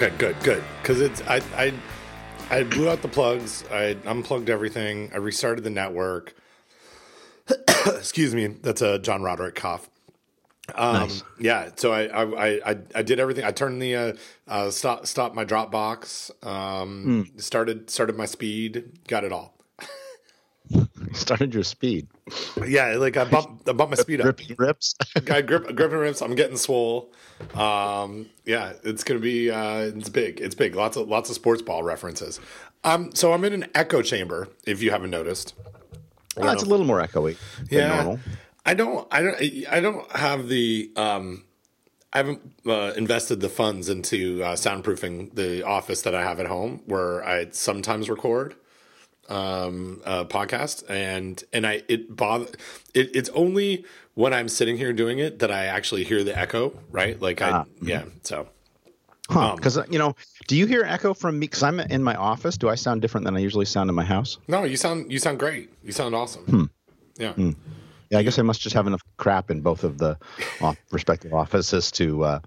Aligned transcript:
Okay, 0.00 0.14
good, 0.16 0.36
good. 0.44 0.62
Because 0.80 1.00
it's 1.00 1.22
I 1.22 1.42
I 1.56 1.72
I 2.50 2.62
blew 2.62 2.88
out 2.88 3.02
the 3.02 3.08
plugs. 3.08 3.64
I 3.68 3.96
unplugged 4.06 4.48
everything. 4.48 5.10
I 5.12 5.16
restarted 5.16 5.64
the 5.64 5.70
network. 5.70 6.36
Excuse 7.86 8.32
me. 8.32 8.46
That's 8.46 8.80
a 8.80 9.00
John 9.00 9.22
Roderick 9.22 9.56
cough. 9.56 9.90
Um, 10.76 11.00
Nice. 11.08 11.24
Yeah. 11.40 11.70
So 11.74 11.90
I, 11.92 12.04
I 12.04 12.70
I 12.70 12.76
I 12.94 13.02
did 13.02 13.18
everything. 13.18 13.44
I 13.44 13.50
turned 13.50 13.82
the 13.82 13.96
uh, 13.96 14.12
uh 14.46 14.70
stop 14.70 15.04
stop 15.08 15.34
my 15.34 15.44
Dropbox. 15.44 16.46
Um, 16.46 17.24
Hmm. 17.32 17.38
started 17.40 17.90
started 17.90 18.16
my 18.16 18.26
speed. 18.26 19.00
Got 19.08 19.24
it 19.24 19.32
all. 19.32 19.57
You 20.70 20.88
started 21.12 21.54
your 21.54 21.62
speed. 21.62 22.08
Yeah, 22.66 22.96
like 22.96 23.16
I 23.16 23.24
bumped 23.24 23.68
I 23.68 23.72
bumped 23.72 23.96
my 23.96 24.02
speed 24.02 24.20
up. 24.20 24.26
Ripping 24.26 24.56
rips. 24.58 24.94
I 25.30 25.42
grip 25.42 25.74
gripping 25.74 25.98
rips. 25.98 26.20
I'm 26.22 26.34
getting 26.34 26.56
swole. 26.56 27.12
Um, 27.54 28.26
yeah, 28.44 28.72
it's 28.82 29.04
gonna 29.04 29.20
be 29.20 29.50
uh, 29.50 29.78
it's 29.78 30.08
big. 30.08 30.40
It's 30.40 30.54
big. 30.54 30.74
Lots 30.74 30.96
of 30.96 31.08
lots 31.08 31.30
of 31.30 31.36
sports 31.36 31.62
ball 31.62 31.82
references. 31.82 32.40
Um, 32.84 33.14
so 33.14 33.32
I'm 33.32 33.44
in 33.44 33.52
an 33.52 33.66
echo 33.74 34.02
chamber. 34.02 34.48
If 34.66 34.82
you 34.82 34.90
haven't 34.90 35.10
noticed, 35.10 35.54
Well, 36.36 36.52
it's 36.52 36.62
a 36.62 36.66
little 36.66 36.86
more 36.86 37.00
echoey 37.00 37.36
than 37.68 37.78
yeah, 37.78 37.94
normal. 37.96 38.20
I 38.64 38.74
don't. 38.74 39.08
I 39.10 39.22
don't. 39.22 39.68
I 39.70 39.80
don't 39.80 40.12
have 40.12 40.48
the. 40.48 40.90
Um, 40.96 41.44
I 42.12 42.18
haven't 42.18 42.40
uh, 42.66 42.92
invested 42.96 43.40
the 43.40 43.50
funds 43.50 43.88
into 43.88 44.42
uh, 44.42 44.54
soundproofing 44.54 45.34
the 45.34 45.62
office 45.62 46.02
that 46.02 46.14
I 46.14 46.22
have 46.22 46.40
at 46.40 46.46
home, 46.46 46.82
where 46.86 47.22
I 47.24 47.50
sometimes 47.50 48.08
record 48.08 48.54
um 49.28 50.00
uh 50.04 50.24
podcast. 50.24 50.88
And 50.88 51.42
and 51.52 51.66
i 51.66 51.82
it 51.88 52.14
bother 52.14 52.46
it, 52.94 53.14
it's 53.14 53.28
only 53.30 53.84
when 54.14 54.32
i'm 54.32 54.48
sitting 54.48 54.76
here 54.76 54.92
doing 54.92 55.18
it 55.18 55.38
that 55.38 55.50
i 55.50 55.66
actually 55.66 56.04
hear 56.04 56.24
the 56.24 56.36
echo 56.36 56.72
right? 56.90 57.20
Like 57.20 57.42
i 57.42 57.64
yeah 57.80 58.04
so. 58.22 58.48
Huh? 59.30 59.56
Because 59.56 59.78
you 59.90 59.98
know, 59.98 60.14
do 60.46 60.56
you 60.56 60.64
hear 60.64 60.84
echo 60.84 61.12
from 61.12 61.38
me? 61.38 61.46
Because 61.46 61.62
I'm 61.62 61.80
in 61.80 62.02
my 62.02 62.14
office. 62.14 62.56
Do 62.56 62.70
I 62.70 62.76
sound 62.76 63.02
different 63.02 63.26
than 63.26 63.36
I 63.36 63.40
usually 63.40 63.66
sound 63.66 63.90
in 63.90 63.94
my 63.94 64.04
house? 64.04 64.38
no 64.48 64.64
you 64.64 64.76
sound 64.76 65.12
you 65.12 65.18
sound 65.18 65.38
great. 65.38 65.70
You 65.84 65.92
sound 65.92 66.14
awesome. 66.14 66.70
Yeah. 67.18 67.34
Yeah, 68.10 68.18
I 68.20 68.22
guess 68.22 68.38
I 68.38 68.42
must 68.42 68.62
just 68.62 68.74
have 68.74 68.86
enough 68.86 69.02
crap 69.18 69.50
in 69.50 69.60
both 69.60 69.84
of 69.84 69.98
the 69.98 70.16
respective 70.90 71.34
offices 71.34 71.90
to, 71.92 72.24
uh, 72.24 72.40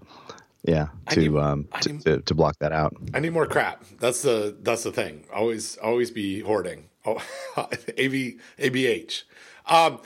yeah, 0.64 0.88
to 1.10 1.20
need- 1.20 1.36
um 1.36 1.66
to, 1.80 1.92
need- 1.92 2.02
to, 2.04 2.20
to 2.22 2.34
block 2.34 2.58
that 2.60 2.72
out. 2.72 2.94
i 3.14 3.20
need 3.20 3.32
more 3.32 3.46
crap 3.46 3.84
that's 3.98 4.22
the 4.22 4.56
that's 4.62 4.82
the 4.84 4.92
thing 4.92 5.24
always 5.34 5.76
always 5.78 6.10
be 6.10 6.40
hoarding 6.40 6.84
oh 7.04 7.20
av 7.56 7.70
abh 7.98 9.22
um 9.66 9.98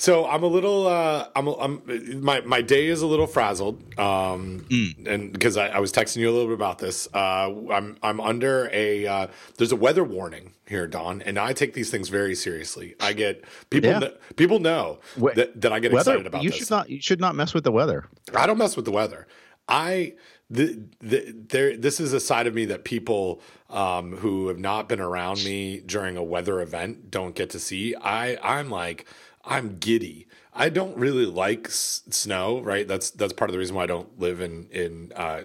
so 0.00 0.28
I'm 0.28 0.44
a 0.44 0.46
little, 0.46 0.86
uh, 0.86 1.26
I'm, 1.34 1.48
I'm, 1.48 2.22
my, 2.22 2.40
my 2.42 2.62
day 2.62 2.86
is 2.86 3.02
a 3.02 3.06
little 3.08 3.26
frazzled. 3.26 3.82
Um, 3.98 4.64
and 5.04 5.32
because 5.32 5.56
I, 5.56 5.70
I 5.70 5.80
was 5.80 5.90
texting 5.92 6.18
you 6.18 6.30
a 6.30 6.34
little 6.36 6.46
bit 6.46 6.54
about 6.54 6.78
this, 6.78 7.08
uh, 7.12 7.52
I'm, 7.72 7.96
I'm 8.00 8.20
under 8.20 8.70
a, 8.72 9.08
uh, 9.08 9.26
there's 9.56 9.72
a 9.72 9.76
weather 9.76 10.04
warning 10.04 10.52
here, 10.68 10.86
Don, 10.86 11.20
and 11.22 11.36
I 11.36 11.52
take 11.52 11.74
these 11.74 11.90
things 11.90 12.10
very 12.10 12.36
seriously. 12.36 12.94
I 13.00 13.12
get 13.12 13.44
people, 13.70 13.90
Yeah. 13.90 13.98
kn- 13.98 14.12
people 14.36 14.60
know 14.60 15.00
that, 15.34 15.60
that 15.60 15.72
I 15.72 15.80
get 15.80 15.90
Weather. 15.90 16.12
excited 16.12 16.26
about 16.28 16.44
you 16.44 16.50
this. 16.50 16.60
should 16.60 16.70
not. 16.70 16.88
You 16.88 17.00
should 17.00 17.18
not 17.20 17.34
mess 17.34 17.52
with 17.52 17.64
the 17.64 17.72
weather. 17.72 18.06
I 18.36 18.46
don't 18.46 18.58
mess 18.58 18.76
with 18.76 18.84
the 18.84 18.92
weather. 18.92 19.26
I 19.68 20.14
the, 20.50 20.82
the, 21.00 21.34
there 21.48 21.76
this 21.76 22.00
is 22.00 22.12
a 22.12 22.20
side 22.20 22.46
of 22.46 22.54
me 22.54 22.64
that 22.66 22.84
people 22.84 23.40
um, 23.68 24.16
who 24.16 24.48
have 24.48 24.58
not 24.58 24.88
been 24.88 25.00
around 25.00 25.44
me 25.44 25.80
during 25.80 26.16
a 26.16 26.22
weather 26.22 26.60
event 26.60 27.10
don't 27.10 27.34
get 27.34 27.50
to 27.50 27.58
see. 27.58 27.94
I 27.96 28.38
I'm 28.42 28.70
like 28.70 29.06
I'm 29.44 29.78
giddy. 29.78 30.26
I 30.54 30.70
don't 30.70 30.96
really 30.96 31.26
like 31.26 31.66
s- 31.68 32.02
snow, 32.10 32.60
right? 32.60 32.88
That's 32.88 33.10
that's 33.10 33.32
part 33.32 33.50
of 33.50 33.52
the 33.52 33.58
reason 33.58 33.76
why 33.76 33.84
I 33.84 33.86
don't 33.86 34.18
live 34.18 34.40
in 34.40 34.68
in 34.70 35.12
uh, 35.14 35.42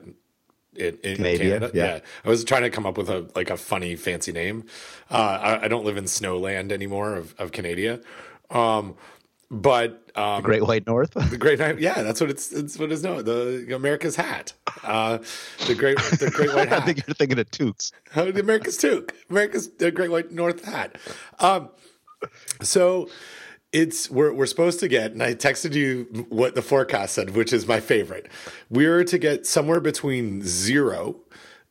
in, 0.76 0.98
in 1.04 1.18
Canada, 1.18 1.38
Canada. 1.38 1.72
yeah. 1.74 2.00
I 2.26 2.30
was 2.30 2.44
trying 2.44 2.64
to 2.64 2.70
come 2.70 2.86
up 2.86 2.98
with 2.98 3.10
a 3.10 3.30
like 3.36 3.50
a 3.50 3.58
funny 3.58 3.96
fancy 3.96 4.32
name. 4.32 4.66
Uh, 5.12 5.40
I, 5.42 5.66
I 5.66 5.68
don't 5.68 5.86
live 5.86 5.98
in 5.98 6.06
Snowland 6.06 6.72
anymore 6.72 7.16
of 7.16 7.36
of 7.38 7.52
Canada. 7.52 8.02
Um, 8.50 8.96
but 9.54 10.10
um, 10.16 10.42
Great 10.42 10.64
White 10.64 10.88
North. 10.88 11.12
the 11.12 11.38
Great 11.38 11.60
yeah, 11.80 12.02
that's 12.02 12.20
what 12.20 12.30
it's. 12.30 12.52
It's 12.52 12.78
what 12.78 12.92
it's 12.92 13.04
known. 13.04 13.24
The 13.24 13.74
America's 13.74 14.16
hat, 14.16 14.54
uh, 14.84 15.20
the 15.68 15.76
great, 15.76 15.98
the 15.98 16.32
Great 16.34 16.54
White 16.54 16.72
I 16.74 16.82
think 16.82 17.06
you're 17.06 17.14
thinking 17.14 17.40
of 17.40 17.50
toques. 17.52 17.92
The 18.16 18.40
America's 18.40 18.78
toque, 18.78 19.14
America's 19.30 19.70
the 19.70 19.92
Great 19.92 20.12
White 20.12 20.32
North 20.32 20.66
hat. 20.66 20.98
Um, 21.40 21.70
so 22.62 23.10
it's 23.72 24.10
we're 24.10 24.34
we're 24.34 24.48
supposed 24.48 24.80
to 24.82 24.88
get, 24.88 25.12
and 25.12 25.22
I 25.22 25.36
texted 25.36 25.74
you 25.74 26.26
what 26.30 26.56
the 26.56 26.62
forecast 26.62 27.14
said, 27.14 27.36
which 27.36 27.54
is 27.54 27.68
my 27.68 27.80
favorite. 27.80 28.28
We're 28.70 29.04
to 29.04 29.18
get 29.18 29.46
somewhere 29.46 29.80
between 29.80 30.42
zero 30.42 31.18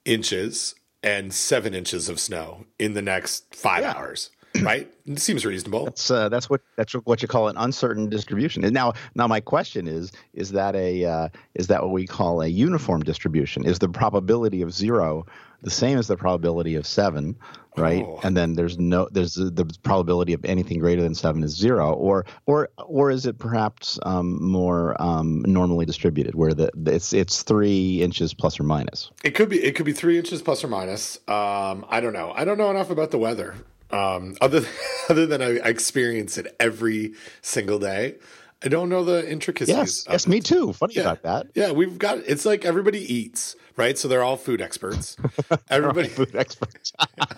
inches 0.05 0.75
and 1.03 1.35
seven 1.35 1.75
inches 1.75 2.09
of 2.09 2.21
snow 2.21 2.65
in 2.79 2.95
the 2.95 3.03
next 3.03 3.55
five 3.55 3.85
hours. 3.85 4.31
Right? 4.63 4.87
It 5.07 5.19
seems 5.19 5.45
reasonable. 5.47 5.87
That's 5.87 6.11
uh, 6.11 6.29
that's 6.29 6.51
what 6.51 6.61
that's 6.77 6.93
what 6.93 7.23
you 7.23 7.29
call 7.29 7.49
an 7.49 7.57
uncertain 7.57 8.09
distribution. 8.09 8.65
And 8.65 8.75
now, 8.75 8.93
now 9.15 9.27
my 9.27 9.41
question 9.41 9.89
is: 9.89 10.13
is 10.35 10.53
that 10.53 10.77
a 10.77 11.05
uh, 11.05 11.29
is 11.55 11.69
that 11.69 11.83
what 11.83 11.91
we 11.91 12.07
call 12.07 12.43
a 12.43 12.49
uniform 12.49 13.03
distribution? 13.03 13.65
Is 13.65 13.79
the 13.79 13.89
probability 13.89 14.63
of 14.63 14.73
zero 14.73 15.25
the 15.63 15.71
same 15.71 15.97
as 15.97 16.09
the 16.09 16.17
probability 16.17 16.75
of 16.75 16.87
seven, 16.87 17.37
right? 17.77 18.05
Oh. 18.05 18.21
And 18.25 18.37
then 18.37 18.55
there's 18.55 18.79
no 18.79 19.09
there's 19.11 19.35
the, 19.35 19.51
the 19.51 19.65
probability 19.83 20.33
of 20.33 20.45
anything 20.45 20.79
greater 20.79 21.03
than 21.03 21.15
seven 21.15 21.43
is 21.43 21.57
zero, 21.57 21.93
or 21.95 22.27
or 22.47 22.69
or 22.87 23.11
is 23.11 23.27
it 23.27 23.39
perhaps 23.39 23.99
um, 24.03 24.43
more 24.43 25.01
um, 25.01 25.43
normally 25.47 25.87
distributed, 25.87 26.35
where 26.35 26.53
the 26.53 26.71
it's 26.87 27.13
it's 27.13 27.43
three 27.43 28.03
inches 28.03 28.35
plus 28.35 28.59
or 28.59 28.65
minus? 28.65 29.11
It 29.25 29.31
could 29.31 29.49
be. 29.49 29.63
It 29.63 29.75
could 29.77 29.87
be 29.87 29.93
three 29.93 30.19
inches 30.19 30.43
plus 30.43 30.63
or 30.63 30.69
minus. 30.69 31.17
Um, 31.29 31.87
I 31.89 32.01
don't 32.01 32.13
know. 32.13 32.33
I 32.35 32.45
don't 32.45 32.59
know 32.59 32.71
enough 32.71 32.91
about 32.91 33.11
the 33.11 33.19
weather. 33.19 33.55
Um, 33.93 34.37
other 34.41 34.63
other 35.09 35.27
than 35.27 35.43
I, 35.43 35.51
experience 35.69 36.39
it 36.39 36.55
every 36.59 37.15
single 37.43 37.79
day. 37.79 38.17
I 38.65 38.69
don't 38.69 38.89
know 38.89 39.03
the 39.03 39.29
intricacies. 39.29 39.75
Yes, 39.75 40.07
yes, 40.09 40.27
it. 40.27 40.31
me 40.31 40.41
too. 40.41 40.73
Funny 40.73 40.95
Yeah. 40.95 41.01
about 41.03 41.23
that. 41.25 41.47
Yeah, 41.57 41.73
we've 41.73 41.99
got. 41.99 42.19
It's 42.19 42.45
like 42.47 42.65
everybody 42.65 43.01
eats, 43.13 43.57
right? 43.77 43.99
So 43.99 44.07
they're 44.07 44.23
all 44.23 44.37
food 44.37 44.61
experts. 44.63 45.17
Everybody, 45.69 46.09
Food 46.09 46.37
experts. 46.37 46.93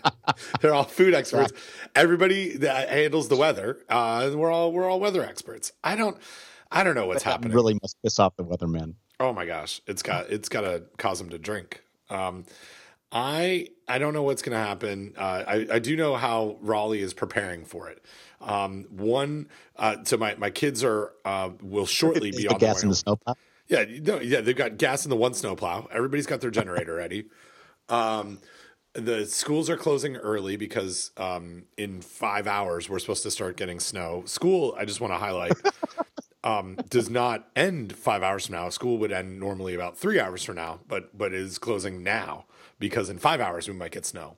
they're 0.60 0.74
all 0.74 0.84
food 0.84 1.14
experts. 1.14 1.52
Everybody 1.94 2.58
that 2.58 2.90
handles 2.90 3.28
the 3.28 3.36
weather, 3.36 3.78
uh, 3.88 4.30
we're 4.34 4.50
all 4.52 4.70
we're 4.70 4.88
all 4.88 5.00
weather 5.00 5.24
experts. 5.24 5.72
I 5.82 5.96
don't. 5.96 6.18
I 6.70 6.84
don't 6.84 6.94
know 6.94 7.06
what's 7.06 7.22
that 7.24 7.30
happening. 7.30 7.54
really 7.54 7.78
must 7.80 7.96
piss 8.02 8.18
off 8.18 8.36
the 8.36 8.44
weathermen. 8.44 8.94
Oh 9.18 9.32
my 9.32 9.46
gosh, 9.46 9.80
it's 9.86 10.02
got 10.02 10.28
it's 10.30 10.50
got 10.50 10.62
to 10.62 10.82
cause 10.98 11.20
him 11.20 11.30
to 11.30 11.38
drink. 11.38 11.82
Um, 12.10 12.44
I 13.14 13.68
I 13.86 13.98
don't 13.98 14.12
know 14.12 14.24
what's 14.24 14.42
going 14.42 14.58
to 14.58 14.64
happen. 14.64 15.14
Uh, 15.16 15.44
I 15.46 15.66
I 15.74 15.78
do 15.78 15.96
know 15.96 16.16
how 16.16 16.58
Raleigh 16.60 17.00
is 17.00 17.14
preparing 17.14 17.64
for 17.64 17.88
it. 17.88 18.04
Um, 18.40 18.86
one, 18.90 19.48
uh, 19.76 19.98
so 20.02 20.16
my 20.16 20.34
my 20.34 20.50
kids 20.50 20.82
are 20.82 21.12
uh, 21.24 21.50
will 21.62 21.86
shortly 21.86 22.32
be 22.32 22.48
on 22.48 22.54
the 22.54 22.58
gas 22.58 22.82
in 22.82 22.88
the 22.88 22.96
snowplow. 22.96 23.34
Yeah, 23.68 23.84
know, 23.84 24.20
yeah, 24.20 24.40
they've 24.40 24.56
got 24.56 24.76
gas 24.76 25.06
in 25.06 25.10
the 25.10 25.16
one 25.16 25.32
snowplow. 25.32 25.88
Everybody's 25.92 26.26
got 26.26 26.40
their 26.40 26.50
generator 26.50 26.94
ready. 26.96 27.26
Um, 27.88 28.40
the 28.94 29.26
schools 29.26 29.70
are 29.70 29.76
closing 29.76 30.16
early 30.16 30.56
because 30.56 31.12
um, 31.16 31.64
in 31.76 32.00
five 32.00 32.46
hours 32.46 32.88
we're 32.88 32.98
supposed 32.98 33.22
to 33.22 33.30
start 33.30 33.56
getting 33.56 33.80
snow. 33.80 34.22
School, 34.26 34.74
I 34.78 34.84
just 34.84 35.00
want 35.00 35.12
to 35.12 35.18
highlight, 35.18 35.52
um, 36.44 36.76
does 36.90 37.10
not 37.10 37.48
end 37.56 37.96
five 37.96 38.22
hours 38.22 38.46
from 38.46 38.56
now. 38.56 38.68
School 38.70 38.98
would 38.98 39.12
end 39.12 39.38
normally 39.40 39.74
about 39.74 39.96
three 39.96 40.18
hours 40.18 40.42
from 40.42 40.56
now, 40.56 40.80
but 40.88 41.16
but 41.16 41.32
is 41.32 41.58
closing 41.58 42.02
now 42.02 42.44
because 42.88 43.08
in 43.08 43.16
five 43.18 43.40
hours 43.40 43.66
we 43.66 43.72
might 43.72 43.92
get 43.92 44.04
snow. 44.04 44.36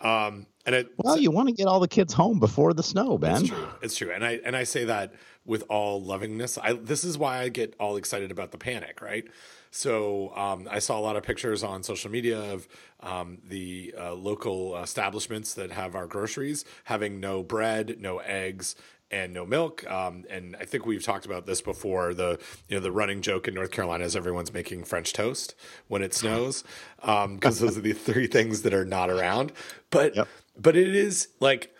Um, 0.00 0.46
and 0.64 0.74
it, 0.74 0.88
Well, 0.96 1.18
you 1.18 1.30
want 1.30 1.48
to 1.48 1.54
get 1.54 1.66
all 1.66 1.78
the 1.78 1.88
kids 1.88 2.12
home 2.14 2.40
before 2.40 2.72
the 2.72 2.82
snow, 2.82 3.18
Ben. 3.18 3.42
it's 3.42 3.48
true. 3.48 3.68
It's 3.82 3.96
true. 3.96 4.10
And 4.12 4.24
I 4.24 4.40
and 4.44 4.56
I 4.56 4.64
say 4.64 4.86
that 4.86 5.12
with 5.44 5.62
all 5.68 6.02
lovingness. 6.02 6.58
I 6.60 6.72
this 6.72 7.04
is 7.04 7.18
why 7.18 7.40
I 7.40 7.50
get 7.50 7.76
all 7.78 7.96
excited 7.96 8.30
about 8.30 8.50
the 8.50 8.58
panic, 8.58 9.02
right? 9.02 9.24
So 9.70 10.34
um, 10.36 10.68
I 10.70 10.78
saw 10.78 10.98
a 10.98 11.02
lot 11.02 11.16
of 11.16 11.22
pictures 11.22 11.62
on 11.62 11.82
social 11.82 12.10
media 12.10 12.38
of 12.52 12.66
um, 13.00 13.38
the 13.44 13.94
uh, 13.98 14.14
local 14.14 14.76
establishments 14.76 15.54
that 15.54 15.70
have 15.70 15.94
our 15.94 16.06
groceries 16.06 16.64
having 16.84 17.20
no 17.20 17.42
bread, 17.42 17.96
no 17.98 18.18
eggs, 18.18 18.74
and 19.12 19.32
no 19.34 19.44
milk. 19.46 19.88
Um, 19.90 20.24
and 20.30 20.56
I 20.58 20.64
think 20.64 20.86
we've 20.86 21.02
talked 21.04 21.26
about 21.26 21.46
this 21.46 21.60
before. 21.60 22.14
The 22.14 22.38
you 22.68 22.76
know 22.76 22.80
the 22.80 22.90
running 22.92 23.20
joke 23.22 23.46
in 23.46 23.54
North 23.54 23.70
Carolina 23.70 24.04
is 24.04 24.16
everyone's 24.16 24.52
making 24.52 24.84
French 24.84 25.12
toast 25.12 25.54
when 25.88 26.02
it 26.02 26.14
snows 26.14 26.64
because 27.00 27.60
those 27.60 27.76
are 27.76 27.82
the 27.82 27.92
three 27.92 28.26
things 28.26 28.62
that 28.62 28.72
are 28.74 28.84
not 28.84 29.10
around. 29.10 29.52
But 29.90 30.16
Yep. 30.16 30.28
but 30.58 30.76
it 30.76 30.94
is 30.94 31.28
like 31.40 31.74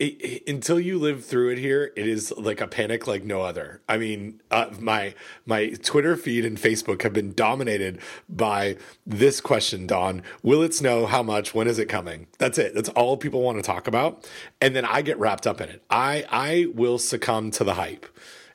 it, 0.00 0.48
until 0.48 0.80
you 0.80 0.98
live 0.98 1.24
through 1.24 1.50
it 1.50 1.58
here, 1.58 1.92
it 1.94 2.08
is 2.08 2.32
like 2.36 2.60
a 2.60 2.66
panic 2.66 3.06
like 3.06 3.22
no 3.22 3.42
other. 3.42 3.82
I 3.88 3.98
mean, 3.98 4.40
uh, 4.50 4.70
my 4.78 5.14
my 5.44 5.70
Twitter 5.82 6.16
feed 6.16 6.44
and 6.44 6.56
Facebook 6.56 7.02
have 7.02 7.12
been 7.12 7.34
dominated 7.34 8.00
by 8.28 8.76
this 9.06 9.40
question, 9.40 9.86
Don. 9.86 10.22
Will 10.42 10.62
it 10.62 10.74
snow? 10.74 11.06
How 11.06 11.22
much? 11.22 11.54
When 11.54 11.68
is 11.68 11.78
it 11.78 11.86
coming? 11.86 12.26
That's 12.38 12.56
it. 12.56 12.74
That's 12.74 12.88
all 12.90 13.16
people 13.16 13.42
want 13.42 13.58
to 13.58 13.62
talk 13.62 13.86
about. 13.86 14.28
And 14.60 14.74
then 14.74 14.86
I 14.86 15.02
get 15.02 15.18
wrapped 15.18 15.46
up 15.46 15.60
in 15.60 15.68
it. 15.68 15.82
I 15.90 16.24
I 16.30 16.66
will 16.74 16.98
succumb 16.98 17.50
to 17.52 17.64
the 17.64 17.74
hype, 17.74 18.06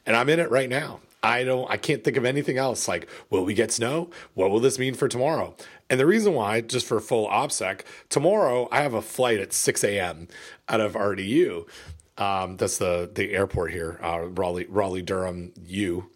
and 0.06 0.16
I'm 0.16 0.30
in 0.30 0.40
it 0.40 0.50
right 0.50 0.70
now. 0.70 1.02
I 1.26 1.44
don't 1.44 1.70
I 1.70 1.78
can't 1.78 2.04
think 2.04 2.18
of 2.18 2.26
anything 2.26 2.58
else. 2.58 2.88
Like, 2.88 3.08
will 3.30 3.44
we 3.44 3.54
get 3.54 3.72
snow? 3.72 4.12
What 4.36 4.52
will 4.52 4.60
this 4.60 4.78
mean 4.78 4.94
for 4.94 5.08
tomorrow? 5.08 5.56
And 5.90 6.00
the 6.00 6.06
reason 6.06 6.34
why, 6.34 6.62
just 6.62 6.88
for 6.88 7.00
full 7.00 7.28
OPSEC, 7.28 7.82
tomorrow 8.10 8.68
I 8.72 8.82
have 8.82 8.94
a 8.94 9.02
flight 9.02 9.40
at 9.40 9.54
6 9.54 9.84
a.m. 9.84 10.28
out 10.70 10.82
of 10.82 10.94
RDU. 10.94 11.68
Um, 12.18 12.58
that's 12.58 12.78
the 12.78 13.10
the 13.14 13.34
airport 13.34 13.72
here, 13.72 14.00
uh, 14.02 14.28
Raleigh 14.30 14.68
Raleigh 14.70 15.02
Durham 15.02 15.52
U. 15.66 16.10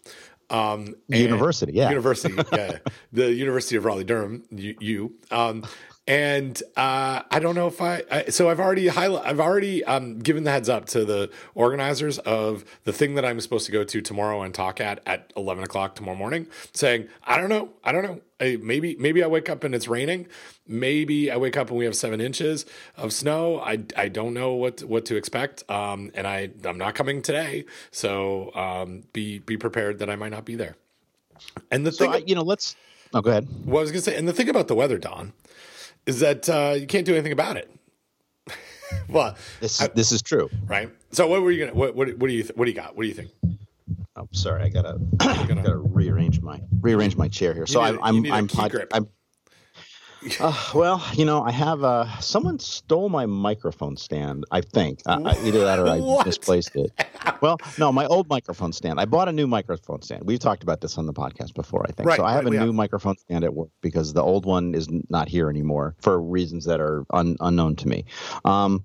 Um, 0.48 0.96
University, 1.08 1.72
yeah, 1.74 1.90
University, 1.90 2.34
yeah, 2.52 2.78
the 3.12 3.32
University 3.32 3.76
of 3.76 3.84
Raleigh 3.84 4.04
Durham 4.04 4.42
U. 4.50 5.12
Um, 5.30 5.64
and 6.10 6.60
uh, 6.76 7.22
I 7.30 7.38
don't 7.38 7.54
know 7.54 7.68
if 7.68 7.80
I, 7.80 8.02
I 8.10 8.24
so 8.30 8.50
I've 8.50 8.58
already 8.58 8.88
highlight, 8.88 9.24
I've 9.24 9.38
already 9.38 9.84
um, 9.84 10.18
given 10.18 10.42
the 10.42 10.50
heads 10.50 10.68
up 10.68 10.86
to 10.86 11.04
the 11.04 11.30
organizers 11.54 12.18
of 12.18 12.64
the 12.82 12.92
thing 12.92 13.14
that 13.14 13.24
I'm 13.24 13.40
supposed 13.40 13.64
to 13.66 13.72
go 13.72 13.84
to 13.84 14.00
tomorrow 14.00 14.42
and 14.42 14.52
talk 14.52 14.80
at 14.80 15.00
at 15.06 15.32
11 15.36 15.62
o'clock 15.62 15.94
tomorrow 15.94 16.16
morning, 16.18 16.48
saying 16.72 17.06
I 17.22 17.38
don't 17.38 17.48
know, 17.48 17.68
I 17.84 17.92
don't 17.92 18.02
know, 18.02 18.20
I, 18.40 18.58
maybe 18.60 18.96
maybe 18.98 19.22
I 19.22 19.28
wake 19.28 19.48
up 19.48 19.62
and 19.62 19.72
it's 19.72 19.86
raining, 19.86 20.26
maybe 20.66 21.30
I 21.30 21.36
wake 21.36 21.56
up 21.56 21.68
and 21.68 21.78
we 21.78 21.84
have 21.84 21.94
seven 21.94 22.20
inches 22.20 22.66
of 22.96 23.12
snow. 23.12 23.60
I, 23.60 23.78
I 23.96 24.08
don't 24.08 24.34
know 24.34 24.54
what 24.54 24.82
what 24.82 25.04
to 25.04 25.16
expect, 25.16 25.62
um, 25.70 26.10
and 26.14 26.26
I 26.26 26.50
I'm 26.64 26.76
not 26.76 26.96
coming 26.96 27.22
today, 27.22 27.66
so 27.92 28.52
um, 28.56 29.04
be 29.12 29.38
be 29.38 29.56
prepared 29.56 30.00
that 30.00 30.10
I 30.10 30.16
might 30.16 30.32
not 30.32 30.44
be 30.44 30.56
there. 30.56 30.74
And 31.70 31.86
the 31.86 31.92
so 31.92 32.06
thing, 32.06 32.14
I, 32.14 32.24
you 32.26 32.34
know, 32.34 32.42
let's. 32.42 32.74
Oh, 33.12 33.20
go 33.20 33.30
ahead. 33.30 33.48
Well, 33.64 33.78
I 33.78 33.82
was 33.82 33.90
gonna 33.92 34.02
say, 34.02 34.16
and 34.16 34.26
the 34.26 34.32
thing 34.32 34.48
about 34.48 34.68
the 34.68 34.74
weather, 34.76 34.96
Don, 34.96 35.32
is 36.06 36.20
that 36.20 36.48
uh, 36.48 36.74
you 36.78 36.86
can't 36.86 37.06
do 37.06 37.12
anything 37.12 37.32
about 37.32 37.56
it. 37.56 37.70
well, 39.08 39.36
this 39.60 39.80
is, 39.80 39.80
I, 39.80 39.88
this 39.88 40.12
is 40.12 40.22
true, 40.22 40.50
right? 40.66 40.90
So, 41.12 41.26
what 41.26 41.42
were 41.42 41.50
you 41.50 41.66
gonna? 41.66 41.76
What 41.76 41.94
what, 41.94 42.08
what 42.18 42.28
do 42.28 42.34
you 42.34 42.42
th- 42.42 42.56
what 42.56 42.64
do 42.64 42.70
you 42.70 42.76
got? 42.76 42.96
What 42.96 43.02
do 43.02 43.08
you 43.08 43.14
think? 43.14 43.30
Oh, 44.16 44.28
sorry, 44.32 44.62
I 44.62 44.68
gotta 44.68 44.98
gonna, 45.18 45.62
gotta 45.62 45.76
rearrange 45.76 46.40
my 46.40 46.60
rearrange 46.80 47.16
my 47.16 47.28
chair 47.28 47.54
here. 47.54 47.66
So 47.66 47.80
need, 47.82 47.98
I'm 48.02 48.24
I'm 48.24 48.32
I'm, 48.32 48.48
pod, 48.48 48.86
I'm 48.92 49.08
uh, 50.40 50.70
well, 50.74 51.04
you 51.14 51.24
know, 51.24 51.42
I 51.42 51.50
have 51.50 51.82
uh, 51.82 52.18
someone 52.20 52.58
stole 52.58 53.08
my 53.08 53.26
microphone 53.26 53.96
stand. 53.96 54.44
I 54.50 54.60
think 54.60 55.00
uh, 55.06 55.34
either 55.44 55.64
that 55.64 55.78
or 55.78 55.88
I 55.88 55.98
misplaced 56.24 56.76
it. 56.76 56.92
Well, 57.40 57.58
no, 57.78 57.90
my 57.92 58.06
old 58.06 58.28
microphone 58.28 58.72
stand. 58.72 59.00
I 59.00 59.06
bought 59.06 59.28
a 59.28 59.32
new 59.32 59.46
microphone 59.46 60.02
stand. 60.02 60.24
We've 60.24 60.38
talked 60.38 60.62
about 60.62 60.80
this 60.80 60.98
on 60.98 61.06
the 61.06 61.12
podcast 61.12 61.54
before. 61.54 61.84
I 61.88 61.92
think 61.92 62.08
right, 62.08 62.16
so. 62.18 62.24
I 62.24 62.32
have 62.32 62.44
right, 62.44 62.54
a 62.54 62.58
new 62.58 62.66
have. 62.66 62.74
microphone 62.74 63.16
stand 63.16 63.44
at 63.44 63.54
work 63.54 63.70
because 63.80 64.12
the 64.12 64.22
old 64.22 64.44
one 64.44 64.74
is 64.74 64.88
not 65.08 65.28
here 65.28 65.48
anymore 65.48 65.94
for 66.00 66.20
reasons 66.20 66.64
that 66.66 66.80
are 66.80 67.04
un- 67.10 67.36
unknown 67.40 67.76
to 67.76 67.88
me. 67.88 68.04
Um, 68.44 68.84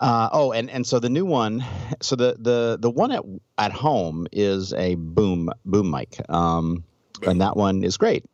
uh, 0.00 0.28
oh, 0.32 0.52
and, 0.52 0.68
and 0.70 0.84
so 0.84 0.98
the 0.98 1.10
new 1.10 1.24
one, 1.24 1.64
so 2.00 2.16
the 2.16 2.36
the 2.38 2.76
the 2.80 2.90
one 2.90 3.12
at 3.12 3.22
at 3.58 3.72
home 3.72 4.26
is 4.32 4.72
a 4.72 4.96
boom 4.96 5.50
boom 5.64 5.90
mic, 5.92 6.20
um, 6.28 6.82
and 7.24 7.40
that 7.40 7.56
one 7.56 7.84
is 7.84 7.96
great 7.96 8.24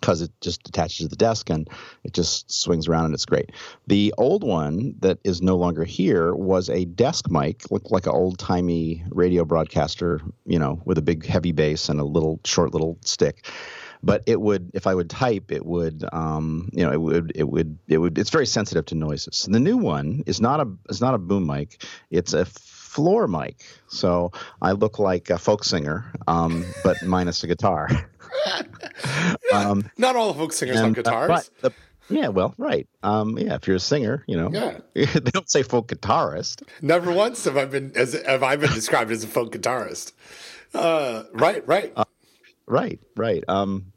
because 0.00 0.22
it 0.22 0.30
just 0.40 0.66
attaches 0.68 0.98
to 0.98 1.08
the 1.08 1.16
desk 1.16 1.50
and 1.50 1.68
it 2.04 2.12
just 2.12 2.50
swings 2.50 2.88
around 2.88 3.06
and 3.06 3.14
it's 3.14 3.26
great. 3.26 3.50
The 3.86 4.14
old 4.16 4.42
one 4.42 4.94
that 5.00 5.18
is 5.24 5.42
no 5.42 5.56
longer 5.56 5.84
here 5.84 6.34
was 6.34 6.70
a 6.70 6.84
desk 6.84 7.30
mic, 7.30 7.70
looked 7.70 7.90
like 7.90 8.06
an 8.06 8.12
old 8.12 8.38
timey 8.38 9.04
radio 9.10 9.44
broadcaster, 9.44 10.20
you 10.46 10.58
know, 10.58 10.80
with 10.84 10.98
a 10.98 11.02
big 11.02 11.26
heavy 11.26 11.52
bass 11.52 11.88
and 11.88 12.00
a 12.00 12.04
little 12.04 12.40
short 12.44 12.72
little 12.72 12.98
stick. 13.04 13.46
But 14.02 14.22
it 14.26 14.40
would, 14.40 14.70
if 14.72 14.86
I 14.86 14.94
would 14.94 15.10
type, 15.10 15.52
it 15.52 15.66
would, 15.66 16.04
um, 16.12 16.70
you 16.72 16.84
know, 16.84 16.90
it 16.90 17.00
would, 17.00 17.32
it 17.34 17.44
would, 17.44 17.78
it 17.86 17.98
would. 17.98 18.16
It's 18.16 18.30
very 18.30 18.46
sensitive 18.46 18.86
to 18.86 18.94
noises. 18.94 19.46
The 19.50 19.60
new 19.60 19.76
one 19.76 20.22
is 20.26 20.40
not 20.40 20.60
a, 20.60 20.72
is 20.88 21.02
not 21.02 21.12
a 21.12 21.18
boom 21.18 21.46
mic. 21.46 21.84
It's 22.10 22.32
a 22.32 22.46
floor 22.46 23.28
mic. 23.28 23.62
So 23.88 24.32
I 24.62 24.72
look 24.72 24.98
like 24.98 25.28
a 25.28 25.38
folk 25.38 25.64
singer, 25.64 26.12
um, 26.26 26.64
but 26.82 27.02
minus 27.02 27.44
a 27.44 27.46
guitar. 27.46 27.88
um, 29.52 29.88
Not 29.96 30.16
all 30.16 30.34
folk 30.34 30.52
singers 30.52 30.78
and, 30.78 30.96
have 30.96 31.04
guitars. 31.04 31.50
Uh, 31.62 31.68
the, 31.68 31.72
yeah, 32.10 32.28
well, 32.28 32.54
right. 32.58 32.88
Um, 33.02 33.38
yeah, 33.38 33.54
if 33.54 33.66
you're 33.66 33.76
a 33.76 33.80
singer, 33.80 34.24
you 34.26 34.36
know, 34.36 34.50
yeah. 34.52 34.78
they 34.94 35.30
don't 35.30 35.48
say 35.48 35.62
folk 35.62 35.88
guitarist. 35.88 36.62
Never 36.82 37.12
once 37.12 37.44
have 37.44 37.56
I 37.56 37.64
been 37.64 37.92
as 37.94 38.14
have 38.26 38.42
I 38.42 38.56
been 38.56 38.72
described 38.72 39.10
as 39.10 39.22
a 39.24 39.28
folk 39.28 39.52
guitarist. 39.52 40.12
Uh, 40.74 41.24
right, 41.32 41.66
right, 41.66 41.92
uh, 41.96 42.04
right, 42.66 43.00
right. 43.16 43.44
Um, 43.48 43.92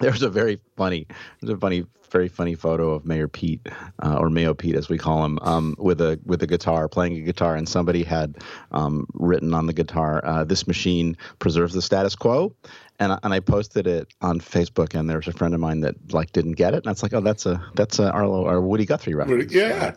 there's 0.00 0.22
a 0.22 0.30
very 0.30 0.60
funny, 0.76 1.06
there's 1.40 1.56
a 1.56 1.58
funny 1.58 1.86
very 2.14 2.28
funny 2.28 2.54
photo 2.54 2.92
of 2.92 3.04
Mayor 3.04 3.26
Pete, 3.26 3.66
uh, 4.00 4.16
or 4.16 4.30
Mayo 4.30 4.54
Pete 4.54 4.76
as 4.76 4.88
we 4.88 4.96
call 4.96 5.24
him, 5.24 5.36
um, 5.42 5.74
with 5.78 6.00
a 6.00 6.18
with 6.24 6.40
a 6.44 6.46
guitar, 6.46 6.88
playing 6.88 7.16
a 7.16 7.20
guitar, 7.22 7.56
and 7.56 7.68
somebody 7.68 8.04
had 8.04 8.36
um, 8.70 9.04
written 9.14 9.52
on 9.52 9.66
the 9.66 9.72
guitar, 9.72 10.24
uh, 10.24 10.44
"This 10.44 10.68
machine 10.68 11.16
preserves 11.40 11.74
the 11.74 11.82
status 11.82 12.14
quo," 12.14 12.54
and 13.00 13.18
and 13.22 13.32
I 13.34 13.40
posted 13.40 13.86
it 13.86 14.08
on 14.20 14.40
Facebook, 14.40 14.98
and 14.98 15.08
there 15.08 15.16
was 15.16 15.28
a 15.28 15.32
friend 15.32 15.54
of 15.54 15.60
mine 15.60 15.80
that 15.80 16.12
like 16.12 16.32
didn't 16.32 16.52
get 16.52 16.74
it, 16.74 16.84
and 16.84 16.92
it's 16.92 17.02
like, 17.02 17.12
oh, 17.12 17.20
that's 17.20 17.46
a 17.46 17.62
that's 17.74 17.98
a 17.98 18.10
Arlo 18.10 18.46
or 18.46 18.60
Woody 18.60 18.86
Guthrie 18.86 19.14
reference. 19.14 19.52
Yeah. 19.52 19.94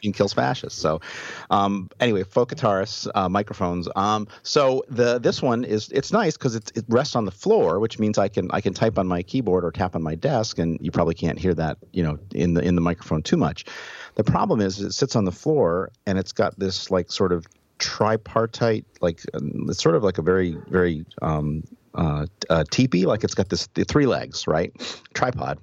Machine 0.00 0.12
kills 0.14 0.32
fascists. 0.32 0.80
So, 0.80 1.02
um, 1.50 1.90
anyway, 2.00 2.22
folk 2.22 2.54
guitarists, 2.54 3.06
uh, 3.14 3.28
microphones. 3.28 3.86
Um, 3.96 4.28
so 4.42 4.82
the 4.88 5.18
this 5.18 5.42
one 5.42 5.64
is 5.64 5.90
it's 5.90 6.10
nice 6.12 6.38
because 6.38 6.54
it, 6.54 6.72
it 6.74 6.84
rests 6.88 7.14
on 7.16 7.26
the 7.26 7.30
floor, 7.30 7.78
which 7.80 7.98
means 7.98 8.16
I 8.16 8.28
can 8.28 8.50
I 8.50 8.60
can 8.60 8.72
type 8.72 8.98
on 8.98 9.06
my 9.06 9.22
keyboard 9.22 9.64
or 9.64 9.70
tap 9.70 9.94
on 9.94 10.02
my 10.02 10.14
desk, 10.14 10.58
and 10.58 10.78
you 10.80 10.90
probably 10.90 11.14
can't 11.14 11.38
hear 11.38 11.54
that 11.54 11.78
you 11.92 12.02
know 12.02 12.18
in 12.32 12.54
the 12.54 12.62
in 12.62 12.76
the 12.76 12.80
microphone 12.80 13.22
too 13.22 13.36
much. 13.36 13.66
The 14.14 14.24
problem 14.24 14.60
is 14.60 14.80
it 14.80 14.92
sits 14.92 15.16
on 15.16 15.24
the 15.24 15.32
floor 15.32 15.92
and 16.06 16.18
it's 16.18 16.32
got 16.32 16.58
this 16.58 16.90
like 16.90 17.10
sort 17.10 17.32
of 17.32 17.46
tripartite 17.78 18.84
like 19.00 19.22
it's 19.32 19.82
sort 19.82 19.94
of 19.94 20.02
like 20.02 20.18
a 20.18 20.22
very 20.22 20.56
very 20.68 21.04
um, 21.22 21.64
uh, 21.94 22.26
uh, 22.48 22.64
teepee, 22.70 23.06
like 23.06 23.24
it's 23.24 23.34
got 23.34 23.48
this 23.48 23.68
the 23.74 23.84
three 23.84 24.06
legs, 24.06 24.46
right? 24.46 24.72
Tripod, 25.14 25.58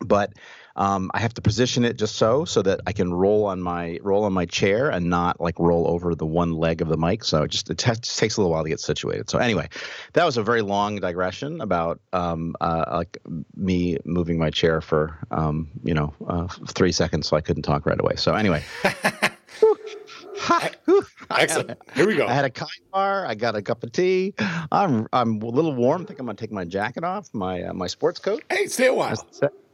but 0.00 0.32
um, 0.78 1.10
I 1.12 1.18
have 1.18 1.34
to 1.34 1.42
position 1.42 1.84
it 1.84 1.98
just 1.98 2.14
so 2.14 2.44
so 2.44 2.62
that 2.62 2.80
I 2.86 2.92
can 2.92 3.12
roll 3.12 3.46
on 3.46 3.60
my 3.60 3.98
roll 4.00 4.24
on 4.24 4.32
my 4.32 4.46
chair 4.46 4.90
and 4.90 5.10
not 5.10 5.40
like 5.40 5.58
roll 5.58 5.88
over 5.88 6.14
the 6.14 6.24
one 6.24 6.52
leg 6.52 6.80
of 6.80 6.88
the 6.88 6.96
mic. 6.96 7.24
So 7.24 7.42
it 7.42 7.50
just 7.50 7.68
it 7.68 7.78
t- 7.78 7.90
just 8.00 8.18
takes 8.18 8.36
a 8.36 8.40
little 8.40 8.52
while 8.52 8.62
to 8.62 8.68
get 8.68 8.78
situated. 8.78 9.28
So 9.28 9.38
anyway, 9.38 9.68
that 10.12 10.24
was 10.24 10.36
a 10.36 10.42
very 10.42 10.62
long 10.62 11.00
digression 11.00 11.60
about 11.60 12.00
um, 12.12 12.54
uh, 12.60 12.84
like 12.92 13.18
me 13.56 13.98
moving 14.04 14.38
my 14.38 14.50
chair 14.50 14.80
for 14.80 15.18
um, 15.32 15.68
you 15.82 15.94
know 15.94 16.14
uh, 16.26 16.46
three 16.68 16.92
seconds, 16.92 17.26
so 17.26 17.36
I 17.36 17.40
couldn't 17.40 17.64
talk 17.64 17.84
right 17.84 18.00
away. 18.00 18.14
So 18.16 18.34
anyway. 18.34 18.62
Excellent. 21.30 21.78
Here 21.94 22.06
we 22.06 22.16
go. 22.16 22.26
I 22.26 22.32
had 22.32 22.44
a 22.44 22.50
kind 22.50 22.70
bar. 22.92 23.26
I 23.26 23.34
got 23.34 23.56
a 23.56 23.62
cup 23.62 23.82
of 23.84 23.92
tea. 23.92 24.34
I'm 24.72 25.06
I'm 25.12 25.40
a 25.42 25.46
little 25.46 25.74
warm. 25.74 26.02
I 26.02 26.04
think 26.06 26.18
I'm 26.20 26.26
gonna 26.26 26.36
take 26.36 26.52
my 26.52 26.64
jacket 26.64 27.04
off, 27.04 27.28
my 27.32 27.62
uh, 27.62 27.74
my 27.74 27.86
sports 27.86 28.18
coat. 28.18 28.42
Hey, 28.50 28.66
stay 28.66 28.86
a 28.86 28.94
while. 28.94 29.16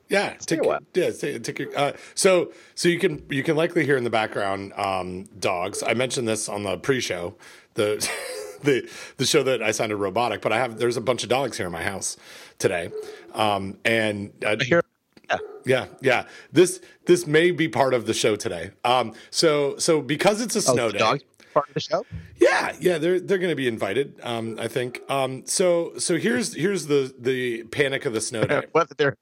Yeah, 0.09 0.37
stay 0.39 0.57
take, 0.57 0.65
a 0.65 0.69
while. 0.69 0.81
Yeah, 0.93 1.11
stay, 1.11 1.39
take, 1.39 1.77
uh, 1.77 1.93
so 2.15 2.53
so 2.75 2.89
you 2.89 2.99
can 2.99 3.25
you 3.31 3.43
can 3.43 3.57
likely 3.57 3.85
hear 3.85 3.97
in 3.97 4.05
the 4.05 4.11
background 4.11 4.73
um, 4.75 5.25
dogs. 5.39 5.83
I 5.83 5.95
mentioned 5.95 6.29
this 6.29 6.49
on 6.49 6.63
the 6.63 6.77
pre-show, 6.77 7.35
the 7.75 8.07
the 8.63 8.89
the 9.17 9.27
show 9.27 9.43
that 9.43 9.63
I 9.63 9.71
sounded 9.71 9.97
robotic, 9.97 10.43
but 10.43 10.53
I 10.53 10.59
have 10.59 10.79
there's 10.79 10.97
a 10.97 11.01
bunch 11.01 11.23
of 11.23 11.29
dogs 11.29 11.57
here 11.57 11.67
in 11.67 11.73
my 11.73 11.83
house 11.83 12.17
today, 12.59 12.91
um, 13.35 13.79
and 13.85 14.33
uh, 14.45 14.57
I 14.61 14.65
hear. 14.65 14.83
Yeah. 15.31 15.39
yeah, 15.65 15.87
yeah. 16.01 16.27
This 16.53 16.81
this 17.07 17.27
may 17.27 17.51
be 17.51 17.69
part 17.69 17.95
of 17.95 18.07
the 18.07 18.15
show 18.15 18.37
today. 18.37 18.71
Um, 18.85 19.13
so 19.31 19.77
so 19.79 20.03
because 20.03 20.41
it's 20.41 20.57
a 20.57 20.63
snow 20.63 20.87
oh, 20.87 20.93
day, 20.93 20.99
dogs 20.99 21.25
part 21.55 21.69
of 21.69 21.75
the 21.75 21.81
show. 21.81 22.05
Yeah, 22.37 22.77
yeah, 22.81 22.99
they're 22.99 23.21
they're 23.21 23.39
going 23.39 23.53
to 23.53 23.57
be 23.57 23.69
invited. 23.69 24.21
Um, 24.23 24.59
I 24.61 24.69
think. 24.69 25.01
Um, 25.09 25.47
so 25.47 25.97
so 25.99 26.17
here's 26.19 26.55
here's 26.55 26.87
the 26.87 27.15
the 27.19 27.63
panic 27.65 28.05
of 28.05 28.13
the 28.13 28.21
snow 28.21 28.45
day. 28.45 28.65
what 28.73 28.95
they're 28.99 29.17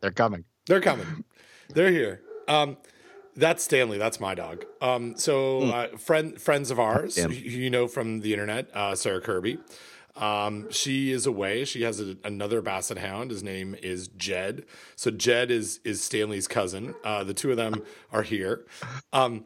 they're 0.00 0.12
coming. 0.12 0.44
They're 0.66 0.80
coming. 0.80 1.24
They're 1.68 1.90
here. 1.90 2.22
Um, 2.48 2.78
that's 3.36 3.64
Stanley. 3.64 3.98
That's 3.98 4.20
my 4.20 4.34
dog. 4.34 4.64
Um, 4.80 5.16
so 5.18 5.62
uh, 5.64 5.96
friend 5.98 6.40
friends 6.40 6.70
of 6.70 6.78
ours, 6.78 7.18
you 7.18 7.68
know 7.68 7.88
from 7.88 8.20
the 8.20 8.32
internet, 8.32 8.68
uh, 8.74 8.94
Sarah 8.94 9.20
Kirby. 9.20 9.58
Um, 10.16 10.70
she 10.70 11.10
is 11.10 11.26
away. 11.26 11.64
She 11.64 11.82
has 11.82 12.00
a, 12.00 12.16
another 12.24 12.62
basset 12.62 12.98
hound. 12.98 13.30
His 13.30 13.42
name 13.42 13.74
is 13.82 14.08
Jed. 14.08 14.64
So 14.96 15.10
Jed 15.10 15.50
is 15.50 15.80
is 15.84 16.02
Stanley's 16.02 16.46
cousin. 16.46 16.94
Uh, 17.02 17.24
the 17.24 17.34
two 17.34 17.50
of 17.50 17.56
them 17.56 17.82
are 18.12 18.22
here. 18.22 18.64
Um, 19.12 19.44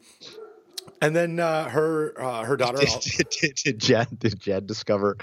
and 1.00 1.16
then 1.16 1.40
uh, 1.40 1.68
her 1.70 2.20
uh, 2.20 2.44
her 2.44 2.56
daughter. 2.56 2.78
Did, 2.78 3.28
did, 3.30 3.54
did, 3.54 3.78
Jed 3.78 4.18
did 4.18 4.38
Jed 4.38 4.66
discover 4.66 5.16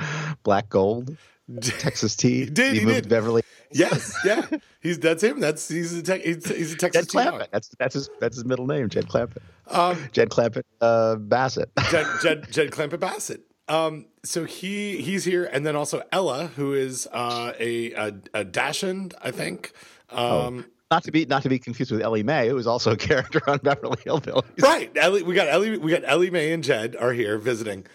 black 0.43 0.69
gold? 0.69 1.15
Texas 1.61 2.15
tea. 2.15 2.45
Did 2.49 2.73
he, 2.73 2.79
he 2.79 2.85
moved 2.85 2.95
did. 2.95 3.03
to 3.03 3.09
Beverly? 3.09 3.43
Yes, 3.71 4.17
yeah. 4.25 4.47
He's 4.81 4.99
that's 4.99 5.23
him. 5.23 5.39
That's 5.39 5.67
he's 5.67 5.93
a 5.93 6.01
te- 6.01 6.21
he's, 6.21 6.47
he's 6.47 6.73
a 6.73 6.77
Texas 6.77 7.07
Jed 7.07 7.27
Clampett. 7.27 7.47
That's 7.51 7.69
that's 7.77 7.93
his 7.93 8.09
that's 8.19 8.35
his 8.35 8.45
middle 8.45 8.65
name, 8.65 8.89
Jed 8.89 9.07
Clampett. 9.07 9.43
Um, 9.67 9.97
Jed 10.11 10.29
Clampett 10.29 10.63
uh, 10.81 11.15
Bassett. 11.15 11.69
Jed, 11.91 12.07
Jed 12.21 12.51
Jed 12.51 12.71
Clampett 12.71 12.99
Bassett. 12.99 13.41
Um, 13.67 14.05
so 14.25 14.43
he 14.45 15.01
he's 15.01 15.23
here, 15.25 15.45
and 15.45 15.65
then 15.65 15.75
also 15.75 16.01
Ella, 16.11 16.47
who 16.47 16.73
is 16.73 17.07
uh, 17.11 17.53
a, 17.59 17.93
a 17.93 18.13
a 18.33 18.43
Dachshund, 18.43 19.13
I 19.21 19.31
think. 19.31 19.71
Um, 20.11 20.19
oh 20.19 20.63
not 20.91 21.03
to 21.03 21.11
be 21.11 21.25
not 21.25 21.43
to 21.43 21.49
be 21.49 21.59
confused 21.59 21.91
with 21.91 22.01
Ellie 22.01 22.23
Mae, 22.23 22.47
who 22.47 22.57
is 22.57 22.67
also 22.67 22.91
a 22.91 22.97
character 23.09 23.41
on 23.47 23.59
Beverly 23.59 23.97
Hillbillies. 23.97 24.61
Right, 24.61 24.91
Ellie. 24.95 25.23
We 25.23 25.35
got 25.35 25.47
Ellie. 25.47 25.77
We 25.77 25.91
got 25.91 26.03
Ellie 26.05 26.29
Mae 26.29 26.51
and 26.51 26.63
Jed 26.63 26.95
are 26.95 27.13
here 27.13 27.37
visiting, 27.37 27.85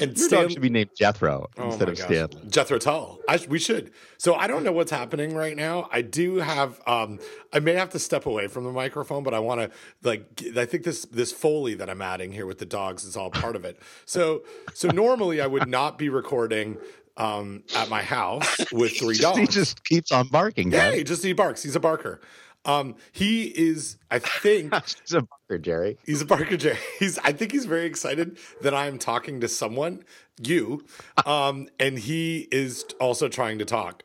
and 0.00 0.16
Your 0.16 0.26
Stan- 0.26 0.42
dog 0.42 0.50
should 0.52 0.62
be 0.62 0.70
named 0.70 0.90
Jethro 0.96 1.48
Oh 1.56 1.66
instead 1.66 1.88
of 1.88 1.96
gosh. 1.96 2.06
Stanley. 2.06 2.48
Jethro 2.48 2.78
Tull. 2.78 3.20
I, 3.28 3.38
we 3.48 3.58
should. 3.58 3.92
So 4.16 4.34
I 4.34 4.46
don't 4.46 4.64
know 4.64 4.72
what's 4.72 4.90
happening 4.90 5.34
right 5.34 5.56
now. 5.56 5.88
I 5.92 6.02
do 6.02 6.36
have. 6.36 6.80
Um, 6.86 7.18
I 7.52 7.60
may 7.60 7.74
have 7.74 7.90
to 7.90 7.98
step 7.98 8.26
away 8.26 8.48
from 8.48 8.64
the 8.64 8.72
microphone, 8.72 9.22
but 9.22 9.34
I 9.34 9.38
want 9.38 9.60
to 9.60 9.70
like. 10.02 10.42
I 10.56 10.64
think 10.66 10.82
this 10.84 11.04
this 11.06 11.32
foley 11.32 11.74
that 11.74 11.88
I'm 11.88 12.02
adding 12.02 12.32
here 12.32 12.46
with 12.46 12.58
the 12.58 12.66
dogs 12.66 13.04
is 13.04 13.16
all 13.16 13.30
part 13.30 13.56
of 13.56 13.64
it. 13.64 13.78
So 14.04 14.42
so 14.74 14.88
normally 14.88 15.40
I 15.40 15.46
would 15.46 15.68
not 15.68 15.98
be 15.98 16.08
recording 16.08 16.78
um, 17.16 17.62
at 17.76 17.88
my 17.88 18.02
house 18.02 18.56
with 18.72 18.96
three 18.98 19.16
dogs. 19.18 19.38
He 19.40 19.46
just 19.46 19.84
keeps 19.84 20.12
on 20.12 20.28
barking. 20.28 20.70
yeah, 20.72 20.92
he 20.92 21.04
just 21.04 21.24
he 21.24 21.32
barks. 21.32 21.62
He's 21.62 21.76
a 21.76 21.80
barker. 21.80 22.20
Um, 22.68 22.96
he 23.12 23.44
is. 23.44 23.96
I 24.10 24.18
think 24.18 24.74
He's 25.00 25.14
a 25.14 25.22
barker, 25.22 25.58
Jerry. 25.58 25.98
He's 26.04 26.20
a 26.20 26.26
Barker 26.26 26.56
Jerry. 26.58 26.78
He's. 26.98 27.18
I 27.18 27.32
think 27.32 27.50
he's 27.50 27.64
very 27.64 27.86
excited 27.86 28.38
that 28.60 28.74
I'm 28.74 28.98
talking 28.98 29.40
to 29.40 29.48
someone, 29.48 30.04
you, 30.40 30.84
um, 31.26 31.68
and 31.80 31.98
he 31.98 32.46
is 32.52 32.84
also 33.00 33.28
trying 33.28 33.58
to 33.58 33.64
talk. 33.64 34.04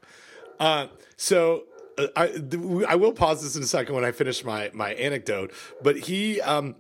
Uh, 0.62 0.88
so 1.18 1.66
uh, 1.98 2.08
I, 2.16 2.32
I 2.88 2.96
will 2.96 3.12
pause 3.12 3.44
this 3.44 3.58
in 3.58 3.64
a 3.64 3.68
second 3.68 3.96
when 3.96 4.06
I 4.06 4.14
finish 4.14 4.46
my 4.46 4.72
my 4.74 4.94
anecdote. 4.94 5.52
But 5.82 5.98
he, 5.98 6.40
um, 6.40 6.76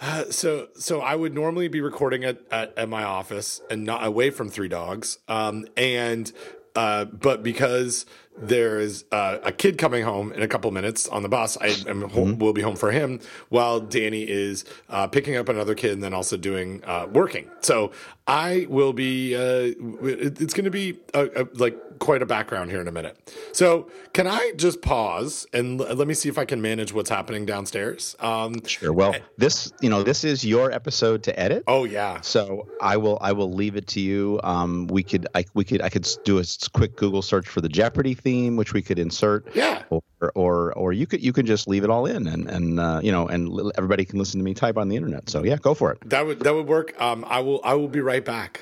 uh, 0.00 0.26
so 0.30 0.68
so 0.76 1.00
I 1.00 1.16
would 1.16 1.34
normally 1.34 1.66
be 1.66 1.80
recording 1.80 2.22
at, 2.22 2.38
at 2.52 2.78
at 2.78 2.88
my 2.88 3.02
office 3.02 3.60
and 3.68 3.82
not 3.82 4.04
away 4.06 4.30
from 4.30 4.48
Three 4.48 4.68
Dogs, 4.68 5.18
um, 5.26 5.66
and 5.76 6.30
uh, 6.76 7.06
but 7.06 7.42
because 7.42 8.06
there 8.38 8.78
is 8.78 9.04
uh, 9.12 9.38
a 9.42 9.52
kid 9.52 9.78
coming 9.78 10.04
home 10.04 10.32
in 10.32 10.42
a 10.42 10.48
couple 10.48 10.70
minutes 10.70 11.08
on 11.08 11.22
the 11.22 11.28
bus, 11.28 11.56
I 11.60 11.68
am 11.88 12.08
ho- 12.10 12.34
will 12.38 12.52
be 12.52 12.62
home 12.62 12.76
for 12.76 12.90
him 12.90 13.20
while 13.48 13.80
Danny 13.80 14.22
is 14.22 14.64
uh, 14.88 15.06
picking 15.06 15.36
up 15.36 15.48
another 15.48 15.74
kid 15.74 15.92
and 15.92 16.02
then 16.02 16.14
also 16.14 16.36
doing 16.36 16.82
uh, 16.84 17.06
working. 17.12 17.50
So 17.60 17.92
I 18.30 18.66
will 18.68 18.92
be. 18.92 19.34
Uh, 19.34 19.74
it's 20.02 20.54
going 20.54 20.64
to 20.66 20.70
be 20.70 20.98
a, 21.14 21.42
a, 21.42 21.46
like 21.54 21.76
quite 21.98 22.22
a 22.22 22.26
background 22.26 22.70
here 22.70 22.80
in 22.80 22.88
a 22.88 22.92
minute. 22.92 23.16
So 23.52 23.90
can 24.14 24.26
I 24.26 24.52
just 24.56 24.80
pause 24.82 25.46
and 25.52 25.80
l- 25.80 25.94
let 25.94 26.06
me 26.08 26.14
see 26.14 26.28
if 26.28 26.38
I 26.38 26.44
can 26.44 26.62
manage 26.62 26.92
what's 26.94 27.10
happening 27.10 27.44
downstairs? 27.44 28.16
Um, 28.20 28.64
Sure. 28.64 28.92
Well, 28.92 29.14
this 29.36 29.72
you 29.80 29.90
know 29.90 30.02
this 30.02 30.22
is 30.24 30.44
your 30.44 30.70
episode 30.70 31.24
to 31.24 31.38
edit. 31.38 31.64
oh 31.66 31.84
yeah. 31.84 32.20
So 32.20 32.68
I 32.80 32.96
will 32.96 33.18
I 33.20 33.32
will 33.32 33.52
leave 33.52 33.74
it 33.76 33.86
to 33.88 34.00
you. 34.00 34.38
Um, 34.44 34.86
we 34.86 35.02
could 35.02 35.26
I 35.34 35.44
we 35.54 35.64
could 35.64 35.82
I 35.82 35.88
could 35.88 36.08
do 36.24 36.38
a 36.38 36.44
quick 36.72 36.96
Google 36.96 37.22
search 37.22 37.48
for 37.48 37.60
the 37.60 37.68
Jeopardy 37.68 38.14
theme, 38.14 38.56
which 38.56 38.72
we 38.72 38.80
could 38.82 38.98
insert. 38.98 39.54
Yeah. 39.56 39.82
Or 39.90 40.02
or 40.34 40.72
or 40.74 40.92
you 40.92 41.06
could 41.06 41.22
you 41.22 41.32
can 41.32 41.46
just 41.46 41.66
leave 41.66 41.82
it 41.82 41.90
all 41.90 42.04
in, 42.06 42.26
and 42.26 42.48
and 42.48 42.78
uh, 42.78 43.00
you 43.02 43.10
know, 43.10 43.26
and 43.26 43.48
l- 43.48 43.72
everybody 43.76 44.04
can 44.04 44.18
listen 44.18 44.38
to 44.38 44.44
me 44.44 44.52
type 44.54 44.76
on 44.76 44.88
the 44.88 44.96
internet. 44.96 45.28
So 45.30 45.42
yeah, 45.42 45.56
go 45.56 45.72
for 45.74 45.92
it. 45.92 45.98
That 46.08 46.24
would 46.26 46.40
that 46.40 46.54
would 46.54 46.66
work. 46.68 46.94
Um, 47.00 47.24
I 47.26 47.40
will 47.40 47.60
I 47.64 47.74
will 47.74 47.88
be 47.88 48.00
right 48.00 48.19
back. 48.24 48.60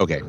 Okay. 0.00 0.22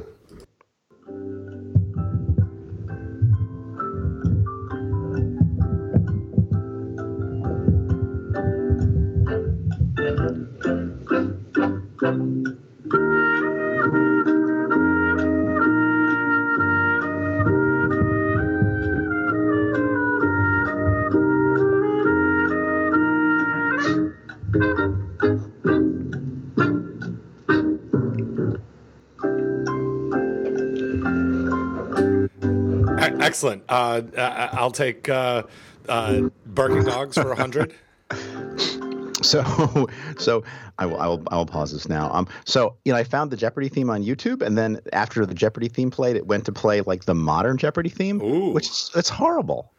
Excellent. 33.32 33.64
Uh, 33.70 34.02
I- 34.18 34.50
I'll 34.52 34.72
take 34.72 35.08
uh, 35.08 35.44
uh, 35.88 36.30
barking 36.46 36.84
dogs 36.84 37.16
for 37.16 37.32
a 37.32 37.36
hundred. 37.36 37.74
So, 39.24 39.88
so 40.18 40.44
I 40.80 40.88
will, 40.88 41.00
I 41.00 41.06
will, 41.06 41.24
I 41.28 41.36
will 41.36 41.46
pause 41.46 41.72
this 41.72 41.88
now. 41.88 42.12
Um, 42.12 42.28
so 42.44 42.76
you 42.86 42.92
know, 42.92 42.98
I 42.98 43.04
found 43.04 43.30
the 43.30 43.38
Jeopardy 43.38 43.70
theme 43.70 43.90
on 43.92 44.04
YouTube, 44.04 44.42
and 44.42 44.58
then 44.58 44.82
after 44.94 45.28
the 45.28 45.36
Jeopardy 45.36 45.68
theme 45.68 45.92
played, 45.92 46.16
it 46.16 46.26
went 46.26 46.44
to 46.46 46.52
play 46.52 46.82
like 46.82 47.06
the 47.06 47.14
modern 47.14 47.58
Jeopardy 47.58 47.90
theme, 47.90 48.20
Ooh. 48.22 48.50
which 48.52 48.68
is 48.68 48.90
it's 48.96 49.10
horrible. 49.10 49.71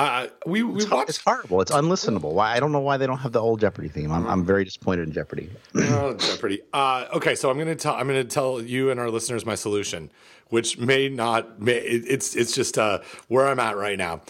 Uh, 0.00 0.28
we 0.46 0.62
we 0.62 0.80
It's, 0.80 0.86
hor- 0.86 1.04
it's 1.06 1.18
horrible. 1.18 1.60
It's 1.60 1.70
unlistenable. 1.70 2.32
Why? 2.32 2.54
I 2.56 2.60
don't 2.60 2.72
know 2.72 2.80
why 2.80 2.96
they 2.96 3.06
don't 3.06 3.18
have 3.18 3.32
the 3.32 3.40
old 3.40 3.60
Jeopardy 3.60 3.88
theme. 3.88 4.10
I'm, 4.10 4.26
I'm 4.26 4.44
very 4.46 4.64
disappointed 4.64 5.08
in 5.08 5.12
Jeopardy. 5.12 5.50
Oh, 5.76 6.14
Jeopardy. 6.14 6.62
Uh, 6.72 7.04
okay, 7.12 7.34
so 7.34 7.50
I'm 7.50 7.58
gonna 7.58 7.74
tell 7.76 7.94
I'm 7.94 8.06
gonna 8.06 8.24
tell 8.24 8.62
you 8.62 8.90
and 8.90 8.98
our 8.98 9.10
listeners 9.10 9.44
my 9.44 9.54
solution, 9.56 10.10
which 10.48 10.78
may 10.78 11.10
not. 11.10 11.60
May, 11.60 11.76
it, 11.76 12.04
it's 12.08 12.34
it's 12.34 12.52
just 12.54 12.78
uh, 12.78 13.00
where 13.28 13.46
I'm 13.46 13.60
at 13.60 13.76
right 13.76 13.98
now. 13.98 14.22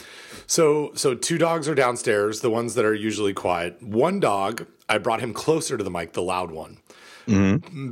So 0.48 0.90
so 0.94 1.14
two 1.14 1.38
dogs 1.38 1.68
are 1.68 1.76
downstairs, 1.76 2.40
the 2.40 2.50
ones 2.50 2.74
that 2.74 2.84
are 2.84 2.94
usually 2.94 3.32
quiet. 3.32 3.80
One 3.80 4.18
dog, 4.18 4.66
I 4.88 4.98
brought 4.98 5.20
him 5.20 5.32
closer 5.32 5.78
to 5.78 5.84
the 5.84 5.90
mic, 5.90 6.14
the 6.14 6.22
loud 6.22 6.50
one, 6.50 6.78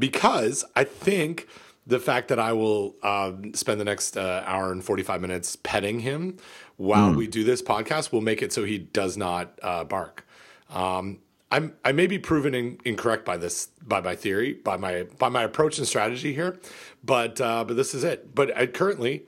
because 0.00 0.64
I 0.74 0.82
think 0.84 1.46
the 1.88 1.98
fact 1.98 2.28
that 2.28 2.38
I 2.38 2.52
will 2.52 2.94
um, 3.02 3.54
spend 3.54 3.80
the 3.80 3.84
next 3.84 4.16
uh, 4.16 4.44
hour 4.46 4.70
and 4.70 4.84
45 4.84 5.20
minutes 5.22 5.56
petting 5.56 6.00
him 6.00 6.36
while 6.76 7.12
we 7.12 7.26
do 7.26 7.42
this 7.44 7.62
podcast 7.62 8.12
will 8.12 8.20
make 8.20 8.42
it 8.42 8.52
so 8.52 8.62
he 8.62 8.78
does 8.78 9.16
not 9.16 9.58
uh, 9.62 9.84
bark. 9.84 10.26
Um, 10.68 11.18
I'm, 11.50 11.74
I 11.84 11.92
may 11.92 12.06
be 12.06 12.18
proven 12.18 12.54
in, 12.54 12.78
incorrect 12.84 13.24
by 13.24 13.38
this 13.38 13.68
by 13.82 14.02
my 14.02 14.14
theory 14.14 14.52
by 14.52 14.76
my 14.76 15.04
by 15.18 15.30
my 15.30 15.42
approach 15.42 15.78
and 15.78 15.88
strategy 15.88 16.34
here, 16.34 16.58
but 17.02 17.40
uh, 17.40 17.64
but 17.64 17.74
this 17.74 17.94
is 17.94 18.04
it. 18.04 18.34
But 18.34 18.54
I, 18.54 18.66
currently, 18.66 19.24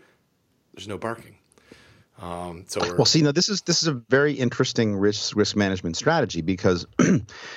there's 0.75 0.87
no 0.87 0.99
barking. 0.99 1.37
Um, 2.21 2.65
so 2.69 2.81
we're, 2.81 2.97
Well, 2.97 3.07
see, 3.07 3.23
now 3.23 3.33
this 3.33 3.49
is 3.49 3.63
this 3.63 3.83
is 3.83 3.89
a 3.89 3.95
very 3.95 4.35
interesting 4.35 4.95
risk 4.95 5.35
risk 5.35 5.57
management 5.57 5.97
strategy 5.97 6.43
because 6.43 6.87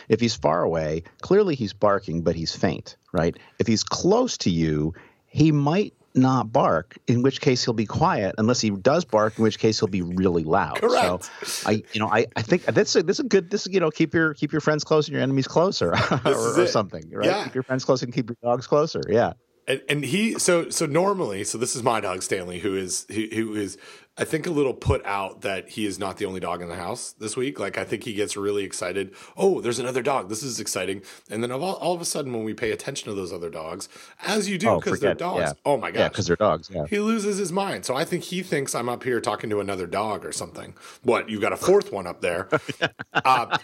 if 0.09 0.19
he's 0.19 0.35
far 0.35 0.63
away, 0.63 1.03
clearly 1.21 1.55
he's 1.55 1.73
barking, 1.73 2.21
but 2.21 2.35
he's 2.35 2.55
faint, 2.55 2.95
right? 3.11 3.37
If 3.59 3.67
he's 3.67 3.83
close 3.83 4.37
to 4.39 4.49
you, 4.49 4.93
he 5.27 5.51
might 5.51 5.93
not 6.15 6.51
bark, 6.53 6.95
in 7.07 7.23
which 7.23 7.41
case 7.41 7.65
he'll 7.65 7.73
be 7.73 7.85
quiet, 7.85 8.35
unless 8.37 8.61
he 8.61 8.69
does 8.69 9.03
bark, 9.03 9.37
in 9.37 9.43
which 9.43 9.59
case 9.59 9.79
he'll 9.79 9.87
be 9.87 10.01
really 10.01 10.43
loud. 10.43 10.75
Correct. 10.79 11.29
So, 11.43 11.69
I, 11.69 11.83
you 11.91 11.99
know, 11.99 12.07
I, 12.07 12.27
I 12.35 12.41
think 12.41 12.63
that's 12.63 12.95
a, 12.95 13.03
this 13.03 13.19
is 13.19 13.25
a 13.25 13.27
good. 13.27 13.49
This 13.49 13.65
is 13.67 13.73
you 13.73 13.81
know, 13.81 13.89
keep 13.89 14.13
your 14.13 14.33
keep 14.33 14.51
your 14.53 14.61
friends 14.61 14.85
close 14.85 15.07
and 15.07 15.13
your 15.13 15.21
enemies 15.21 15.47
closer, 15.47 15.93
or, 16.25 16.61
or 16.61 16.67
something, 16.67 17.09
right? 17.11 17.25
Yeah. 17.25 17.43
Keep 17.43 17.55
your 17.55 17.63
friends 17.63 17.83
close 17.83 18.01
and 18.01 18.13
keep 18.13 18.29
your 18.29 18.37
dogs 18.41 18.67
closer. 18.67 19.01
Yeah. 19.09 19.33
and, 19.67 19.81
and 19.89 20.05
he 20.05 20.37
so 20.39 20.69
so 20.69 20.85
normally 20.85 21.43
so 21.43 21.57
this 21.57 21.75
is 21.75 21.83
my 21.83 21.99
dog 22.01 22.21
Stanley 22.21 22.59
who 22.59 22.75
is 22.75 23.05
who, 23.09 23.27
who 23.33 23.53
is 23.55 23.77
I 24.15 24.25
think 24.25 24.45
a 24.45 24.51
little 24.51 24.75
put 24.75 25.03
out 25.05 25.41
that 25.41 25.69
he 25.69 25.87
is 25.87 25.97
not 25.97 26.17
the 26.17 26.25
only 26.25 26.39
dog 26.39 26.61
in 26.61 26.69
the 26.69 26.75
house 26.75 27.13
this 27.13 27.35
week. 27.35 27.59
Like 27.59 27.79
I 27.79 27.83
think 27.83 28.03
he 28.03 28.13
gets 28.13 28.37
really 28.37 28.63
excited. 28.63 29.15
Oh, 29.35 29.59
there's 29.59 29.79
another 29.79 30.03
dog. 30.03 30.29
This 30.29 30.43
is 30.43 30.59
exciting. 30.59 31.01
And 31.31 31.41
then 31.41 31.51
all, 31.51 31.63
all 31.63 31.95
of 31.95 32.01
a 32.01 32.05
sudden, 32.05 32.31
when 32.31 32.43
we 32.43 32.53
pay 32.53 32.69
attention 32.71 33.09
to 33.09 33.15
those 33.15 33.33
other 33.33 33.49
dogs, 33.49 33.89
as 34.23 34.47
you 34.47 34.59
do 34.59 34.69
Oh, 34.69 34.79
because 34.79 34.99
they're 34.99 35.15
dogs. 35.15 35.41
yeah. 35.41 35.53
Oh 35.65 35.77
my 35.77 35.89
gosh. 35.89 35.99
Yeah, 35.99 36.09
because 36.09 36.27
they're 36.27 36.35
dogs. 36.35 36.69
Yeah. 36.71 36.85
he 36.87 36.99
loses 36.99 37.37
his 37.39 37.51
mind. 37.51 37.85
So 37.85 37.95
I 37.95 38.05
think 38.05 38.23
he 38.25 38.43
thinks 38.43 38.75
I'm 38.75 38.87
up 38.87 39.03
here 39.03 39.19
talking 39.19 39.49
to 39.49 39.59
another 39.59 39.87
dog 39.87 40.25
or 40.25 40.31
something. 40.31 40.75
What? 41.01 41.27
You've 41.29 41.41
got 41.41 41.51
a 41.53 41.57
fourth 41.57 41.91
one 41.91 42.05
up 42.05 42.21
there, 42.21 42.49
uh, 43.13 43.57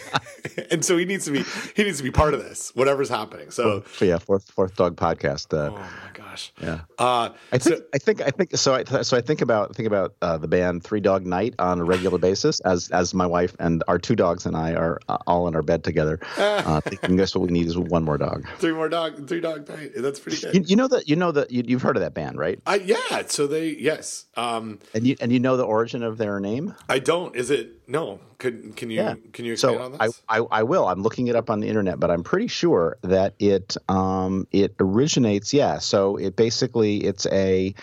and 0.70 0.84
so 0.84 0.96
he 0.96 1.04
needs 1.04 1.24
to 1.26 1.30
be 1.32 1.44
he 1.76 1.84
needs 1.84 1.98
to 1.98 2.02
be 2.04 2.10
part 2.10 2.32
of 2.34 2.42
this, 2.42 2.74
whatever's 2.74 3.08
happening. 3.08 3.50
So, 3.50 3.84
So 3.94 4.04
yeah, 4.04 4.18
fourth 4.18 4.50
fourth 4.50 4.74
dog 4.76 4.96
podcast. 4.96 5.52
Uh, 5.56 5.72
oh 5.72 5.76
my 5.76 6.10
gosh, 6.14 6.52
Yeah. 6.62 6.80
Uh, 6.98 7.30
I 7.52 7.58
think 7.58 7.76
so- 7.78 7.82
I 7.94 7.98
think 7.98 8.20
I 8.22 8.30
think 8.30 8.56
so. 8.56 8.74
I 8.74 8.84
so 9.02 9.16
I 9.16 9.20
think 9.20 9.40
about 9.42 9.74
think 9.74 9.81
about 9.86 10.14
uh, 10.22 10.38
the 10.38 10.48
band 10.48 10.84
Three 10.84 11.00
Dog 11.00 11.26
Night 11.26 11.54
on 11.58 11.80
a 11.80 11.84
regular 11.84 12.18
basis 12.18 12.60
as 12.60 12.88
as 12.90 13.14
my 13.14 13.26
wife 13.26 13.54
and 13.58 13.82
our 13.88 13.98
two 13.98 14.16
dogs 14.16 14.46
and 14.46 14.56
I 14.56 14.74
are 14.74 15.00
uh, 15.08 15.18
all 15.26 15.48
in 15.48 15.54
our 15.54 15.62
bed 15.62 15.84
together. 15.84 16.20
Uh, 16.62 16.80
thinking 16.80 17.16
guess 17.16 17.34
what 17.34 17.46
we 17.46 17.52
need 17.52 17.66
is 17.66 17.76
one 17.76 18.04
more 18.04 18.16
dog. 18.18 18.46
three 18.58 18.72
more 18.72 18.88
dog, 18.88 19.26
three 19.28 19.40
dog 19.40 19.68
night. 19.68 19.90
That's 19.96 20.20
pretty 20.20 20.40
good. 20.40 20.54
You, 20.54 20.62
you 20.66 20.76
know 20.76 20.86
that 20.88 21.08
you 21.08 21.16
know 21.16 21.32
that 21.32 21.50
you, 21.50 21.64
you've 21.66 21.82
heard 21.82 21.96
of 21.96 22.02
that 22.02 22.14
band, 22.14 22.38
right? 22.38 22.60
I, 22.66 22.76
yeah. 22.76 23.22
So 23.26 23.46
they 23.46 23.70
yes. 23.70 24.26
Um, 24.36 24.78
And 24.94 25.06
you 25.06 25.16
and 25.20 25.32
you 25.32 25.40
know 25.40 25.56
the 25.56 25.64
origin 25.64 26.02
of 26.02 26.18
their 26.18 26.38
name. 26.40 26.74
I 26.88 26.98
don't. 26.98 27.34
Is 27.34 27.50
it 27.50 27.88
no? 27.88 28.20
Could 28.38 28.76
can 28.76 28.90
you 28.90 28.96
Yeah. 29.02 29.14
can 29.32 29.44
you 29.44 29.56
So 29.56 29.78
on 29.80 29.96
I. 29.98 30.08
I 30.28 30.38
I 30.50 30.62
will. 30.62 30.86
I'm 30.86 31.02
looking 31.02 31.26
it 31.28 31.36
up 31.36 31.50
on 31.50 31.60
the 31.60 31.68
internet, 31.68 31.98
but 31.98 32.10
I'm 32.10 32.22
pretty 32.22 32.48
sure 32.48 32.96
that 33.02 33.34
it 33.38 33.76
um 33.88 34.46
it 34.52 34.74
originates. 34.78 35.52
Yeah. 35.52 35.78
So 35.78 36.16
it 36.16 36.36
basically 36.36 36.98
it's 37.04 37.26
a 37.26 37.74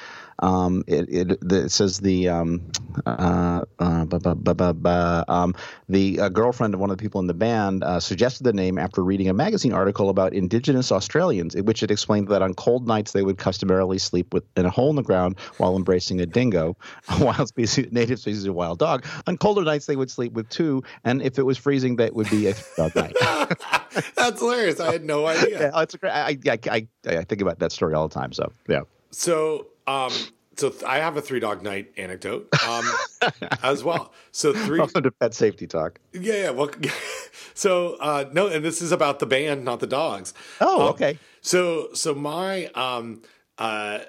um 0.41 0.83
it 0.87 1.09
it, 1.09 1.37
it 1.51 1.71
says 1.71 1.99
the 1.99 2.29
um 2.29 2.61
uh, 3.05 3.61
uh 3.79 4.05
bu- 4.05 4.19
bu- 4.19 4.73
bu- 4.73 5.23
um 5.27 5.55
the 5.87 6.19
uh, 6.19 6.29
girlfriend 6.29 6.73
of 6.73 6.79
one 6.79 6.89
of 6.89 6.97
the 6.97 7.01
people 7.01 7.19
in 7.19 7.27
the 7.27 7.33
band 7.33 7.83
uh, 7.83 7.99
suggested 7.99 8.43
the 8.43 8.53
name 8.53 8.77
after 8.77 9.03
reading 9.03 9.27
a 9.29 9.33
magazine 9.33 9.73
article 9.73 10.09
about 10.09 10.33
indigenous 10.33 10.91
Australians, 10.91 11.55
in 11.55 11.65
which 11.65 11.81
it 11.83 11.91
explained 11.91 12.27
that 12.27 12.41
on 12.41 12.53
cold 12.53 12.87
nights 12.87 13.11
they 13.11 13.23
would 13.23 13.37
customarily 13.37 13.97
sleep 13.97 14.33
with 14.33 14.43
in 14.55 14.65
a 14.65 14.69
hole 14.69 14.89
in 14.89 14.95
the 14.95 15.01
ground 15.01 15.39
while 15.57 15.75
embracing 15.75 16.19
a 16.21 16.25
dingo, 16.25 16.77
a 17.09 17.23
wild 17.23 17.47
species, 17.47 17.91
native 17.91 18.19
species 18.19 18.45
of 18.45 18.55
wild 18.55 18.79
dog. 18.79 19.05
On 19.27 19.37
colder 19.37 19.63
nights 19.63 19.85
they 19.85 19.95
would 19.95 20.11
sleep 20.11 20.33
with 20.33 20.47
two, 20.49 20.83
and 21.03 21.21
if 21.21 21.39
it 21.39 21.43
was 21.43 21.57
freezing, 21.57 21.95
that 21.97 22.13
would 22.13 22.29
be 22.29 22.47
a 22.47 22.53
dog 22.77 22.95
night. 22.95 23.15
That's 24.15 24.39
hilarious. 24.39 24.79
I 24.79 24.91
had 24.91 25.03
no 25.03 25.25
idea. 25.33 25.71
yeah, 25.73 25.81
it's 25.81 25.95
great. 25.95 26.11
I, 26.11 26.37
I, 26.47 26.59
I, 26.69 26.87
I 27.07 27.23
think 27.23 27.41
about 27.41 27.59
that 27.59 27.71
story 27.71 27.93
all 27.93 28.07
the 28.07 28.13
time. 28.13 28.31
So 28.33 28.51
yeah. 28.67 28.81
So, 29.11 29.67
um, 29.89 30.11
so 30.57 30.69
th- 30.69 30.83
I 30.83 30.97
have 30.97 31.15
a 31.17 31.21
three 31.21 31.39
dog 31.39 31.63
night 31.63 31.91
anecdote 31.97 32.47
um, 32.67 32.85
as 33.63 33.83
well. 33.83 34.13
So 34.31 34.53
three. 34.53 34.79
Welcome 34.79 35.03
to 35.03 35.11
pet 35.11 35.33
safety 35.33 35.67
talk. 35.67 35.99
Yeah, 36.13 36.33
yeah. 36.35 36.49
Well, 36.51 36.69
so 37.53 37.95
uh, 37.99 38.25
no, 38.33 38.47
and 38.47 38.63
this 38.63 38.81
is 38.81 38.91
about 38.91 39.19
the 39.19 39.25
band, 39.25 39.63
not 39.65 39.79
the 39.79 39.87
dogs. 39.87 40.33
Oh, 40.61 40.81
Um, 40.83 40.87
okay. 40.89 41.17
So, 41.41 41.89
so 41.93 42.13
my 42.13 42.65
um, 42.75 43.21
uh, 43.57 43.99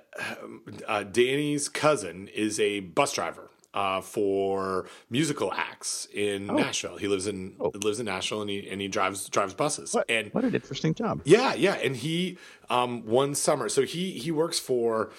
uh, 0.88 1.04
Danny's 1.04 1.68
cousin 1.68 2.28
is 2.28 2.58
a 2.58 2.80
bus 2.80 3.12
driver 3.12 3.48
uh, 3.72 4.00
for 4.00 4.86
musical 5.08 5.52
acts 5.52 6.08
in 6.12 6.48
Nashville. 6.48 6.96
He 6.96 7.06
lives 7.06 7.28
in 7.28 7.54
lives 7.84 8.00
in 8.00 8.06
Nashville, 8.06 8.40
and 8.42 8.50
he 8.50 8.68
and 8.68 8.80
he 8.80 8.88
drives 8.88 9.28
drives 9.28 9.54
buses. 9.54 9.94
What, 9.94 10.10
And 10.10 10.32
what 10.34 10.44
an 10.44 10.54
interesting 10.56 10.94
job. 10.94 11.22
yeah, 11.24 11.54
yeah, 11.54 11.74
and 11.74 11.94
he 11.96 12.38
um, 12.68 13.06
one 13.06 13.36
summer. 13.36 13.68
So 13.68 13.82
he 13.82 14.12
he 14.18 14.32
works 14.32 14.58
for 14.58 15.10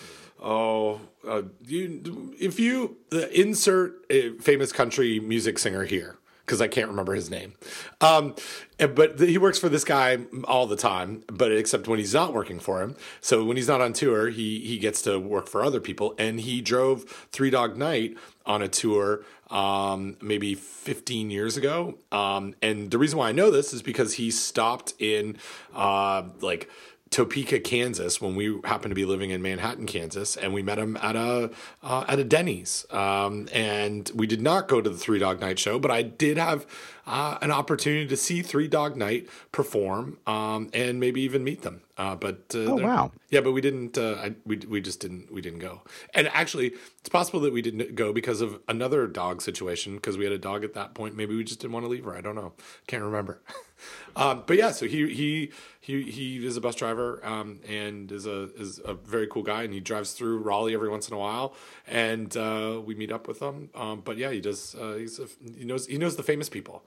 oh 0.41 0.99
uh, 1.27 1.43
you 1.65 2.33
if 2.39 2.59
you 2.59 2.97
uh, 3.11 3.27
insert 3.27 4.05
a 4.09 4.33
famous 4.39 4.71
country 4.71 5.19
music 5.19 5.59
singer 5.59 5.83
here 5.83 6.17
because 6.51 6.59
I 6.61 6.67
can't 6.67 6.89
remember 6.89 7.13
his 7.13 7.29
name. 7.29 7.53
Um, 8.01 8.35
but 8.77 9.17
th- 9.17 9.29
he 9.29 9.37
works 9.37 9.57
for 9.57 9.69
this 9.69 9.85
guy 9.85 10.17
all 10.43 10.67
the 10.67 10.75
time, 10.75 11.23
but 11.27 11.49
except 11.49 11.87
when 11.87 11.97
he's 11.97 12.13
not 12.13 12.33
working 12.33 12.59
for 12.59 12.81
him. 12.81 12.97
So 13.21 13.45
when 13.45 13.55
he's 13.55 13.69
not 13.69 13.79
on 13.79 13.93
tour, 13.93 14.29
he 14.29 14.59
he 14.59 14.77
gets 14.77 15.01
to 15.03 15.17
work 15.17 15.47
for 15.47 15.63
other 15.63 15.79
people. 15.79 16.13
And 16.17 16.41
he 16.41 16.59
drove 16.59 17.03
Three 17.31 17.51
Dog 17.51 17.77
Night 17.77 18.17
on 18.45 18.61
a 18.61 18.67
tour 18.67 19.23
um, 19.49 20.17
maybe 20.21 20.55
15 20.55 21.29
years 21.29 21.55
ago. 21.55 21.97
Um, 22.11 22.55
and 22.61 22.91
the 22.91 22.97
reason 22.97 23.17
why 23.17 23.29
I 23.29 23.31
know 23.31 23.49
this 23.49 23.71
is 23.71 23.81
because 23.81 24.15
he 24.15 24.29
stopped 24.29 24.93
in 24.99 25.37
uh, 25.73 26.23
like 26.41 26.69
Topeka, 27.11 27.59
Kansas, 27.59 28.21
when 28.21 28.35
we 28.35 28.57
happened 28.63 28.91
to 28.91 28.95
be 28.95 29.03
living 29.03 29.31
in 29.31 29.41
Manhattan, 29.41 29.85
Kansas, 29.85 30.37
and 30.37 30.53
we 30.53 30.61
met 30.63 30.79
him 30.79 30.95
at 31.01 31.17
a 31.17 31.51
uh, 31.83 32.05
at 32.07 32.19
a 32.19 32.23
Denny's. 32.23 32.85
Um, 32.89 33.49
and 33.51 34.09
we 34.15 34.25
did 34.27 34.41
not 34.41 34.69
go 34.69 34.79
to 34.79 34.89
the 34.89 34.97
Three 34.97 35.19
Dog 35.19 35.41
Night 35.41 35.59
show, 35.59 35.77
but 35.77 35.91
I 35.91 36.03
did 36.03 36.37
have 36.37 36.65
uh, 37.05 37.37
an 37.41 37.51
opportunity 37.51 38.07
to 38.07 38.15
see 38.15 38.41
Three 38.41 38.69
Dog 38.69 38.95
Night 38.95 39.27
perform 39.51 40.19
um, 40.25 40.69
and 40.73 41.01
maybe 41.01 41.19
even 41.21 41.43
meet 41.43 41.63
them. 41.63 41.81
Uh, 41.97 42.15
but 42.15 42.45
uh, 42.55 42.59
Oh, 42.59 42.75
wow. 42.77 43.11
yeah, 43.29 43.41
but 43.41 43.51
we 43.51 43.59
didn't. 43.59 43.97
Uh, 43.97 44.13
I, 44.13 44.35
we 44.45 44.55
we 44.67 44.79
just 44.79 45.01
didn't. 45.01 45.33
We 45.33 45.41
didn't 45.41 45.59
go. 45.59 45.81
And 46.13 46.29
actually, 46.29 46.67
it's 46.99 47.09
possible 47.09 47.41
that 47.41 47.51
we 47.51 47.61
didn't 47.61 47.93
go 47.95 48.13
because 48.13 48.39
of 48.39 48.57
another 48.69 49.05
dog 49.05 49.41
situation. 49.41 49.95
Because 49.95 50.17
we 50.17 50.23
had 50.23 50.33
a 50.33 50.37
dog 50.39 50.63
at 50.63 50.73
that 50.75 50.93
point. 50.93 51.17
Maybe 51.17 51.35
we 51.35 51.43
just 51.43 51.59
didn't 51.59 51.73
want 51.73 51.83
to 51.83 51.89
leave 51.89 52.05
her. 52.05 52.15
I 52.15 52.21
don't 52.21 52.35
know. 52.35 52.53
Can't 52.87 53.03
remember. 53.03 53.41
um, 54.15 54.43
but 54.45 54.57
yeah, 54.57 54.71
so 54.71 54.85
he 54.85 55.13
he 55.13 55.51
he 55.79 56.03
he 56.03 56.45
is 56.45 56.57
a 56.57 56.61
bus 56.61 56.75
driver 56.75 57.25
um, 57.25 57.59
and 57.67 58.11
is 58.11 58.25
a 58.25 58.53
is 58.55 58.79
a 58.83 58.93
very 58.93 59.27
cool 59.27 59.43
guy. 59.43 59.63
And 59.63 59.73
he 59.73 59.79
drives 59.79 60.13
through 60.13 60.39
Raleigh 60.39 60.73
every 60.73 60.89
once 60.89 61.07
in 61.07 61.13
a 61.13 61.17
while, 61.17 61.53
and 61.87 62.35
uh, 62.35 62.81
we 62.83 62.95
meet 62.95 63.11
up 63.11 63.27
with 63.27 63.41
him. 63.41 63.69
Um, 63.75 64.01
but 64.01 64.17
yeah, 64.17 64.31
he 64.31 64.41
does. 64.41 64.75
Uh, 64.75 64.93
he's 64.93 65.19
a, 65.19 65.27
he 65.57 65.65
knows 65.65 65.87
he 65.87 65.97
knows 65.97 66.15
the 66.15 66.23
famous 66.23 66.49
people. 66.49 66.83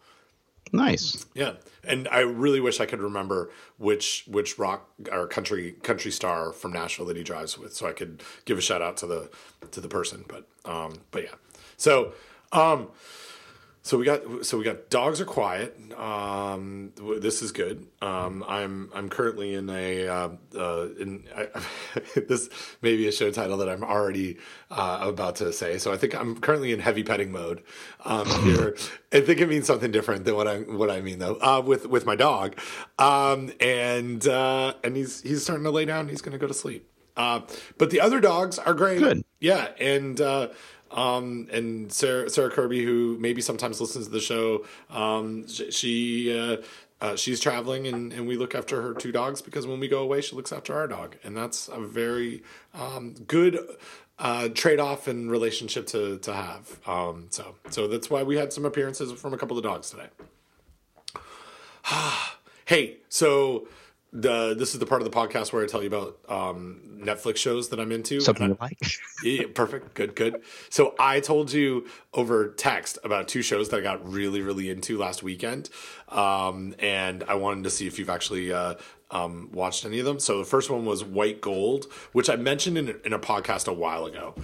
Nice. 0.72 1.26
Yeah, 1.34 1.52
and 1.84 2.08
I 2.08 2.20
really 2.20 2.58
wish 2.58 2.80
I 2.80 2.86
could 2.86 3.00
remember 3.00 3.50
which 3.78 4.24
which 4.26 4.58
rock 4.58 4.88
or 5.12 5.26
country 5.26 5.72
country 5.82 6.10
star 6.10 6.52
from 6.52 6.72
Nashville 6.72 7.06
that 7.06 7.16
he 7.16 7.22
drives 7.22 7.56
with, 7.58 7.74
so 7.74 7.86
I 7.86 7.92
could 7.92 8.22
give 8.44 8.58
a 8.58 8.60
shout 8.60 8.82
out 8.82 8.96
to 8.98 9.06
the 9.06 9.30
to 9.70 9.80
the 9.80 9.88
person. 9.88 10.24
But 10.26 10.48
um, 10.64 10.94
but 11.10 11.24
yeah, 11.24 11.34
so 11.76 12.12
um, 12.50 12.88
so 13.84 13.98
we 13.98 14.06
got 14.06 14.46
so 14.46 14.56
we 14.56 14.64
got 14.64 14.88
dogs 14.88 15.20
are 15.20 15.26
quiet. 15.26 15.78
Um, 15.92 16.92
this 17.20 17.42
is 17.42 17.52
good. 17.52 17.86
Um, 18.00 18.42
I'm 18.48 18.90
I'm 18.94 19.10
currently 19.10 19.52
in 19.52 19.68
a 19.68 20.08
uh, 20.08 20.28
uh, 20.56 20.88
in 20.98 21.24
I, 21.36 21.48
this 22.16 22.48
may 22.80 22.96
be 22.96 23.06
a 23.08 23.12
show 23.12 23.30
title 23.30 23.58
that 23.58 23.68
I'm 23.68 23.84
already 23.84 24.38
uh, 24.70 25.00
about 25.02 25.36
to 25.36 25.52
say. 25.52 25.76
So 25.76 25.92
I 25.92 25.98
think 25.98 26.14
I'm 26.14 26.40
currently 26.40 26.72
in 26.72 26.80
heavy 26.80 27.02
petting 27.02 27.30
mode 27.30 27.62
um, 28.06 28.26
here. 28.44 28.74
I 29.12 29.20
think 29.20 29.40
it 29.40 29.50
means 29.50 29.66
something 29.66 29.90
different 29.90 30.24
than 30.24 30.34
what 30.34 30.48
I 30.48 30.60
what 30.60 30.90
I 30.90 31.02
mean 31.02 31.18
though. 31.18 31.36
Uh, 31.36 31.60
with 31.60 31.86
with 31.86 32.06
my 32.06 32.16
dog, 32.16 32.58
um, 32.98 33.52
and 33.60 34.26
uh, 34.26 34.72
and 34.82 34.96
he's 34.96 35.20
he's 35.20 35.42
starting 35.42 35.64
to 35.64 35.70
lay 35.70 35.84
down. 35.84 36.08
He's 36.08 36.22
going 36.22 36.32
to 36.32 36.38
go 36.38 36.46
to 36.46 36.54
sleep. 36.54 36.88
Uh, 37.16 37.42
but 37.78 37.90
the 37.90 38.00
other 38.00 38.18
dogs 38.18 38.58
are 38.58 38.74
great. 38.74 38.98
Good. 38.98 39.24
Yeah, 39.40 39.68
and 39.78 40.20
uh, 40.20 40.48
um, 40.94 41.48
and 41.52 41.92
Sarah, 41.92 42.30
Sarah 42.30 42.50
Kirby, 42.50 42.84
who 42.84 43.18
maybe 43.18 43.42
sometimes 43.42 43.80
listens 43.80 44.06
to 44.06 44.12
the 44.12 44.20
show, 44.20 44.64
um, 44.90 45.46
she 45.48 46.38
uh, 46.38 46.58
uh, 47.00 47.16
she's 47.16 47.40
traveling, 47.40 47.86
and, 47.86 48.12
and 48.12 48.26
we 48.26 48.36
look 48.36 48.54
after 48.54 48.80
her 48.80 48.94
two 48.94 49.12
dogs 49.12 49.42
because 49.42 49.66
when 49.66 49.80
we 49.80 49.88
go 49.88 49.98
away, 49.98 50.20
she 50.20 50.36
looks 50.36 50.52
after 50.52 50.74
our 50.74 50.86
dog, 50.86 51.16
and 51.24 51.36
that's 51.36 51.68
a 51.68 51.80
very 51.80 52.42
um, 52.72 53.14
good 53.26 53.58
uh, 54.18 54.48
trade 54.48 54.78
off 54.78 55.08
and 55.08 55.30
relationship 55.30 55.86
to 55.88 56.18
to 56.18 56.32
have. 56.32 56.78
Um, 56.86 57.26
so 57.30 57.56
so 57.70 57.88
that's 57.88 58.08
why 58.08 58.22
we 58.22 58.36
had 58.36 58.52
some 58.52 58.64
appearances 58.64 59.12
from 59.20 59.34
a 59.34 59.36
couple 59.36 59.58
of 59.58 59.64
dogs 59.64 59.90
today. 59.90 60.08
Hey, 62.66 62.96
so 63.10 63.68
the 64.14 64.54
this 64.54 64.72
is 64.74 64.80
the 64.80 64.86
part 64.86 65.02
of 65.02 65.10
the 65.10 65.16
podcast 65.16 65.52
where 65.52 65.62
I 65.64 65.66
tell 65.66 65.82
you 65.82 65.88
about 65.88 66.18
um, 66.28 66.80
Netflix 66.98 67.38
shows 67.38 67.68
that 67.70 67.80
I'm 67.80 67.90
into. 67.90 68.20
Something 68.20 68.50
you 68.50 68.58
like? 68.60 68.78
yeah, 69.24 69.44
perfect. 69.52 69.94
Good, 69.94 70.14
good. 70.14 70.42
So 70.70 70.94
I 70.98 71.18
told 71.18 71.52
you 71.52 71.86
over 72.14 72.48
text 72.48 72.98
about 73.02 73.26
two 73.26 73.42
shows 73.42 73.68
that 73.70 73.78
I 73.78 73.82
got 73.82 74.08
really, 74.08 74.40
really 74.40 74.70
into 74.70 74.96
last 74.98 75.22
weekend. 75.24 75.68
Um, 76.08 76.76
and 76.78 77.24
I 77.24 77.34
wanted 77.34 77.64
to 77.64 77.70
see 77.70 77.88
if 77.88 77.98
you've 77.98 78.08
actually 78.08 78.52
uh, 78.52 78.74
um, 79.10 79.50
watched 79.52 79.84
any 79.84 79.98
of 79.98 80.06
them. 80.06 80.20
So 80.20 80.38
the 80.38 80.44
first 80.44 80.70
one 80.70 80.84
was 80.84 81.04
White 81.04 81.40
Gold, 81.40 81.86
which 82.12 82.30
I 82.30 82.36
mentioned 82.36 82.78
in, 82.78 83.00
in 83.04 83.12
a 83.12 83.18
podcast 83.18 83.66
a 83.68 83.72
while 83.72 84.06
ago. 84.06 84.34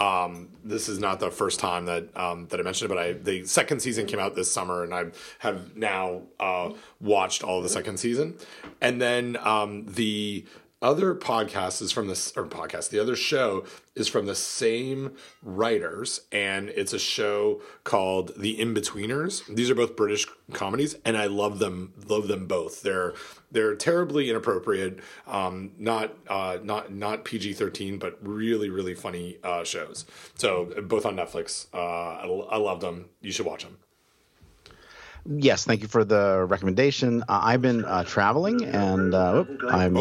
Um, 0.00 0.48
this 0.64 0.88
is 0.88 0.98
not 0.98 1.20
the 1.20 1.30
first 1.30 1.60
time 1.60 1.84
that 1.84 2.16
um, 2.16 2.46
that 2.48 2.58
I 2.58 2.62
mentioned 2.62 2.90
it, 2.90 2.94
but 2.94 3.02
I 3.02 3.12
the 3.12 3.44
second 3.44 3.80
season 3.80 4.06
came 4.06 4.18
out 4.18 4.34
this 4.34 4.50
summer, 4.50 4.82
and 4.82 4.94
I 4.94 5.06
have 5.40 5.76
now 5.76 6.22
uh, 6.40 6.72
watched 7.00 7.44
all 7.44 7.60
the 7.60 7.68
second 7.68 7.98
season. 7.98 8.36
And 8.80 9.00
then 9.00 9.36
um, 9.42 9.84
the 9.86 10.46
other 10.82 11.14
podcast 11.14 11.82
is 11.82 11.92
from 11.92 12.08
this 12.08 12.32
or 12.36 12.46
podcast 12.46 12.88
the 12.90 12.98
other 12.98 13.16
show 13.16 13.64
is 13.94 14.08
from 14.08 14.26
the 14.26 14.34
same 14.34 15.14
writers 15.42 16.22
and 16.32 16.70
it's 16.70 16.92
a 16.92 16.98
show 16.98 17.60
called 17.84 18.32
the 18.36 18.56
Inbetweeners. 18.56 19.44
These 19.54 19.70
are 19.70 19.74
both 19.74 19.94
british 19.94 20.26
comedies 20.52 20.96
and 21.04 21.16
i 21.16 21.26
love 21.26 21.58
them 21.58 21.92
love 22.08 22.28
them 22.28 22.46
both. 22.46 22.82
They're 22.82 23.14
they're 23.50 23.74
terribly 23.74 24.30
inappropriate 24.30 25.00
um 25.26 25.72
not 25.78 26.14
uh 26.28 26.58
not 26.62 26.92
not 26.92 27.24
pg-13 27.24 27.98
but 27.98 28.18
really 28.22 28.70
really 28.70 28.94
funny 28.94 29.38
uh 29.44 29.64
shows. 29.64 30.06
So 30.34 30.72
both 30.82 31.04
on 31.04 31.16
netflix. 31.16 31.66
Uh 31.74 31.78
i, 31.78 32.26
I 32.26 32.56
love 32.56 32.80
them. 32.80 33.10
You 33.20 33.32
should 33.32 33.46
watch 33.46 33.64
them 33.64 33.78
Yes, 35.26 35.64
thank 35.64 35.82
you 35.82 35.88
for 35.88 36.04
the 36.04 36.44
recommendation. 36.48 37.22
Uh, 37.22 37.40
I've 37.42 37.62
been 37.62 37.84
uh, 37.84 38.04
traveling, 38.04 38.64
and 38.64 39.14
uh, 39.14 39.32
whoop, 39.32 39.48
I'm 39.70 39.96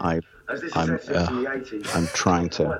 I 0.00 0.20
I'm 0.72 0.98
uh, 1.12 1.44
I'm 1.94 2.08
trying 2.08 2.50
to 2.50 2.78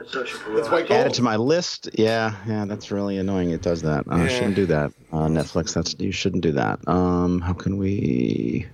add 0.91 1.07
it 1.07 1.15
to 1.15 1.23
my 1.23 1.37
list. 1.37 1.91
Yeah, 1.95 2.35
yeah, 2.47 2.65
that's 2.65 2.91
really 2.91 3.19
annoying. 3.19 3.51
It 3.51 3.63
does 3.63 3.83
that. 3.83 4.05
I 4.09 4.23
Yeah. 4.23 4.29
shouldn't 4.29 4.57
do 4.57 4.67
that. 4.67 4.93
Uh, 5.13 5.27
Netflix, 5.27 5.75
that's 5.75 5.95
you 5.99 6.11
shouldn't 6.13 6.43
do 6.43 6.53
that. 6.53 6.87
Um, 6.89 7.41
how 7.41 7.53
can 7.53 7.77
we 7.77 8.67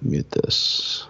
mute 0.00 0.30
this? 0.30 1.06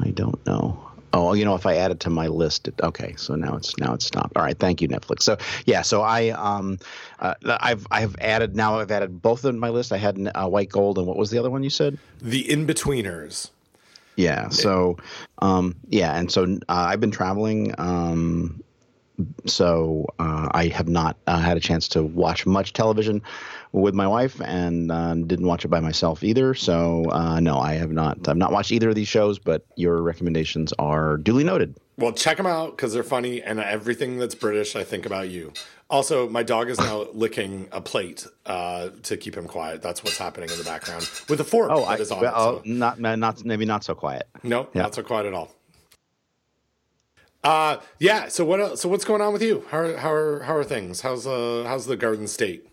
I 0.00 0.10
don't 0.10 0.44
know. 0.46 0.93
Oh, 1.14 1.32
you 1.32 1.44
know, 1.44 1.54
if 1.54 1.64
I 1.64 1.76
add 1.76 1.92
it 1.92 2.00
to 2.00 2.10
my 2.10 2.26
list, 2.26 2.66
it, 2.66 2.74
okay. 2.82 3.14
So 3.16 3.36
now 3.36 3.54
it's 3.56 3.78
now 3.78 3.94
it's 3.94 4.04
stopped. 4.04 4.36
All 4.36 4.42
right, 4.42 4.58
thank 4.58 4.82
you, 4.82 4.88
Netflix. 4.88 5.22
So 5.22 5.36
yeah, 5.64 5.82
so 5.82 6.02
I 6.02 6.30
um, 6.30 6.78
uh, 7.20 7.34
I've 7.46 7.86
I've 7.92 8.16
added 8.20 8.56
now. 8.56 8.80
I've 8.80 8.90
added 8.90 9.22
both 9.22 9.44
of 9.44 9.54
my 9.54 9.68
list. 9.68 9.92
I 9.92 9.96
had 9.96 10.30
uh, 10.34 10.48
White 10.48 10.70
Gold, 10.70 10.98
and 10.98 11.06
what 11.06 11.16
was 11.16 11.30
the 11.30 11.38
other 11.38 11.50
one 11.50 11.62
you 11.62 11.70
said? 11.70 11.98
the 12.20 12.44
Inbetweeners 12.44 13.50
Yeah. 14.16 14.48
So, 14.48 14.96
um, 15.40 15.76
yeah, 15.88 16.16
and 16.18 16.32
so 16.32 16.44
uh, 16.44 16.56
I've 16.68 17.00
been 17.00 17.10
traveling. 17.12 17.74
Um, 17.78 18.62
so 19.46 20.06
uh, 20.18 20.48
I 20.52 20.68
have 20.68 20.88
not 20.88 21.16
uh, 21.26 21.38
had 21.38 21.56
a 21.56 21.60
chance 21.60 21.88
to 21.88 22.02
watch 22.02 22.46
much 22.46 22.72
television 22.72 23.22
with 23.72 23.94
my 23.94 24.06
wife, 24.06 24.40
and 24.40 24.90
uh, 24.90 25.14
didn't 25.14 25.46
watch 25.46 25.64
it 25.64 25.68
by 25.68 25.80
myself 25.80 26.22
either. 26.24 26.54
So 26.54 27.04
uh, 27.10 27.40
no, 27.40 27.58
I 27.58 27.74
have 27.74 27.90
not. 27.92 28.26
I've 28.28 28.36
not 28.36 28.52
watched 28.52 28.72
either 28.72 28.88
of 28.88 28.94
these 28.94 29.08
shows, 29.08 29.38
but 29.38 29.64
your 29.76 30.02
recommendations 30.02 30.72
are 30.78 31.16
duly 31.18 31.44
noted. 31.44 31.76
Well, 31.96 32.12
check 32.12 32.38
them 32.38 32.46
out 32.46 32.72
because 32.76 32.92
they're 32.92 33.04
funny, 33.04 33.40
and 33.42 33.60
everything 33.60 34.18
that's 34.18 34.34
British, 34.34 34.74
I 34.74 34.82
think 34.82 35.06
about 35.06 35.28
you. 35.28 35.52
Also, 35.90 36.28
my 36.28 36.42
dog 36.42 36.68
is 36.68 36.78
now 36.78 37.06
licking 37.12 37.68
a 37.70 37.80
plate 37.80 38.26
uh, 38.46 38.88
to 39.04 39.16
keep 39.16 39.36
him 39.36 39.46
quiet. 39.46 39.80
That's 39.82 40.02
what's 40.02 40.18
happening 40.18 40.50
in 40.50 40.58
the 40.58 40.64
background 40.64 41.08
with 41.28 41.40
a 41.40 41.44
fork 41.44 41.70
Oh, 41.70 41.80
that 41.82 41.88
I, 41.88 41.96
is 41.96 42.10
on 42.10 42.20
well, 42.20 42.56
it. 42.56 42.64
So. 42.64 42.70
not 42.72 42.98
not 42.98 43.44
maybe 43.44 43.64
not 43.64 43.84
so 43.84 43.94
quiet. 43.94 44.26
No, 44.42 44.68
Yeah. 44.74 44.82
not 44.82 44.94
so 44.96 45.02
quiet 45.04 45.26
at 45.26 45.34
all. 45.34 45.52
Uh 47.44 47.78
yeah. 47.98 48.28
So 48.28 48.44
what? 48.44 48.78
So 48.78 48.88
what's 48.88 49.04
going 49.04 49.20
on 49.20 49.32
with 49.32 49.42
you? 49.42 49.64
How 49.70 49.78
are, 49.78 49.96
how 49.98 50.12
are 50.12 50.40
how 50.40 50.56
are 50.56 50.64
things? 50.64 51.02
How's 51.02 51.26
uh 51.26 51.64
how's 51.66 51.86
the 51.86 51.96
Garden 51.96 52.26
State? 52.26 52.66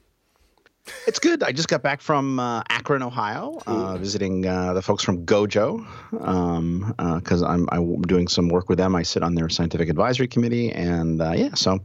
It's 1.08 1.20
good. 1.20 1.44
I 1.44 1.52
just 1.52 1.68
got 1.68 1.84
back 1.84 2.02
from 2.02 2.40
uh, 2.40 2.64
Akron, 2.70 3.04
Ohio, 3.04 3.62
uh, 3.68 3.98
visiting 3.98 4.46
uh, 4.46 4.74
the 4.74 4.82
folks 4.82 5.04
from 5.04 5.26
Gojo 5.26 5.86
because 6.12 7.42
um, 7.42 7.48
uh, 7.48 7.48
I'm, 7.48 7.68
I'm 7.72 8.02
doing 8.04 8.28
some 8.28 8.50
work 8.50 8.70
with 8.70 8.78
them. 8.78 8.96
I 8.96 9.04
sit 9.04 9.24
on 9.24 9.36
their 9.36 9.50
scientific 9.50 9.90
advisory 9.90 10.28
committee, 10.28 10.72
and 10.72 11.22
uh, 11.22 11.34
yeah, 11.36 11.54
so 11.54 11.80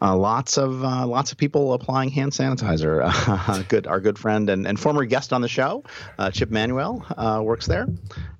uh, 0.00 0.16
lots 0.16 0.58
of 0.58 0.80
lots 0.80 1.32
of 1.32 1.38
people 1.38 1.72
applying 1.72 2.10
hand 2.10 2.32
sanitizer. 2.32 3.68
good, 3.68 3.86
our 3.86 4.00
good 4.00 4.18
friend 4.18 4.48
and, 4.48 4.66
and 4.66 4.78
former 4.80 5.04
guest 5.04 5.32
on 5.32 5.40
the 5.40 5.48
show, 5.48 5.84
Chip 6.32 6.50
Manuel, 6.50 7.04
works 7.42 7.66
there, 7.66 7.88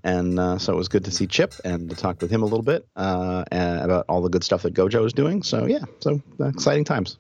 and 0.05 0.61
so 0.61 0.73
it 0.73 0.77
was 0.77 0.89
good 0.89 1.05
to 1.05 1.11
see 1.11 1.27
Chip 1.27 1.55
and 1.65 1.91
to 1.91 1.97
talk 1.97 2.21
with 2.23 2.31
him 2.31 2.43
a 2.43 2.47
little 2.47 2.63
bit 2.63 2.87
about 2.97 4.05
all 4.09 4.23
the 4.23 4.31
good 4.31 4.45
stuff 4.45 4.63
that 4.63 4.75
Gojo 4.75 5.05
is 5.05 5.13
doing. 5.13 5.43
So 5.43 5.67
yeah, 5.67 5.85
so 6.01 6.23
exciting 6.41 6.85
times. 6.85 7.19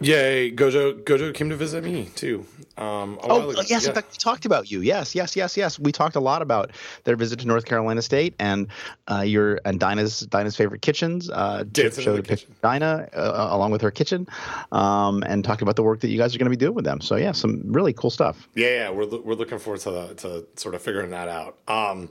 Yay, 0.00 0.52
Gojo 0.52 1.02
Gojo 1.02 1.34
came 1.34 1.50
to 1.50 1.56
visit 1.56 1.82
me 1.82 2.08
too. 2.14 2.46
Um, 2.76 3.18
oh 3.24 3.50
yes, 3.50 3.70
yeah. 3.70 3.88
in 3.88 3.94
fact, 3.94 4.12
we 4.12 4.16
talked 4.16 4.44
about 4.44 4.70
you. 4.70 4.80
Yes, 4.80 5.14
yes, 5.14 5.34
yes, 5.34 5.56
yes. 5.56 5.78
We 5.78 5.90
talked 5.90 6.14
a 6.14 6.20
lot 6.20 6.40
about 6.40 6.70
their 7.02 7.16
visit 7.16 7.40
to 7.40 7.46
North 7.46 7.64
Carolina 7.64 8.00
State 8.02 8.34
and 8.38 8.68
uh, 9.10 9.22
your 9.22 9.60
and 9.64 9.80
Dinah's 9.80 10.20
Dinah's 10.20 10.56
favorite 10.56 10.82
kitchens. 10.82 11.28
Uh, 11.28 11.64
showed 11.74 12.20
a 12.20 12.22
picture 12.22 12.46
Dinah 12.62 13.08
uh, 13.12 13.48
along 13.50 13.72
with 13.72 13.80
her 13.80 13.90
kitchen, 13.90 14.28
um, 14.70 15.24
and 15.24 15.44
talked 15.44 15.62
about 15.62 15.74
the 15.74 15.82
work 15.82 16.00
that 16.00 16.10
you 16.10 16.18
guys 16.18 16.34
are 16.34 16.38
going 16.38 16.46
to 16.46 16.50
be 16.50 16.56
doing 16.56 16.74
with 16.74 16.84
them. 16.84 17.00
So 17.00 17.16
yeah, 17.16 17.32
some 17.32 17.62
really 17.66 17.92
cool 17.92 18.10
stuff. 18.10 18.48
Yeah, 18.54 18.68
yeah, 18.68 18.90
we're 18.90 19.06
we're 19.06 19.34
looking 19.34 19.58
forward 19.58 19.80
to 19.80 19.90
the, 19.90 20.14
to 20.14 20.46
sort 20.54 20.76
of 20.76 20.82
figuring 20.82 21.10
that 21.10 21.28
out. 21.28 21.58
Um, 21.66 22.10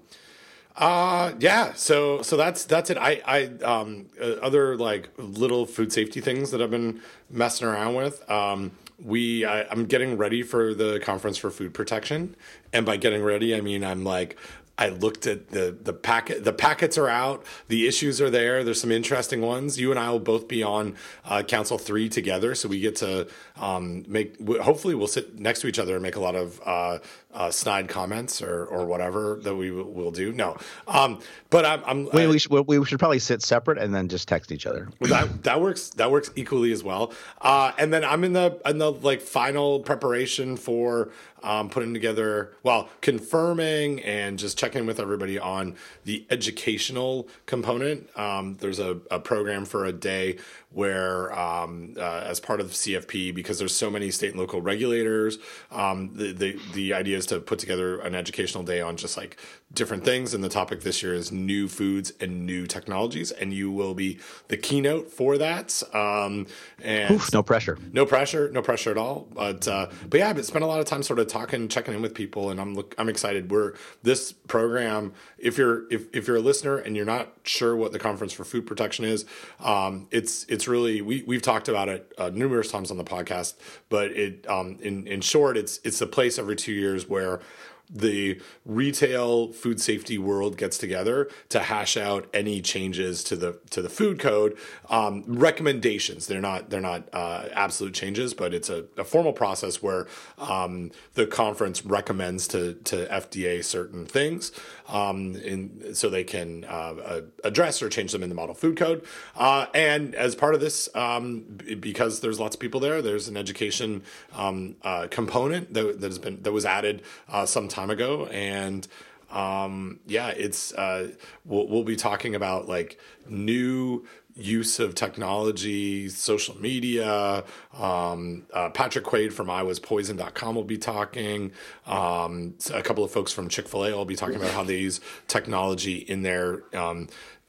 uh 0.77 1.33
yeah. 1.39 1.73
So 1.73 2.21
so 2.21 2.37
that's 2.37 2.65
that's 2.65 2.89
it. 2.89 2.97
I 2.97 3.21
I 3.25 3.45
um 3.63 4.07
uh, 4.21 4.33
other 4.41 4.77
like 4.77 5.09
little 5.17 5.65
food 5.65 5.91
safety 5.91 6.21
things 6.21 6.51
that 6.51 6.61
I've 6.61 6.71
been 6.71 7.01
messing 7.29 7.67
around 7.67 7.95
with. 7.95 8.29
Um 8.29 8.71
we 9.03 9.45
I, 9.45 9.63
I'm 9.69 9.85
getting 9.85 10.17
ready 10.17 10.43
for 10.43 10.73
the 10.73 10.99
conference 10.99 11.37
for 11.37 11.51
food 11.51 11.73
protection, 11.73 12.35
and 12.73 12.85
by 12.85 12.97
getting 12.97 13.23
ready, 13.23 13.55
I 13.55 13.61
mean 13.61 13.83
I'm 13.83 14.03
like 14.03 14.37
I 14.77 14.89
looked 14.89 15.25
at 15.25 15.49
the 15.49 15.75
the 15.81 15.93
packet. 15.93 16.43
The 16.43 16.53
packets 16.53 16.97
are 16.97 17.09
out. 17.09 17.43
The 17.67 17.87
issues 17.87 18.21
are 18.21 18.29
there. 18.29 18.63
There's 18.63 18.79
some 18.79 18.91
interesting 18.91 19.41
ones. 19.41 19.79
You 19.79 19.89
and 19.89 19.99
I 19.99 20.11
will 20.11 20.19
both 20.19 20.47
be 20.47 20.61
on 20.61 20.95
uh, 21.25 21.41
Council 21.43 21.79
Three 21.79 22.09
together, 22.09 22.53
so 22.53 22.69
we 22.69 22.79
get 22.79 22.95
to 22.97 23.27
um, 23.55 24.05
make. 24.07 24.39
Hopefully, 24.61 24.93
we'll 24.93 25.07
sit 25.07 25.39
next 25.39 25.61
to 25.61 25.67
each 25.67 25.79
other 25.79 25.95
and 25.95 26.03
make 26.03 26.15
a 26.15 26.19
lot 26.19 26.35
of 26.35 26.61
uh, 26.63 26.99
uh, 27.33 27.49
snide 27.49 27.87
comments 27.87 28.39
or 28.41 28.65
or 28.65 28.85
whatever 28.85 29.39
that 29.41 29.55
we 29.55 29.71
will 29.71 30.11
do. 30.11 30.31
No, 30.31 30.57
um, 30.87 31.21
but 31.49 31.65
I'm. 31.65 31.83
I'm 31.85 32.09
we, 32.11 32.27
we, 32.27 32.37
should, 32.37 32.51
we 32.51 32.85
should 32.85 32.99
probably 32.99 33.19
sit 33.19 33.41
separate 33.41 33.79
and 33.79 33.93
then 33.95 34.07
just 34.07 34.27
text 34.27 34.51
each 34.51 34.67
other. 34.67 34.89
That 35.01 35.43
that 35.43 35.59
works. 35.59 35.89
That 35.91 36.11
works 36.11 36.29
equally 36.35 36.71
as 36.71 36.83
well. 36.83 37.13
Uh, 37.41 37.71
and 37.79 37.91
then 37.91 38.03
I'm 38.03 38.23
in 38.23 38.33
the 38.33 38.61
in 38.65 38.77
the 38.77 38.91
like 38.91 39.21
final 39.21 39.79
preparation 39.79 40.55
for 40.55 41.09
um, 41.47 41.69
putting 41.69 41.93
together, 41.93 42.51
well, 42.61 42.89
confirming 42.99 44.03
and 44.03 44.37
just 44.37 44.57
checking 44.57 44.85
with 44.85 44.99
everybody 44.99 45.39
on 45.39 45.75
the 46.03 46.25
educational 46.29 47.29
component. 47.45 48.09
Um, 48.19 48.57
there's 48.59 48.79
a, 48.79 48.99
a, 49.09 49.17
program 49.17 49.63
for 49.63 49.85
a 49.85 49.93
day 49.93 50.37
where, 50.77 51.33
um, 51.33 51.95
uh, 51.97 52.21
as 52.23 52.39
part 52.39 52.59
of 52.59 52.67
the 52.67 52.73
CFP, 52.75 53.33
because 53.33 53.57
there's 53.57 53.73
so 53.73 53.89
many 53.89 54.11
state 54.11 54.29
and 54.29 54.39
local 54.39 54.61
regulators, 54.61 55.39
um, 55.71 56.11
the, 56.13 56.33
the 56.33 56.59
the 56.75 56.93
idea 56.93 57.17
is 57.17 57.25
to 57.25 57.39
put 57.39 57.57
together 57.57 57.99
an 58.01 58.13
educational 58.13 58.63
day 58.63 58.79
on 58.79 58.95
just 58.95 59.17
like 59.17 59.37
different 59.73 60.05
things. 60.05 60.35
And 60.35 60.43
the 60.43 60.49
topic 60.49 60.81
this 60.81 61.01
year 61.01 61.15
is 61.15 61.31
new 61.31 61.67
foods 61.67 62.13
and 62.21 62.45
new 62.45 62.67
technologies, 62.67 63.31
and 63.31 63.51
you 63.51 63.71
will 63.71 63.95
be 63.95 64.19
the 64.49 64.57
keynote 64.57 65.11
for 65.11 65.39
that. 65.39 65.81
Um, 65.95 66.45
and 66.83 67.15
Oof, 67.15 67.33
no 67.33 67.41
pressure, 67.41 67.79
no 67.91 68.05
pressure, 68.05 68.51
no 68.51 68.61
pressure 68.61 68.91
at 68.91 68.99
all. 68.99 69.27
But 69.33 69.67
uh, 69.67 69.87
but 70.07 70.19
yeah, 70.19 70.29
I've 70.29 70.45
spent 70.45 70.63
a 70.63 70.67
lot 70.67 70.79
of 70.79 70.85
time 70.85 71.01
sort 71.01 71.17
of 71.17 71.25
talking, 71.25 71.69
checking 71.69 71.95
in 71.95 72.03
with 72.03 72.13
people, 72.13 72.51
and 72.51 72.61
I'm 72.61 72.75
look, 72.75 72.93
I'm 72.99 73.09
excited. 73.09 73.49
We're 73.49 73.73
this 74.03 74.31
program. 74.31 75.13
If 75.39 75.57
you're 75.57 75.91
if 75.91 76.05
if 76.15 76.27
you're 76.27 76.37
a 76.37 76.41
listener 76.41 76.77
and 76.77 76.95
you're 76.95 77.03
not 77.03 77.33
sure 77.45 77.75
what 77.75 77.93
the 77.93 77.99
conference 77.99 78.31
for 78.31 78.43
food 78.43 78.67
protection 78.67 79.05
is, 79.05 79.25
um, 79.59 80.07
it's 80.11 80.43
it's 80.45 80.66
really 80.67 81.01
we 81.01 81.23
we've 81.25 81.41
talked 81.41 81.67
about 81.67 81.89
it 81.89 82.13
uh, 82.17 82.29
numerous 82.33 82.71
times 82.71 82.91
on 82.91 82.97
the 82.97 83.03
podcast, 83.03 83.55
but 83.89 84.11
it 84.11 84.47
um, 84.49 84.77
in 84.81 85.07
in 85.07 85.21
short, 85.21 85.57
it's 85.57 85.79
it's 85.83 86.01
a 86.01 86.07
place 86.07 86.37
every 86.37 86.55
two 86.55 86.73
years 86.73 87.07
where 87.07 87.41
the 87.89 88.41
retail 88.65 89.53
food 89.53 89.79
safety 89.79 90.17
world 90.17 90.57
gets 90.57 90.77
together 90.77 91.29
to 91.49 91.59
hash 91.59 91.95
out 91.95 92.27
any 92.33 92.61
changes 92.61 93.23
to 93.23 93.35
the 93.35 93.59
to 93.69 93.81
the 93.81 93.89
food 93.89 94.19
code. 94.19 94.57
Um, 94.89 95.23
recommendations 95.25 96.27
they're 96.27 96.41
not 96.41 96.69
they're 96.69 96.81
not 96.81 97.07
uh, 97.13 97.45
absolute 97.53 97.93
changes 97.93 98.33
but 98.33 98.53
it's 98.53 98.69
a, 98.69 98.85
a 98.97 99.03
formal 99.03 99.33
process 99.33 99.81
where 99.81 100.07
um, 100.37 100.91
the 101.13 101.25
conference 101.25 101.85
recommends 101.85 102.47
to 102.49 102.73
to 102.85 103.05
FDA 103.05 103.63
certain 103.63 104.05
things 104.05 104.51
um, 104.89 105.35
in, 105.35 105.95
so 105.95 106.09
they 106.09 106.23
can 106.23 106.65
uh, 106.65 107.21
address 107.43 107.81
or 107.81 107.89
change 107.89 108.11
them 108.11 108.23
in 108.23 108.29
the 108.29 108.35
model 108.35 108.55
food 108.55 108.77
code. 108.77 109.05
Uh, 109.35 109.67
and 109.73 110.13
as 110.15 110.35
part 110.35 110.55
of 110.55 110.61
this 110.61 110.89
um, 110.95 111.57
because 111.79 112.19
there's 112.19 112.39
lots 112.39 112.55
of 112.55 112.59
people 112.59 112.79
there 112.79 113.01
there's 113.01 113.27
an 113.27 113.37
education 113.37 114.03
um, 114.33 114.75
uh, 114.83 115.07
component 115.09 115.73
that, 115.73 116.01
that 116.01 116.07
has 116.07 116.19
been 116.19 116.41
that 116.41 116.51
was 116.51 116.65
added 116.65 117.01
uh, 117.29 117.45
some 117.45 117.67
time 117.77 117.89
ago, 117.89 118.25
and 118.27 118.87
um, 119.31 119.99
yeah, 120.05 120.29
it's 120.29 120.73
uh, 120.73 121.11
we'll, 121.45 121.67
we'll 121.67 121.83
be 121.83 121.95
talking 121.95 122.35
about 122.35 122.67
like 122.67 122.99
new 123.27 124.05
use 124.35 124.79
of 124.79 124.93
technology, 124.95 126.09
social 126.09 126.55
media. 126.61 127.43
Um, 127.77 128.45
uh, 128.53 128.69
Patrick 128.69 129.03
Quade 129.03 129.33
from 129.33 129.49
I 129.49 129.63
was 129.63 129.79
poison.com 129.79 130.55
will 130.55 130.63
be 130.63 130.77
talking. 130.77 131.51
Um, 131.85 132.55
a 132.73 132.81
couple 132.81 133.03
of 133.03 133.11
folks 133.11 133.31
from 133.31 133.49
Chick 133.49 133.67
fil 133.67 133.85
A 133.85 133.91
will 133.95 134.05
be 134.05 134.15
talking 134.15 134.35
about 134.35 134.51
how 134.51 134.63
they 134.63 134.77
use 134.77 135.01
technology 135.27 135.97
in 135.97 136.21
their 136.21 136.63
um, 136.75 137.07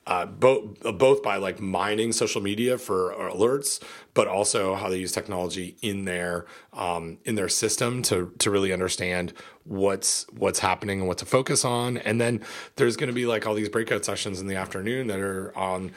uh, 0.08 0.24
both 0.24 0.80
both 0.96 1.22
by 1.22 1.36
like 1.36 1.60
mining 1.60 2.12
social 2.12 2.40
media 2.40 2.78
for 2.78 3.12
alerts, 3.12 3.78
but 4.14 4.26
also 4.26 4.74
how 4.74 4.88
they 4.88 4.96
use 4.96 5.12
technology 5.12 5.76
in 5.82 6.06
their 6.06 6.46
um, 6.72 7.18
in 7.26 7.34
their 7.34 7.48
system 7.48 8.00
to 8.02 8.32
to 8.38 8.50
really 8.50 8.72
understand 8.72 9.34
what's 9.68 10.26
what's 10.30 10.58
happening 10.58 11.00
and 11.00 11.08
what 11.08 11.18
to 11.18 11.26
focus 11.26 11.64
on. 11.64 11.98
And 11.98 12.20
then 12.20 12.42
there's 12.76 12.96
going 12.96 13.08
to 13.08 13.14
be 13.14 13.26
like 13.26 13.46
all 13.46 13.54
these 13.54 13.68
breakout 13.68 14.04
sessions 14.04 14.40
in 14.40 14.46
the 14.46 14.56
afternoon 14.56 15.06
that 15.08 15.20
are 15.20 15.56
on 15.56 15.92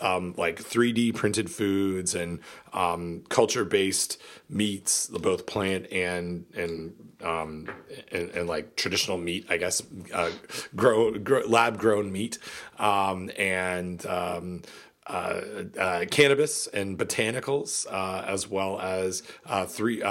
um, 0.00 0.34
like 0.36 0.62
3D 0.62 1.14
printed 1.14 1.50
foods 1.50 2.14
and 2.14 2.40
um, 2.72 3.22
culture 3.28 3.64
based 3.64 4.20
meats, 4.48 5.06
both 5.08 5.46
plant 5.46 5.92
and 5.92 6.46
and, 6.54 6.94
um, 7.22 7.68
and 8.10 8.30
and, 8.30 8.48
like 8.48 8.76
traditional 8.76 9.18
meat, 9.18 9.46
I 9.50 9.58
guess, 9.58 9.82
uh, 10.12 10.30
grow, 10.74 11.12
grow 11.18 11.42
lab 11.46 11.78
grown 11.78 12.10
meat, 12.10 12.38
um, 12.78 13.30
and 13.36 14.04
um, 14.06 14.62
uh, 15.06 15.40
uh, 15.78 16.04
cannabis 16.10 16.66
and 16.68 16.98
botanicals, 16.98 17.86
uh, 17.90 18.24
as 18.26 18.48
well 18.48 18.80
as 18.80 19.22
uh, 19.46 19.66
three. 19.66 20.02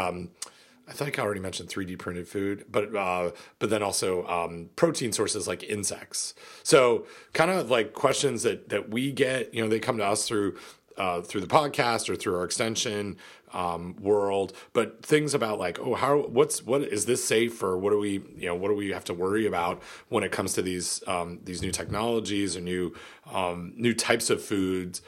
I 0.89 0.93
think 0.93 1.19
I 1.19 1.21
already 1.21 1.39
mentioned 1.39 1.69
3D 1.69 1.99
printed 1.99 2.27
food, 2.27 2.65
but 2.69 2.95
uh, 2.95 3.31
but 3.59 3.69
then 3.69 3.83
also 3.83 4.25
um, 4.27 4.69
protein 4.75 5.11
sources 5.11 5.47
like 5.47 5.61
insects. 5.63 6.33
So 6.63 7.05
kind 7.33 7.51
of 7.51 7.69
like 7.69 7.93
questions 7.93 8.43
that 8.43 8.69
that 8.69 8.89
we 8.89 9.11
get, 9.11 9.53
you 9.53 9.61
know, 9.61 9.69
they 9.69 9.79
come 9.79 9.99
to 9.99 10.05
us 10.05 10.27
through 10.27 10.57
uh, 10.97 11.21
through 11.21 11.41
the 11.41 11.47
podcast 11.47 12.09
or 12.09 12.15
through 12.15 12.35
our 12.35 12.43
extension 12.43 13.17
um, 13.53 13.95
world, 14.01 14.53
but 14.73 15.03
things 15.03 15.33
about 15.33 15.57
like, 15.57 15.79
oh, 15.79 15.95
how 15.95 16.19
what's 16.19 16.63
what 16.63 16.81
is 16.81 17.05
this 17.05 17.23
safe 17.23 17.63
or 17.63 17.77
what 17.77 17.91
do 17.91 17.99
we 17.99 18.21
you 18.35 18.47
know 18.47 18.55
what 18.55 18.69
do 18.69 18.75
we 18.75 18.89
have 18.89 19.05
to 19.05 19.13
worry 19.13 19.45
about 19.45 19.81
when 20.09 20.23
it 20.23 20.31
comes 20.31 20.53
to 20.53 20.61
these 20.61 21.03
um, 21.07 21.39
these 21.43 21.61
new 21.61 21.71
technologies 21.71 22.57
or 22.57 22.61
new 22.61 22.93
um, 23.31 23.73
new 23.75 23.93
types 23.93 24.29
of 24.29 24.41
foods 24.41 25.01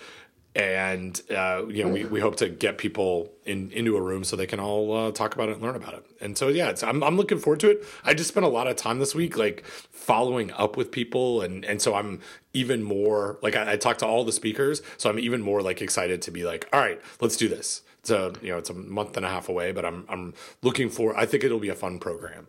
and 0.56 1.22
uh, 1.32 1.64
you 1.70 1.84
know 1.84 1.90
we, 1.90 2.04
we 2.06 2.20
hope 2.20 2.36
to 2.38 2.50
get 2.50 2.78
people 2.78 3.32
in 3.46 3.72
into 3.72 3.96
a 3.96 4.02
room 4.02 4.24
so 4.24 4.36
they 4.36 4.46
can 4.46 4.60
all 4.60 4.94
uh, 4.96 5.12
talk 5.12 5.34
about 5.34 5.50
it 5.50 5.54
and 5.54 5.62
learn 5.62 5.76
about 5.76 5.94
it. 5.94 6.06
And 6.20 6.38
so 6.38 6.50
yeah 6.50 6.74
I'm, 6.84 7.04
I'm 7.04 7.16
looking 7.16 7.40
forward 7.40 7.62
to 7.62 7.70
it. 7.70 7.86
I 8.04 8.14
just 8.14 8.30
spent 8.30 8.46
a 8.46 8.50
lot 8.50 8.68
of 8.68 8.76
time 8.76 9.00
this 9.00 9.16
week 9.16 9.38
like 9.38 9.64
following 9.66 10.52
up 10.52 10.76
with 10.76 10.92
people 10.92 11.42
and 11.42 11.64
and 11.64 11.82
so 11.82 11.94
i'm 11.96 12.20
even 12.54 12.84
more 12.84 13.38
like 13.42 13.56
I, 13.56 13.74
I 13.74 13.78
talked 13.78 14.00
to 14.00 14.08
all 14.08 14.26
the 14.26 14.32
speakers 14.32 14.82
so 14.98 15.10
i'm 15.10 15.20
even 15.20 15.42
more 15.42 15.62
like 15.62 15.82
excited 15.82 16.22
to 16.24 16.32
be 16.32 16.44
like 16.44 16.68
all 16.74 16.80
right 16.80 17.00
let's 17.22 17.38
do 17.38 17.48
this. 17.48 17.84
It's 18.00 18.10
a 18.10 18.34
you 18.42 18.50
know 18.50 18.58
it's 18.58 18.70
a 18.70 18.74
month 18.74 19.16
and 19.16 19.26
a 19.26 19.30
half 19.30 19.48
away 19.48 19.72
but 19.72 19.86
i'm 19.86 20.06
i'm 20.10 20.34
looking 20.64 20.90
for 20.90 21.16
i 21.18 21.26
think 21.26 21.44
it'll 21.44 21.60
be 21.60 21.70
a 21.70 21.76
fun 21.76 22.00
program. 22.00 22.48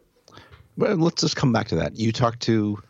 Well 0.76 0.96
let's 0.96 1.20
just 1.20 1.36
come 1.36 1.52
back 1.52 1.68
to 1.68 1.76
that. 1.76 1.96
You 1.96 2.10
talked 2.10 2.40
to 2.42 2.82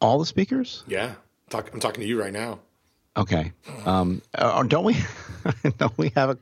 all 0.00 0.18
the 0.18 0.26
speakers? 0.26 0.84
Yeah. 0.86 1.14
Talk, 1.50 1.70
i'm 1.72 1.80
talking 1.80 2.00
to 2.00 2.06
you 2.06 2.18
right 2.18 2.32
now 2.32 2.60
Okay. 3.20 3.52
Um, 3.84 4.22
uh, 4.34 4.62
don't 4.62 4.84
we? 4.84 4.96
don't 5.78 5.96
we 5.98 6.10
have 6.16 6.30
a? 6.30 6.38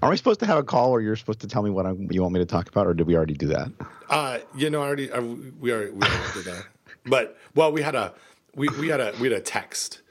Are 0.00 0.10
we 0.10 0.16
supposed 0.16 0.40
to 0.40 0.46
have 0.46 0.58
a 0.58 0.62
call 0.62 0.92
where 0.92 1.00
you're 1.00 1.16
supposed 1.16 1.40
to 1.40 1.48
tell 1.48 1.62
me 1.62 1.70
what 1.70 1.86
I, 1.86 1.92
you 1.92 2.22
want 2.22 2.32
me 2.34 2.40
to 2.40 2.46
talk 2.46 2.68
about, 2.68 2.86
or 2.86 2.94
did 2.94 3.06
we 3.06 3.16
already 3.16 3.34
do 3.34 3.48
that? 3.48 3.70
Uh, 4.08 4.38
you 4.56 4.70
know, 4.70 4.80
I 4.82 4.86
already 4.86 5.10
uh, 5.10 5.20
we 5.20 5.72
already 5.72 5.90
we 5.90 6.02
already 6.06 6.32
did 6.34 6.44
that. 6.46 6.64
But 7.04 7.36
well, 7.54 7.72
we 7.72 7.82
had 7.82 7.94
a 7.94 8.14
we, 8.54 8.68
we 8.80 8.88
had 8.88 9.00
a 9.00 9.12
we 9.20 9.28
had 9.28 9.38
a 9.38 9.42
text. 9.42 10.02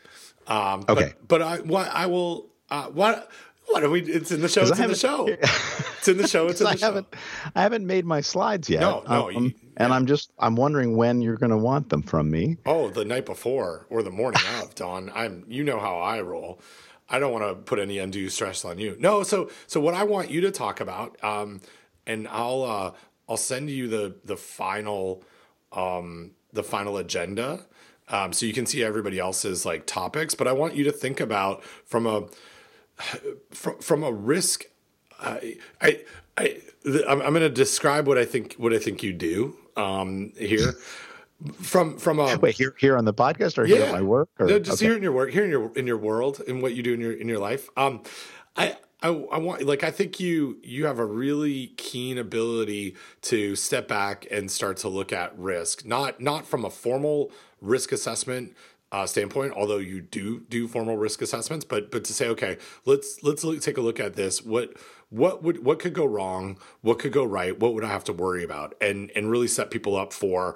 Um, 0.47 0.83
okay. 0.89 1.13
But, 1.27 1.39
but 1.39 1.41
I 1.41 1.57
what 1.61 1.87
I 1.93 2.05
will 2.07 2.47
uh, 2.69 2.87
what 2.87 3.29
What 3.67 3.83
are 3.83 3.89
we? 3.89 4.01
It's 4.01 4.31
in 4.31 4.41
the 4.41 4.49
show. 4.49 4.61
It's 4.67 4.79
in 4.79 4.87
the 4.89 4.95
show. 4.95 5.27
It's 5.27 6.07
in 6.07 6.17
the 6.17 6.27
show. 6.27 6.47
It's 6.47 6.59
in 6.61 6.67
I 6.67 6.73
the 6.73 6.77
show. 6.79 6.85
haven't, 6.87 7.07
I 7.55 7.61
haven't 7.61 7.85
made 7.85 8.05
my 8.05 8.21
slides 8.21 8.69
yet. 8.69 8.81
No, 8.81 9.03
no, 9.07 9.29
Um, 9.29 9.45
you- 9.45 9.53
and 9.79 9.93
I'm 9.93 10.05
just, 10.05 10.31
I'm 10.37 10.55
wondering 10.55 10.95
when 10.95 11.21
you're 11.21 11.37
going 11.37 11.51
to 11.51 11.57
want 11.57 11.89
them 11.89 12.03
from 12.03 12.29
me. 12.29 12.57
Oh, 12.65 12.89
the 12.89 13.05
night 13.05 13.25
before 13.25 13.85
or 13.89 14.03
the 14.03 14.11
morning 14.11 14.41
of, 14.61 14.75
Don. 14.75 15.11
I'm. 15.15 15.45
You 15.47 15.63
know 15.63 15.79
how 15.79 15.99
I 15.99 16.21
roll. 16.21 16.59
I 17.09 17.17
don't 17.17 17.31
want 17.31 17.45
to 17.45 17.55
put 17.55 17.79
any 17.79 17.97
undue 17.97 18.29
stress 18.29 18.63
on 18.63 18.77
you. 18.77 18.95
No. 18.99 19.23
So, 19.23 19.49
so 19.65 19.79
what 19.79 19.95
I 19.95 20.03
want 20.03 20.29
you 20.29 20.41
to 20.41 20.51
talk 20.51 20.79
about, 20.79 21.21
um, 21.23 21.61
and 22.05 22.27
I'll, 22.27 22.63
uh, 22.63 22.91
I'll 23.27 23.37
send 23.37 23.69
you 23.69 23.87
the 23.87 24.15
the 24.25 24.37
final, 24.37 25.23
um, 25.71 26.31
the 26.51 26.63
final 26.63 26.97
agenda, 26.97 27.65
um, 28.09 28.33
so 28.33 28.45
you 28.45 28.53
can 28.53 28.65
see 28.65 28.83
everybody 28.83 29.17
else's 29.17 29.65
like 29.65 29.85
topics. 29.85 30.35
But 30.35 30.47
I 30.47 30.51
want 30.51 30.75
you 30.75 30.83
to 30.83 30.91
think 30.91 31.19
about 31.19 31.63
from 31.63 32.05
a 32.05 32.27
from, 33.51 33.79
from 33.79 34.03
a 34.03 34.11
risk 34.11 34.65
I 35.21 35.57
I, 35.81 36.01
I 36.37 36.61
I'm, 37.07 37.21
I'm 37.21 37.33
going 37.33 37.41
to 37.41 37.49
describe 37.49 38.07
what 38.07 38.17
I 38.17 38.25
think 38.25 38.53
what 38.55 38.73
I 38.73 38.79
think 38.79 39.03
you 39.03 39.13
do 39.13 39.57
um, 39.79 40.33
here 40.37 40.73
from 41.61 41.97
from 41.97 42.19
a 42.19 42.37
Wait, 42.37 42.55
here, 42.55 42.75
here 42.77 42.97
on 42.97 43.05
the 43.05 43.13
podcast 43.13 43.57
or 43.57 43.65
here 43.65 43.83
at 43.83 43.91
my 43.91 44.01
work? 44.01 44.29
Or, 44.39 44.47
no, 44.47 44.59
just 44.59 44.79
okay. 44.79 44.87
here 44.87 44.97
in 44.97 45.03
your 45.03 45.13
work, 45.13 45.31
here 45.31 45.45
in 45.45 45.49
your 45.49 45.71
in 45.77 45.87
your 45.87 45.97
world, 45.97 46.41
in 46.47 46.61
what 46.61 46.75
you 46.75 46.83
do 46.83 46.93
in 46.93 46.99
your 46.99 47.13
in 47.13 47.27
your 47.27 47.39
life. 47.39 47.69
Um, 47.77 48.03
I. 48.55 48.77
I, 49.01 49.07
I 49.07 49.37
want 49.37 49.63
like 49.63 49.81
I 49.85 49.91
think 49.91 50.19
you 50.19 50.57
you 50.61 50.85
have 50.85 50.99
a 50.99 51.05
really 51.05 51.67
keen 51.77 52.17
ability 52.17 52.97
to 53.21 53.55
step 53.55 53.87
back 53.87 54.27
and 54.29 54.51
start 54.51 54.75
to 54.79 54.89
look 54.89 55.13
at 55.13 55.39
risk 55.39 55.85
not 55.85 56.19
not 56.19 56.45
from 56.45 56.65
a 56.65 56.69
formal 56.69 57.31
risk 57.61 57.93
assessment 57.93 58.57
uh, 58.91 59.05
standpoint 59.05 59.53
although 59.55 59.77
you 59.77 60.01
do 60.01 60.41
do 60.49 60.67
formal 60.67 60.97
risk 60.97 61.21
assessments 61.21 61.65
but 61.65 61.91
but 61.91 62.03
to 62.03 62.13
say 62.13 62.27
okay 62.27 62.57
let's 62.85 63.21
let's 63.23 63.43
look, 63.43 63.61
take 63.61 63.77
a 63.77 63.81
look 63.81 63.99
at 63.99 64.15
this 64.15 64.43
what 64.43 64.73
what 65.09 65.43
would 65.43 65.63
what 65.63 65.79
could 65.79 65.93
go 65.93 66.05
wrong 66.05 66.57
what 66.81 66.99
could 66.99 67.11
go 67.11 67.23
right 67.23 67.59
what 67.59 67.73
would 67.73 67.83
I 67.83 67.89
have 67.89 68.03
to 68.05 68.13
worry 68.13 68.43
about 68.43 68.75
and 68.81 69.11
and 69.15 69.29
really 69.29 69.47
set 69.47 69.71
people 69.71 69.95
up 69.95 70.13
for 70.13 70.55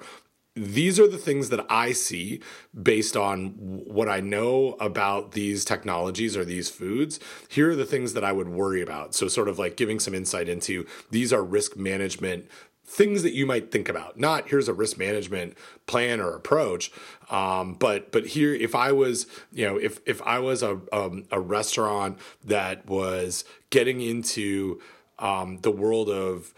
these 0.56 1.00
are 1.00 1.08
the 1.08 1.18
things 1.18 1.48
that 1.48 1.66
I 1.68 1.92
see 1.92 2.40
based 2.80 3.16
on 3.16 3.48
what 3.58 4.08
I 4.08 4.20
know 4.20 4.76
about 4.78 5.32
these 5.32 5.64
technologies 5.64 6.36
or 6.36 6.44
these 6.44 6.70
foods. 6.70 7.18
Here 7.48 7.70
are 7.70 7.76
the 7.76 7.84
things 7.84 8.12
that 8.12 8.22
I 8.22 8.30
would 8.30 8.48
worry 8.48 8.80
about. 8.80 9.14
So, 9.14 9.26
sort 9.26 9.48
of 9.48 9.58
like 9.58 9.76
giving 9.76 9.98
some 9.98 10.14
insight 10.14 10.48
into 10.48 10.86
these 11.10 11.32
are 11.32 11.42
risk 11.42 11.76
management 11.76 12.46
things 12.84 13.22
that 13.22 13.32
you 13.32 13.46
might 13.46 13.70
think 13.70 13.88
about. 13.88 14.18
Not 14.18 14.48
here's 14.48 14.68
a 14.68 14.74
risk 14.74 14.98
management 14.98 15.56
plan 15.86 16.20
or 16.20 16.34
approach, 16.34 16.92
um, 17.30 17.74
but 17.74 18.12
but 18.12 18.26
here 18.26 18.54
if 18.54 18.74
I 18.74 18.92
was 18.92 19.26
you 19.52 19.66
know 19.66 19.76
if 19.76 20.00
if 20.06 20.20
I 20.22 20.38
was 20.38 20.62
a 20.62 20.80
um, 20.92 21.24
a 21.30 21.40
restaurant 21.40 22.18
that 22.44 22.86
was 22.86 23.44
getting 23.70 24.00
into 24.00 24.80
um, 25.18 25.58
the 25.62 25.70
world 25.70 26.08
of 26.10 26.54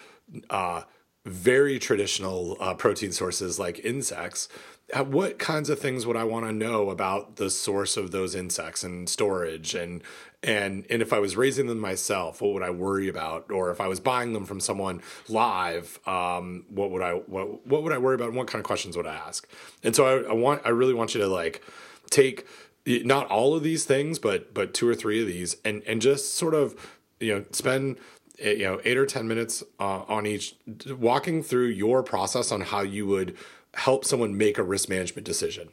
uh, 0.51 0.83
very 1.25 1.79
traditional 1.79 2.57
uh, 2.61 2.75
protein 2.75 3.12
sources 3.12 3.59
like 3.59 3.81
insects, 3.85 4.49
what 4.94 5.38
kinds 5.38 5.68
of 5.68 5.81
things 5.81 6.07
would 6.07 6.16
I 6.16 6.25
want 6.25 6.46
to 6.46 6.53
know 6.53 6.90
about 6.90 7.37
the 7.37 7.51
source 7.51 7.96
of 7.96 8.12
those 8.12 8.35
insects 8.35 8.85
and 8.85 9.09
storage 9.09 9.75
and 9.75 10.03
and 10.42 10.87
and 10.90 11.03
if 11.03 11.12
I 11.12 11.18
was 11.18 11.37
raising 11.37 11.66
them 11.66 11.81
myself, 11.81 12.40
what 12.40 12.55
would 12.55 12.62
I 12.62 12.70
worry 12.70 13.09
about? 13.09 13.51
Or 13.51 13.70
if 13.70 13.81
I 13.81 13.88
was 13.88 13.99
buying 13.99 14.33
them 14.33 14.44
from 14.44 14.61
someone 14.61 15.03
live, 15.29 15.99
um, 16.07 16.64
what 16.68 16.90
would 16.92 17.03
I 17.03 17.14
what 17.14 17.66
what 17.66 17.83
would 17.83 17.92
I 17.92 17.99
worry 17.99 18.14
about? 18.14 18.29
And 18.29 18.37
what 18.37 18.46
kind 18.46 18.61
of 18.61 18.64
questions 18.64 18.96
would 18.96 19.07
I 19.07 19.14
ask? 19.14 19.49
And 19.83 19.96
so 19.96 20.07
I, 20.07 20.31
I 20.31 20.35
want 20.35 20.62
I 20.64 20.68
really 20.68 20.94
want 20.94 21.14
you 21.14 21.20
to 21.20 21.27
like 21.27 21.64
take 22.11 22.46
not 22.87 23.27
all 23.27 23.57
of 23.57 23.64
these 23.64 23.85
things, 23.85 24.18
but 24.20 24.55
but 24.55 24.72
two 24.72 24.88
or 24.88 24.94
three 24.94 25.20
of 25.20 25.27
these, 25.27 25.57
and 25.64 25.83
and 25.85 26.01
just 26.01 26.37
sort 26.37 26.55
of 26.55 26.77
you 27.18 27.35
know 27.35 27.44
spend 27.51 27.99
eh, 28.38 28.53
you 28.53 28.64
know 28.64 28.81
eight 28.85 28.96
or 28.96 29.07
ten 29.07 29.27
minutes 29.27 29.64
uh, 29.81 30.03
on 30.07 30.27
each 30.27 30.55
walking 30.88 31.42
through 31.42 31.66
your 31.66 32.05
process 32.05 32.53
on 32.53 32.61
how 32.61 32.83
you 32.83 33.07
would 33.07 33.37
help 33.77 34.05
someone 34.05 34.37
make 34.37 34.59
a 34.59 34.62
risk 34.62 34.89
management 34.89 35.27
decision 35.27 35.69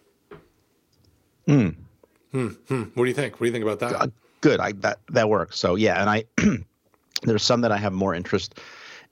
hmm. 1.45 1.69
Hmm. 2.31 2.47
what 2.93 3.03
do 3.03 3.05
you 3.05 3.13
think 3.13 3.33
what 3.33 3.39
do 3.41 3.45
you 3.45 3.51
think 3.51 3.63
about 3.63 3.79
that 3.79 3.93
Uh, 3.93 4.07
good. 4.43 4.59
I 4.59 4.73
that 4.73 4.99
that 5.09 5.29
works. 5.29 5.57
So 5.57 5.75
yeah, 5.75 5.99
and 5.99 6.09
I 6.09 6.25
there's 7.23 7.43
some 7.43 7.61
that 7.61 7.71
I 7.71 7.77
have 7.77 7.93
more 7.93 8.13
interest 8.13 8.59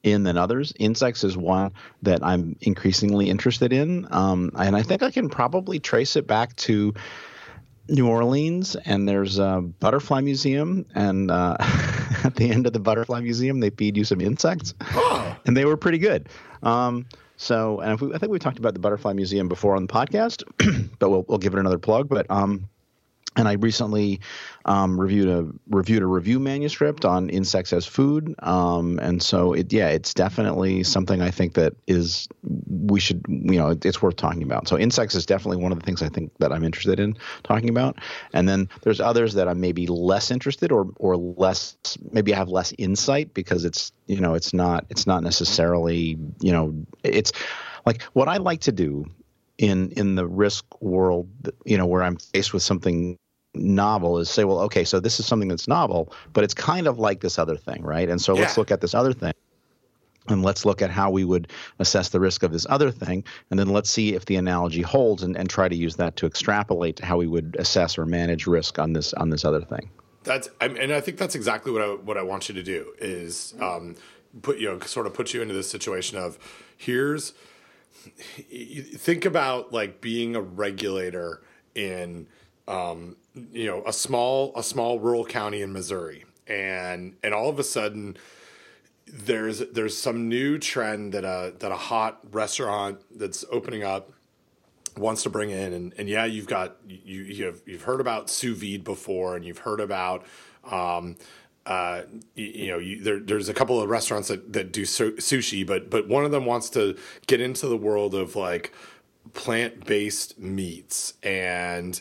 in 0.04 0.24
than 0.24 0.38
others. 0.38 0.74
Insects 0.78 1.24
is 1.24 1.38
one 1.38 1.72
that 2.04 2.24
I'm 2.24 2.56
increasingly 2.62 3.30
interested 3.30 3.74
in, 3.74 4.08
um, 4.12 4.52
and 4.60 4.76
I 4.76 4.84
think 4.84 5.02
I 5.02 5.10
can 5.10 5.30
probably 5.30 5.80
trace 5.80 6.16
it 6.16 6.28
back 6.28 6.56
to 6.58 6.94
New 7.88 8.08
Orleans. 8.08 8.76
And 8.76 9.08
there's 9.08 9.40
a 9.40 9.62
butterfly 9.62 10.22
museum, 10.22 10.86
and 10.94 11.32
uh, 11.32 11.56
at 12.24 12.36
the 12.36 12.52
end 12.52 12.68
of 12.68 12.74
the 12.74 12.80
butterfly 12.80 13.22
museum, 13.22 13.62
they 13.62 13.70
feed 13.70 13.96
you 13.96 14.04
some 14.04 14.22
insects, 14.22 14.74
and 15.46 15.56
they 15.56 15.66
were 15.66 15.78
pretty 15.78 16.00
good. 16.00 16.28
Um, 16.62 17.06
so, 17.42 17.80
and 17.80 18.00
we, 18.00 18.14
I 18.14 18.20
think 18.20 18.32
we 18.32 18.38
talked 18.38 18.60
about 18.60 18.76
the 18.76 18.80
butterfly 18.80 19.14
museum 19.14 19.48
before 19.48 19.76
on 19.76 19.88
the 19.88 19.92
podcast, 19.92 20.44
but 21.00 21.10
we'll, 21.10 21.26
we'll 21.28 21.40
give 21.40 21.56
it 21.56 21.60
another 21.60 21.80
plug. 21.80 22.08
But 22.08 22.30
um, 22.30 22.70
and 23.36 23.48
I 23.48 23.54
recently 23.54 24.20
um, 24.66 25.00
reviewed 25.00 25.30
a 25.30 25.48
reviewed 25.70 26.04
a 26.04 26.06
review 26.06 26.40
manuscript 26.40 27.06
on 27.06 27.30
insects 27.30 27.72
as 27.72 27.86
food, 27.86 28.36
um, 28.40 29.00
and 29.00 29.24
so 29.24 29.54
it 29.54 29.72
yeah, 29.72 29.88
it's 29.88 30.14
definitely 30.14 30.84
something 30.84 31.22
I 31.22 31.32
think 31.32 31.54
that 31.54 31.74
is 31.88 32.28
we 32.44 33.00
should 33.00 33.24
you 33.28 33.58
know 33.58 33.70
it, 33.70 33.86
it's 33.86 34.02
worth 34.02 34.18
talking 34.18 34.44
about. 34.44 34.68
So 34.68 34.78
insects 34.78 35.16
is 35.16 35.26
definitely 35.26 35.64
one 35.64 35.72
of 35.72 35.80
the 35.80 35.86
things 35.86 36.02
I 36.02 36.10
think 36.10 36.32
that 36.40 36.52
I'm 36.52 36.64
interested 36.64 37.00
in 37.00 37.18
talking 37.44 37.70
about, 37.70 37.98
and 38.34 38.50
then 38.50 38.68
there's 38.82 39.00
others 39.00 39.34
that 39.36 39.48
I'm 39.48 39.62
maybe 39.62 39.88
less 39.88 40.30
interested 40.30 40.72
or 40.72 40.90
or 40.98 41.16
less 41.16 41.78
maybe 42.12 42.34
I 42.34 42.38
have 42.38 42.50
less 42.50 42.74
insight 42.78 43.34
because 43.34 43.64
it's 43.64 43.94
you 44.08 44.20
know 44.20 44.34
it's 44.34 44.54
not 44.54 44.86
it's 44.90 45.08
not 45.08 45.24
necessarily 45.24 46.18
you 46.42 46.52
know 46.52 46.86
it's 47.04 47.32
like 47.86 48.04
what 48.14 48.28
I 48.28 48.38
like 48.38 48.62
to 48.62 48.74
do 48.74 49.06
in 49.62 49.92
in 49.92 50.16
the 50.16 50.28
risk 50.28 50.66
world, 50.82 51.30
you 51.66 51.78
know, 51.78 51.86
where 51.86 52.04
I'm 52.04 52.18
faced 52.18 52.52
with 52.52 52.64
something 52.64 53.18
novel 53.54 54.18
is 54.20 54.30
say, 54.30 54.44
well, 54.44 54.60
okay, 54.62 54.84
so 54.84 55.00
this 55.00 55.20
is 55.20 55.26
something 55.26 55.50
that's 55.50 55.68
novel, 55.68 56.14
but 56.34 56.44
it's 56.44 56.54
kind 56.54 56.88
of 56.88 57.00
like 57.00 57.22
this 57.22 57.38
other 57.38 57.58
thing, 57.58 57.84
right? 57.84 58.10
And 58.10 58.22
so 58.22 58.34
let's 58.34 58.58
look 58.58 58.72
at 58.72 58.82
this 58.82 58.94
other 58.94 59.14
thing. 59.14 59.34
And 60.28 60.44
let's 60.44 60.66
look 60.66 60.84
at 60.84 60.92
how 60.92 61.10
we 61.10 61.26
would 61.26 61.52
assess 61.80 62.10
the 62.10 62.20
risk 62.20 62.44
of 62.44 62.52
this 62.52 62.68
other 62.70 62.92
thing. 62.92 63.24
And 63.50 63.60
then 63.60 63.70
let's 63.70 63.90
see 63.90 64.14
if 64.14 64.26
the 64.26 64.36
analogy 64.36 64.84
holds 64.84 65.24
and, 65.24 65.36
and 65.36 65.50
try 65.50 65.68
to 65.68 65.76
use 65.76 65.96
that 65.96 66.16
to 66.18 66.28
extrapolate 66.28 67.00
how 67.00 67.18
we 67.18 67.26
would 67.26 67.56
assess 67.58 67.98
or 67.98 68.06
manage 68.06 68.46
risk 68.46 68.78
on 68.78 68.94
this 68.94 69.14
on 69.14 69.32
this 69.32 69.44
other 69.44 69.62
thing. 69.62 69.90
That's 70.24 70.48
I- 70.62 70.68
and 70.68 70.94
I 70.94 71.02
think 71.02 71.18
that's 71.18 71.34
exactly 71.34 71.72
what 71.72 71.82
I 71.82 71.88
what 71.96 72.18
I 72.18 72.22
want 72.22 72.50
you 72.50 72.56
to 72.56 72.62
do 72.64 72.94
is 73.00 73.56
um, 73.60 73.96
put 74.44 74.60
you 74.60 74.70
know 74.70 74.80
sort 74.82 75.08
of 75.08 75.14
put 75.16 75.34
you 75.34 75.42
into 75.42 75.56
this 75.56 75.70
situation 75.70 76.20
of 76.20 76.38
here's 76.78 77.34
think 78.96 79.26
about 79.26 79.74
like 79.74 80.02
being 80.02 80.36
a 80.36 80.42
regulator 80.42 81.42
in 81.74 82.28
um, 82.68 83.16
you 83.36 83.66
know 83.66 83.84
a 83.86 83.94
small 83.94 84.52
a 84.56 84.64
small 84.64 85.00
rural 85.00 85.26
county 85.26 85.62
in 85.62 85.72
Missouri. 85.74 86.26
And 86.48 87.16
and 87.24 87.34
all 87.34 87.50
of 87.50 87.60
a 87.60 87.64
sudden 87.64 88.18
there's 89.08 89.60
there's 89.60 89.98
some 89.98 90.30
new 90.30 90.58
trend 90.58 91.14
that 91.14 91.24
a 91.24 91.54
that 91.60 91.72
a 91.72 91.76
hot 91.76 92.20
restaurant 92.32 93.00
that's 93.16 93.46
opening 93.52 93.84
up 93.84 94.12
wants 94.98 95.24
to 95.24 95.30
bring 95.30 95.50
in. 95.52 95.74
And, 95.74 95.94
and 95.98 96.10
yeah 96.10 96.26
you've 96.26 96.48
got 96.48 96.78
you 96.88 97.24
you 97.24 97.46
have 97.46 97.62
you've 97.66 97.84
heard 97.84 98.02
about 98.02 98.30
sous 98.30 98.58
vide 98.58 98.84
before 98.84 99.36
and 99.36 99.46
you've 99.46 99.60
heard 99.60 99.80
about 99.80 100.26
um 100.70 101.16
uh 101.66 102.02
you, 102.36 102.46
you 102.46 102.72
know 102.72 102.80
you, 102.80 103.04
there, 103.04 103.20
there's 103.20 103.48
a 103.48 103.54
couple 103.54 103.80
of 103.80 103.90
restaurants 103.90 104.28
that, 104.30 104.52
that 104.52 104.74
do 104.74 104.84
su- 104.84 105.16
sushi 105.18 105.66
but 105.66 105.90
but 105.90 106.08
one 106.08 106.26
of 106.26 106.32
them 106.32 106.46
wants 106.46 106.70
to 106.72 106.98
get 107.28 107.40
into 107.40 107.68
the 107.68 107.78
world 107.78 108.16
of 108.16 108.36
like 108.36 108.74
plant-based 109.34 110.40
meats. 110.40 111.14
And 111.24 112.00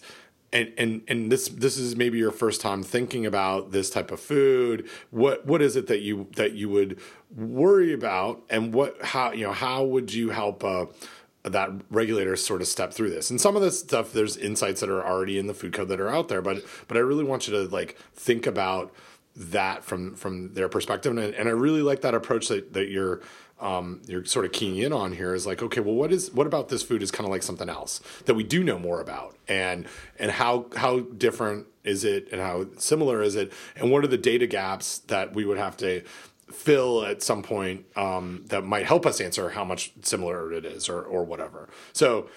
and 0.53 0.73
and 0.77 1.03
and 1.09 1.31
this 1.31 1.49
this 1.49 1.77
is 1.77 1.97
maybe 1.97 2.19
your 2.19 2.33
first 2.33 2.61
time 2.61 2.83
thinking 2.83 3.27
about 3.27 3.71
this 3.71 3.91
type 3.91 4.11
of 4.11 4.21
food. 4.21 4.89
What 5.11 5.47
what 5.47 5.63
is 5.63 5.77
it 5.77 5.87
that 5.87 6.01
you 6.01 6.29
that 6.37 6.53
you 6.53 6.69
would 6.69 6.99
worry 7.35 7.93
about? 7.93 8.43
And 8.51 8.75
what 8.75 9.01
how 9.03 9.33
you 9.33 9.45
know 9.45 9.53
how 9.53 9.85
would 9.85 10.13
you 10.13 10.31
help 10.31 10.65
uh 10.65 10.87
that 11.43 11.71
regulator 11.91 12.37
sort 12.37 12.61
of 12.61 12.67
step 12.67 12.93
through 12.93 13.11
this? 13.11 13.31
And 13.31 13.41
some 13.41 13.57
of 13.57 13.63
this 13.63 13.81
stuff 13.81 14.13
there's 14.13 14.37
insights 14.37 14.81
that 14.81 14.91
are 14.91 15.05
already 15.05 15.39
in 15.39 15.47
the 15.47 15.55
food 15.55 15.73
code 15.73 15.89
that 15.89 16.01
are 16.01 16.11
out 16.11 16.29
there 16.29 16.43
but 16.43 16.65
but 16.89 16.97
i 16.97 17.01
really 17.01 17.25
want 17.25 17.47
you 17.47 17.55
to 17.55 17.63
like 17.73 17.97
think 18.15 18.47
about 18.47 18.93
that 19.37 19.85
from 19.85 20.15
from 20.17 20.53
their 20.55 20.69
perspective. 20.69 21.17
And, 21.17 21.35
and 21.35 21.49
i 21.49 21.53
really 21.53 21.83
like 21.83 22.01
that 22.01 22.15
approach 22.15 22.49
that, 22.49 22.73
that 22.73 22.89
you're 22.89 23.21
um, 23.61 24.01
you're 24.07 24.25
sort 24.25 24.45
of 24.45 24.53
keying 24.53 24.77
in 24.79 24.93
on 24.93 25.13
here 25.13 25.35
is 25.35 25.47
like 25.47 25.63
okay 25.63 25.81
well 25.81 25.95
what 25.95 26.13
is 26.13 26.33
what 26.33 26.47
about 26.47 26.69
this 26.69 26.83
food 26.83 27.03
is 27.03 27.11
kind 27.11 27.27
of 27.27 27.31
like 27.31 27.43
something 27.43 27.69
else 27.69 28.01
that 28.25 28.35
we 28.35 28.43
do 28.43 28.65
know 28.65 28.79
more 28.79 29.01
about? 29.01 29.37
And 29.49 29.87
and 30.19 30.31
how 30.31 30.67
how 30.77 31.01
different 31.01 31.67
is 31.85 32.05
it 32.05 32.29
and 32.33 32.41
how 32.41 32.67
similar 32.77 33.23
is 33.23 33.37
it? 33.37 33.53
And 33.77 33.91
what 33.91 34.05
are 34.05 34.09
the 34.09 34.19
data 34.19 34.47
gaps 34.47 34.99
that 35.09 35.35
we 35.35 35.45
would 35.45 35.59
have 35.59 35.77
to 35.79 36.03
fill 36.51 37.05
at 37.05 37.23
some 37.23 37.43
point 37.43 37.87
um, 37.97 38.45
that 38.49 38.65
might 38.65 38.85
help 38.87 39.07
us 39.07 39.21
answer 39.21 39.51
how 39.51 39.65
much 39.65 39.93
similar 40.03 40.53
it 40.53 40.65
is 40.65 40.89
or 40.89 41.03
or 41.03 41.25
whatever? 41.25 41.69
So 41.93 42.29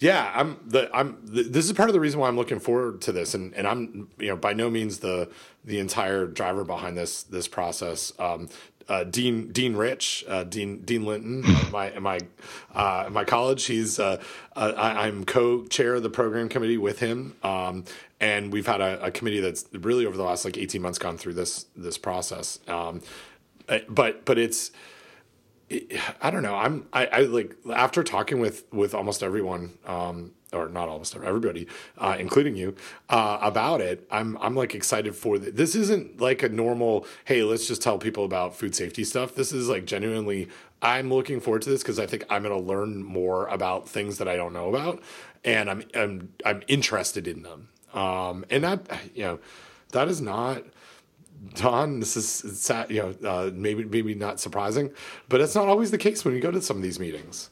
Yeah, 0.00 0.30
I'm 0.34 0.58
the 0.64 0.88
I'm 0.94 1.18
the, 1.24 1.42
this 1.42 1.64
is 1.64 1.72
part 1.72 1.88
of 1.88 1.92
the 1.92 2.00
reason 2.00 2.20
why 2.20 2.28
I'm 2.28 2.36
looking 2.36 2.60
forward 2.60 3.00
to 3.02 3.12
this, 3.12 3.34
and 3.34 3.52
and 3.54 3.66
I'm 3.66 4.08
you 4.18 4.28
know 4.28 4.36
by 4.36 4.52
no 4.52 4.70
means 4.70 5.00
the 5.00 5.28
the 5.64 5.80
entire 5.80 6.26
driver 6.26 6.64
behind 6.64 6.96
this 6.96 7.24
this 7.24 7.48
process. 7.48 8.12
Um, 8.18 8.48
uh, 8.88 9.04
Dean 9.04 9.52
Dean 9.52 9.76
Rich, 9.76 10.24
uh, 10.28 10.44
Dean 10.44 10.80
Dean 10.82 11.04
Linton, 11.04 11.42
my 11.70 11.98
my 11.98 12.18
uh, 12.74 13.08
my 13.10 13.24
college. 13.24 13.66
He's 13.66 13.98
uh, 13.98 14.20
uh, 14.56 14.72
I, 14.76 15.06
am 15.06 15.24
co-chair 15.24 15.96
of 15.96 16.02
the 16.02 16.10
program 16.10 16.48
committee 16.48 16.78
with 16.78 17.00
him, 17.00 17.36
um, 17.42 17.84
and 18.18 18.52
we've 18.52 18.66
had 18.66 18.80
a, 18.80 19.04
a, 19.04 19.10
committee 19.10 19.40
that's 19.40 19.66
really 19.72 20.06
over 20.06 20.16
the 20.16 20.22
last 20.22 20.44
like 20.44 20.56
18 20.56 20.80
months 20.80 20.98
gone 20.98 21.18
through 21.18 21.34
this 21.34 21.66
this 21.76 21.98
process. 21.98 22.60
Um, 22.66 23.02
uh, 23.68 23.80
but 23.88 24.24
but 24.24 24.38
it's 24.38 24.70
I 26.22 26.30
don't 26.30 26.42
know. 26.42 26.56
I'm 26.56 26.88
I, 26.92 27.06
I 27.06 27.20
like 27.22 27.56
after 27.72 28.02
talking 28.02 28.40
with 28.40 28.64
with 28.72 28.94
almost 28.94 29.22
everyone, 29.22 29.78
um, 29.84 30.32
or 30.52 30.68
not 30.68 30.88
almost 30.88 31.14
everybody, 31.16 31.66
uh, 31.98 32.16
including 32.18 32.56
you, 32.56 32.74
uh, 33.08 33.38
about 33.40 33.80
it. 33.80 34.06
I'm 34.10 34.36
I'm 34.38 34.54
like 34.54 34.74
excited 34.74 35.14
for 35.14 35.38
the, 35.38 35.50
this. 35.50 35.74
Isn't 35.74 36.20
like 36.20 36.42
a 36.42 36.48
normal. 36.48 37.06
Hey, 37.24 37.42
let's 37.42 37.66
just 37.66 37.82
tell 37.82 37.98
people 37.98 38.24
about 38.24 38.56
food 38.56 38.74
safety 38.74 39.04
stuff. 39.04 39.34
This 39.34 39.52
is 39.52 39.68
like 39.68 39.84
genuinely. 39.84 40.48
I'm 40.80 41.12
looking 41.12 41.40
forward 41.40 41.62
to 41.62 41.70
this 41.70 41.82
because 41.82 41.98
I 41.98 42.06
think 42.06 42.24
I'm 42.30 42.42
going 42.42 42.54
to 42.54 42.66
learn 42.66 43.02
more 43.02 43.46
about 43.48 43.88
things 43.88 44.18
that 44.18 44.28
I 44.28 44.36
don't 44.36 44.52
know 44.52 44.68
about, 44.68 45.02
and 45.44 45.68
I'm 45.70 45.82
I'm 45.94 46.32
I'm 46.44 46.62
interested 46.68 47.26
in 47.26 47.42
them. 47.42 47.68
Um, 47.94 48.44
and 48.50 48.64
that 48.64 48.86
you 49.14 49.24
know, 49.24 49.38
that 49.92 50.08
is 50.08 50.20
not 50.20 50.64
Don, 51.54 52.00
this 52.00 52.16
is 52.16 52.28
sad, 52.60 52.90
you 52.90 53.14
know, 53.20 53.28
uh, 53.28 53.50
maybe 53.52 53.84
maybe 53.84 54.14
not 54.14 54.40
surprising, 54.40 54.90
but 55.28 55.40
it's 55.40 55.54
not 55.54 55.68
always 55.68 55.90
the 55.90 55.98
case 55.98 56.24
when 56.24 56.34
you 56.34 56.40
go 56.40 56.50
to 56.50 56.60
some 56.60 56.76
of 56.76 56.82
these 56.82 56.98
meetings. 56.98 57.50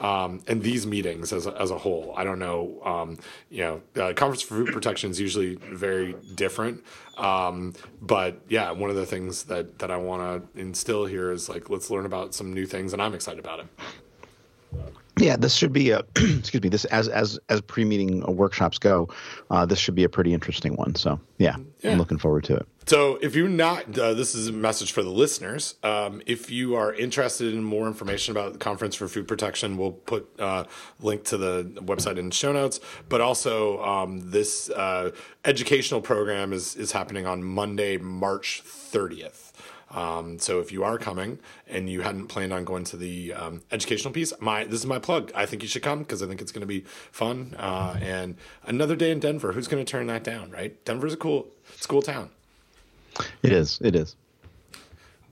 Um, 0.00 0.42
and 0.46 0.62
these 0.62 0.86
meetings 0.86 1.32
as 1.32 1.46
a, 1.46 1.60
as 1.60 1.70
a 1.70 1.78
whole, 1.78 2.14
I 2.16 2.24
don't 2.24 2.38
know. 2.38 2.80
Um, 2.84 3.18
you 3.50 3.62
know, 3.62 3.82
uh, 3.96 4.12
conference 4.12 4.42
for 4.42 4.56
food 4.56 4.72
protection 4.72 5.10
is 5.10 5.18
usually 5.18 5.54
very 5.54 6.14
different. 6.34 6.84
Um, 7.16 7.74
but 8.02 8.40
yeah, 8.48 8.70
one 8.72 8.90
of 8.90 8.96
the 8.96 9.06
things 9.06 9.44
that 9.44 9.78
that 9.78 9.90
I 9.90 9.96
want 9.96 10.52
to 10.54 10.60
instill 10.60 11.06
here 11.06 11.30
is 11.30 11.48
like 11.48 11.70
let's 11.70 11.90
learn 11.90 12.06
about 12.06 12.34
some 12.34 12.52
new 12.52 12.66
things, 12.66 12.92
and 12.92 13.00
I'm 13.00 13.14
excited 13.14 13.40
about 13.40 13.60
it. 13.60 13.66
Yeah, 15.18 15.36
this 15.36 15.54
should 15.54 15.72
be 15.72 15.90
a 15.90 15.98
excuse 16.16 16.62
me. 16.62 16.68
This 16.68 16.84
as 16.86 17.08
as 17.08 17.38
as 17.48 17.60
pre-meeting 17.62 18.20
workshops 18.36 18.78
go, 18.78 19.08
uh, 19.50 19.64
this 19.64 19.78
should 19.78 19.94
be 19.94 20.04
a 20.04 20.08
pretty 20.08 20.34
interesting 20.34 20.74
one. 20.76 20.94
So 20.94 21.18
yeah, 21.38 21.56
yeah. 21.80 21.92
I'm 21.92 21.98
looking 21.98 22.18
forward 22.18 22.44
to 22.44 22.56
it. 22.56 22.66
So, 22.88 23.18
if 23.20 23.34
you're 23.34 23.48
not, 23.48 23.98
uh, 23.98 24.14
this 24.14 24.36
is 24.36 24.46
a 24.46 24.52
message 24.52 24.92
for 24.92 25.02
the 25.02 25.10
listeners. 25.10 25.74
Um, 25.82 26.22
if 26.24 26.52
you 26.52 26.76
are 26.76 26.94
interested 26.94 27.52
in 27.52 27.64
more 27.64 27.88
information 27.88 28.30
about 28.30 28.52
the 28.52 28.60
Conference 28.60 28.94
for 28.94 29.08
Food 29.08 29.26
Protection, 29.26 29.76
we'll 29.76 29.90
put 29.90 30.28
a 30.38 30.44
uh, 30.44 30.64
link 31.00 31.24
to 31.24 31.36
the 31.36 31.64
website 31.80 32.16
in 32.16 32.28
the 32.28 32.34
show 32.34 32.52
notes. 32.52 32.78
But 33.08 33.20
also, 33.20 33.82
um, 33.82 34.30
this 34.30 34.70
uh, 34.70 35.10
educational 35.44 36.00
program 36.00 36.52
is 36.52 36.76
is 36.76 36.92
happening 36.92 37.26
on 37.26 37.42
Monday, 37.42 37.96
March 37.96 38.62
30th. 38.64 39.45
Um, 39.96 40.38
so 40.38 40.60
if 40.60 40.70
you 40.70 40.84
are 40.84 40.98
coming 40.98 41.38
and 41.66 41.88
you 41.88 42.02
hadn't 42.02 42.26
planned 42.26 42.52
on 42.52 42.64
going 42.64 42.84
to 42.84 42.96
the 42.96 43.32
um, 43.32 43.62
educational 43.72 44.12
piece, 44.12 44.32
my 44.40 44.64
this 44.64 44.80
is 44.80 44.86
my 44.86 44.98
plug. 44.98 45.32
I 45.34 45.46
think 45.46 45.62
you 45.62 45.68
should 45.68 45.82
come 45.82 46.00
because 46.00 46.22
I 46.22 46.26
think 46.26 46.42
it's 46.42 46.52
going 46.52 46.60
to 46.60 46.66
be 46.66 46.84
fun. 47.10 47.56
Uh, 47.58 47.98
and 48.00 48.36
another 48.64 48.94
day 48.94 49.10
in 49.10 49.20
Denver. 49.20 49.52
Who's 49.52 49.68
going 49.68 49.84
to 49.84 49.90
turn 49.90 50.06
that 50.08 50.22
down, 50.22 50.50
right? 50.50 50.84
Denver's 50.84 51.14
a 51.14 51.16
cool, 51.16 51.48
it's 51.74 51.86
a 51.86 51.88
cool 51.88 52.02
town. 52.02 52.30
It 53.42 53.52
is. 53.52 53.78
It 53.82 53.96
is. 53.96 54.14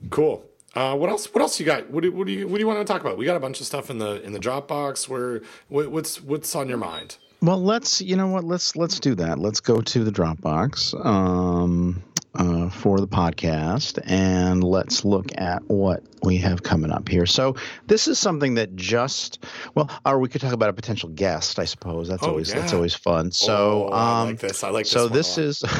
Cool. 0.09 0.43
Uh, 0.73 0.95
what 0.95 1.09
else? 1.09 1.33
What 1.33 1.41
else 1.41 1.59
you 1.59 1.65
got? 1.65 1.89
What 1.89 2.03
do, 2.03 2.11
what 2.11 2.27
do 2.27 2.33
you 2.33 2.47
What 2.47 2.55
do 2.55 2.59
you 2.59 2.67
want 2.67 2.85
to 2.85 2.91
talk 2.91 3.01
about? 3.01 3.17
We 3.17 3.25
got 3.25 3.37
a 3.37 3.39
bunch 3.39 3.61
of 3.61 3.65
stuff 3.65 3.89
in 3.89 3.99
the 3.99 4.21
in 4.23 4.33
the 4.33 4.39
Dropbox. 4.39 5.07
Where 5.07 5.41
what, 5.69 5.89
what's 5.89 6.21
what's 6.21 6.53
on 6.55 6.67
your 6.67 6.77
mind? 6.77 7.17
Well, 7.41 7.61
let's 7.61 8.01
you 8.01 8.15
know 8.15 8.27
what 8.27 8.43
let's 8.43 8.75
let's 8.75 8.99
do 8.99 9.15
that. 9.15 9.39
Let's 9.39 9.61
go 9.61 9.79
to 9.79 10.03
the 10.03 10.11
Dropbox 10.11 11.05
um, 11.05 12.03
uh, 12.35 12.69
for 12.69 12.99
the 12.99 13.07
podcast 13.07 13.99
and 14.05 14.63
let's 14.63 15.05
look 15.05 15.27
at 15.37 15.63
what 15.67 16.03
we 16.23 16.37
have 16.37 16.63
coming 16.63 16.91
up 16.91 17.07
here. 17.07 17.25
So 17.25 17.55
this 17.87 18.07
is 18.07 18.19
something 18.19 18.55
that 18.55 18.75
just 18.75 19.43
well, 19.73 19.89
or 20.05 20.19
we 20.19 20.29
could 20.29 20.41
talk 20.41 20.53
about 20.53 20.69
a 20.69 20.73
potential 20.73 21.09
guest. 21.09 21.59
I 21.59 21.65
suppose 21.65 22.07
that's 22.07 22.23
oh, 22.23 22.29
always 22.29 22.49
yeah. 22.49 22.59
that's 22.59 22.73
always 22.73 22.95
fun. 22.95 23.31
So 23.31 23.89
oh, 23.89 23.93
I 23.93 24.21
um, 24.21 24.27
like 24.29 24.39
this. 24.39 24.63
I 24.63 24.69
like 24.69 24.85
this. 24.85 24.91
So 24.91 25.07
this 25.07 25.37
is. 25.37 25.63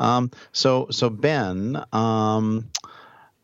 Um, 0.00 0.30
so, 0.52 0.88
so 0.90 1.10
Ben, 1.10 1.80
um, 1.92 2.70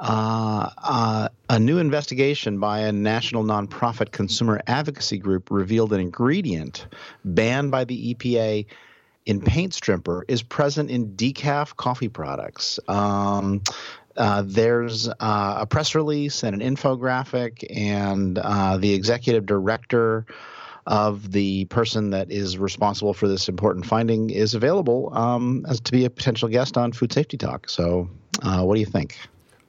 uh, 0.01 0.71
uh, 0.79 1.29
a 1.51 1.59
new 1.59 1.79
investigation 1.79 2.59
by 2.59 2.81
a 2.81 2.93
national 2.93 3.45
nonprofit 3.45 4.11
consumer 4.11 4.61
advocacy 4.67 5.19
group 5.19 5.51
revealed 5.51 5.93
an 5.93 6.01
ingredient 6.01 6.87
banned 7.25 7.71
by 7.71 7.85
the 7.85 8.15
EPA 8.15 8.67
in 9.27 9.41
paint 9.41 9.75
stripper 9.75 10.25
is 10.29 10.43
present 10.43 10.91
in 10.91 11.09
decaf 11.11 11.77
coffee 11.77 12.09
products. 12.09 12.79
Um, 12.89 13.63
uh, 14.17 14.43
there's 14.47 15.09
uh, 15.09 15.59
a 15.61 15.67
press 15.67 15.95
release 15.95 16.43
and 16.43 16.61
an 16.61 16.77
infographic, 16.77 17.65
and 17.75 18.39
uh, 18.39 18.79
the 18.79 18.95
executive 18.95 19.45
director 19.45 20.25
of 20.87 21.33
the 21.33 21.65
person 21.67 22.11
that 22.11 22.31
is 22.31 22.57
responsible 22.57 23.13
for 23.13 23.27
this 23.27 23.49
important 23.49 23.85
finding 23.85 24.31
is 24.31 24.55
available 24.55 25.13
um, 25.13 25.67
as 25.69 25.81
to 25.81 25.93
be 25.93 26.05
a 26.05 26.11
potential 26.11 26.49
guest 26.49 26.79
on 26.79 26.93
Food 26.93 27.13
Safety 27.13 27.37
Talk. 27.37 27.69
So, 27.69 28.09
uh, 28.43 28.63
what 28.63 28.75
do 28.75 28.81
you 28.81 28.87
think? 28.87 29.19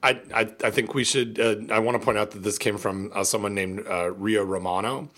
I, 0.02 0.20
I, 0.32 0.40
I 0.62 0.70
think 0.70 0.94
we 0.94 1.02
should. 1.04 1.40
Uh, 1.40 1.56
I 1.74 1.80
want 1.80 1.98
to 2.00 2.04
point 2.04 2.18
out 2.18 2.30
that 2.30 2.42
this 2.42 2.58
came 2.58 2.78
from 2.78 3.10
uh, 3.14 3.24
someone 3.24 3.54
named 3.54 3.84
uh, 3.88 4.12
Rio 4.12 4.44
Romano, 4.44 5.08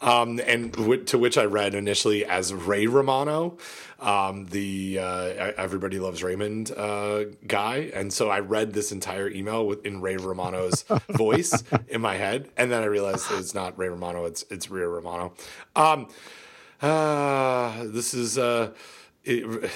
um, 0.00 0.40
and 0.44 0.72
w- 0.72 1.04
to 1.04 1.18
which 1.18 1.38
I 1.38 1.44
read 1.44 1.74
initially 1.74 2.24
as 2.24 2.52
Ray 2.52 2.88
Romano, 2.88 3.58
um, 4.00 4.46
the 4.46 4.98
uh, 4.98 5.52
Everybody 5.56 6.00
Loves 6.00 6.24
Raymond 6.24 6.72
uh, 6.72 7.26
guy. 7.46 7.92
And 7.94 8.12
so 8.12 8.28
I 8.28 8.40
read 8.40 8.72
this 8.72 8.90
entire 8.90 9.30
email 9.30 9.66
with, 9.66 9.86
in 9.86 10.00
Ray 10.00 10.16
Romano's 10.16 10.82
voice 11.10 11.62
in 11.86 12.00
my 12.00 12.16
head, 12.16 12.50
and 12.56 12.72
then 12.72 12.82
I 12.82 12.86
realized 12.86 13.26
it's 13.30 13.54
not 13.54 13.78
Ray 13.78 13.88
Romano; 13.88 14.24
it's 14.24 14.44
it's 14.50 14.68
Rio 14.68 14.88
Romano. 14.88 15.34
Um, 15.76 16.08
uh, 16.82 17.84
this 17.84 18.14
is 18.14 18.36
it, 19.24 19.70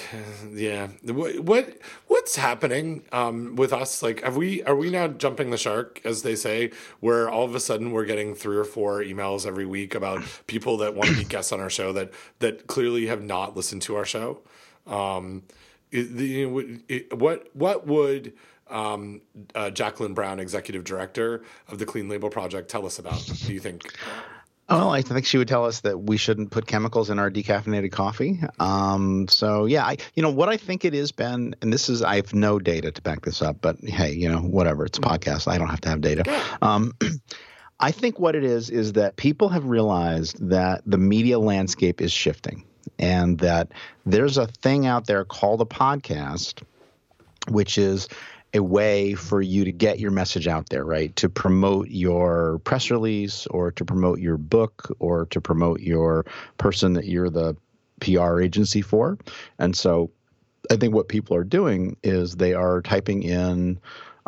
yeah. 0.53 0.87
What, 1.03 1.39
what 1.39 1.77
what's 2.07 2.35
happening 2.35 3.03
um, 3.11 3.55
with 3.55 3.73
us? 3.73 4.03
Like, 4.03 4.21
have 4.23 4.37
we 4.37 4.63
are 4.63 4.75
we 4.75 4.89
now 4.89 5.07
jumping 5.07 5.49
the 5.49 5.57
shark, 5.57 5.99
as 6.05 6.21
they 6.21 6.35
say, 6.35 6.71
where 6.99 7.29
all 7.29 7.45
of 7.45 7.55
a 7.55 7.59
sudden 7.59 7.91
we're 7.91 8.05
getting 8.05 8.35
three 8.35 8.57
or 8.57 8.63
four 8.63 9.01
emails 9.01 9.47
every 9.47 9.65
week 9.65 9.95
about 9.95 10.21
people 10.47 10.77
that 10.77 10.93
want 10.93 11.09
to 11.09 11.15
be 11.15 11.23
guests 11.23 11.51
on 11.51 11.59
our 11.59 11.69
show 11.69 11.91
that 11.93 12.11
that 12.39 12.67
clearly 12.67 13.07
have 13.07 13.23
not 13.23 13.55
listened 13.55 13.81
to 13.83 13.95
our 13.95 14.05
show. 14.05 14.39
Um, 14.85 15.43
it, 15.91 16.09
it, 16.87 17.17
what 17.17 17.49
what 17.53 17.87
would 17.87 18.33
um, 18.69 19.21
uh, 19.55 19.71
Jacqueline 19.71 20.13
Brown, 20.13 20.39
executive 20.39 20.83
director 20.83 21.43
of 21.67 21.79
the 21.79 21.85
Clean 21.85 22.07
Label 22.07 22.29
Project, 22.29 22.69
tell 22.69 22.85
us 22.85 22.99
about? 22.99 23.25
Do 23.45 23.53
you 23.53 23.59
think? 23.59 23.93
Well, 24.69 24.91
I 24.91 25.01
think 25.01 25.25
she 25.25 25.39
would 25.39 25.47
tell 25.47 25.65
us 25.65 25.81
that 25.81 25.97
we 25.97 26.17
shouldn't 26.17 26.51
put 26.51 26.67
chemicals 26.67 27.09
in 27.09 27.17
our 27.17 27.31
decaffeinated 27.31 27.91
coffee. 27.91 28.39
Um, 28.59 29.27
so 29.27 29.65
yeah, 29.65 29.83
I, 29.83 29.97
you 30.13 30.21
know 30.21 30.29
what 30.29 30.47
I 30.47 30.57
think 30.57 30.85
it 30.85 30.93
is, 30.93 31.11
Ben, 31.11 31.55
and 31.61 31.73
this 31.73 31.89
is 31.89 32.03
I 32.03 32.17
have 32.17 32.35
no 32.35 32.59
data 32.59 32.91
to 32.91 33.01
back 33.01 33.25
this 33.25 33.41
up, 33.41 33.61
but 33.61 33.79
hey, 33.83 34.13
you 34.13 34.29
know 34.29 34.39
whatever, 34.39 34.85
it's 34.85 34.99
a 34.99 35.01
podcast. 35.01 35.47
I 35.47 35.57
don't 35.57 35.69
have 35.69 35.81
to 35.81 35.89
have 35.89 36.01
data. 36.01 36.43
Um, 36.61 36.93
I 37.79 37.91
think 37.91 38.19
what 38.19 38.35
it 38.35 38.43
is 38.43 38.69
is 38.69 38.93
that 38.93 39.15
people 39.15 39.49
have 39.49 39.65
realized 39.65 40.49
that 40.49 40.83
the 40.85 40.97
media 40.97 41.39
landscape 41.39 41.99
is 41.99 42.11
shifting, 42.11 42.63
and 42.99 43.39
that 43.39 43.71
there's 44.05 44.37
a 44.37 44.45
thing 44.45 44.85
out 44.85 45.07
there 45.07 45.25
called 45.25 45.61
a 45.61 45.65
podcast, 45.65 46.61
which 47.47 47.79
is 47.79 48.07
a 48.53 48.63
way 48.63 49.13
for 49.13 49.41
you 49.41 49.63
to 49.63 49.71
get 49.71 49.99
your 49.99 50.11
message 50.11 50.47
out 50.47 50.69
there, 50.69 50.83
right? 50.83 51.15
To 51.17 51.29
promote 51.29 51.89
your 51.89 52.59
press 52.63 52.89
release 52.89 53.45
or 53.47 53.71
to 53.71 53.85
promote 53.85 54.19
your 54.19 54.37
book 54.37 54.95
or 54.99 55.27
to 55.27 55.39
promote 55.39 55.81
your 55.81 56.25
person 56.57 56.93
that 56.93 57.05
you're 57.05 57.29
the 57.29 57.55
PR 57.99 58.41
agency 58.41 58.81
for. 58.81 59.17
And 59.59 59.75
so 59.75 60.11
I 60.71 60.77
think 60.77 60.93
what 60.93 61.09
people 61.09 61.35
are 61.35 61.43
doing 61.43 61.95
is 62.03 62.35
they 62.35 62.53
are 62.53 62.81
typing 62.81 63.23
in 63.23 63.79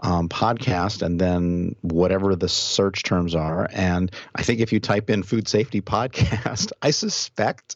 um, 0.03 0.29
podcast 0.29 1.01
and 1.01 1.19
then 1.19 1.75
whatever 1.81 2.35
the 2.35 2.49
search 2.49 3.03
terms 3.03 3.35
are. 3.35 3.69
And 3.71 4.11
I 4.35 4.43
think 4.43 4.59
if 4.59 4.73
you 4.73 4.79
type 4.79 5.09
in 5.09 5.23
food 5.23 5.47
safety 5.47 5.81
podcast, 5.81 6.71
I 6.81 6.91
suspect, 6.91 7.75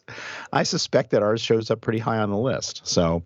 I 0.52 0.62
suspect 0.64 1.10
that 1.10 1.22
ours 1.22 1.40
shows 1.40 1.70
up 1.70 1.80
pretty 1.80 1.98
high 1.98 2.18
on 2.18 2.30
the 2.30 2.38
list. 2.38 2.86
So, 2.86 3.22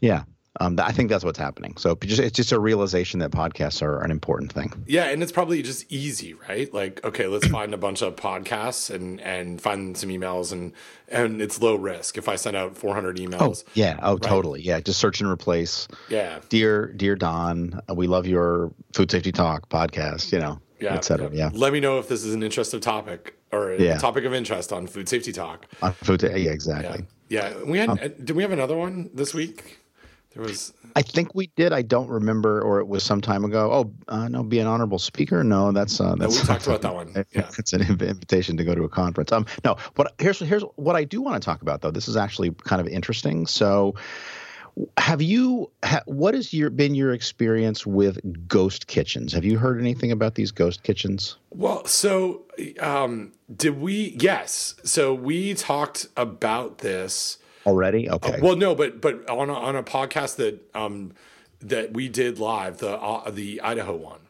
yeah, 0.00 0.24
um, 0.60 0.78
I 0.78 0.92
think 0.92 1.08
that's 1.08 1.24
what's 1.24 1.38
happening. 1.38 1.76
So 1.78 1.96
it's 2.02 2.36
just 2.36 2.52
a 2.52 2.60
realization 2.60 3.20
that 3.20 3.30
podcasts 3.30 3.80
are 3.82 4.02
an 4.02 4.10
important 4.10 4.52
thing. 4.52 4.70
Yeah, 4.86 5.04
and 5.04 5.22
it's 5.22 5.32
probably 5.32 5.62
just 5.62 5.90
easy, 5.90 6.34
right? 6.34 6.72
Like, 6.74 7.02
okay, 7.04 7.26
let's 7.26 7.46
find 7.46 7.72
a 7.72 7.78
bunch 7.78 8.02
of 8.02 8.16
podcasts 8.16 8.94
and 8.94 9.20
and 9.22 9.60
find 9.60 9.96
some 9.96 10.10
emails, 10.10 10.52
and 10.52 10.72
and 11.08 11.40
it's 11.40 11.60
low 11.62 11.74
risk. 11.74 12.18
If 12.18 12.28
I 12.28 12.36
send 12.36 12.56
out 12.56 12.76
400 12.76 13.16
emails, 13.16 13.64
oh, 13.66 13.70
yeah, 13.74 13.98
oh, 14.02 14.12
right? 14.12 14.22
totally, 14.22 14.60
yeah, 14.62 14.80
just 14.80 15.00
search 15.00 15.20
and 15.20 15.30
replace. 15.30 15.88
Yeah, 16.10 16.40
dear 16.50 16.88
dear 16.92 17.16
Don, 17.16 17.80
we 17.94 18.06
love 18.06 18.26
your 18.26 18.72
food 18.92 19.10
safety 19.10 19.32
talk 19.32 19.70
podcast. 19.70 20.32
You 20.32 20.40
know, 20.40 20.60
yeah, 20.80 20.94
et 20.94 21.04
cetera. 21.04 21.30
Yeah. 21.32 21.50
Let 21.54 21.72
me 21.72 21.80
know 21.80 21.98
if 21.98 22.08
this 22.08 22.24
is 22.24 22.34
an 22.34 22.42
interesting 22.42 22.80
topic 22.80 23.38
or 23.52 23.72
a 23.72 23.80
Yeah. 23.80 23.98
topic 23.98 24.24
of 24.24 24.34
interest 24.34 24.72
on 24.72 24.86
food 24.86 25.08
safety 25.08 25.32
talk. 25.32 25.66
On 25.82 25.92
food, 25.94 26.22
yeah, 26.22 26.36
Yeah, 26.36 26.50
exactly. 26.50 27.04
yeah. 27.28 27.54
We 27.64 27.78
had. 27.78 27.88
Um, 27.88 27.98
uh, 28.02 28.08
did 28.08 28.32
we 28.32 28.42
have 28.42 28.52
another 28.52 28.76
one 28.76 29.08
this 29.14 29.32
week? 29.32 29.78
There 30.34 30.42
was. 30.42 30.72
I 30.94 31.02
think 31.02 31.34
we 31.34 31.48
did. 31.56 31.72
I 31.72 31.82
don't 31.82 32.08
remember, 32.08 32.60
or 32.60 32.78
it 32.80 32.86
was 32.86 33.02
some 33.02 33.20
time 33.20 33.44
ago. 33.44 33.70
Oh, 33.72 33.92
uh, 34.08 34.28
no, 34.28 34.42
be 34.42 34.58
an 34.58 34.66
honorable 34.66 34.98
speaker. 34.98 35.42
No, 35.42 35.72
that's 35.72 36.00
uh, 36.00 36.14
No, 36.14 36.26
that's. 36.26 36.40
we 36.40 36.46
talked 36.46 36.66
about 36.66 36.82
that 36.82 36.94
one. 36.94 37.12
Yeah. 37.32 37.48
It's 37.58 37.72
an 37.72 37.82
invitation 37.82 38.56
to 38.56 38.64
go 38.64 38.74
to 38.74 38.84
a 38.84 38.88
conference. 38.88 39.32
Um, 39.32 39.46
no, 39.64 39.76
but 39.94 40.14
here's 40.18 40.38
here's 40.38 40.62
what 40.76 40.96
I 40.96 41.04
do 41.04 41.22
want 41.22 41.40
to 41.40 41.44
talk 41.44 41.62
about 41.62 41.80
though. 41.80 41.90
This 41.90 42.08
is 42.08 42.16
actually 42.16 42.50
kind 42.50 42.80
of 42.80 42.88
interesting. 42.88 43.46
So, 43.46 43.94
have 44.98 45.22
you? 45.22 45.70
Ha, 45.84 46.00
what 46.06 46.34
has 46.34 46.52
your 46.52 46.70
been 46.70 46.94
your 46.94 47.12
experience 47.12 47.86
with 47.86 48.18
ghost 48.48 48.86
kitchens? 48.86 49.32
Have 49.32 49.44
you 49.44 49.58
heard 49.58 49.80
anything 49.80 50.12
about 50.12 50.34
these 50.34 50.50
ghost 50.50 50.82
kitchens? 50.82 51.36
Well, 51.50 51.84
so 51.86 52.42
um, 52.80 53.32
did 53.54 53.80
we? 53.80 54.16
Yes. 54.18 54.74
So 54.84 55.14
we 55.14 55.54
talked 55.54 56.06
about 56.16 56.78
this. 56.78 57.38
Already? 57.66 58.10
Okay. 58.10 58.38
Well, 58.40 58.56
no, 58.56 58.74
but 58.74 59.00
but 59.00 59.28
on 59.28 59.50
a, 59.50 59.54
on 59.54 59.76
a 59.76 59.82
podcast 59.82 60.36
that 60.36 60.68
um, 60.74 61.12
that 61.60 61.92
we 61.92 62.08
did 62.08 62.38
live, 62.38 62.78
the 62.78 62.98
uh, 62.98 63.30
the 63.30 63.60
Idaho 63.60 63.96
one. 63.96 64.20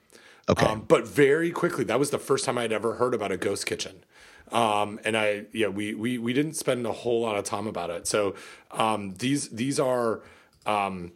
Okay. 0.49 0.67
Um, 0.67 0.85
but 0.87 1.07
very 1.07 1.51
quickly, 1.51 1.85
that 1.85 1.99
was 1.99 2.11
the 2.11 2.19
first 2.19 2.45
time 2.45 2.59
I'd 2.59 2.73
ever 2.73 2.95
heard 2.95 3.15
about 3.15 3.31
a 3.31 3.37
ghost 3.37 3.65
kitchen. 3.65 4.05
Um, 4.51 5.01
and 5.05 5.17
I, 5.17 5.45
yeah, 5.53 5.69
we, 5.69 5.95
we, 5.95 6.19
we 6.19 6.33
didn't 6.33 6.55
spend 6.55 6.85
a 6.85 6.93
whole 6.93 7.23
lot 7.23 7.37
of 7.37 7.45
time 7.45 7.67
about 7.67 7.91
it. 7.91 8.07
So, 8.07 8.35
um, 8.73 9.15
these, 9.15 9.49
these 9.49 9.81
are, 9.81 10.21
um, 10.67 11.13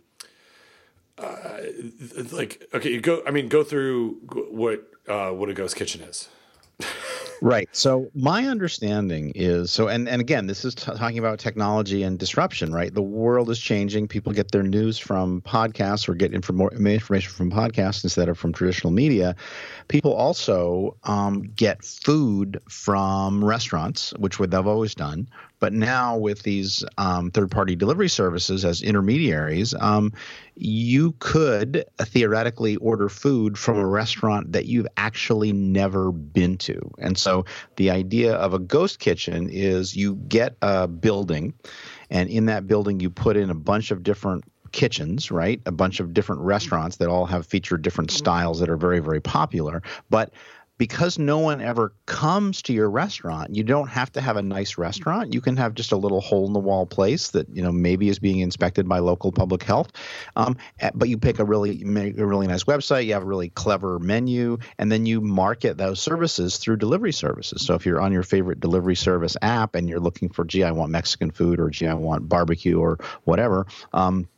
uh, 1.18 1.58
like, 2.32 2.66
okay, 2.72 2.92
you 2.92 3.00
go, 3.00 3.22
I 3.26 3.32
mean, 3.32 3.48
go 3.48 3.62
through 3.62 4.20
what, 4.50 4.88
uh, 5.06 5.30
what 5.30 5.50
a 5.50 5.54
ghost 5.54 5.76
kitchen 5.76 6.00
is. 6.02 6.28
Right. 7.42 7.68
So 7.72 8.10
my 8.14 8.46
understanding 8.46 9.32
is 9.34 9.70
so, 9.70 9.88
and 9.88 10.08
and 10.08 10.20
again, 10.20 10.46
this 10.46 10.64
is 10.64 10.74
t- 10.74 10.92
talking 10.96 11.18
about 11.18 11.38
technology 11.38 12.02
and 12.02 12.18
disruption. 12.18 12.72
Right. 12.72 12.92
The 12.92 13.02
world 13.02 13.50
is 13.50 13.58
changing. 13.58 14.08
People 14.08 14.32
get 14.32 14.52
their 14.52 14.62
news 14.62 14.98
from 14.98 15.42
podcasts 15.42 16.08
or 16.08 16.14
get 16.14 16.32
inform- 16.32 16.86
information 16.86 17.30
from 17.30 17.50
podcasts 17.50 18.04
instead 18.04 18.28
of 18.28 18.38
from 18.38 18.52
traditional 18.52 18.92
media. 18.92 19.36
People 19.88 20.14
also 20.14 20.96
um, 21.04 21.42
get 21.56 21.84
food 21.84 22.60
from 22.68 23.44
restaurants, 23.44 24.12
which 24.18 24.38
they've 24.38 24.66
always 24.66 24.94
done. 24.94 25.28
But 25.58 25.72
now 25.72 26.18
with 26.18 26.42
these 26.42 26.84
um, 26.98 27.30
third-party 27.30 27.76
delivery 27.76 28.08
services 28.08 28.64
as 28.64 28.82
intermediaries, 28.82 29.74
um, 29.74 30.12
you 30.54 31.14
could 31.18 31.84
theoretically 31.98 32.76
order 32.76 33.08
food 33.08 33.58
from 33.58 33.78
a 33.78 33.86
restaurant 33.86 34.52
that 34.52 34.66
you've 34.66 34.88
actually 34.96 35.52
never 35.52 36.12
been 36.12 36.56
to. 36.58 36.78
And 36.98 37.16
so 37.16 37.44
the 37.76 37.90
idea 37.90 38.34
of 38.34 38.54
a 38.54 38.58
ghost 38.58 38.98
kitchen 38.98 39.48
is 39.50 39.96
you 39.96 40.16
get 40.28 40.56
a 40.62 40.86
building, 40.86 41.54
and 42.10 42.28
in 42.28 42.46
that 42.46 42.66
building 42.66 43.00
you 43.00 43.10
put 43.10 43.36
in 43.36 43.50
a 43.50 43.54
bunch 43.54 43.90
of 43.90 44.02
different 44.02 44.44
kitchens, 44.72 45.30
right? 45.30 45.60
A 45.64 45.72
bunch 45.72 46.00
of 46.00 46.12
different 46.12 46.42
restaurants 46.42 46.96
that 46.96 47.08
all 47.08 47.24
have 47.24 47.46
featured 47.46 47.82
different 47.82 48.10
styles 48.10 48.60
that 48.60 48.68
are 48.68 48.76
very, 48.76 49.00
very 49.00 49.20
popular. 49.20 49.82
But 50.10 50.32
because 50.78 51.18
no 51.18 51.38
one 51.38 51.60
ever 51.60 51.92
comes 52.06 52.62
to 52.62 52.72
your 52.72 52.90
restaurant, 52.90 53.54
you 53.54 53.62
don't 53.62 53.88
have 53.88 54.12
to 54.12 54.20
have 54.20 54.36
a 54.36 54.42
nice 54.42 54.76
restaurant. 54.76 55.32
You 55.32 55.40
can 55.40 55.56
have 55.56 55.74
just 55.74 55.92
a 55.92 55.96
little 55.96 56.20
hole 56.20 56.46
in 56.46 56.52
the 56.52 56.58
wall 56.60 56.86
place 56.86 57.30
that 57.30 57.48
you 57.50 57.62
know 57.62 57.72
maybe 57.72 58.08
is 58.08 58.18
being 58.18 58.40
inspected 58.40 58.88
by 58.88 58.98
local 58.98 59.32
public 59.32 59.62
health. 59.62 59.92
Um, 60.36 60.56
eh, 60.80 60.90
but 60.94 61.08
you 61.08 61.18
pick 61.18 61.38
a 61.38 61.44
really 61.44 61.82
make 61.84 62.18
a 62.18 62.26
really 62.26 62.46
nice 62.46 62.64
website. 62.64 63.06
You 63.06 63.14
have 63.14 63.22
a 63.22 63.26
really 63.26 63.48
clever 63.50 63.98
menu, 63.98 64.58
and 64.78 64.92
then 64.92 65.06
you 65.06 65.20
market 65.20 65.78
those 65.78 66.00
services 66.00 66.58
through 66.58 66.76
delivery 66.76 67.12
services. 67.12 67.64
So 67.64 67.74
if 67.74 67.86
you're 67.86 68.00
on 68.00 68.12
your 68.12 68.22
favorite 68.22 68.60
delivery 68.60 68.96
service 68.96 69.36
app 69.42 69.74
and 69.74 69.88
you're 69.88 70.00
looking 70.00 70.28
for, 70.28 70.44
gee, 70.44 70.64
I 70.64 70.72
want 70.72 70.90
Mexican 70.90 71.30
food, 71.30 71.60
or 71.60 71.70
gee, 71.70 71.86
I 71.86 71.94
want 71.94 72.28
barbecue, 72.28 72.78
or 72.78 72.98
whatever. 73.24 73.66
Um, 73.92 74.28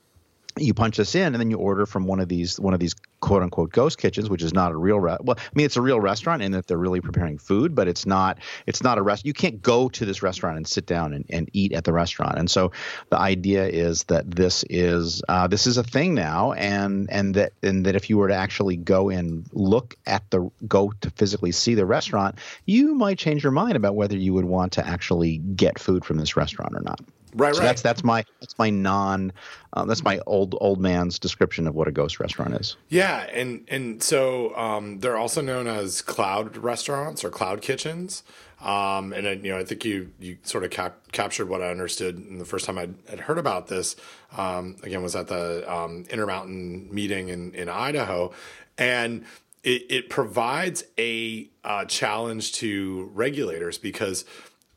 you 0.61 0.74
punch 0.74 0.96
this 0.96 1.14
in 1.14 1.34
and 1.34 1.36
then 1.36 1.50
you 1.50 1.56
order 1.56 1.86
from 1.86 2.06
one 2.06 2.20
of 2.20 2.28
these 2.28 2.59
one 2.61 2.74
of 2.74 2.80
these 2.80 2.94
quote 3.20 3.42
unquote 3.42 3.72
ghost 3.72 3.98
kitchens 3.98 4.30
which 4.30 4.42
is 4.42 4.52
not 4.52 4.72
a 4.72 4.76
real 4.76 5.00
re- 5.00 5.16
well 5.20 5.36
i 5.38 5.50
mean 5.54 5.66
it's 5.66 5.76
a 5.76 5.82
real 5.82 6.00
restaurant 6.00 6.42
in 6.42 6.52
that 6.52 6.66
they're 6.66 6.78
really 6.78 7.00
preparing 7.00 7.38
food 7.38 7.74
but 7.74 7.88
it's 7.88 8.06
not 8.06 8.38
it's 8.66 8.82
not 8.82 8.98
a 8.98 9.02
rest 9.02 9.24
you 9.24 9.32
can't 9.32 9.62
go 9.62 9.88
to 9.88 10.04
this 10.04 10.22
restaurant 10.22 10.56
and 10.56 10.66
sit 10.66 10.86
down 10.86 11.12
and, 11.12 11.24
and 11.30 11.50
eat 11.52 11.72
at 11.72 11.84
the 11.84 11.92
restaurant. 11.92 12.38
And 12.38 12.50
so 12.50 12.72
the 13.11 13.18
idea 13.18 13.66
is 13.66 14.04
that 14.04 14.30
this 14.30 14.64
is 14.68 15.22
uh, 15.28 15.46
this 15.46 15.66
is 15.66 15.76
a 15.76 15.84
thing 15.84 16.14
now 16.14 16.52
and 16.52 17.09
and 17.11 17.34
that 17.34 17.52
and 17.62 17.86
that 17.86 17.96
if 17.96 18.11
you 18.11 18.18
were 18.18 18.28
to 18.28 18.34
actually 18.34 18.76
go 18.76 19.09
and 19.09 19.46
look 19.52 19.94
at 20.06 20.28
the 20.30 20.50
go 20.66 20.92
to 21.00 21.11
physically 21.11 21.52
see 21.52 21.74
the 21.74 21.86
restaurant 21.86 22.36
you 22.66 22.94
might 22.94 23.18
change 23.18 23.42
your 23.42 23.52
mind 23.52 23.76
about 23.76 23.94
whether 23.94 24.16
you 24.16 24.34
would 24.34 24.44
want 24.44 24.72
to 24.72 24.86
actually 24.86 25.38
get 25.38 25.78
food 25.78 26.04
from 26.04 26.16
this 26.16 26.36
restaurant 26.36 26.74
or 26.74 26.80
not 26.80 27.00
Right, 27.34 27.54
so 27.54 27.60
right. 27.60 27.66
that's 27.66 27.82
that's 27.82 28.04
my 28.04 28.24
that's 28.40 28.58
my 28.58 28.70
non 28.70 29.32
uh, 29.72 29.84
that's 29.84 30.02
my 30.02 30.20
old 30.26 30.56
old 30.60 30.80
man's 30.80 31.18
description 31.18 31.66
of 31.66 31.74
what 31.74 31.88
a 31.88 31.92
ghost 31.92 32.20
restaurant 32.20 32.54
is. 32.54 32.76
Yeah, 32.88 33.26
and 33.32 33.64
and 33.68 34.02
so 34.02 34.56
um, 34.56 35.00
they're 35.00 35.16
also 35.16 35.40
known 35.40 35.66
as 35.66 36.02
cloud 36.02 36.56
restaurants 36.56 37.24
or 37.24 37.30
cloud 37.30 37.60
kitchens. 37.60 38.22
Um, 38.60 39.12
and 39.12 39.28
I, 39.28 39.32
you 39.32 39.52
know, 39.52 39.58
I 39.58 39.64
think 39.64 39.84
you 39.84 40.10
you 40.18 40.38
sort 40.42 40.64
of 40.64 40.70
cap- 40.70 41.12
captured 41.12 41.48
what 41.48 41.62
I 41.62 41.70
understood 41.70 42.16
in 42.16 42.38
the 42.38 42.44
first 42.44 42.64
time 42.64 42.76
I'd, 42.78 42.94
I'd 43.10 43.20
heard 43.20 43.38
about 43.38 43.68
this. 43.68 43.94
Um, 44.36 44.76
again, 44.82 45.02
was 45.02 45.14
at 45.14 45.28
the 45.28 45.70
um, 45.72 46.06
Intermountain 46.10 46.92
meeting 46.92 47.28
in 47.28 47.54
in 47.54 47.68
Idaho, 47.68 48.32
and 48.76 49.24
it, 49.62 49.86
it 49.90 50.10
provides 50.10 50.84
a 50.98 51.48
uh, 51.62 51.84
challenge 51.84 52.52
to 52.54 53.10
regulators 53.14 53.78
because 53.78 54.24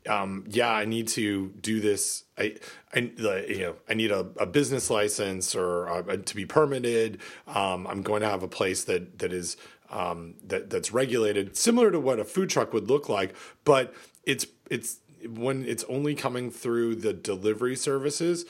um, 0.08 0.44
yeah, 0.48 0.70
I 0.70 0.84
need 0.84 1.08
to 1.08 1.48
do 1.60 1.80
this. 1.80 2.24
I, 2.36 2.56
I, 2.94 3.12
you 3.48 3.58
know, 3.60 3.76
I 3.88 3.94
need 3.94 4.10
a, 4.10 4.26
a 4.36 4.46
business 4.46 4.90
license 4.90 5.54
or 5.54 5.88
uh, 5.88 6.16
to 6.16 6.36
be 6.36 6.44
permitted. 6.44 7.18
Um, 7.46 7.86
I'm 7.86 8.02
going 8.02 8.22
to 8.22 8.28
have 8.28 8.42
a 8.42 8.48
place 8.48 8.84
that 8.84 9.18
that 9.20 9.32
is 9.32 9.56
um, 9.90 10.34
that 10.44 10.70
that's 10.70 10.92
regulated, 10.92 11.56
similar 11.56 11.90
to 11.90 12.00
what 12.00 12.18
a 12.18 12.24
food 12.24 12.50
truck 12.50 12.72
would 12.72 12.88
look 12.88 13.08
like. 13.08 13.34
But 13.64 13.94
it's 14.24 14.46
it's 14.70 14.98
when 15.28 15.64
it's 15.64 15.84
only 15.84 16.14
coming 16.14 16.50
through 16.50 16.96
the 16.96 17.12
delivery 17.12 17.76
services. 17.76 18.44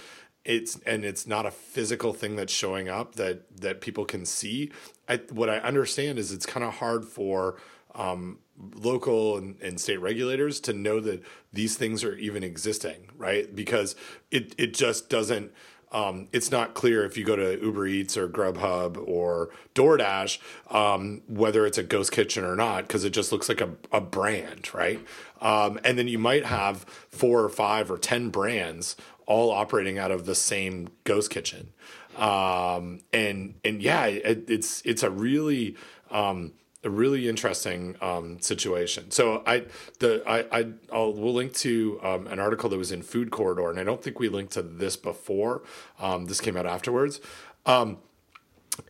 It's 0.45 0.79
and 0.87 1.05
it's 1.05 1.27
not 1.27 1.47
a 1.47 1.51
physical 1.51 2.13
thing 2.13 2.37
that's 2.37 2.53
showing 2.53 2.89
up 2.89 3.17
that 3.17 3.61
that 3.61 3.81
people 3.81 4.05
can 4.05 4.25
see. 4.25 4.73
I, 5.09 5.17
what 5.31 5.51
I 5.51 5.59
understand 5.59 6.19
is 6.19 6.33
it's 6.33 6.47
kind 6.47 6.65
of 6.65 6.75
hard 6.75 7.05
for 7.05 7.59
um, 7.95 8.39
local 8.75 9.37
and, 9.37 9.61
and, 9.61 9.81
state 9.81 10.01
regulators 10.01 10.61
to 10.61 10.73
know 10.73 11.01
that 11.01 11.23
these 11.53 11.77
things 11.77 12.05
are 12.05 12.17
even 12.17 12.45
existing, 12.45 13.09
right? 13.17 13.55
Because 13.55 13.97
it 14.31 14.55
it 14.59 14.75
just 14.75 15.09
doesn't. 15.09 15.53
Um, 15.91 16.29
it's 16.33 16.51
not 16.51 16.73
clear 16.73 17.05
if 17.05 17.19
you 17.19 17.25
go 17.25 17.37
to 17.37 17.61
Uber 17.63 17.87
Eats 17.87 18.17
or 18.17 18.27
Grubhub 18.27 18.97
or 19.07 19.51
DoorDash 19.75 20.39
um, 20.71 21.21
whether 21.29 21.67
it's 21.67 21.77
a 21.77 21.83
ghost 21.83 22.13
kitchen 22.13 22.45
or 22.45 22.57
not 22.57 22.87
because 22.87 23.05
it 23.05 23.11
just 23.11 23.31
looks 23.31 23.47
like 23.47 23.61
a, 23.61 23.69
a 23.93 24.01
brand, 24.01 24.73
right? 24.73 25.01
Um, 25.43 25.79
and 25.85 25.99
then 25.99 26.09
you 26.09 26.19
might 26.19 26.47
have 26.47 26.85
four 27.11 27.45
or 27.45 27.51
five 27.51 27.91
or 27.91 27.99
ten 27.99 28.31
brands 28.31 28.97
all 29.27 29.51
operating 29.51 29.99
out 29.99 30.11
of 30.11 30.25
the 30.25 30.35
same 30.35 30.89
ghost 31.05 31.31
kitchen, 31.31 31.73
um, 32.17 33.01
and 33.13 33.55
and 33.65 33.83
yeah, 33.83 34.07
it, 34.07 34.49
it's 34.49 34.83
it's 34.85 35.03
a 35.03 35.11
really 35.11 35.77
um, 36.11 36.53
a 36.85 36.91
really 36.91 37.29
interesting 37.29 37.97
um, 38.01 38.41
situation. 38.41 39.11
So 39.11 39.43
I 39.47 39.65
the 40.01 40.23
I 40.27 40.61
I 40.61 40.67
I'll, 40.93 41.13
we'll 41.13 41.35
link 41.35 41.55
to 41.57 42.01
um, 42.03 42.27
an 42.27 42.39
article 42.39 42.69
that 42.71 42.79
was 42.79 42.93
in 42.93 43.03
Food 43.03 43.31
Corridor, 43.31 43.71
and 43.71 43.79
I 43.79 43.85
don't 43.85 44.03
think 44.03 44.19
we 44.19 44.29
linked 44.29 44.53
to 44.55 44.63
this 44.63 44.97
before. 44.97 45.63
Um, 46.01 46.27
this 46.27 46.41
came 46.41 46.57
out 46.57 46.67
afterwards. 46.67 47.21
Um, 47.67 47.99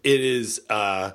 it 0.03 0.21
is. 0.21 0.63
Uh, 0.69 1.13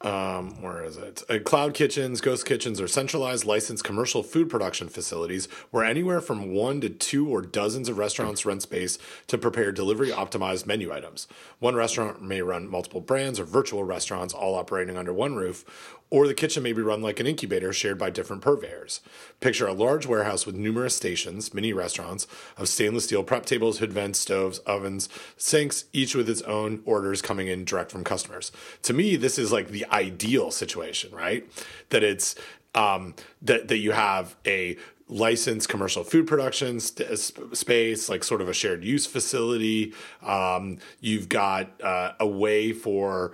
um, 0.00 0.62
where 0.62 0.84
is 0.84 0.96
it? 0.96 1.24
Uh, 1.28 1.40
cloud 1.40 1.74
kitchens, 1.74 2.20
ghost 2.20 2.46
kitchens 2.46 2.80
are 2.80 2.86
centralized 2.86 3.44
licensed 3.44 3.82
commercial 3.82 4.22
food 4.22 4.48
production 4.48 4.88
facilities 4.88 5.46
where 5.72 5.84
anywhere 5.84 6.20
from 6.20 6.54
one 6.54 6.80
to 6.82 6.88
two 6.88 7.28
or 7.28 7.42
dozens 7.42 7.88
of 7.88 7.98
restaurants 7.98 8.46
rent 8.46 8.62
space 8.62 8.98
to 9.26 9.36
prepare 9.36 9.72
delivery 9.72 10.10
optimized 10.10 10.66
menu 10.66 10.92
items. 10.92 11.26
One 11.58 11.74
restaurant 11.74 12.22
may 12.22 12.42
run 12.42 12.68
multiple 12.68 13.00
brands 13.00 13.40
or 13.40 13.44
virtual 13.44 13.82
restaurants 13.82 14.32
all 14.32 14.54
operating 14.54 14.96
under 14.96 15.12
one 15.12 15.34
roof, 15.34 15.64
or 16.10 16.26
the 16.26 16.34
kitchen 16.34 16.62
may 16.62 16.72
be 16.72 16.82
run 16.82 17.02
like 17.02 17.20
an 17.20 17.26
incubator 17.26 17.72
shared 17.72 17.98
by 17.98 18.10
different 18.10 18.42
purveyors. 18.42 19.00
Picture 19.40 19.66
a 19.66 19.72
large 19.72 20.06
warehouse 20.06 20.46
with 20.46 20.54
numerous 20.54 20.96
stations, 20.96 21.52
mini 21.52 21.72
restaurants, 21.72 22.26
of 22.56 22.68
stainless 22.68 23.04
steel 23.04 23.22
prep 23.22 23.44
tables, 23.44 23.78
hood 23.78 23.92
vents, 23.92 24.18
stoves, 24.18 24.58
ovens, 24.60 25.08
sinks, 25.36 25.84
each 25.92 26.14
with 26.14 26.28
its 26.28 26.42
own 26.42 26.82
orders 26.84 27.20
coming 27.20 27.48
in 27.48 27.64
direct 27.64 27.90
from 27.90 28.04
customers. 28.04 28.52
To 28.82 28.92
me, 28.92 29.16
this 29.16 29.38
is 29.38 29.52
like 29.52 29.68
the 29.68 29.86
ideal 29.86 30.50
situation, 30.50 31.14
right? 31.14 31.46
That 31.90 32.02
it's 32.02 32.34
um, 32.74 33.14
that 33.42 33.68
that 33.68 33.78
you 33.78 33.92
have 33.92 34.36
a 34.46 34.76
licensed 35.08 35.68
commercial 35.68 36.04
food 36.04 36.26
production 36.26 36.80
st- 36.80 37.56
space, 37.56 38.08
like 38.08 38.22
sort 38.22 38.40
of 38.40 38.48
a 38.48 38.52
shared 38.52 38.84
use 38.84 39.06
facility. 39.06 39.94
Um, 40.22 40.78
you've 41.00 41.28
got 41.28 41.80
uh, 41.82 42.12
a 42.20 42.26
way 42.26 42.72
for 42.72 43.32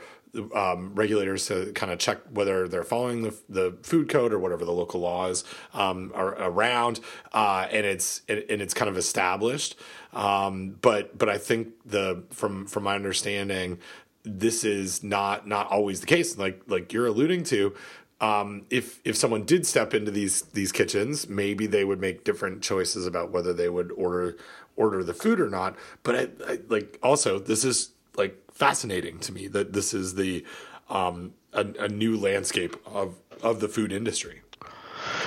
um, 0.54 0.94
regulators 0.94 1.46
to 1.46 1.72
kind 1.72 1.92
of 1.92 1.98
check 1.98 2.18
whether 2.30 2.68
they're 2.68 2.84
following 2.84 3.22
the, 3.22 3.34
the 3.48 3.76
food 3.82 4.08
code 4.08 4.32
or 4.32 4.38
whatever 4.38 4.64
the 4.64 4.72
local 4.72 5.00
laws 5.00 5.44
um, 5.72 6.12
are 6.14 6.34
around, 6.42 7.00
uh, 7.32 7.66
and 7.70 7.86
it's 7.86 8.22
and 8.28 8.42
it's 8.48 8.74
kind 8.74 8.88
of 8.88 8.96
established. 8.96 9.76
Um, 10.12 10.76
but 10.80 11.16
but 11.16 11.28
I 11.28 11.38
think 11.38 11.68
the 11.84 12.24
from 12.30 12.66
from 12.66 12.84
my 12.84 12.94
understanding, 12.94 13.78
this 14.22 14.64
is 14.64 15.02
not 15.02 15.46
not 15.46 15.70
always 15.70 16.00
the 16.00 16.06
case. 16.06 16.38
Like 16.38 16.62
like 16.66 16.92
you're 16.92 17.06
alluding 17.06 17.44
to, 17.44 17.74
um, 18.20 18.66
if 18.70 19.00
if 19.04 19.16
someone 19.16 19.44
did 19.44 19.66
step 19.66 19.94
into 19.94 20.10
these 20.10 20.42
these 20.42 20.72
kitchens, 20.72 21.28
maybe 21.28 21.66
they 21.66 21.84
would 21.84 22.00
make 22.00 22.24
different 22.24 22.62
choices 22.62 23.06
about 23.06 23.30
whether 23.30 23.52
they 23.52 23.68
would 23.68 23.92
order 23.92 24.36
order 24.76 25.04
the 25.04 25.14
food 25.14 25.40
or 25.40 25.48
not. 25.48 25.76
But 26.02 26.14
I, 26.16 26.52
I, 26.52 26.58
like 26.68 26.98
also 27.02 27.38
this 27.38 27.64
is 27.64 27.90
like 28.16 28.43
fascinating 28.54 29.18
to 29.20 29.32
me 29.32 29.48
that 29.48 29.72
this 29.72 29.92
is 29.92 30.14
the 30.14 30.44
um, 30.88 31.34
a, 31.52 31.66
a 31.80 31.88
new 31.88 32.16
landscape 32.16 32.76
of 32.86 33.20
of 33.42 33.60
the 33.60 33.68
food 33.68 33.92
industry. 33.92 34.42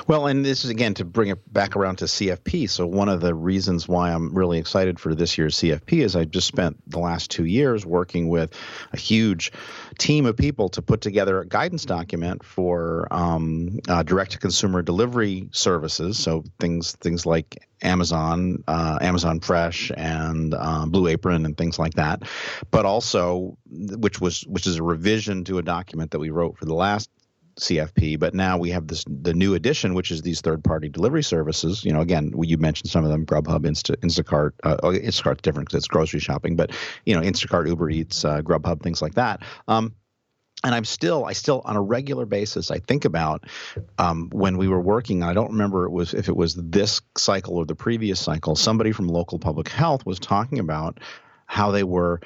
Well, 0.07 0.27
and 0.27 0.45
this 0.45 0.63
is 0.63 0.69
again 0.69 0.93
to 0.95 1.05
bring 1.05 1.27
it 1.27 1.53
back 1.53 1.75
around 1.75 1.97
to 1.97 2.05
CFP. 2.05 2.69
So 2.69 2.87
one 2.87 3.09
of 3.09 3.19
the 3.19 3.35
reasons 3.35 3.89
why 3.89 4.13
I'm 4.13 4.33
really 4.33 4.57
excited 4.57 5.01
for 5.01 5.13
this 5.13 5.37
year's 5.37 5.57
CFP 5.57 6.01
is 6.01 6.15
I 6.15 6.23
just 6.23 6.47
spent 6.47 6.77
the 6.89 6.99
last 6.99 7.29
two 7.29 7.43
years 7.43 7.85
working 7.85 8.29
with 8.29 8.57
a 8.93 8.97
huge 8.97 9.51
team 9.99 10.25
of 10.25 10.37
people 10.37 10.69
to 10.69 10.81
put 10.81 11.01
together 11.01 11.41
a 11.41 11.45
guidance 11.45 11.83
document 11.83 12.45
for 12.45 13.09
um, 13.11 13.81
uh, 13.89 14.01
direct-to-consumer 14.01 14.81
delivery 14.81 15.49
services. 15.51 16.17
So 16.17 16.45
things 16.57 16.93
things 17.01 17.25
like 17.25 17.67
Amazon, 17.81 18.63
uh, 18.65 18.99
Amazon 19.01 19.41
Fresh, 19.41 19.91
and 19.97 20.53
uh, 20.53 20.85
Blue 20.85 21.07
Apron, 21.07 21.45
and 21.45 21.57
things 21.57 21.77
like 21.77 21.95
that. 21.95 22.23
But 22.71 22.85
also, 22.85 23.57
which 23.69 24.21
was 24.21 24.47
which 24.47 24.67
is 24.67 24.77
a 24.77 24.83
revision 24.83 25.43
to 25.45 25.57
a 25.57 25.61
document 25.61 26.11
that 26.11 26.19
we 26.19 26.29
wrote 26.29 26.57
for 26.57 26.63
the 26.63 26.73
last 26.73 27.09
CFP, 27.59 28.19
but 28.19 28.33
now 28.33 28.57
we 28.57 28.69
have 28.71 28.87
this 28.87 29.03
the 29.07 29.33
new 29.33 29.55
addition, 29.55 29.93
which 29.93 30.11
is 30.11 30.21
these 30.21 30.41
third 30.41 30.63
party 30.63 30.89
delivery 30.89 31.23
services. 31.23 31.83
You 31.83 31.93
know, 31.93 32.01
again, 32.01 32.33
you 32.41 32.57
mentioned 32.57 32.89
some 32.89 33.03
of 33.03 33.11
them: 33.11 33.25
Grubhub, 33.25 33.65
Insta, 33.65 33.95
Instacart. 33.97 34.51
Uh, 34.63 34.77
oh, 34.83 34.91
Instacart's 34.91 35.41
different 35.41 35.67
because 35.67 35.79
it's 35.79 35.87
grocery 35.87 36.19
shopping, 36.19 36.55
but 36.55 36.71
you 37.05 37.15
know, 37.15 37.21
Instacart, 37.21 37.67
Uber 37.67 37.89
Eats, 37.89 38.23
uh, 38.23 38.41
Grubhub, 38.41 38.81
things 38.81 39.01
like 39.01 39.15
that. 39.15 39.41
Um, 39.67 39.95
and 40.63 40.73
I'm 40.73 40.85
still, 40.85 41.25
I 41.25 41.33
still, 41.33 41.61
on 41.65 41.75
a 41.75 41.81
regular 41.81 42.25
basis, 42.25 42.71
I 42.71 42.79
think 42.79 43.05
about 43.05 43.45
um, 43.99 44.29
when 44.31 44.57
we 44.57 44.67
were 44.67 44.81
working. 44.81 45.21
I 45.21 45.33
don't 45.33 45.51
remember 45.51 45.85
it 45.85 45.91
was 45.91 46.13
if 46.13 46.29
it 46.29 46.35
was 46.35 46.55
this 46.55 47.01
cycle 47.17 47.57
or 47.57 47.65
the 47.65 47.75
previous 47.75 48.19
cycle. 48.19 48.55
Somebody 48.55 48.91
from 48.91 49.07
local 49.07 49.37
public 49.39 49.69
health 49.69 50.05
was 50.05 50.19
talking 50.19 50.59
about 50.59 50.99
how 51.45 51.71
they 51.71 51.83
were 51.83 52.21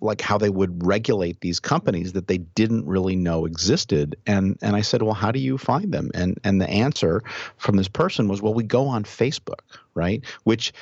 like 0.00 0.20
how 0.20 0.38
they 0.38 0.50
would 0.50 0.86
regulate 0.86 1.40
these 1.40 1.60
companies 1.60 2.12
that 2.12 2.28
they 2.28 2.38
didn't 2.38 2.86
really 2.86 3.16
know 3.16 3.46
existed. 3.46 4.16
And 4.26 4.58
and 4.62 4.76
I 4.76 4.80
said 4.80 5.02
well 5.02 5.14
how 5.14 5.30
do 5.30 5.38
you 5.38 5.58
find 5.58 5.92
them? 5.92 6.10
And 6.14 6.38
and 6.44 6.60
the 6.60 6.68
answer 6.68 7.22
from 7.56 7.76
this 7.76 7.88
person 7.88 8.28
was 8.28 8.42
well 8.42 8.54
we 8.54 8.64
go 8.64 8.86
on 8.86 9.04
Facebook 9.04 9.60
right? 9.96 10.24
Which 10.44 10.72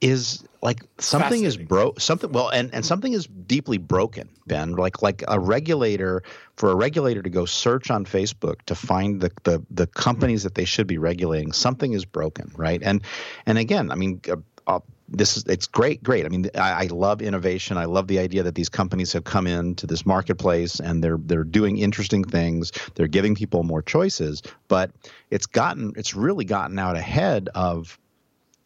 is 0.00 0.42
like 0.62 0.82
something 0.98 1.44
is 1.44 1.56
broke 1.56 2.00
something 2.00 2.32
well 2.32 2.48
and 2.48 2.74
and 2.74 2.84
something 2.84 3.12
is 3.12 3.26
deeply 3.26 3.78
broken 3.78 4.28
ben. 4.46 4.72
Like 4.72 5.00
like 5.00 5.22
a 5.28 5.38
regulator 5.38 6.24
for 6.56 6.70
a 6.70 6.74
regulator 6.74 7.22
to 7.22 7.30
go 7.30 7.44
search 7.44 7.88
on 7.88 8.04
facebook 8.04 8.62
to 8.62 8.74
find 8.74 9.20
the 9.20 9.30
the, 9.44 9.64
the 9.70 9.86
companies 9.86 10.42
that 10.42 10.56
they 10.56 10.64
should 10.64 10.88
be 10.88 10.98
regulating 10.98 11.52
something 11.52 11.92
is 11.92 12.04
broken 12.04 12.50
right? 12.56 12.82
And 12.82 13.02
and 13.46 13.58
again 13.58 13.92
i 13.92 13.94
mean 13.94 14.20
uh, 14.28 14.36
uh, 14.66 14.80
this 15.12 15.36
is 15.36 15.44
it's 15.46 15.66
great 15.66 16.02
great. 16.02 16.24
I 16.24 16.28
mean 16.28 16.50
I, 16.54 16.84
I, 16.84 16.86
love 16.86 17.22
innovation. 17.22 17.76
I 17.76 17.84
love 17.84 18.06
the 18.06 18.18
idea 18.18 18.42
that 18.44 18.54
these 18.54 18.68
companies 18.68 19.12
have 19.12 19.24
come 19.24 19.46
into 19.46 19.86
this 19.86 20.06
marketplace 20.06 20.80
and 20.80 21.02
they're 21.04 21.18
they're 21.18 21.44
doing 21.44 21.78
interesting 21.78 22.24
things. 22.24 22.72
They're 22.94 23.06
giving 23.06 23.34
people 23.34 23.62
more 23.62 23.82
choices 23.82 24.42
but 24.68 24.90
it's 25.30 25.46
gotten 25.46 25.92
it's 25.96 26.14
really 26.14 26.44
gotten 26.44 26.78
out 26.78 26.96
ahead 26.96 27.48
of 27.54 27.98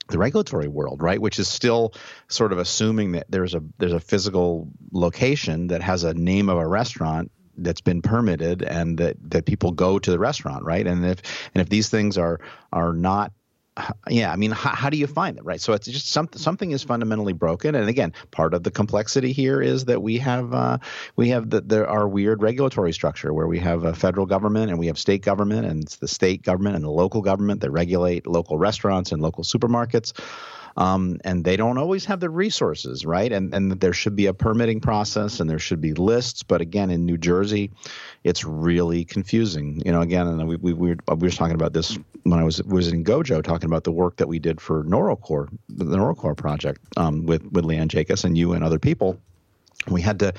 the 0.09 0.19
regulatory 0.19 0.69
world 0.69 1.03
right? 1.03 1.21
Which 1.21 1.39
is 1.39 1.49
still 1.49 1.93
sort 2.29 2.53
of 2.53 2.59
assuming 2.59 3.13
that 3.13 3.27
there's 3.29 3.55
a 3.55 3.63
there's 3.79 3.93
a 3.93 4.01
physical 4.01 4.69
location 4.93 5.69
that 5.69 5.83
has 5.83 6.05
a 6.05 6.15
name 6.15 6.49
of 6.49 6.59
a 6.59 6.67
restaurant 6.67 7.33
that's 7.59 7.81
been 7.81 8.03
permitted 8.03 8.63
and 8.63 8.99
that, 8.99 9.17
that 9.31 9.47
people 9.47 9.73
go 9.73 9.99
to 9.99 10.11
the 10.11 10.19
restaurant 10.19 10.65
right? 10.65 10.87
And 10.87 11.05
if 11.05 11.23
and 11.55 11.61
if 11.61 11.69
these 11.69 11.89
things 11.89 12.19
are 12.19 12.41
are 12.73 12.93
not 12.93 13.33
yeah 14.09 14.33
i 14.33 14.37
mean 14.37 14.51
how, 14.51 14.71
how, 14.71 14.91
do 14.91 14.97
you 14.97 15.07
find 15.07 15.37
it 15.37 15.45
right? 15.45 15.61
So 15.61 15.73
it's 15.73 15.87
just 15.87 16.09
something 16.09 16.41
something 16.41 16.71
is 16.71 16.83
fundamentally 16.83 17.33
broken. 17.33 17.75
And 17.75 17.89
again 17.89 18.13
part 18.31 18.55
of 18.55 18.63
the 18.63 18.71
complexity 18.71 19.33
here 19.33 19.61
is 19.61 19.85
that 19.87 20.03
we 20.03 20.19
have 20.19 20.55
uh, 20.55 20.79
we 21.17 21.29
have 21.31 21.51
the, 21.51 21.61
the, 21.61 21.87
our 21.87 22.09
weird 22.09 22.43
regulatory 22.43 22.93
structure 22.93 23.33
where 23.33 23.47
we 23.47 23.59
have 23.59 23.85
a 23.85 23.95
federal 23.95 24.27
government 24.27 24.71
and 24.71 24.79
we 24.79 24.87
have 24.87 24.99
state 24.99 25.23
government 25.23 25.67
and 25.67 25.83
it's 25.83 25.97
the 25.97 26.09
state 26.09 26.43
government 26.43 26.77
and 26.77 26.85
the 26.85 26.91
local 26.91 27.21
government 27.21 27.61
that 27.61 27.71
regulate 27.71 28.27
local 28.27 28.59
restaurants 28.59 29.13
and 29.13 29.21
local 29.23 29.45
supermarkets 29.45 30.13
um, 30.77 31.19
and 31.25 31.45
they 31.45 31.57
don't 31.57 31.79
always 31.79 32.05
have 32.05 32.21
the 32.21 32.29
resources, 32.29 33.07
right? 33.07 33.33
And 33.33 33.55
and 33.55 33.73
there 33.81 33.93
should 33.93 34.15
be 34.15 34.27
a 34.27 34.35
permitting 34.35 34.81
process 34.81 35.41
and 35.41 35.49
there 35.49 35.59
should 35.59 35.81
be 35.81 35.95
lists. 35.95 36.43
But 36.43 36.61
again, 36.61 36.91
in 36.91 37.07
New 37.07 37.17
Jersey, 37.17 37.71
it's 38.25 38.45
really 38.45 39.05
confusing. 39.05 39.83
You 39.85 39.93
know, 39.93 40.03
again, 40.03 40.27
and 40.27 40.47
we 40.47 40.57
we, 40.57 40.73
we, 40.73 40.89
were, 40.91 41.17
we 41.17 41.29
were 41.29 41.31
talking 41.31 41.55
about 41.55 41.73
this 41.73 41.99
when 42.25 42.39
I 42.39 42.45
was 42.45 42.63
was 42.63 42.89
in 42.89 43.05
Gojo, 43.05 43.43
talking 43.43 43.67
about 43.67 43.85
the 43.85 43.93
work 43.93 44.17
that 44.17 44.29
we 44.29 44.39
did 44.39 44.61
for 44.61 44.85
NoroCORE, 44.85 45.49
the 45.69 45.85
NoroCORE 45.85 46.37
project 46.37 46.81
um, 46.97 47.25
with 47.25 47.45
with 47.53 47.65
Lee-Ann 47.65 47.89
Jaykus 47.89 48.25
and 48.25 48.37
you 48.37 48.53
and 48.53 48.63
other 48.63 48.79
people. 48.79 49.19
We 49.89 50.03
had 50.03 50.19
to 50.19 50.35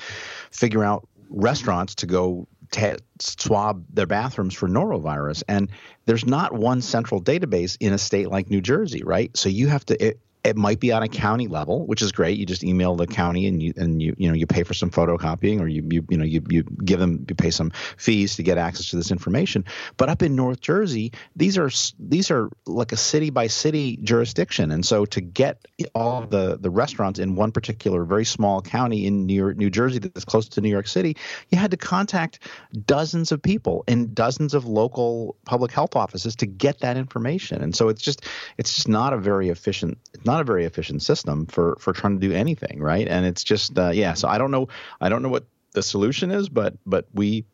figure 0.52 0.84
out 0.84 1.08
restaurants 1.30 1.96
to 1.96 2.06
go 2.06 2.48
t- 2.72 2.96
swab 3.20 3.86
their 3.94 4.06
bathrooms 4.06 4.54
for 4.54 4.68
norovirus 4.68 5.44
and 5.48 5.70
there's 6.06 6.26
not 6.26 6.54
one 6.54 6.82
central 6.82 7.22
database 7.22 7.76
in 7.80 7.94
a 7.94 7.98
state 7.98 8.30
like 8.30 8.50
New 8.50 8.62
Jersey 8.62 9.04
right 9.04 9.36
so 9.36 9.50
you 9.50 9.68
have 9.68 9.86
to 9.88 10.06
it, 10.06 10.20
it 10.48 10.56
might 10.56 10.80
be 10.80 10.94
on 10.94 11.04
a 11.04 11.10
county 11.10 11.48
level, 11.48 11.86
which 11.86 12.02
is 12.02 12.14
great. 12.14 12.38
You 12.38 12.46
just 12.46 12.64
email 12.64 12.96
the 12.96 13.06
county 13.06 13.48
and 13.48 13.62
you 13.62 13.74
and 13.76 14.02
you 14.02 14.16
you 14.18 14.30
know 14.30 14.34
you 14.34 14.48
pay 14.48 14.64
for 14.64 14.74
some 14.74 14.90
photocopying 14.90 15.60
or 15.60 15.68
you 15.68 15.86
you 15.92 16.06
you 16.10 16.18
know 16.18 16.24
you 16.24 16.42
you 16.48 16.64
give 16.64 17.00
them 17.00 17.26
you 17.28 17.36
pay 17.36 17.52
some 17.52 17.72
fees 17.98 18.38
to 18.38 18.44
get 18.44 18.58
access 18.58 18.90
to 18.92 18.96
this 18.96 19.12
information. 19.12 19.66
But 19.98 20.08
up 20.08 20.24
in 20.24 20.36
North 20.36 20.62
Jersey, 20.62 21.12
these 21.36 21.58
are 21.58 21.70
these 22.00 22.32
are 22.32 22.50
like 22.66 22.94
a 22.94 22.98
city 22.98 23.30
by 23.30 23.48
city 23.48 23.98
jurisdiction, 23.98 24.72
and 24.72 24.86
so 24.86 25.06
to 25.06 25.20
get 25.20 25.66
all 25.94 26.22
the 26.22 26.58
the 26.58 26.70
restaurants 26.70 27.20
in 27.20 27.36
one 27.36 27.52
particular 27.52 28.06
very 28.06 28.26
small 28.26 28.62
county 28.62 29.06
in 29.06 29.26
New 29.26 29.34
York, 29.34 29.58
New 29.58 29.70
Jersey 29.70 30.00
that's 30.00 30.24
close 30.24 30.48
to 30.50 30.62
New 30.62 30.70
York 30.70 30.88
City, 30.88 31.18
you 31.50 31.58
had 31.58 31.72
to 31.72 31.78
contact 31.78 32.40
dozens 32.86 33.34
of 33.34 33.42
people 33.42 33.84
in 33.88 34.14
dozens 34.14 34.54
of 34.54 34.66
local 34.66 35.36
public 35.46 35.72
health 35.72 35.98
offices 35.98 36.38
to 36.38 36.46
get 36.46 36.80
that 36.80 36.96
information. 36.96 37.62
And 37.62 37.76
so 37.76 37.90
it's 37.90 38.02
just 38.02 38.26
it's 38.58 38.74
just 38.74 38.88
not 38.88 39.12
a 39.12 39.18
very 39.18 39.50
efficient 39.50 39.98
not 40.24 40.37
not 40.38 40.42
a 40.42 40.46
very 40.46 40.66
efficient 40.66 41.02
system 41.02 41.46
for 41.48 41.76
for 41.80 41.94
trying 41.94 42.20
to 42.20 42.28
do 42.28 42.34
anything, 42.34 42.80
right? 42.80 43.08
And 43.08 43.26
it's 43.26 43.44
just 43.44 43.78
uh, 43.78 43.90
yeah. 43.90 44.14
So 44.14 44.28
I 44.28 44.38
don't 44.38 44.52
know. 44.52 44.68
I 45.02 45.10
don't 45.10 45.22
know 45.22 45.30
what 45.30 45.46
the 45.74 45.84
solution 45.84 46.32
is, 46.32 46.50
but 46.50 46.76
but 46.86 47.08
we. 47.14 47.46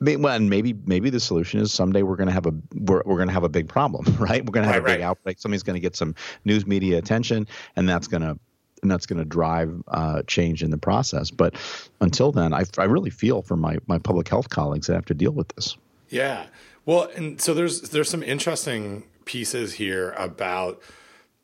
I 0.00 0.04
mean, 0.04 0.22
well, 0.22 0.34
and 0.34 0.50
maybe 0.50 0.74
maybe 0.84 1.10
the 1.10 1.18
solution 1.18 1.60
is 1.60 1.72
someday 1.72 2.02
we're 2.02 2.16
going 2.16 2.28
to 2.28 2.32
have 2.32 2.46
a 2.46 2.54
we're, 2.74 3.02
we're 3.06 3.16
going 3.16 3.28
to 3.28 3.34
have 3.34 3.44
a 3.44 3.48
big 3.48 3.68
problem, 3.68 4.04
right? 4.18 4.44
We're 4.44 4.52
going 4.52 4.66
to 4.66 4.72
have 4.72 4.84
right, 4.84 4.90
a 4.90 4.94
big 4.96 5.00
right. 5.00 5.08
outbreak. 5.08 5.40
Somebody's 5.40 5.62
going 5.62 5.74
to 5.74 5.80
get 5.80 5.96
some 5.96 6.14
news 6.44 6.66
media 6.66 6.98
attention, 6.98 7.48
and 7.74 7.88
that's 7.88 8.06
going 8.06 8.22
to 8.22 8.38
and 8.82 8.90
that's 8.90 9.06
going 9.06 9.18
to 9.18 9.24
drive 9.24 9.82
uh, 9.88 10.22
change 10.26 10.62
in 10.62 10.70
the 10.70 10.78
process. 10.78 11.30
But 11.30 11.56
until 12.00 12.30
then, 12.30 12.52
I, 12.52 12.64
I 12.76 12.84
really 12.84 13.10
feel 13.10 13.42
for 13.42 13.56
my 13.56 13.78
my 13.86 13.98
public 13.98 14.28
health 14.28 14.50
colleagues 14.50 14.86
that 14.86 14.94
have 14.94 15.06
to 15.06 15.14
deal 15.14 15.32
with 15.32 15.48
this. 15.56 15.76
Yeah, 16.10 16.46
well, 16.84 17.10
and 17.16 17.40
so 17.40 17.54
there's 17.54 17.90
there's 17.90 18.10
some 18.10 18.22
interesting 18.22 19.04
pieces 19.24 19.74
here 19.74 20.12
about 20.12 20.80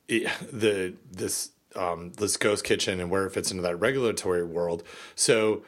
it, 0.08 0.30
the 0.52 0.94
this 1.10 1.50
um, 1.76 2.12
this 2.12 2.36
ghost 2.36 2.64
kitchen 2.64 3.00
and 3.00 3.10
where 3.10 3.26
it 3.26 3.30
fits 3.30 3.50
into 3.50 3.62
that 3.62 3.76
regulatory 3.76 4.44
world. 4.44 4.82
So 5.14 5.64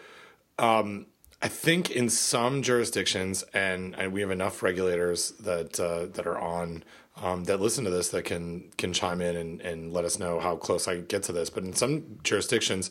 um, 0.59 1.07
I 1.43 1.49
think 1.49 1.91
in 1.91 2.09
some 2.09 2.62
jurisdictions, 2.62 3.45
and, 3.53 3.95
and 3.97 4.12
we 4.12 4.20
have 4.20 4.30
enough 4.30 4.62
regulators 4.62 5.32
that 5.32 5.78
uh, 5.78 6.07
that 6.07 6.26
are 6.26 6.39
on 6.39 6.84
um, 7.22 7.45
that 7.45 7.61
listen 7.61 7.84
to 7.84 7.91
this 7.91 8.09
that 8.11 8.24
can 8.24 8.70
can 8.78 8.93
chime 8.93 9.20
in 9.20 9.37
and, 9.37 9.61
and 9.61 9.93
let 9.93 10.05
us 10.05 10.18
know 10.18 10.41
how 10.41 10.57
close 10.57 10.89
I 10.89 10.99
get 10.99 11.22
to 11.24 11.32
this. 11.32 11.51
But 11.51 11.64
in 11.64 11.74
some 11.74 12.18
jurisdictions, 12.22 12.91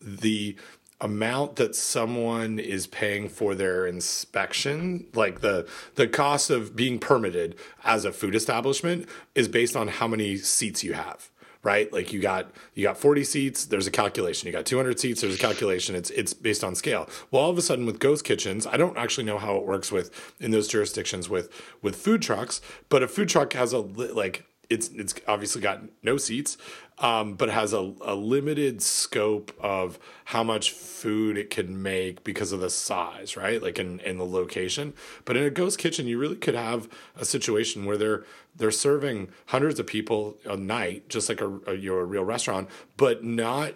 the 0.00 0.56
amount 1.00 1.56
that 1.56 1.76
someone 1.76 2.58
is 2.58 2.86
paying 2.86 3.28
for 3.28 3.54
their 3.54 3.86
inspection 3.86 5.06
like 5.14 5.40
the 5.40 5.68
the 5.96 6.08
cost 6.08 6.48
of 6.48 6.74
being 6.74 6.98
permitted 6.98 7.54
as 7.84 8.06
a 8.06 8.12
food 8.12 8.34
establishment 8.34 9.06
is 9.34 9.46
based 9.46 9.76
on 9.76 9.88
how 9.88 10.08
many 10.08 10.36
seats 10.36 10.82
you 10.82 10.94
have 10.94 11.30
right? 11.62 11.92
Like 11.92 12.12
you 12.12 12.20
got 12.20 12.52
you 12.74 12.84
got 12.84 12.96
40 12.96 13.24
seats 13.24 13.64
there's 13.64 13.88
a 13.88 13.90
calculation. 13.90 14.46
You 14.46 14.52
got 14.52 14.66
200 14.66 15.00
seats 15.00 15.20
there's 15.20 15.34
a 15.34 15.38
calculation. 15.38 15.96
It's 15.96 16.10
it's 16.10 16.32
based 16.32 16.62
on 16.62 16.76
scale. 16.76 17.08
Well 17.32 17.42
all 17.42 17.50
of 17.50 17.58
a 17.58 17.62
sudden 17.62 17.86
with 17.86 17.98
ghost 17.98 18.24
kitchens 18.24 18.66
i 18.68 18.76
don't 18.76 18.96
actually 18.96 19.24
know 19.24 19.38
how 19.38 19.56
it 19.56 19.66
works 19.66 19.90
with 19.90 20.34
in 20.38 20.52
those 20.52 20.68
jurisdictions 20.68 21.28
with 21.28 21.50
with 21.82 21.96
food 21.96 22.22
trucks 22.22 22.60
but 22.88 23.02
a 23.02 23.08
food 23.08 23.28
truck 23.28 23.52
has 23.54 23.72
a 23.72 23.78
like 23.80 24.46
it's 24.68 24.88
it's 24.88 25.14
obviously 25.28 25.60
got 25.60 25.82
no 26.02 26.16
seats, 26.16 26.56
um, 26.98 27.34
but 27.34 27.50
has 27.50 27.72
a, 27.72 27.92
a 28.00 28.14
limited 28.14 28.80
scope 28.82 29.52
of 29.60 29.98
how 30.26 30.42
much 30.42 30.70
food 30.70 31.36
it 31.36 31.50
can 31.50 31.82
make 31.82 32.24
because 32.24 32.52
of 32.52 32.60
the 32.60 32.70
size, 32.70 33.36
right? 33.36 33.62
Like 33.62 33.78
in, 33.78 34.00
in 34.00 34.18
the 34.18 34.24
location. 34.24 34.94
But 35.24 35.36
in 35.36 35.44
a 35.44 35.50
ghost 35.50 35.78
kitchen, 35.78 36.06
you 36.06 36.18
really 36.18 36.36
could 36.36 36.54
have 36.54 36.88
a 37.16 37.24
situation 37.24 37.84
where 37.84 37.96
they're 37.96 38.24
they're 38.56 38.70
serving 38.70 39.28
hundreds 39.46 39.78
of 39.78 39.86
people 39.86 40.38
a 40.46 40.56
night, 40.56 41.10
just 41.10 41.28
like 41.28 41.42
a, 41.42 41.60
a 41.66 41.74
you're 41.74 42.00
a 42.00 42.04
real 42.06 42.24
restaurant, 42.24 42.70
but 42.96 43.22
not 43.22 43.74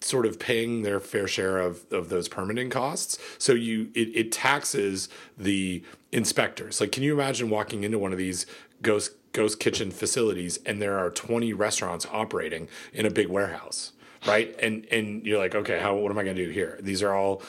sort 0.00 0.26
of 0.26 0.38
paying 0.38 0.82
their 0.82 0.98
fair 0.98 1.28
share 1.28 1.58
of, 1.58 1.84
of 1.92 2.08
those 2.08 2.28
permitting 2.28 2.70
costs. 2.70 3.18
So 3.38 3.52
you 3.52 3.90
it, 3.94 4.08
it 4.14 4.32
taxes 4.32 5.08
the 5.36 5.82
inspectors. 6.10 6.80
Like, 6.80 6.92
can 6.92 7.02
you 7.02 7.12
imagine 7.12 7.50
walking 7.50 7.84
into 7.84 7.98
one 7.98 8.12
of 8.12 8.18
these 8.18 8.46
ghost 8.80 9.12
ghost 9.32 9.58
kitchen 9.60 9.90
facilities 9.90 10.58
and 10.66 10.80
there 10.80 10.98
are 10.98 11.10
20 11.10 11.52
restaurants 11.52 12.06
operating 12.12 12.68
in 12.92 13.06
a 13.06 13.10
big 13.10 13.28
warehouse, 13.28 13.92
right? 14.26 14.54
And 14.60 14.86
and 14.90 15.26
you're 15.26 15.38
like, 15.38 15.54
okay, 15.54 15.78
how 15.78 15.94
what 15.96 16.10
am 16.10 16.18
I 16.18 16.24
going 16.24 16.36
to 16.36 16.44
do 16.44 16.50
here? 16.50 16.78
These 16.80 17.02
are 17.02 17.14
all 17.14 17.42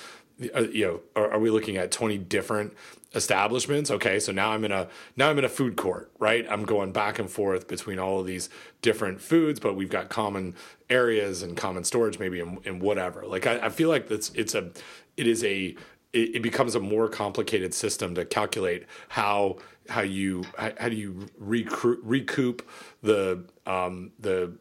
uh, 0.56 0.62
you 0.62 0.86
know, 0.86 1.00
are, 1.16 1.34
are, 1.34 1.40
we 1.40 1.50
looking 1.50 1.78
at 1.78 1.92
20 1.92 2.18
different 2.18 2.74
establishments? 3.14 3.92
Okay, 3.92 4.20
so 4.20 4.32
now 4.32 4.52
I'm 4.52 4.66
in 4.66 4.72
a 4.72 4.88
now 5.16 5.30
I'm 5.30 5.38
in 5.38 5.46
a 5.46 5.50
food 5.50 5.76
court, 5.76 6.12
right? 6.18 6.46
I'm 6.50 6.66
going 6.66 6.92
back 6.92 7.20
and 7.20 7.30
forth 7.30 7.68
between 7.68 8.00
all 8.00 8.20
of 8.20 8.26
these 8.26 8.50
different 8.82 9.22
foods, 9.22 9.60
but 9.60 9.76
we've 9.76 9.90
got 9.90 10.10
common 10.10 10.56
areas 10.90 11.44
and 11.44 11.56
common 11.56 11.84
storage, 11.84 12.18
maybe 12.18 12.40
and 12.40 12.82
whatever. 12.82 13.26
Like 13.26 13.46
I, 13.46 13.68
I 13.68 13.70
feel 13.70 13.90
like 13.90 14.08
that's 14.08 14.30
it's 14.32 14.56
a 14.56 14.72
it 15.18 15.28
is 15.28 15.44
a 15.44 15.76
it, 16.14 16.36
it, 16.36 16.41
becomes 16.41 16.76
a 16.76 16.80
more 16.80 17.09
complicated 17.09 17.74
system 17.74 18.16
to 18.16 18.26
calculate 18.26 18.86
how 19.09 19.57
how 19.89 20.01
you 20.01 20.45
how, 20.57 20.72
how 20.80 20.89
do 20.89 20.95
you 20.95 21.28
recruit, 21.38 21.99
recoup 22.03 22.68
the 23.01 23.43
um, 23.66 24.11
the 24.20 24.53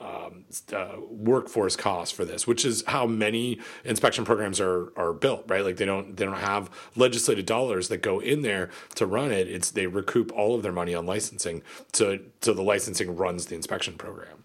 um, 0.00 0.44
uh, 0.74 0.96
workforce 1.10 1.76
costs 1.76 2.14
for 2.14 2.24
this, 2.24 2.46
which 2.46 2.64
is 2.64 2.82
how 2.86 3.06
many 3.06 3.58
inspection 3.84 4.24
programs 4.24 4.60
are 4.60 4.92
are 4.96 5.12
built, 5.12 5.44
right? 5.48 5.64
Like 5.64 5.76
they 5.76 5.84
don't 5.84 6.16
they 6.16 6.24
don't 6.24 6.38
have 6.38 6.70
legislated 6.96 7.46
dollars 7.46 7.88
that 7.88 7.98
go 7.98 8.20
in 8.20 8.42
there 8.42 8.70
to 8.94 9.06
run 9.06 9.30
it. 9.30 9.48
It's 9.48 9.70
they 9.70 9.86
recoup 9.86 10.32
all 10.32 10.54
of 10.54 10.62
their 10.62 10.72
money 10.72 10.94
on 10.94 11.06
licensing, 11.06 11.62
so 11.92 12.18
so 12.40 12.54
the 12.54 12.62
licensing 12.62 13.16
runs 13.16 13.46
the 13.46 13.56
inspection 13.56 13.94
program. 13.94 14.44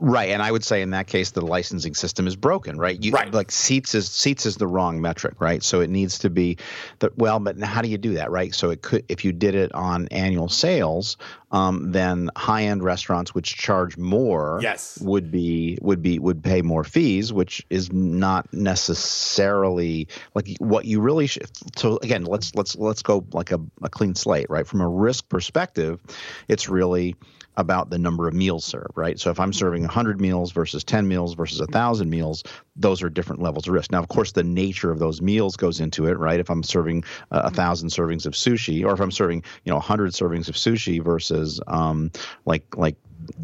Right, 0.00 0.30
and 0.30 0.42
I 0.42 0.50
would 0.50 0.64
say 0.64 0.82
in 0.82 0.90
that 0.90 1.06
case 1.06 1.30
the 1.30 1.40
licensing 1.40 1.94
system 1.94 2.26
is 2.26 2.34
broken, 2.34 2.78
right? 2.78 3.02
You, 3.02 3.12
right. 3.12 3.32
Like 3.32 3.52
seats 3.52 3.94
is 3.94 4.10
seats 4.10 4.44
is 4.44 4.56
the 4.56 4.66
wrong 4.66 5.00
metric, 5.00 5.40
right? 5.40 5.62
So 5.62 5.80
it 5.80 5.88
needs 5.88 6.18
to 6.20 6.30
be 6.30 6.58
the 6.98 7.12
well, 7.16 7.38
but 7.38 7.60
how 7.60 7.80
do 7.80 7.88
you 7.88 7.96
do 7.96 8.14
that, 8.14 8.30
right? 8.30 8.52
So 8.52 8.70
it 8.70 8.82
could 8.82 9.04
if 9.08 9.24
you 9.24 9.32
did 9.32 9.54
it 9.54 9.72
on 9.72 10.08
annual 10.08 10.48
sales, 10.48 11.16
um, 11.52 11.92
then 11.92 12.28
high 12.34 12.64
end 12.64 12.82
restaurants 12.82 13.34
which 13.34 13.56
charge 13.56 13.96
more, 13.96 14.58
yes. 14.60 14.98
would 15.00 15.30
be 15.30 15.78
would 15.80 16.02
be 16.02 16.18
would 16.18 16.42
pay 16.42 16.60
more 16.60 16.82
fees, 16.82 17.32
which 17.32 17.64
is 17.70 17.92
not 17.92 18.52
necessarily 18.52 20.08
like 20.34 20.48
what 20.58 20.86
you 20.86 21.00
really 21.00 21.28
should. 21.28 21.48
So 21.76 21.98
again, 22.02 22.24
let's 22.24 22.52
let's 22.56 22.74
let's 22.74 23.02
go 23.02 23.24
like 23.32 23.52
a, 23.52 23.60
a 23.82 23.88
clean 23.88 24.16
slate, 24.16 24.50
right? 24.50 24.66
From 24.66 24.80
a 24.80 24.88
risk 24.88 25.28
perspective, 25.28 26.00
it's 26.48 26.68
really 26.68 27.14
about 27.56 27.90
the 27.90 27.98
number 27.98 28.26
of 28.26 28.34
meals 28.34 28.64
served, 28.64 28.96
right? 28.96 29.18
So 29.18 29.30
if 29.30 29.38
I'm 29.38 29.52
serving 29.52 29.82
100 29.82 30.20
meals 30.20 30.52
versus 30.52 30.84
10 30.84 31.06
meals 31.06 31.34
versus 31.34 31.60
1,000 31.60 32.10
meals, 32.10 32.42
those 32.76 33.02
are 33.02 33.08
different 33.08 33.42
levels 33.42 33.68
of 33.68 33.74
risk. 33.74 33.92
Now, 33.92 34.00
of 34.00 34.08
course, 34.08 34.32
the 34.32 34.44
nature 34.44 34.90
of 34.90 34.98
those 34.98 35.22
meals 35.22 35.56
goes 35.56 35.80
into 35.80 36.06
it, 36.06 36.18
right? 36.18 36.40
If 36.40 36.50
I'm 36.50 36.62
serving 36.62 37.04
uh, 37.30 37.42
a 37.44 37.50
thousand 37.50 37.90
servings 37.90 38.26
of 38.26 38.32
sushi, 38.32 38.84
or 38.84 38.92
if 38.92 39.00
I'm 39.00 39.12
serving, 39.12 39.44
you 39.64 39.70
know, 39.70 39.76
100 39.76 40.12
servings 40.12 40.48
of 40.48 40.56
sushi 40.56 41.02
versus 41.02 41.60
um, 41.66 42.10
like 42.44 42.64
like 42.76 42.96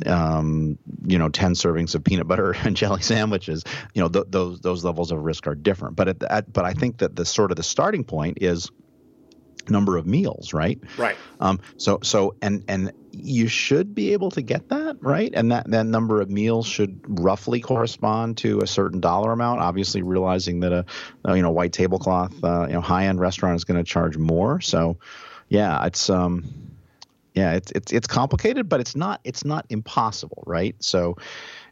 um, 0.06 0.78
you 1.06 1.18
know, 1.18 1.28
10 1.28 1.54
servings 1.54 1.94
of 1.94 2.04
peanut 2.04 2.28
butter 2.28 2.52
and 2.64 2.76
jelly 2.76 3.02
sandwiches, 3.02 3.64
you 3.94 4.02
know, 4.02 4.08
th- 4.08 4.26
those 4.28 4.60
those 4.60 4.84
levels 4.84 5.12
of 5.12 5.22
risk 5.22 5.46
are 5.46 5.54
different. 5.54 5.96
But 5.96 6.08
at, 6.08 6.20
the, 6.20 6.32
at 6.32 6.52
but 6.52 6.64
I 6.64 6.72
think 6.72 6.98
that 6.98 7.16
the 7.16 7.24
sort 7.24 7.50
of 7.50 7.56
the 7.56 7.62
starting 7.62 8.04
point 8.04 8.38
is 8.40 8.70
number 9.70 9.96
of 9.96 10.06
meals, 10.06 10.52
right? 10.52 10.78
Right. 10.96 11.16
Um, 11.40 11.60
so 11.76 12.00
so 12.02 12.34
and 12.42 12.64
and 12.68 12.92
you 13.12 13.48
should 13.48 13.94
be 13.94 14.12
able 14.12 14.30
to 14.32 14.42
get 14.42 14.68
that 14.68 14.96
right, 15.00 15.30
and 15.34 15.52
that 15.52 15.70
that 15.70 15.86
number 15.86 16.20
of 16.20 16.30
meals 16.30 16.66
should 16.66 17.00
roughly 17.06 17.60
correspond 17.60 18.38
to 18.38 18.60
a 18.60 18.66
certain 18.66 19.00
dollar 19.00 19.32
amount. 19.32 19.60
Obviously, 19.60 20.02
realizing 20.02 20.60
that 20.60 20.72
a, 20.72 20.84
a 21.24 21.36
you 21.36 21.42
know 21.42 21.50
white 21.50 21.72
tablecloth 21.72 22.42
uh, 22.44 22.66
you 22.66 22.74
know 22.74 22.80
high 22.80 23.06
end 23.06 23.20
restaurant 23.20 23.56
is 23.56 23.64
going 23.64 23.78
to 23.78 23.84
charge 23.84 24.16
more. 24.16 24.60
So 24.60 24.98
yeah, 25.48 25.84
it's 25.86 26.10
um 26.10 26.44
yeah 27.34 27.52
it's 27.54 27.70
it's 27.72 27.92
it's 27.92 28.06
complicated, 28.06 28.68
but 28.68 28.80
it's 28.80 28.96
not 28.96 29.20
it's 29.24 29.44
not 29.44 29.66
impossible, 29.68 30.42
right? 30.46 30.76
So 30.80 31.16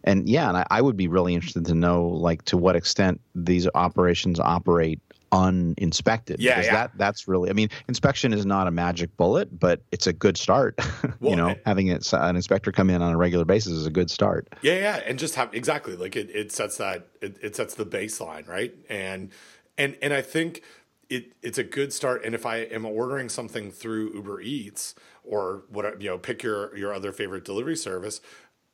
and 0.05 0.29
yeah, 0.29 0.49
and 0.49 0.57
I, 0.57 0.67
I 0.71 0.81
would 0.81 0.97
be 0.97 1.09
really 1.09 1.35
interested 1.35 1.67
to 1.67 1.75
know 1.75 2.07
like 2.07 2.45
to 2.47 2.57
what 2.57 2.77
extent 2.77 3.21
these 3.35 3.69
operations 3.75 4.41
operate 4.41 5.01
uninspected. 5.33 6.41
Yeah, 6.41 6.61
yeah. 6.61 6.73
that 6.73 6.91
that's 6.97 7.29
really. 7.29 7.51
I 7.51 7.53
mean, 7.53 7.69
inspection 7.89 8.33
is 8.33 8.47
not 8.47 8.67
a 8.67 8.71
magic 8.71 9.17
bullet, 9.17 9.59
but 9.59 9.81
it's 9.93 10.07
a 10.07 10.13
good 10.13 10.37
start. 10.37 10.79
Well, 11.21 11.31
you 11.31 11.37
know, 11.37 11.49
it- 11.49 11.63
having 11.67 11.89
it, 11.89 12.13
an 12.13 12.37
inspector 12.37 12.71
come 12.71 12.91
in 12.91 13.03
on 13.03 13.13
a 13.13 13.17
regular 13.17 13.45
basis 13.45 13.73
is 13.73 13.87
a 13.87 13.91
good 13.91 14.11
start. 14.11 14.49
Yeah, 14.63 14.75
yeah, 14.75 14.97
and 15.07 15.19
just 15.19 15.35
have 15.35 15.53
exactly 15.53 15.97
like 15.97 16.17
it, 16.17 16.31
it 16.31 16.53
sets 16.53 16.77
that 16.77 17.09
it, 17.21 17.39
it 17.43 17.57
sets 17.57 17.75
the 17.75 17.87
baseline, 17.87 18.47
right? 18.47 18.75
And 18.89 19.31
and 19.77 19.97
and 20.01 20.13
I 20.13 20.23
think 20.23 20.63
it 21.09 21.33
it's 21.43 21.59
a 21.59 21.65
good 21.65 21.93
start. 21.93 22.25
And 22.25 22.35
if 22.35 22.47
I 22.47 22.59
am 22.59 22.85
ordering 22.85 23.29
something 23.29 23.71
through 23.71 24.13
Uber 24.15 24.41
Eats 24.43 24.95
or 25.25 25.65
what 25.71 26.01
you 26.01 26.11
know, 26.11 26.19
pick 26.19 26.43
your 26.43 26.77
your 26.77 26.93
other 26.93 27.13
favorite 27.13 27.45
delivery 27.45 27.77
service, 27.77 28.21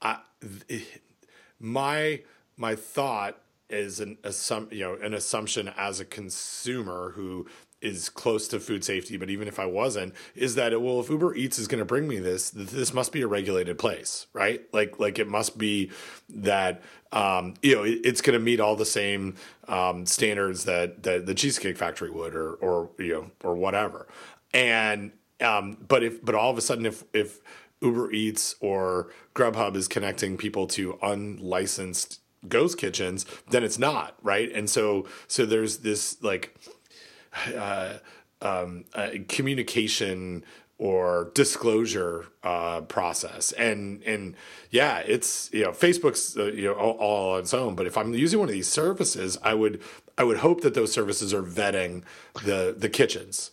I, 0.03 0.19
my 1.59 2.23
my 2.57 2.75
thought 2.75 3.39
is 3.75 4.01
an 4.01 4.19
assum- 4.23 4.73
you 4.73 4.85
know 4.85 4.95
an 4.95 5.15
assumption 5.15 5.71
as 5.77 6.01
a 6.01 6.05
consumer 6.05 7.13
who 7.15 7.47
is 7.85 8.09
close 8.09 8.49
to 8.49 8.59
food 8.59 8.83
safety, 8.83 9.19
but 9.19 9.29
even 9.29 9.47
if 9.47 9.59
I 9.59 9.67
wasn't, 9.67 10.15
is 10.35 10.55
that 10.55 10.73
it, 10.73 10.81
well, 10.81 11.01
if 11.01 11.11
Uber 11.11 11.35
Eats 11.35 11.59
is 11.59 11.69
going 11.69 11.81
to 11.81 11.85
bring 11.85 12.09
me 12.09 12.19
this, 12.19 12.49
this 12.49 12.95
must 12.95 13.13
be 13.13 13.21
a 13.21 13.27
regulated 13.27 13.79
place, 13.79 14.27
right? 14.33 14.63
Like, 14.73 14.99
like 14.99 15.19
it 15.19 15.29
must 15.29 15.59
be 15.59 15.91
that 16.31 16.83
um, 17.13 17.55
you 17.63 17.77
know 17.77 17.83
it, 17.85 18.01
it's 18.03 18.23
going 18.23 18.39
to 18.39 18.45
meet 18.45 18.59
all 18.59 18.75
the 18.75 18.87
same 18.87 19.37
um, 19.69 20.07
standards 20.07 20.65
that 20.65 21.03
that 21.05 21.27
the 21.27 21.35
Cheesecake 21.35 21.77
Factory 21.77 22.11
would, 22.11 22.35
or 22.35 22.55
or 22.55 22.91
you 22.99 23.13
know, 23.13 23.31
or 23.45 23.55
whatever. 23.55 24.09
And 24.53 25.13
um, 25.41 25.77
but 25.87 26.03
if 26.03 26.25
but 26.25 26.35
all 26.35 26.51
of 26.51 26.59
a 26.59 26.63
sudden, 26.63 26.87
if 26.87 27.05
if 27.13 27.41
Uber 27.83 28.13
Eats 28.13 28.57
or 28.61 29.11
Grubhub 29.35 29.77
is 29.77 29.89
connecting 29.89 30.37
people 30.37 30.67
to 30.69 30.99
unlicensed 31.03 32.21
ghost 32.49 32.79
kitchens, 32.79 33.27
then 33.51 33.65
it's 33.65 33.79
not 33.79 34.17
right. 34.23 34.51
And 34.53 34.69
so 34.69 35.07
so 35.29 35.47
there's 35.47 35.79
this 35.79 36.23
like 36.23 36.57
uh, 37.57 37.95
um, 38.41 38.85
uh, 38.95 39.11
communication 39.29 40.45
or 40.79 41.31
disclosure 41.35 42.27
uh, 42.43 42.83
process. 42.83 43.53
And 43.53 44.03
and 44.03 44.35
yeah 44.71 44.99
it's 44.99 45.51
you 45.53 45.65
know 45.65 45.71
facebook's 45.71 46.37
uh, 46.37 46.47
you 46.47 46.65
know 46.65 46.75
all, 46.75 46.97
all 46.99 47.35
on 47.35 47.41
its 47.41 47.55
own. 47.55 47.75
But 47.75 47.87
if 47.87 47.97
i'm 47.97 48.13
using 48.15 48.39
one 48.39 48.49
of 48.49 48.55
these 48.55 48.69
services 48.69 49.39
i 49.43 49.55
would 49.55 49.81
i 50.19 50.25
would 50.25 50.39
hope 50.39 50.61
that 50.63 50.75
those 50.75 50.93
services 50.93 51.33
are 51.33 51.43
vetting 51.43 52.03
the 52.45 52.75
the 52.77 52.89
kitchens 52.89 53.53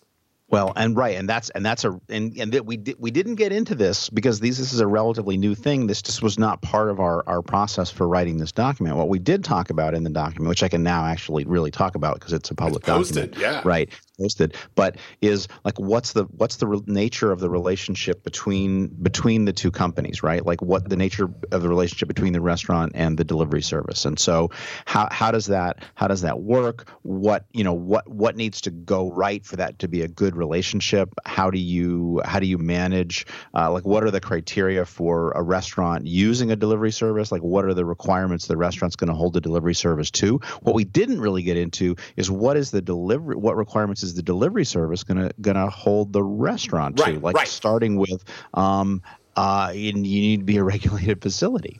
Well, 0.51 0.73
and 0.75 0.97
right, 0.97 1.15
and 1.15 1.29
that's 1.29 1.49
and 1.51 1.65
that's 1.65 1.85
a 1.85 1.97
and 2.09 2.37
and 2.37 2.51
that 2.51 2.65
we 2.65 2.75
did 2.75 2.97
we 2.99 3.09
didn't 3.09 3.35
get 3.35 3.53
into 3.53 3.73
this 3.73 4.09
because 4.09 4.41
these 4.41 4.57
this 4.57 4.73
is 4.73 4.81
a 4.81 4.87
relatively 4.87 5.37
new 5.37 5.55
thing. 5.55 5.87
This 5.87 6.01
just 6.01 6.21
was 6.21 6.37
not 6.37 6.61
part 6.61 6.89
of 6.89 6.99
our 6.99 7.23
our 7.25 7.41
process 7.41 7.89
for 7.89 8.05
writing 8.05 8.37
this 8.37 8.51
document. 8.51 8.97
What 8.97 9.07
we 9.07 9.17
did 9.17 9.45
talk 9.45 9.69
about 9.69 9.93
in 9.93 10.03
the 10.03 10.09
document, 10.09 10.49
which 10.49 10.61
I 10.61 10.67
can 10.67 10.83
now 10.83 11.05
actually 11.05 11.45
really 11.45 11.71
talk 11.71 11.95
about 11.95 12.15
because 12.15 12.33
it's 12.33 12.51
a 12.51 12.55
public 12.55 12.83
posted, 12.83 13.31
document, 13.31 13.41
yeah. 13.41 13.61
right? 13.63 13.89
Posted, 14.19 14.57
but 14.75 14.97
is 15.21 15.47
like 15.63 15.79
what's 15.79 16.11
the 16.11 16.25
what's 16.35 16.57
the 16.57 16.67
re- 16.67 16.81
nature 16.85 17.31
of 17.31 17.39
the 17.39 17.49
relationship 17.49 18.21
between 18.25 18.87
between 18.87 19.45
the 19.45 19.53
two 19.53 19.71
companies, 19.71 20.21
right? 20.21 20.45
Like 20.45 20.61
what 20.61 20.89
the 20.89 20.97
nature 20.97 21.29
of 21.53 21.61
the 21.61 21.69
relationship 21.69 22.09
between 22.09 22.33
the 22.33 22.41
restaurant 22.41 22.91
and 22.93 23.17
the 23.17 23.23
delivery 23.23 23.61
service, 23.61 24.03
and 24.03 24.19
so 24.19 24.51
how 24.83 25.07
how 25.11 25.31
does 25.31 25.45
that 25.45 25.81
how 25.95 26.09
does 26.09 26.21
that 26.21 26.41
work? 26.41 26.89
What 27.03 27.45
you 27.53 27.63
know 27.63 27.73
what 27.73 28.05
what 28.09 28.35
needs 28.35 28.59
to 28.61 28.69
go 28.69 29.09
right 29.13 29.45
for 29.45 29.55
that 29.55 29.79
to 29.79 29.87
be 29.87 30.01
a 30.01 30.09
good 30.09 30.40
relationship? 30.45 31.07
How 31.25 31.49
do 31.51 31.59
you 31.59 32.21
how 32.25 32.39
do 32.39 32.47
you 32.47 32.57
manage 32.57 33.25
uh, 33.53 33.71
like 33.71 33.85
what 33.85 34.03
are 34.03 34.11
the 34.11 34.19
criteria 34.19 34.85
for 34.85 35.31
a 35.31 35.41
restaurant 35.41 36.07
using 36.07 36.51
a 36.51 36.55
delivery 36.55 36.91
service? 36.91 37.31
Like 37.31 37.43
what 37.43 37.63
are 37.65 37.73
the 37.73 37.85
requirements 37.85 38.47
the 38.47 38.57
restaurant's 38.57 38.95
going 38.95 39.09
to 39.09 39.13
hold 39.21 39.33
the 39.33 39.41
delivery 39.41 39.75
service 39.75 40.11
to? 40.21 40.39
What 40.61 40.75
we 40.75 40.83
didn't 40.83 41.21
really 41.21 41.43
get 41.43 41.57
into 41.57 41.95
is 42.15 42.29
what 42.29 42.57
is 42.57 42.71
the 42.71 42.81
delivery 42.81 43.35
what 43.35 43.55
requirements 43.55 44.03
is 44.03 44.15
the 44.15 44.23
delivery 44.23 44.65
service 44.65 45.03
going 45.03 45.21
to 45.21 45.31
going 45.39 45.57
to 45.57 45.69
hold 45.69 46.11
the 46.11 46.23
restaurant 46.23 46.99
Right, 46.99 47.13
to? 47.15 47.19
Like 47.19 47.35
right. 47.35 47.47
starting 47.47 47.95
with 47.97 48.23
um, 48.53 49.01
uh, 49.35 49.71
you, 49.73 49.91
you 49.91 49.93
need 49.93 50.39
to 50.39 50.45
be 50.45 50.57
a 50.57 50.63
regulated 50.63 51.21
facility. 51.21 51.79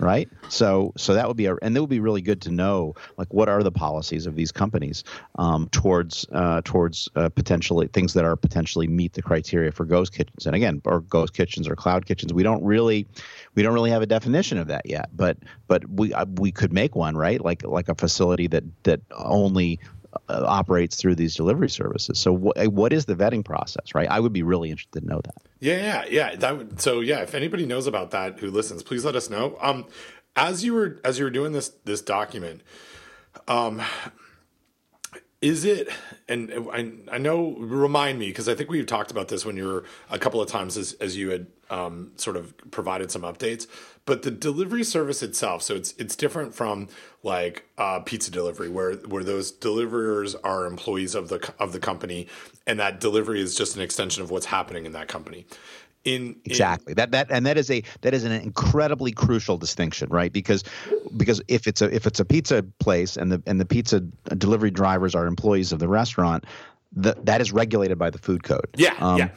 Right? 0.00 0.28
So 0.48 0.92
so 0.96 1.14
that 1.14 1.28
would 1.28 1.36
be 1.36 1.46
a, 1.46 1.56
and 1.62 1.76
it 1.76 1.80
would 1.80 1.90
be 1.90 2.00
really 2.00 2.22
good 2.22 2.40
to 2.42 2.50
know 2.50 2.94
like 3.16 3.32
what 3.32 3.48
are 3.48 3.62
the 3.62 3.70
policies 3.70 4.26
of 4.26 4.34
these 4.34 4.50
companies 4.50 5.04
um, 5.38 5.68
towards 5.70 6.26
uh, 6.32 6.62
towards 6.64 7.08
uh, 7.16 7.28
potentially 7.28 7.88
things 7.88 8.14
that 8.14 8.24
are 8.24 8.36
potentially 8.36 8.88
meet 8.88 9.12
the 9.12 9.22
criteria 9.22 9.70
for 9.70 9.84
ghost 9.84 10.12
kitchens. 10.12 10.46
And 10.46 10.56
again, 10.56 10.80
or 10.84 11.00
ghost 11.00 11.34
kitchens 11.34 11.68
or 11.68 11.76
cloud 11.76 12.06
kitchens, 12.06 12.32
we 12.32 12.42
don't 12.42 12.64
really 12.64 13.06
we 13.54 13.62
don't 13.62 13.74
really 13.74 13.90
have 13.90 14.02
a 14.02 14.06
definition 14.06 14.58
of 14.58 14.68
that 14.68 14.86
yet. 14.86 15.10
But 15.14 15.38
but 15.68 15.88
we 15.88 16.12
uh, 16.12 16.26
we 16.36 16.50
could 16.50 16.72
make 16.72 16.96
one, 16.96 17.16
right? 17.16 17.40
Like 17.40 17.64
like 17.64 17.88
a 17.88 17.94
facility 17.94 18.46
that 18.48 18.64
that 18.84 19.00
only 19.12 19.78
uh, 20.28 20.44
operates 20.46 20.96
through 20.96 21.14
these 21.14 21.34
delivery 21.34 21.70
services. 21.70 22.18
So 22.18 22.32
what 22.32 22.68
what 22.68 22.92
is 22.92 23.04
the 23.04 23.14
vetting 23.14 23.44
process, 23.44 23.94
right? 23.94 24.08
I 24.08 24.20
would 24.20 24.32
be 24.32 24.42
really 24.42 24.70
interested 24.70 25.00
to 25.00 25.06
know 25.06 25.20
that. 25.24 25.42
Yeah, 25.60 25.76
yeah, 25.76 26.04
yeah. 26.08 26.36
That 26.36 26.58
would, 26.58 26.80
so 26.80 27.00
yeah. 27.00 27.20
If 27.20 27.34
anybody 27.34 27.66
knows 27.66 27.86
about 27.86 28.10
that 28.12 28.38
who 28.40 28.50
listens, 28.50 28.82
please 28.82 29.04
let 29.04 29.16
us 29.16 29.30
know. 29.30 29.56
Um, 29.60 29.86
as 30.36 30.64
you 30.64 30.74
were 30.74 31.00
as 31.04 31.18
you 31.18 31.24
were 31.24 31.30
doing 31.30 31.52
this 31.52 31.70
this 31.84 32.00
document, 32.00 32.62
um, 33.48 33.82
is 35.40 35.64
it 35.64 35.88
and 36.28 36.52
I, 36.72 36.92
I 37.14 37.18
know 37.18 37.56
remind 37.56 38.18
me 38.18 38.28
because 38.28 38.48
i 38.48 38.54
think 38.54 38.70
we've 38.70 38.86
talked 38.86 39.10
about 39.10 39.28
this 39.28 39.44
when 39.44 39.56
you 39.56 39.66
were 39.66 39.84
a 40.10 40.18
couple 40.18 40.40
of 40.40 40.48
times 40.48 40.76
as, 40.76 40.92
as 40.94 41.16
you 41.16 41.30
had 41.30 41.46
um, 41.70 42.12
sort 42.16 42.36
of 42.36 42.52
provided 42.70 43.10
some 43.10 43.22
updates. 43.22 43.66
But 44.04 44.22
the 44.22 44.30
delivery 44.30 44.82
service 44.82 45.22
itself 45.22 45.62
so 45.62 45.76
it's 45.76 45.92
it's 45.92 46.16
different 46.16 46.54
from 46.54 46.88
like 47.22 47.64
uh, 47.78 48.00
pizza 48.00 48.30
delivery 48.30 48.68
where 48.68 48.94
where 48.94 49.22
those 49.22 49.52
deliverers 49.52 50.34
are 50.34 50.66
employees 50.66 51.14
of 51.14 51.28
the 51.28 51.52
of 51.58 51.72
the 51.72 51.78
company 51.78 52.26
and 52.66 52.80
that 52.80 53.00
delivery 53.00 53.40
is 53.40 53.54
just 53.54 53.76
an 53.76 53.82
extension 53.82 54.22
of 54.22 54.30
what's 54.30 54.46
happening 54.46 54.84
in 54.84 54.92
that 54.92 55.08
company. 55.08 55.46
In 56.04 56.36
exactly. 56.46 56.92
In, 56.92 56.96
that 56.96 57.10
that 57.12 57.26
and 57.30 57.44
that 57.46 57.58
is 57.58 57.70
a 57.70 57.82
that 58.00 58.14
is 58.14 58.24
an 58.24 58.32
incredibly 58.32 59.12
crucial 59.12 59.58
distinction 59.58 60.08
right? 60.08 60.32
Because 60.32 60.64
because 61.16 61.42
if 61.46 61.66
it's 61.66 61.82
a 61.82 61.94
if 61.94 62.06
it's 62.06 62.18
a 62.18 62.24
pizza 62.24 62.64
place 62.80 63.16
and 63.16 63.30
the 63.30 63.42
and 63.46 63.60
the 63.60 63.66
pizza 63.66 64.00
delivery 64.00 64.70
drivers 64.70 65.14
are 65.14 65.26
employees 65.26 65.72
of 65.72 65.78
the 65.78 65.88
restaurant 65.88 66.46
that 66.92 67.24
that 67.26 67.40
is 67.40 67.52
regulated 67.52 67.98
by 67.98 68.08
the 68.08 68.18
food 68.18 68.42
code. 68.42 68.66
Yeah 68.76 68.94
um, 68.98 69.18
yeah 69.18 69.28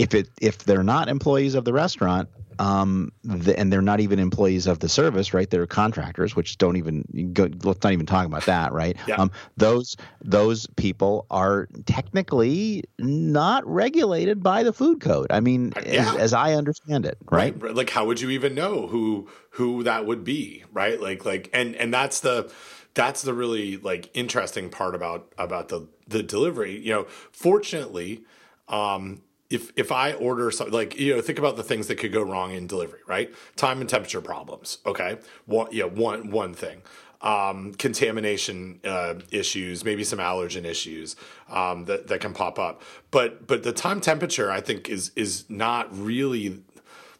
if 0.00 0.14
it 0.14 0.28
if 0.40 0.58
they're 0.64 0.82
not 0.82 1.08
employees 1.08 1.54
of 1.54 1.64
the 1.64 1.72
restaurant 1.72 2.28
um, 2.60 3.10
the, 3.24 3.58
and 3.58 3.72
they're 3.72 3.80
not 3.80 4.00
even 4.00 4.18
employees 4.18 4.66
of 4.66 4.80
the 4.80 4.88
service, 4.88 5.32
right? 5.32 5.48
They're 5.48 5.66
contractors, 5.66 6.36
which 6.36 6.58
don't 6.58 6.76
even 6.76 7.32
go, 7.32 7.48
let's 7.64 7.82
not 7.82 7.92
even 7.94 8.04
talk 8.04 8.26
about 8.26 8.44
that, 8.44 8.72
right? 8.72 8.98
Yeah. 9.06 9.14
Um, 9.16 9.30
those 9.56 9.96
those 10.22 10.66
people 10.76 11.26
are 11.30 11.68
technically 11.86 12.84
not 12.98 13.66
regulated 13.66 14.42
by 14.42 14.62
the 14.62 14.74
food 14.74 15.00
code. 15.00 15.28
I 15.32 15.40
mean, 15.40 15.72
yeah. 15.86 16.12
as, 16.12 16.16
as, 16.16 16.32
I 16.34 16.52
understand 16.52 17.06
it, 17.06 17.16
right? 17.30 17.58
right? 17.62 17.74
Like, 17.74 17.88
how 17.88 18.04
would 18.04 18.20
you 18.20 18.28
even 18.28 18.54
know 18.54 18.86
who 18.88 19.30
who 19.52 19.82
that 19.84 20.04
would 20.04 20.22
be, 20.22 20.64
right? 20.70 21.00
Like, 21.00 21.24
like, 21.24 21.48
and 21.54 21.74
and 21.76 21.94
that's 21.94 22.20
the 22.20 22.52
that's 22.92 23.22
the 23.22 23.32
really 23.32 23.78
like 23.78 24.10
interesting 24.12 24.68
part 24.68 24.94
about 24.94 25.32
about 25.38 25.68
the 25.68 25.88
the 26.06 26.22
delivery. 26.22 26.78
You 26.78 26.92
know, 26.92 27.06
fortunately. 27.32 28.24
Um, 28.68 29.22
if 29.50 29.72
if 29.76 29.90
I 29.90 30.12
order 30.14 30.50
something 30.50 30.72
like 30.72 30.98
you 30.98 31.14
know 31.14 31.20
think 31.20 31.38
about 31.38 31.56
the 31.56 31.64
things 31.64 31.88
that 31.88 31.96
could 31.96 32.12
go 32.12 32.22
wrong 32.22 32.52
in 32.52 32.66
delivery, 32.66 33.00
right? 33.06 33.34
Time 33.56 33.80
and 33.80 33.90
temperature 33.90 34.20
problems. 34.20 34.78
Okay, 34.86 35.18
one 35.46 35.68
yeah 35.72 35.84
one 35.84 36.30
one 36.30 36.54
thing. 36.54 36.82
Um, 37.22 37.74
contamination 37.74 38.80
uh, 38.82 39.16
issues, 39.30 39.84
maybe 39.84 40.04
some 40.04 40.20
allergen 40.20 40.64
issues 40.64 41.16
um, 41.50 41.84
that 41.84 42.06
that 42.06 42.20
can 42.20 42.32
pop 42.32 42.58
up. 42.58 42.82
But 43.10 43.46
but 43.46 43.64
the 43.64 43.72
time 43.72 44.00
temperature 44.00 44.50
I 44.50 44.60
think 44.60 44.88
is 44.88 45.10
is 45.16 45.44
not 45.50 45.94
really 45.96 46.62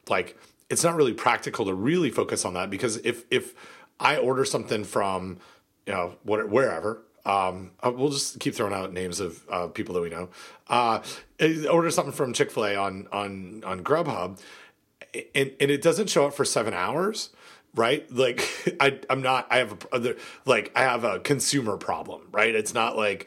like 0.08 0.38
it's 0.70 0.84
not 0.84 0.94
really 0.94 1.12
practical 1.12 1.64
to 1.66 1.74
really 1.74 2.10
focus 2.10 2.44
on 2.44 2.54
that 2.54 2.70
because 2.70 2.96
if 2.98 3.24
if 3.30 3.54
I 3.98 4.16
order 4.16 4.44
something 4.44 4.84
from 4.84 5.38
you 5.84 5.92
know 5.92 6.14
what, 6.22 6.48
wherever 6.48 7.02
um, 7.26 7.72
uh, 7.82 7.92
we'll 7.94 8.10
just 8.10 8.40
keep 8.40 8.54
throwing 8.54 8.72
out 8.72 8.92
names 8.92 9.20
of 9.20 9.44
uh, 9.50 9.66
people 9.66 9.94
that 9.94 10.00
we 10.00 10.08
know. 10.08 10.28
Uh, 10.68 11.02
Uh, 11.40 11.68
order 11.68 11.90
something 11.90 12.12
from 12.12 12.32
Chick 12.32 12.50
Fil 12.50 12.66
A 12.66 12.76
on 12.76 13.08
on 13.12 13.62
on 13.64 13.82
Grubhub, 13.82 14.40
and 15.34 15.52
and 15.60 15.70
it 15.70 15.82
doesn't 15.82 16.08
show 16.10 16.26
up 16.26 16.34
for 16.34 16.44
seven 16.44 16.74
hours, 16.74 17.30
right? 17.74 18.10
Like 18.12 18.48
I 18.80 18.98
I'm 19.08 19.22
not 19.22 19.46
I 19.50 19.58
have 19.58 19.72
a 19.72 19.94
other 19.94 20.16
like 20.44 20.72
I 20.74 20.82
have 20.82 21.04
a 21.04 21.20
consumer 21.20 21.76
problem, 21.76 22.22
right? 22.32 22.54
It's 22.54 22.74
not 22.74 22.96
like 22.96 23.26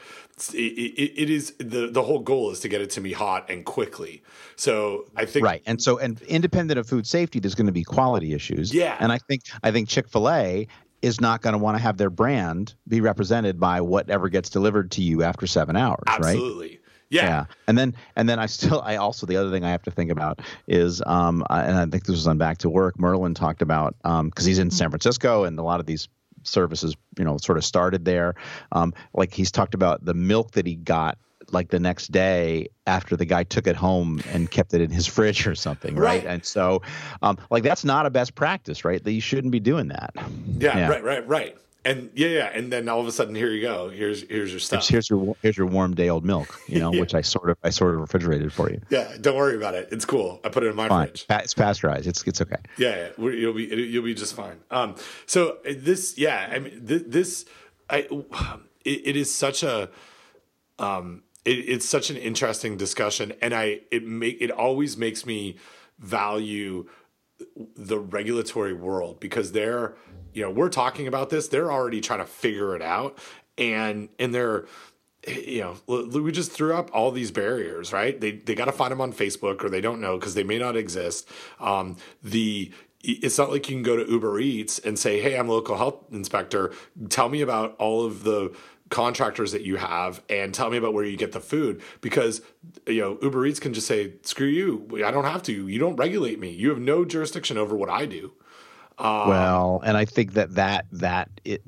it, 0.52 0.56
it, 0.56 1.22
it 1.22 1.30
is 1.30 1.54
the 1.58 1.88
the 1.88 2.02
whole 2.02 2.20
goal 2.20 2.50
is 2.50 2.60
to 2.60 2.68
get 2.68 2.80
it 2.80 2.90
to 2.90 3.00
me 3.00 3.12
hot 3.12 3.50
and 3.50 3.64
quickly. 3.64 4.22
So 4.56 5.06
I 5.16 5.24
think 5.24 5.44
right, 5.44 5.62
and 5.66 5.82
so 5.82 5.98
and 5.98 6.20
independent 6.22 6.78
of 6.78 6.88
food 6.88 7.06
safety, 7.06 7.40
there's 7.40 7.54
going 7.54 7.66
to 7.66 7.72
be 7.72 7.84
quality 7.84 8.32
issues. 8.32 8.72
Yeah, 8.72 8.96
and 8.98 9.12
I 9.12 9.18
think 9.18 9.42
I 9.62 9.70
think 9.70 9.88
Chick 9.88 10.08
Fil 10.08 10.30
A 10.30 10.68
is 11.02 11.20
not 11.20 11.42
going 11.42 11.52
to 11.52 11.58
want 11.58 11.76
to 11.76 11.82
have 11.82 11.98
their 11.98 12.08
brand 12.08 12.74
be 12.88 13.02
represented 13.02 13.60
by 13.60 13.80
whatever 13.82 14.30
gets 14.30 14.48
delivered 14.48 14.90
to 14.90 15.02
you 15.02 15.22
after 15.22 15.46
seven 15.46 15.76
hours, 15.76 16.02
right? 16.08 16.20
Absolutely. 16.20 16.68
right? 16.68 16.80
Yeah. 17.10 17.24
yeah. 17.24 17.44
And 17.68 17.76
then 17.78 17.94
and 18.16 18.28
then 18.28 18.38
I 18.38 18.46
still 18.46 18.80
I 18.80 18.96
also 18.96 19.26
the 19.26 19.36
other 19.36 19.50
thing 19.50 19.64
I 19.64 19.70
have 19.70 19.82
to 19.82 19.90
think 19.90 20.10
about 20.10 20.40
is 20.66 21.02
um 21.06 21.44
and 21.50 21.76
I 21.76 21.86
think 21.86 22.04
this 22.04 22.16
was 22.16 22.26
on 22.26 22.38
Back 22.38 22.58
to 22.58 22.70
Work. 22.70 22.98
Merlin 22.98 23.34
talked 23.34 23.62
about 23.62 23.94
um 24.04 24.28
because 24.28 24.44
he's 24.44 24.58
in 24.58 24.70
San 24.70 24.90
Francisco 24.90 25.44
and 25.44 25.58
a 25.58 25.62
lot 25.62 25.80
of 25.80 25.86
these 25.86 26.08
services 26.42 26.94
you 27.18 27.24
know 27.24 27.38
sort 27.38 27.58
of 27.58 27.64
started 27.64 28.04
there. 28.04 28.34
Um, 28.72 28.94
like 29.12 29.32
he's 29.32 29.50
talked 29.50 29.74
about 29.74 30.04
the 30.04 30.14
milk 30.14 30.52
that 30.52 30.66
he 30.66 30.74
got 30.74 31.18
like 31.52 31.68
the 31.68 31.80
next 31.80 32.10
day 32.10 32.68
after 32.86 33.16
the 33.16 33.24
guy 33.24 33.44
took 33.44 33.66
it 33.66 33.76
home 33.76 34.20
and 34.32 34.50
kept 34.50 34.74
it 34.74 34.80
in 34.80 34.90
his 34.90 35.06
fridge 35.14 35.46
or 35.46 35.54
something, 35.54 35.94
right? 35.94 36.24
right. 36.24 36.26
And 36.26 36.44
so, 36.44 36.82
um, 37.22 37.38
like 37.50 37.62
that's 37.62 37.84
not 37.84 38.06
a 38.06 38.10
best 38.10 38.34
practice, 38.34 38.84
right? 38.84 39.02
That 39.02 39.12
you 39.12 39.20
shouldn't 39.20 39.52
be 39.52 39.60
doing 39.60 39.88
that. 39.88 40.14
Yeah, 40.58 40.76
yeah, 40.76 40.88
right, 40.88 41.04
right, 41.04 41.26
right. 41.26 41.56
And 41.84 42.10
yeah, 42.14 42.28
yeah, 42.28 42.50
and 42.54 42.72
then 42.72 42.88
all 42.88 43.00
of 43.00 43.06
a 43.06 43.12
sudden, 43.12 43.34
here 43.34 43.50
you 43.50 43.60
go. 43.60 43.90
Here's 43.90 44.22
here's 44.28 44.50
your 44.50 44.60
stuff. 44.60 44.88
Here's 44.88 45.10
your 45.10 45.36
here's 45.42 45.56
your 45.56 45.66
warm 45.66 45.94
day 45.94 46.08
old 46.08 46.24
milk, 46.24 46.58
you 46.66 46.78
know, 46.78 46.92
yeah. 46.94 47.00
which 47.00 47.14
I 47.14 47.20
sort 47.20 47.50
of 47.50 47.58
I 47.62 47.70
sort 47.70 47.94
of 47.94 48.00
refrigerated 48.00 48.52
for 48.52 48.70
you. 48.70 48.80
Yeah, 48.88 49.14
don't 49.20 49.36
worry 49.36 49.56
about 49.56 49.74
it. 49.74 49.88
It's 49.92 50.06
cool. 50.06 50.40
I 50.44 50.48
put 50.48 50.62
it 50.62 50.68
in 50.68 50.76
my 50.76 50.88
fine. 50.88 51.08
fridge. 51.08 51.26
It's 51.28 51.52
pasteurized. 51.52 52.06
It's 52.06 52.22
it's 52.22 52.40
okay. 52.40 52.56
Yeah, 52.78 53.08
yeah. 53.18 53.30
you'll 53.30 53.52
be 53.52 53.64
you'll 53.64 54.04
be 54.04 54.14
just 54.14 54.34
fine. 54.34 54.60
Um, 54.70 54.94
so 55.26 55.58
this, 55.64 56.16
yeah, 56.16 56.48
I 56.50 56.58
mean, 56.58 56.80
this, 56.82 57.44
I, 57.90 58.08
it, 58.84 59.02
it 59.04 59.16
is 59.16 59.34
such 59.34 59.62
a, 59.62 59.90
um, 60.78 61.22
it, 61.44 61.50
it's 61.50 61.86
such 61.86 62.08
an 62.08 62.16
interesting 62.16 62.78
discussion, 62.78 63.34
and 63.42 63.52
I 63.52 63.80
it 63.90 64.06
make 64.06 64.38
it 64.40 64.50
always 64.50 64.96
makes 64.96 65.26
me 65.26 65.56
value 65.98 66.88
the 67.76 67.98
regulatory 67.98 68.72
world 68.72 69.20
because 69.20 69.52
they're 69.52 69.96
you 70.34 70.42
know 70.42 70.50
we're 70.50 70.68
talking 70.68 71.06
about 71.06 71.30
this 71.30 71.48
they're 71.48 71.72
already 71.72 72.00
trying 72.00 72.18
to 72.18 72.26
figure 72.26 72.76
it 72.76 72.82
out. 72.82 73.18
And 73.56 74.08
and 74.18 74.34
they're 74.34 74.66
you 75.26 75.60
know 75.60 75.76
we 75.86 76.32
just 76.32 76.52
threw 76.52 76.74
up 76.74 76.90
all 76.92 77.10
these 77.10 77.30
barriers 77.30 77.92
right? 77.92 78.20
They 78.20 78.32
they 78.32 78.54
got 78.54 78.66
to 78.66 78.72
find 78.72 78.92
them 78.92 79.00
on 79.00 79.12
facebook 79.12 79.64
or 79.64 79.70
they 79.70 79.80
don't 79.80 80.00
know 80.00 80.18
because 80.18 80.34
they 80.34 80.44
may 80.44 80.58
not 80.58 80.76
exist. 80.76 81.28
Um, 81.60 81.96
the 82.22 82.72
it's 83.06 83.36
not 83.36 83.50
like 83.50 83.68
you 83.68 83.76
can 83.76 83.82
go 83.82 83.96
to 83.96 84.10
uber 84.10 84.40
eats 84.40 84.78
and 84.78 84.98
say 84.98 85.20
hey 85.20 85.36
i'm 85.36 85.48
a 85.48 85.52
local 85.52 85.76
health 85.76 86.04
inspector. 86.10 86.72
Tell 87.08 87.28
me 87.28 87.40
about 87.40 87.76
all 87.78 88.04
of 88.04 88.24
the 88.24 88.54
contractors 88.90 89.52
that 89.52 89.62
you 89.62 89.76
have 89.76 90.22
and 90.28 90.54
tell 90.54 90.70
me 90.70 90.76
about 90.76 90.92
where 90.92 91.04
you 91.04 91.16
get 91.16 91.32
the 91.32 91.40
food. 91.40 91.82
Because 92.00 92.42
you 92.86 93.00
know 93.00 93.18
Uber 93.22 93.46
Eats 93.46 93.60
can 93.60 93.74
just 93.74 93.86
say 93.86 94.14
screw 94.22 94.46
you. 94.46 95.04
I 95.04 95.10
don't 95.10 95.24
have 95.24 95.42
to. 95.44 95.68
You 95.68 95.78
don't 95.78 95.96
regulate 95.96 96.38
me. 96.38 96.50
You 96.50 96.70
have 96.70 96.78
no 96.78 97.04
jurisdiction 97.04 97.56
over 97.56 97.76
what 97.76 97.90
I 97.90 98.06
do 98.06 98.32
um, 98.98 99.28
well, 99.28 99.80
and 99.84 99.96
I 99.96 100.04
think 100.04 100.34
that 100.34 100.54
that 100.54 100.86
that 100.92 101.28
it 101.44 101.62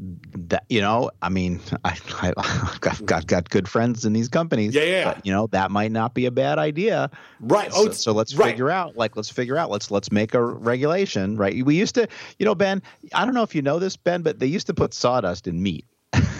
that 0.48 0.64
you 0.68 0.80
know, 0.80 1.10
I 1.22 1.28
mean, 1.28 1.60
I, 1.84 1.96
I 2.22 2.46
have 2.46 2.80
got, 2.80 3.04
got 3.04 3.26
got 3.26 3.50
good 3.50 3.68
friends 3.68 4.04
in 4.04 4.12
these 4.12 4.28
companies. 4.28 4.74
Yeah, 4.74 4.84
yeah. 4.84 5.04
But, 5.14 5.26
you 5.26 5.32
know, 5.32 5.48
that 5.48 5.70
might 5.70 5.90
not 5.90 6.14
be 6.14 6.26
a 6.26 6.30
bad 6.30 6.58
idea. 6.58 7.10
Right. 7.40 7.72
So, 7.72 7.88
oh, 7.88 7.90
so 7.90 8.12
let's 8.12 8.34
right. 8.34 8.50
figure 8.50 8.70
out. 8.70 8.96
Like, 8.96 9.16
let's 9.16 9.30
figure 9.30 9.56
out. 9.56 9.70
Let's 9.70 9.90
let's 9.90 10.12
make 10.12 10.34
a 10.34 10.44
regulation. 10.44 11.36
Right. 11.36 11.64
We 11.64 11.74
used 11.74 11.96
to, 11.96 12.06
you 12.38 12.46
know, 12.46 12.54
Ben. 12.54 12.80
I 13.12 13.24
don't 13.24 13.34
know 13.34 13.42
if 13.42 13.54
you 13.54 13.62
know 13.62 13.80
this, 13.80 13.96
Ben, 13.96 14.22
but 14.22 14.38
they 14.38 14.46
used 14.46 14.68
to 14.68 14.74
put 14.74 14.94
sawdust 14.94 15.48
in 15.48 15.62
meat. 15.62 15.84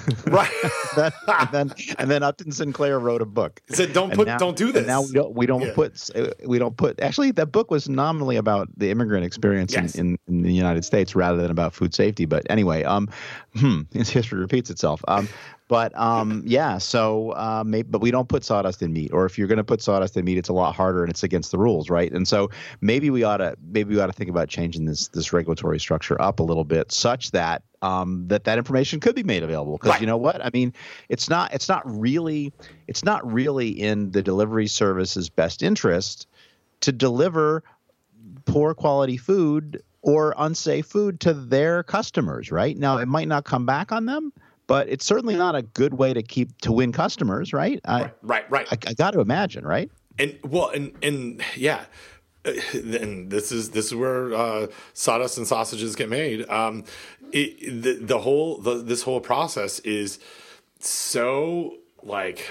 right. 0.26 0.50
and, 0.96 1.48
then, 1.52 1.72
and 1.98 2.10
then 2.10 2.22
Upton 2.22 2.52
Sinclair 2.52 2.98
wrote 2.98 3.22
a 3.22 3.26
book. 3.26 3.60
He 3.68 3.74
said, 3.74 3.92
"Don't 3.92 4.12
put, 4.12 4.26
now, 4.26 4.38
don't 4.38 4.56
do 4.56 4.72
this." 4.72 4.86
Now 4.86 5.02
we 5.02 5.12
don't, 5.12 5.34
we 5.34 5.46
don't 5.46 5.62
yeah. 5.62 5.74
put, 5.74 6.10
we 6.44 6.58
don't 6.58 6.76
put. 6.76 7.00
Actually, 7.00 7.30
that 7.32 7.46
book 7.46 7.70
was 7.70 7.88
nominally 7.88 8.36
about 8.36 8.68
the 8.76 8.90
immigrant 8.90 9.24
experience 9.24 9.72
yes. 9.72 9.94
in, 9.94 10.18
in, 10.28 10.36
in, 10.36 10.42
the 10.42 10.52
United 10.52 10.84
States 10.84 11.14
rather 11.14 11.40
than 11.40 11.50
about 11.50 11.74
food 11.74 11.94
safety. 11.94 12.24
But 12.24 12.46
anyway, 12.50 12.84
um, 12.84 13.08
hmm, 13.56 13.82
history 13.92 14.38
repeats 14.38 14.70
itself. 14.70 15.02
Um, 15.08 15.28
but 15.68 15.96
um, 15.98 16.42
yeah, 16.46 16.78
so 16.78 17.30
uh, 17.30 17.64
maybe, 17.66 17.88
but 17.90 18.00
we 18.00 18.12
don't 18.12 18.28
put 18.28 18.44
sawdust 18.44 18.82
in 18.82 18.92
meat, 18.92 19.12
or 19.12 19.26
if 19.26 19.36
you're 19.36 19.48
going 19.48 19.58
to 19.58 19.64
put 19.64 19.82
sawdust 19.82 20.16
in 20.16 20.24
meat, 20.24 20.38
it's 20.38 20.48
a 20.48 20.52
lot 20.52 20.76
harder 20.76 21.02
and 21.02 21.10
it's 21.10 21.24
against 21.24 21.50
the 21.50 21.58
rules, 21.58 21.90
right? 21.90 22.12
And 22.12 22.26
so 22.26 22.50
maybe 22.80 23.10
we 23.10 23.24
ought 23.24 23.38
to 23.38 23.56
maybe 23.72 23.94
we 23.94 24.00
ought 24.00 24.06
to 24.06 24.12
think 24.12 24.30
about 24.30 24.48
changing 24.48 24.84
this 24.84 25.08
this 25.08 25.32
regulatory 25.32 25.80
structure 25.80 26.20
up 26.22 26.38
a 26.38 26.44
little 26.44 26.64
bit, 26.64 26.92
such 26.92 27.32
that 27.32 27.62
um, 27.82 28.28
that 28.28 28.44
that 28.44 28.58
information 28.58 29.00
could 29.00 29.16
be 29.16 29.24
made 29.24 29.42
available. 29.42 29.76
Because 29.76 29.92
right. 29.92 30.00
you 30.00 30.06
know 30.06 30.16
what, 30.16 30.44
I 30.44 30.50
mean, 30.52 30.72
it's 31.08 31.28
not 31.28 31.52
it's 31.52 31.68
not 31.68 31.82
really 31.84 32.52
it's 32.86 33.04
not 33.04 33.30
really 33.30 33.68
in 33.68 34.12
the 34.12 34.22
delivery 34.22 34.68
service's 34.68 35.28
best 35.28 35.64
interest 35.64 36.28
to 36.82 36.92
deliver 36.92 37.64
poor 38.44 38.72
quality 38.74 39.16
food 39.16 39.82
or 40.02 40.32
unsafe 40.38 40.86
food 40.86 41.18
to 41.18 41.34
their 41.34 41.82
customers, 41.82 42.52
right? 42.52 42.78
Now, 42.78 42.98
it 42.98 43.06
might 43.06 43.26
not 43.26 43.44
come 43.44 43.66
back 43.66 43.90
on 43.90 44.06
them, 44.06 44.32
but 44.66 44.88
it's 44.88 45.04
certainly 45.04 45.36
not 45.36 45.54
a 45.54 45.62
good 45.62 45.94
way 45.94 46.12
to 46.12 46.22
keep 46.22 46.58
to 46.62 46.72
win 46.72 46.92
customers, 46.92 47.52
right? 47.52 47.80
I, 47.84 48.00
right, 48.00 48.14
right, 48.22 48.50
right. 48.50 48.66
I, 48.70 48.90
I 48.90 48.94
got 48.94 49.12
to 49.12 49.20
imagine, 49.20 49.66
right? 49.66 49.90
And 50.18 50.38
well, 50.44 50.70
and 50.70 50.92
and 51.02 51.42
yeah, 51.56 51.84
and 52.72 53.30
this 53.30 53.52
is 53.52 53.70
this 53.70 53.86
is 53.86 53.94
where 53.94 54.34
uh, 54.34 54.66
sawdust 54.92 55.38
and 55.38 55.46
sausages 55.46 55.96
get 55.96 56.08
made. 56.08 56.48
Um, 56.48 56.84
it, 57.32 57.82
the 57.82 57.94
the 57.94 58.18
whole 58.20 58.58
the, 58.58 58.74
this 58.74 59.02
whole 59.02 59.20
process 59.20 59.78
is 59.80 60.18
so 60.78 61.78
like 62.02 62.50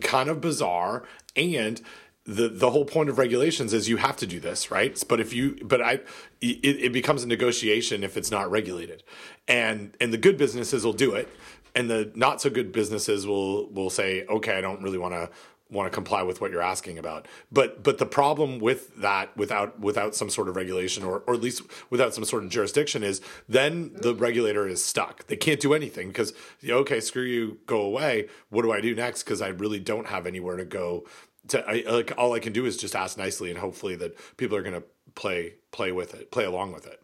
kind 0.00 0.28
of 0.28 0.40
bizarre 0.40 1.04
and 1.36 1.80
the 2.24 2.48
the 2.48 2.70
whole 2.70 2.84
point 2.84 3.08
of 3.10 3.18
regulations 3.18 3.72
is 3.72 3.88
you 3.88 3.98
have 3.98 4.16
to 4.16 4.26
do 4.26 4.40
this 4.40 4.70
right 4.70 5.02
but 5.08 5.20
if 5.20 5.32
you 5.32 5.58
but 5.62 5.82
i 5.82 6.00
it, 6.40 6.64
it 6.64 6.92
becomes 6.92 7.22
a 7.22 7.28
negotiation 7.28 8.02
if 8.02 8.16
it's 8.16 8.30
not 8.30 8.50
regulated 8.50 9.02
and 9.48 9.96
and 10.00 10.12
the 10.12 10.18
good 10.18 10.36
businesses 10.36 10.84
will 10.84 10.92
do 10.92 11.14
it 11.14 11.28
and 11.74 11.90
the 11.90 12.10
not 12.14 12.40
so 12.40 12.48
good 12.50 12.72
businesses 12.72 13.26
will 13.26 13.68
will 13.70 13.90
say 13.90 14.24
okay 14.26 14.56
i 14.56 14.60
don't 14.60 14.82
really 14.82 14.98
want 14.98 15.12
to 15.14 15.28
want 15.70 15.90
to 15.90 15.94
comply 15.94 16.22
with 16.22 16.40
what 16.40 16.50
you're 16.50 16.62
asking 16.62 16.98
about. 16.98 17.26
But 17.50 17.82
but 17.82 17.98
the 17.98 18.06
problem 18.06 18.58
with 18.58 18.96
that 18.96 19.36
without 19.36 19.78
without 19.80 20.14
some 20.14 20.30
sort 20.30 20.48
of 20.48 20.56
regulation 20.56 21.04
or 21.04 21.22
or 21.26 21.34
at 21.34 21.40
least 21.40 21.62
without 21.90 22.14
some 22.14 22.24
sort 22.24 22.44
of 22.44 22.50
jurisdiction 22.50 23.02
is 23.02 23.20
then 23.48 23.92
the 23.94 24.14
regulator 24.14 24.66
is 24.66 24.82
stuck. 24.84 25.26
They 25.26 25.36
can't 25.36 25.60
do 25.60 25.74
anything 25.74 26.08
because 26.08 26.32
okay, 26.66 27.00
screw 27.00 27.24
you, 27.24 27.58
go 27.66 27.80
away. 27.80 28.28
What 28.50 28.62
do 28.62 28.72
I 28.72 28.80
do 28.80 28.94
next? 28.94 29.24
Because 29.24 29.42
I 29.42 29.48
really 29.48 29.80
don't 29.80 30.06
have 30.06 30.26
anywhere 30.26 30.56
to 30.56 30.64
go. 30.64 31.04
To 31.48 31.68
I, 31.68 31.84
like 31.90 32.12
all 32.16 32.32
I 32.32 32.38
can 32.38 32.52
do 32.52 32.64
is 32.64 32.76
just 32.76 32.94
ask 32.94 33.18
nicely 33.18 33.50
and 33.50 33.58
hopefully 33.58 33.96
that 33.96 34.16
people 34.36 34.56
are 34.56 34.62
going 34.62 34.80
to 34.80 34.84
play 35.14 35.54
play 35.72 35.92
with 35.92 36.14
it, 36.14 36.30
play 36.30 36.44
along 36.44 36.72
with 36.72 36.86
it. 36.86 37.00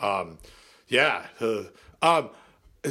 Um, 0.00 0.38
yeah. 0.88 1.26
Um, 2.02 2.30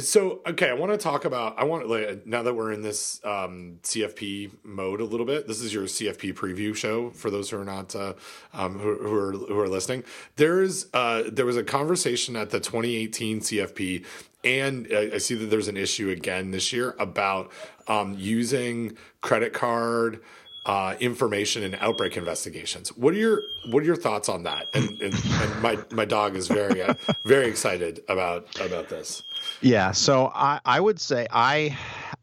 so 0.00 0.40
okay, 0.46 0.70
I 0.70 0.74
want 0.74 0.92
to 0.92 0.98
talk 0.98 1.24
about. 1.24 1.58
I 1.58 1.64
want 1.64 1.88
like 1.88 2.26
now 2.26 2.42
that 2.42 2.54
we're 2.54 2.72
in 2.72 2.82
this 2.82 3.20
um, 3.24 3.78
CFP 3.82 4.50
mode 4.64 5.00
a 5.00 5.04
little 5.04 5.26
bit. 5.26 5.46
This 5.46 5.60
is 5.60 5.72
your 5.72 5.84
CFP 5.84 6.34
preview 6.34 6.74
show 6.74 7.10
for 7.10 7.30
those 7.30 7.50
who 7.50 7.60
are 7.60 7.64
not 7.64 7.94
uh, 7.94 8.14
um, 8.52 8.78
who, 8.78 8.96
who, 8.96 9.14
are 9.14 9.32
who 9.32 9.58
are 9.60 9.68
listening. 9.68 10.02
There's 10.36 10.86
uh, 10.92 11.24
there 11.30 11.46
was 11.46 11.56
a 11.56 11.62
conversation 11.62 12.34
at 12.34 12.50
the 12.50 12.58
2018 12.58 13.40
CFP, 13.40 14.04
and 14.42 14.88
I, 14.92 15.12
I 15.14 15.18
see 15.18 15.36
that 15.36 15.46
there's 15.46 15.68
an 15.68 15.76
issue 15.76 16.10
again 16.10 16.50
this 16.50 16.72
year 16.72 16.96
about 16.98 17.52
um, 17.86 18.16
using 18.18 18.96
credit 19.20 19.52
card 19.52 20.20
uh, 20.66 20.94
information 21.00 21.62
in 21.62 21.74
outbreak 21.76 22.16
investigations. 22.16 22.88
What 22.96 23.14
are 23.14 23.18
your 23.18 23.42
what 23.66 23.82
are 23.82 23.86
your 23.86 23.96
thoughts 23.96 24.28
on 24.28 24.44
that? 24.44 24.68
And, 24.74 24.90
and, 25.00 25.14
and 25.14 25.62
my 25.62 25.78
my 25.90 26.04
dog 26.04 26.36
is 26.36 26.48
very 26.48 26.82
uh, 26.82 26.94
very 27.24 27.46
excited 27.48 28.02
about 28.08 28.58
about 28.60 28.88
this. 28.88 29.22
Yeah, 29.60 29.92
so 29.92 30.30
I 30.34 30.60
I 30.64 30.80
would 30.80 31.00
say 31.00 31.26
I 31.30 31.76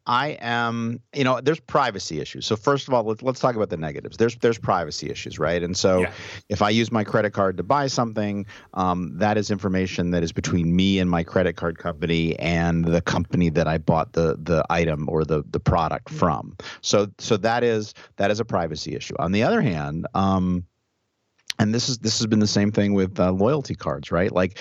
I 0.06 0.36
am, 0.40 1.00
you 1.14 1.22
know, 1.22 1.40
there's 1.40 1.60
privacy 1.60 2.20
issues. 2.20 2.44
So 2.44 2.56
first 2.56 2.88
of 2.88 2.94
all, 2.94 3.04
let's 3.04 3.22
let's 3.22 3.40
talk 3.40 3.54
about 3.54 3.70
the 3.70 3.76
negatives. 3.76 4.16
There's 4.16 4.36
there's 4.36 4.58
privacy 4.58 5.10
issues, 5.10 5.38
right? 5.38 5.62
And 5.62 5.76
so 5.76 6.00
yeah. 6.00 6.12
if 6.48 6.60
I 6.60 6.70
use 6.70 6.90
my 6.90 7.04
credit 7.04 7.32
card 7.32 7.56
to 7.58 7.62
buy 7.62 7.86
something, 7.86 8.46
um, 8.74 9.16
that 9.18 9.36
is 9.38 9.50
information 9.50 10.10
that 10.10 10.22
is 10.22 10.32
between 10.32 10.74
me 10.74 10.98
and 10.98 11.08
my 11.08 11.22
credit 11.22 11.54
card 11.54 11.78
company 11.78 12.36
and 12.40 12.84
the 12.84 13.00
company 13.00 13.48
that 13.50 13.68
I 13.68 13.78
bought 13.78 14.12
the 14.12 14.36
the 14.42 14.64
item 14.70 15.08
or 15.08 15.24
the 15.24 15.44
the 15.50 15.60
product 15.60 16.10
from. 16.10 16.56
So 16.80 17.08
so 17.18 17.36
that 17.38 17.62
is 17.62 17.94
that 18.16 18.30
is 18.30 18.40
a 18.40 18.44
privacy 18.44 18.96
issue. 18.96 19.14
On 19.20 19.30
the 19.30 19.44
other 19.44 19.60
hand, 19.60 20.06
um, 20.14 20.64
and 21.58 21.72
this 21.72 21.88
is 21.88 21.98
this 21.98 22.18
has 22.18 22.26
been 22.26 22.40
the 22.40 22.46
same 22.46 22.72
thing 22.72 22.94
with 22.94 23.20
uh, 23.20 23.30
loyalty 23.30 23.74
cards, 23.74 24.10
right? 24.10 24.32
Like 24.32 24.58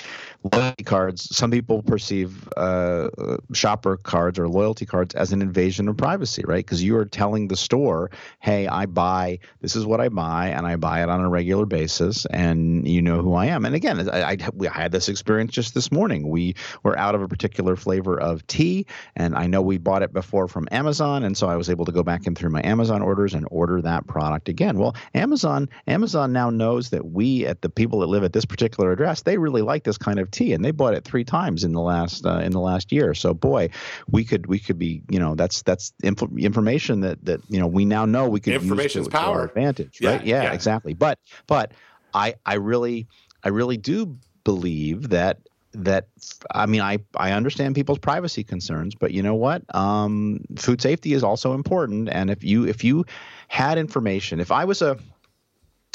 loyalty 0.54 0.84
cards, 0.84 1.36
some 1.36 1.50
people 1.50 1.82
perceive 1.82 2.48
uh, 2.58 3.10
shopper 3.54 3.98
cards 3.98 4.38
or 4.38 4.48
loyalty 4.48 4.86
cards 4.86 5.16
as 5.16 5.32
an 5.32 5.42
invasion 5.42 5.88
of 5.88 5.98
privacy, 5.98 6.44
right? 6.46 6.64
Because 6.64 6.84
you 6.84 6.96
are 6.98 7.06
telling 7.06 7.48
the 7.48 7.56
store, 7.56 8.12
"Hey, 8.40 8.68
I 8.68 8.86
buy 8.86 9.40
this 9.62 9.76
is 9.76 9.86
what 9.86 10.02
I 10.02 10.10
buy, 10.10 10.50
and 10.50 10.68
I 10.68 10.76
buy 10.76 11.02
it 11.02 11.10
on 11.10 11.22
a 11.22 11.30
regular 11.30 11.66
basis, 11.66 12.26
and 12.28 12.88
you 12.88 13.02
know 13.02 13.22
who 13.22 13.34
I 13.34 13.48
am." 13.48 13.66
And 13.66 13.74
again, 13.74 14.10
I, 14.10 14.34
I, 14.34 14.38
we, 14.54 14.68
I 14.68 14.74
had 14.74 14.92
this 14.92 15.10
experience 15.10 15.54
just 15.54 15.74
this 15.74 15.92
morning. 15.92 16.30
We 16.30 16.56
were 16.84 16.98
out 16.98 17.16
of 17.16 17.22
a 17.22 17.28
particular 17.28 17.76
flavor 17.76 18.20
of 18.20 18.46
tea, 18.48 18.86
and 19.16 19.36
I 19.36 19.48
know 19.48 19.62
we 19.62 19.78
bought 19.78 20.04
it 20.04 20.14
before 20.14 20.48
from 20.48 20.68
Amazon, 20.72 21.24
and 21.24 21.36
so 21.38 21.48
I 21.48 21.56
was 21.56 21.70
able 21.70 21.86
to 21.86 21.92
go 21.92 22.04
back 22.04 22.28
in 22.28 22.36
through 22.36 22.52
my 22.52 22.62
Amazon 22.64 23.02
orders 23.02 23.34
and 23.34 23.48
order 23.50 23.82
that 23.82 24.06
product 24.08 24.50
again. 24.50 24.78
Well, 24.78 24.96
Amazon 25.16 25.70
Amazon 25.88 26.34
now 26.34 26.50
knows 26.50 26.71
that 26.92 27.06
we 27.06 27.46
at 27.46 27.62
the 27.62 27.70
people 27.70 28.00
that 28.00 28.08
live 28.08 28.24
at 28.24 28.34
this 28.34 28.46
particular 28.46 28.92
address 28.92 29.22
they 29.22 29.38
really 29.38 29.62
like 29.62 29.84
this 29.84 29.98
kind 29.98 30.20
of 30.20 30.32
tea 30.32 30.54
and 30.54 30.64
they 30.64 30.72
bought 30.72 30.94
it 30.94 31.04
three 31.04 31.24
times 31.24 31.64
in 31.64 31.74
the 31.74 31.82
last 31.82 32.26
uh, 32.26 32.40
in 32.40 32.52
the 32.52 32.60
last 32.60 32.92
year. 32.92 33.14
So 33.14 33.34
boy 33.34 33.70
we 34.10 34.24
could 34.24 34.48
we 34.48 34.60
could 34.60 34.80
be 34.80 35.02
you 35.10 35.20
know 35.20 35.36
that's 35.36 35.62
that's 35.62 35.94
inf- 36.04 36.38
information 36.38 37.02
that 37.02 37.24
that 37.26 37.42
you 37.50 37.60
know 37.60 37.68
we 37.68 37.86
now 37.86 38.06
know 38.06 38.28
we 38.28 38.40
could 38.40 38.54
information's 38.54 39.06
use 39.06 39.08
to, 39.08 39.12
power 39.12 39.48
to 39.48 39.50
advantage 39.50 40.02
right? 40.02 40.24
Yeah, 40.26 40.38
yeah, 40.38 40.44
yeah. 40.44 40.54
exactly. 40.54 40.94
But 40.94 41.20
but 41.48 41.74
i 42.14 42.36
i 42.46 42.56
really 42.56 43.08
i 43.44 43.50
really 43.50 43.78
do 43.78 44.18
believe 44.44 45.10
that 45.10 45.40
that 45.74 46.08
I 46.52 46.66
mean 46.66 46.82
I 46.82 47.00
I 47.16 47.32
understand 47.32 47.76
people's 47.76 48.00
privacy 48.00 48.44
concerns, 48.44 48.96
but 48.96 49.12
you 49.12 49.24
know 49.24 49.36
what? 49.36 49.64
Um, 49.74 50.42
food 50.58 50.82
safety 50.82 51.14
is 51.14 51.24
also 51.24 51.54
important, 51.54 52.10
and 52.10 52.30
if 52.30 52.44
you 52.44 52.66
if 52.66 52.84
you 52.84 53.06
had 53.48 53.78
information, 53.78 54.40
if 54.40 54.52
I 54.52 54.66
was 54.66 54.82
a 54.82 54.98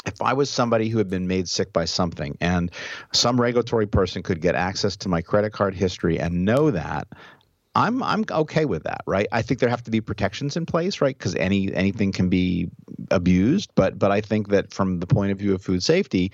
if 0.07 0.21
I 0.21 0.33
was 0.33 0.49
somebody 0.49 0.89
who 0.89 0.97
had 0.97 1.09
been 1.09 1.27
made 1.27 1.47
sick 1.49 1.73
by 1.73 1.85
something 1.85 2.37
and 2.41 2.71
some 3.11 3.39
regulatory 3.39 3.85
person 3.85 4.23
could 4.23 4.41
get 4.41 4.55
access 4.55 4.95
to 4.97 5.09
my 5.09 5.21
credit 5.21 5.51
card 5.51 5.75
history 5.75 6.19
and 6.19 6.45
know 6.45 6.71
that, 6.71 7.07
I'm 7.75 8.01
I'm 8.01 8.25
okay 8.31 8.65
with 8.65 8.83
that, 8.83 9.01
right? 9.05 9.27
I 9.31 9.43
think 9.43 9.59
there 9.59 9.69
have 9.69 9.83
to 9.83 9.91
be 9.91 10.01
protections 10.01 10.57
in 10.57 10.65
place, 10.65 10.99
right? 10.99 11.15
Because 11.15 11.35
any 11.35 11.71
anything 11.75 12.11
can 12.11 12.27
be 12.27 12.71
abused, 13.11 13.69
but 13.75 13.99
but 13.99 14.11
I 14.11 14.21
think 14.21 14.49
that 14.49 14.73
from 14.73 14.99
the 14.99 15.05
point 15.05 15.31
of 15.31 15.37
view 15.37 15.53
of 15.53 15.61
food 15.61 15.83
safety, 15.83 16.31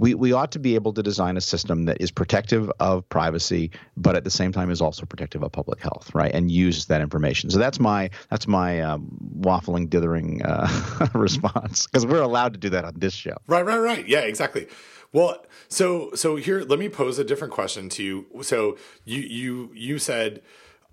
we, 0.00 0.14
we 0.14 0.32
ought 0.32 0.50
to 0.52 0.58
be 0.58 0.74
able 0.76 0.94
to 0.94 1.02
design 1.02 1.36
a 1.36 1.42
system 1.42 1.84
that 1.84 2.00
is 2.00 2.10
protective 2.10 2.72
of 2.80 3.06
privacy, 3.10 3.70
but 3.98 4.16
at 4.16 4.24
the 4.24 4.30
same 4.30 4.50
time 4.50 4.70
is 4.70 4.80
also 4.80 5.04
protective 5.04 5.42
of 5.42 5.52
public 5.52 5.78
health, 5.78 6.10
right? 6.14 6.34
And 6.34 6.50
uses 6.50 6.86
that 6.86 7.02
information. 7.02 7.50
So 7.50 7.58
that's 7.58 7.78
my 7.78 8.08
that's 8.30 8.46
my 8.46 8.80
um, 8.80 9.10
waffling, 9.38 9.90
dithering 9.90 10.40
uh, 10.42 10.68
response 11.14 11.86
because 11.86 12.06
we're 12.06 12.22
allowed 12.22 12.54
to 12.54 12.58
do 12.58 12.70
that 12.70 12.86
on 12.86 12.94
this 12.96 13.12
show. 13.12 13.36
Right, 13.46 13.64
right, 13.64 13.76
right. 13.76 14.08
Yeah, 14.08 14.20
exactly. 14.20 14.68
Well, 15.12 15.44
so 15.68 16.12
so 16.14 16.36
here, 16.36 16.62
let 16.62 16.78
me 16.78 16.88
pose 16.88 17.18
a 17.18 17.24
different 17.24 17.52
question 17.52 17.90
to 17.90 18.02
you. 18.02 18.26
So 18.40 18.78
you 19.04 19.20
you 19.20 19.70
you 19.74 19.98
said, 19.98 20.40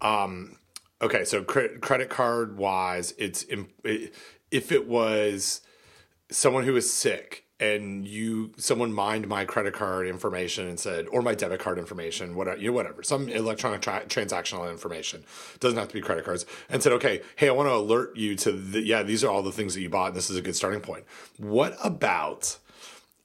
um, 0.02 0.58
okay, 1.02 1.24
so 1.24 1.46
cre- 1.46 1.78
credit 1.80 2.10
card 2.10 2.58
wise, 2.58 3.14
it's 3.18 3.44
it, 3.44 4.14
if 4.52 4.74
it 4.74 4.86
was 4.86 5.62
someone 6.30 6.66
who 6.66 6.76
is 6.76 6.92
sick 6.92 7.46
and 7.60 8.08
you 8.08 8.52
someone 8.58 8.94
mined 8.94 9.28
my 9.28 9.44
credit 9.44 9.74
card 9.74 10.08
information 10.08 10.68
and 10.68 10.80
said 10.80 11.08
or 11.12 11.22
my 11.22 11.34
debit 11.34 11.60
card 11.60 11.80
information 11.80 12.36
whatever 12.36 12.58
you 12.60 12.68
know, 12.68 12.74
whatever 12.74 13.02
some 13.02 13.28
electronic 13.30 13.82
tra- 13.82 14.06
transactional 14.08 14.70
information 14.70 15.24
doesn't 15.60 15.80
have 15.80 15.88
to 15.88 15.94
be 15.96 16.02
credit 16.02 16.24
cards 16.24 16.46
and 16.70 16.84
said 16.84 16.92
okay 16.92 17.22
hey 17.36 17.50
i 17.50 17.52
want 17.52 17.68
to 17.68 17.74
alert 17.74 18.16
you 18.16 18.36
to 18.36 18.52
the 18.52 18.82
yeah 18.82 19.02
these 19.02 19.24
are 19.24 19.32
all 19.32 19.42
the 19.42 19.52
things 19.52 19.74
that 19.74 19.82
you 19.82 19.90
bought 19.90 20.08
and 20.08 20.16
this 20.16 20.30
is 20.30 20.38
a 20.38 20.42
good 20.42 20.56
starting 20.56 20.82
point. 20.82 21.06
What 21.38 21.78
about 21.84 22.58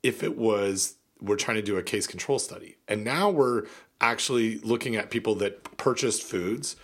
if 0.03 0.23
it 0.23 0.37
was 0.37 0.97
we're 1.21 1.37
trying 1.37 1.57
to 1.57 1.63
do 1.63 1.77
a 1.77 1.83
case 1.83 2.07
control 2.07 2.39
study 2.39 2.77
and 2.89 3.05
now 3.05 3.31
we're 3.31 3.67
actually 4.01 4.59
looking 4.59 4.97
at 4.97 5.11
people 5.11 5.35
that 5.37 5.77
purchased 5.77 6.23
foods 6.23 6.77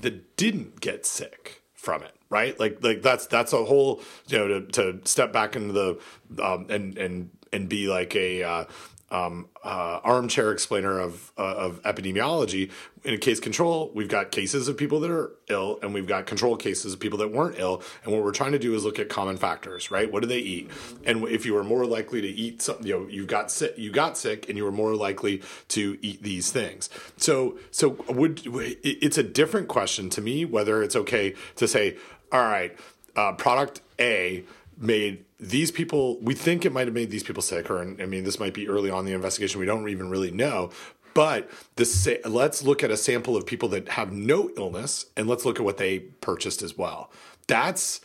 that 0.00 0.36
didn't 0.36 0.80
get 0.80 1.04
sick 1.04 1.61
from 1.82 2.02
it 2.02 2.14
right? 2.32 2.58
Like 2.58 2.82
like 2.82 3.02
that's 3.02 3.26
that's 3.26 3.52
a 3.52 3.62
whole 3.62 4.00
you 4.26 4.38
know 4.38 4.60
to, 4.60 4.66
to 4.72 5.00
step 5.04 5.32
back 5.32 5.54
into 5.54 5.72
the 5.72 6.42
um, 6.42 6.66
and 6.70 6.96
and 6.96 7.30
and 7.52 7.68
be 7.68 7.86
like 7.86 8.16
a 8.16 8.42
uh, 8.42 8.64
um, 9.12 9.48
uh, 9.62 10.00
armchair 10.02 10.50
explainer 10.50 10.98
of 10.98 11.32
uh, 11.38 11.42
of 11.42 11.82
epidemiology. 11.82 12.70
In 13.04 13.14
a 13.14 13.18
case 13.18 13.40
control, 13.40 13.92
we've 13.94 14.08
got 14.08 14.30
cases 14.30 14.68
of 14.68 14.76
people 14.76 15.00
that 15.00 15.10
are 15.10 15.32
ill, 15.48 15.78
and 15.82 15.92
we've 15.92 16.06
got 16.06 16.26
control 16.26 16.56
cases 16.56 16.94
of 16.94 17.00
people 17.00 17.18
that 17.18 17.30
weren't 17.30 17.58
ill. 17.58 17.82
And 18.04 18.12
what 18.12 18.24
we're 18.24 18.32
trying 18.32 18.52
to 18.52 18.58
do 18.58 18.74
is 18.74 18.84
look 18.84 18.98
at 18.98 19.08
common 19.08 19.36
factors, 19.36 19.90
right? 19.90 20.10
What 20.10 20.22
do 20.22 20.28
they 20.28 20.38
eat? 20.38 20.70
And 21.04 21.24
if 21.28 21.44
you 21.44 21.52
were 21.52 21.64
more 21.64 21.84
likely 21.84 22.22
to 22.22 22.28
eat 22.28 22.62
something, 22.62 22.86
you 22.86 22.94
know, 22.94 23.06
you 23.06 23.26
got 23.26 23.50
sick, 23.50 23.76
you 23.76 23.92
got 23.92 24.16
sick, 24.16 24.48
and 24.48 24.56
you 24.56 24.64
were 24.64 24.72
more 24.72 24.94
likely 24.94 25.42
to 25.68 25.98
eat 26.00 26.22
these 26.22 26.50
things. 26.50 26.88
So, 27.18 27.58
so 27.70 27.90
would 28.08 28.40
it's 28.82 29.18
a 29.18 29.22
different 29.22 29.68
question 29.68 30.08
to 30.10 30.20
me 30.20 30.44
whether 30.46 30.82
it's 30.82 30.96
okay 30.96 31.34
to 31.56 31.68
say, 31.68 31.98
all 32.32 32.42
right, 32.42 32.74
uh, 33.14 33.32
product 33.32 33.82
A 34.00 34.44
made 34.78 35.24
these 35.42 35.72
people, 35.72 36.20
we 36.20 36.34
think 36.34 36.64
it 36.64 36.72
might 36.72 36.86
have 36.86 36.94
made 36.94 37.10
these 37.10 37.24
people 37.24 37.42
sick, 37.42 37.68
or 37.68 37.80
I 37.80 38.06
mean, 38.06 38.22
this 38.22 38.38
might 38.38 38.54
be 38.54 38.68
early 38.68 38.90
on 38.90 39.04
the 39.04 39.12
investigation. 39.12 39.58
We 39.58 39.66
don't 39.66 39.88
even 39.88 40.08
really 40.08 40.30
know. 40.30 40.70
But 41.14 41.50
this, 41.76 42.08
let's 42.24 42.62
look 42.62 42.82
at 42.84 42.90
a 42.90 42.96
sample 42.96 43.36
of 43.36 43.44
people 43.44 43.68
that 43.70 43.88
have 43.90 44.12
no 44.12 44.50
illness 44.56 45.06
and 45.16 45.28
let's 45.28 45.44
look 45.44 45.58
at 45.58 45.64
what 45.64 45.76
they 45.76 45.98
purchased 45.98 46.62
as 46.62 46.78
well. 46.78 47.10
That's, 47.48 48.00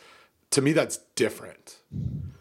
to 0.50 0.60
me, 0.60 0.72
that's 0.72 0.98
different. 1.14 1.78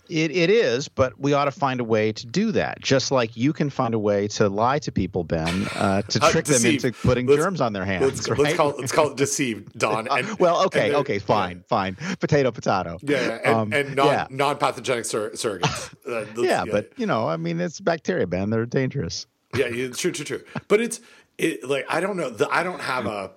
It, 0.10 0.32
it 0.32 0.50
is, 0.50 0.88
but 0.88 1.20
we 1.20 1.34
ought 1.34 1.46
to 1.46 1.52
find 1.52 1.80
a 1.80 1.84
way 1.84 2.12
to 2.12 2.26
do 2.26 2.52
that. 2.54 2.80
Just 2.82 3.12
like 3.12 3.36
you 3.36 3.54
can 3.54 3.70
find 3.70 3.94
a 3.94 4.00
way 4.00 4.28
to 4.30 4.50
lie 4.50 4.80
to 4.80 4.92
people, 4.92 5.24
Ben, 5.24 5.68
uh, 5.76 6.02
to 6.08 6.24
uh, 6.24 6.32
trick 6.32 6.46
them 6.46 6.66
into 6.66 6.92
putting 6.92 7.28
let's, 7.28 7.42
germs 7.42 7.62
on 7.62 7.74
their 7.74 7.86
hands. 7.86 8.04
Let's, 8.04 8.30
right? 8.30 8.40
let's, 8.40 8.56
call, 8.56 8.70
it, 8.72 8.80
let's 8.80 8.92
call 8.92 9.12
it 9.12 9.18
deceive, 9.18 9.72
Don. 9.74 10.08
And, 10.08 10.40
well, 10.40 10.66
okay, 10.66 10.94
okay, 10.96 11.20
fine, 11.20 11.58
yeah. 11.58 11.64
fine. 11.68 11.98
Potato, 12.20 12.52
potato. 12.52 13.00
Yeah, 13.02 13.22
yeah. 13.22 13.40
and, 13.44 13.56
um, 13.56 13.74
and 13.74 13.96
non, 13.96 14.08
yeah. 14.08 14.28
non-pathogenic 14.30 15.06
sur- 15.06 15.32
surrogates. 15.32 15.94
Uh, 16.08 16.26
yeah, 16.38 16.64
but 16.64 16.90
you 16.96 17.06
know, 17.06 17.28
I 17.28 17.36
mean, 17.36 17.60
it's 17.60 17.82
bacteria, 17.82 18.26
Ben. 18.26 18.50
They're 18.50 18.66
dangerous. 18.66 19.28
Yeah, 19.54 19.68
true, 19.90 20.12
true, 20.12 20.24
true. 20.24 20.44
But 20.70 20.80
it's 20.80 21.02
it 21.38 21.68
like 21.68 21.86
I 21.90 22.00
don't 22.00 22.16
know. 22.16 22.30
The, 22.30 22.48
I 22.50 22.64
don't 22.64 22.80
have 22.80 23.08
a 23.08 23.32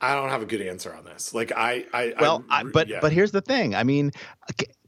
I 0.00 0.14
don't 0.14 0.28
have 0.28 0.42
a 0.42 0.46
good 0.46 0.60
answer 0.60 0.94
on 0.94 1.04
this. 1.04 1.34
Like 1.34 1.52
I, 1.56 1.84
I 1.92 2.14
well, 2.20 2.44
I, 2.48 2.62
but 2.62 2.88
yeah. 2.88 2.98
but 3.00 3.12
here's 3.12 3.32
the 3.32 3.40
thing. 3.40 3.74
I 3.74 3.82
mean, 3.82 4.12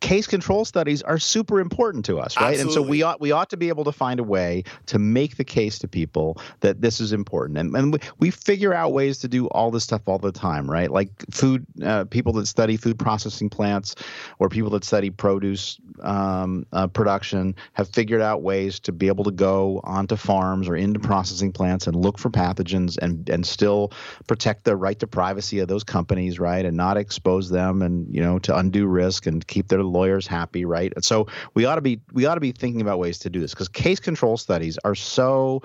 case 0.00 0.26
control 0.26 0.64
studies 0.64 1.02
are 1.02 1.18
super 1.18 1.60
important 1.60 2.04
to 2.06 2.18
us, 2.18 2.36
right? 2.36 2.54
Absolutely. 2.54 2.62
And 2.62 2.72
so 2.72 2.82
we 2.82 3.02
ought 3.02 3.20
we 3.20 3.32
ought 3.32 3.50
to 3.50 3.56
be 3.56 3.68
able 3.68 3.84
to 3.84 3.92
find 3.92 4.18
a 4.18 4.24
way 4.24 4.64
to 4.86 4.98
make 4.98 5.36
the 5.36 5.44
case 5.44 5.78
to 5.80 5.88
people 5.88 6.40
that 6.60 6.80
this 6.80 7.00
is 7.00 7.12
important, 7.12 7.58
and 7.58 7.76
and 7.76 7.92
we, 7.92 7.98
we 8.18 8.30
figure 8.30 8.72
out 8.72 8.92
ways 8.92 9.18
to 9.18 9.28
do 9.28 9.46
all 9.48 9.70
this 9.70 9.84
stuff 9.84 10.02
all 10.06 10.18
the 10.18 10.32
time, 10.32 10.70
right? 10.70 10.90
Like 10.90 11.10
food 11.30 11.66
uh, 11.84 12.04
people 12.04 12.32
that 12.34 12.46
study 12.46 12.76
food 12.76 12.98
processing 12.98 13.50
plants, 13.50 13.94
or 14.38 14.48
people 14.48 14.70
that 14.70 14.84
study 14.84 15.10
produce 15.10 15.78
um, 16.02 16.66
uh, 16.72 16.86
production 16.86 17.54
have 17.74 17.88
figured 17.90 18.22
out 18.22 18.42
ways 18.42 18.80
to 18.80 18.92
be 18.92 19.08
able 19.08 19.24
to 19.24 19.30
go 19.30 19.80
onto 19.84 20.16
farms 20.16 20.68
or 20.68 20.76
into 20.76 20.98
processing 20.98 21.52
plants 21.52 21.86
and 21.86 21.94
look 21.94 22.18
for 22.18 22.30
pathogens 22.30 22.96
and 22.98 23.28
and 23.28 23.46
still 23.46 23.92
protect 24.26 24.64
the 24.64 24.76
right 24.76 24.98
to 24.98 25.06
privacy 25.06 25.58
of 25.58 25.68
those 25.68 25.84
companies, 25.84 26.40
right? 26.40 26.64
And 26.64 26.76
not 26.76 26.96
expose 26.96 27.50
them 27.50 27.82
and 27.82 28.12
you 28.14 28.22
know 28.22 28.38
to 28.40 28.56
undue 28.56 28.86
risk 28.86 29.26
and 29.26 29.46
keep 29.50 29.68
their 29.68 29.82
lawyers 29.82 30.26
happy, 30.26 30.64
right? 30.64 30.92
And 30.94 31.04
so 31.04 31.26
we 31.54 31.66
ought 31.66 31.74
to 31.74 31.82
be 31.82 32.00
we 32.12 32.24
ought 32.24 32.36
to 32.36 32.40
be 32.40 32.52
thinking 32.52 32.80
about 32.80 32.98
ways 32.98 33.18
to 33.18 33.30
do 33.30 33.40
this 33.40 33.52
because 33.52 33.68
case 33.68 34.00
control 34.00 34.38
studies 34.38 34.78
are 34.84 34.94
so 34.94 35.62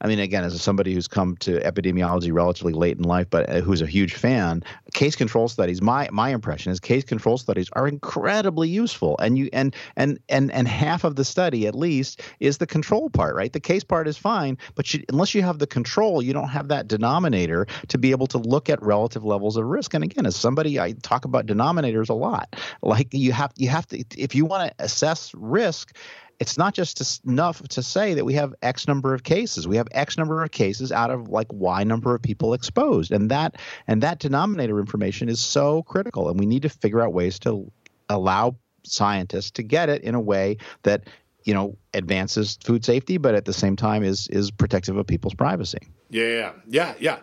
I 0.00 0.06
mean, 0.06 0.20
again, 0.20 0.44
as 0.44 0.60
somebody 0.60 0.94
who's 0.94 1.08
come 1.08 1.36
to 1.38 1.60
epidemiology 1.60 2.32
relatively 2.32 2.72
late 2.72 2.98
in 2.98 3.04
life, 3.04 3.26
but 3.30 3.48
uh, 3.48 3.60
who's 3.60 3.82
a 3.82 3.86
huge 3.86 4.14
fan, 4.14 4.62
case 4.94 5.16
control 5.16 5.48
studies. 5.48 5.82
My 5.82 6.08
my 6.12 6.30
impression 6.30 6.70
is 6.70 6.78
case 6.80 7.04
control 7.04 7.38
studies 7.38 7.68
are 7.72 7.88
incredibly 7.88 8.68
useful, 8.68 9.16
and 9.18 9.36
you 9.36 9.48
and 9.52 9.74
and 9.96 10.18
and 10.28 10.52
and 10.52 10.68
half 10.68 11.04
of 11.04 11.16
the 11.16 11.24
study 11.24 11.66
at 11.66 11.74
least 11.74 12.20
is 12.40 12.58
the 12.58 12.66
control 12.66 13.10
part, 13.10 13.34
right? 13.34 13.52
The 13.52 13.60
case 13.60 13.84
part 13.84 14.06
is 14.06 14.16
fine, 14.16 14.56
but 14.74 14.92
you, 14.94 15.02
unless 15.08 15.34
you 15.34 15.42
have 15.42 15.58
the 15.58 15.66
control, 15.66 16.22
you 16.22 16.32
don't 16.32 16.48
have 16.48 16.68
that 16.68 16.86
denominator 16.86 17.66
to 17.88 17.98
be 17.98 18.12
able 18.12 18.26
to 18.28 18.38
look 18.38 18.70
at 18.70 18.80
relative 18.82 19.24
levels 19.24 19.56
of 19.56 19.64
risk. 19.64 19.94
And 19.94 20.04
again, 20.04 20.26
as 20.26 20.36
somebody, 20.36 20.78
I 20.78 20.92
talk 21.02 21.24
about 21.24 21.46
denominators 21.46 22.08
a 22.08 22.14
lot. 22.14 22.54
Like 22.82 23.08
you 23.12 23.32
have 23.32 23.52
you 23.56 23.68
have 23.68 23.86
to 23.88 24.04
if 24.16 24.34
you 24.34 24.44
want 24.44 24.68
to 24.68 24.84
assess 24.84 25.34
risk 25.34 25.96
it's 26.40 26.56
not 26.56 26.74
just 26.74 27.24
enough 27.24 27.62
to 27.68 27.82
say 27.82 28.14
that 28.14 28.24
we 28.24 28.34
have 28.34 28.54
X 28.62 28.86
number 28.86 29.12
of 29.12 29.24
cases. 29.24 29.66
We 29.66 29.76
have 29.76 29.88
X 29.90 30.16
number 30.16 30.42
of 30.42 30.50
cases 30.50 30.92
out 30.92 31.10
of 31.10 31.28
like 31.28 31.48
Y 31.52 31.82
number 31.84 32.14
of 32.14 32.22
people 32.22 32.54
exposed, 32.54 33.10
and 33.10 33.30
that 33.30 33.56
and 33.86 34.02
that 34.02 34.20
denominator 34.20 34.78
information 34.78 35.28
is 35.28 35.40
so 35.40 35.82
critical. 35.82 36.28
And 36.28 36.38
we 36.38 36.46
need 36.46 36.62
to 36.62 36.68
figure 36.68 37.00
out 37.00 37.12
ways 37.12 37.38
to 37.40 37.70
allow 38.08 38.56
scientists 38.84 39.50
to 39.52 39.62
get 39.62 39.88
it 39.88 40.02
in 40.02 40.14
a 40.14 40.20
way 40.20 40.58
that 40.84 41.08
you 41.44 41.54
know 41.54 41.76
advances 41.94 42.58
food 42.62 42.84
safety, 42.84 43.16
but 43.16 43.34
at 43.34 43.44
the 43.44 43.52
same 43.52 43.74
time 43.74 44.04
is 44.04 44.28
is 44.28 44.50
protective 44.50 44.96
of 44.96 45.06
people's 45.06 45.34
privacy. 45.34 45.80
Yeah, 46.10 46.52
yeah, 46.68 46.94
yeah. 47.00 47.18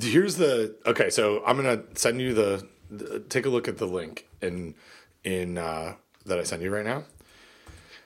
Here's 0.00 0.36
the 0.36 0.74
okay. 0.86 1.10
So 1.10 1.42
I'm 1.46 1.56
gonna 1.56 1.82
send 1.94 2.20
you 2.20 2.34
the, 2.34 2.66
the 2.90 3.20
take 3.20 3.46
a 3.46 3.48
look 3.48 3.68
at 3.68 3.78
the 3.78 3.86
link 3.86 4.26
in 4.42 4.74
in 5.22 5.56
uh, 5.56 5.94
that 6.24 6.38
I 6.38 6.42
sent 6.42 6.62
you 6.62 6.70
right 6.70 6.84
now. 6.84 7.04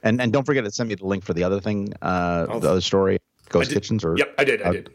And 0.02 0.20
and 0.20 0.32
don't 0.32 0.44
forget 0.44 0.64
to 0.64 0.70
send 0.70 0.88
me 0.88 0.94
the 0.94 1.06
link 1.06 1.24
for 1.24 1.34
the 1.34 1.44
other 1.44 1.60
thing, 1.60 1.92
uh, 2.02 2.46
oh, 2.48 2.58
the 2.58 2.70
other 2.70 2.80
story, 2.80 3.18
Ghost 3.48 3.70
Kitchens. 3.70 4.04
Or 4.04 4.16
yep, 4.16 4.34
I 4.38 4.44
did. 4.44 4.62
I 4.62 4.66
uh, 4.66 4.72
did. 4.72 4.90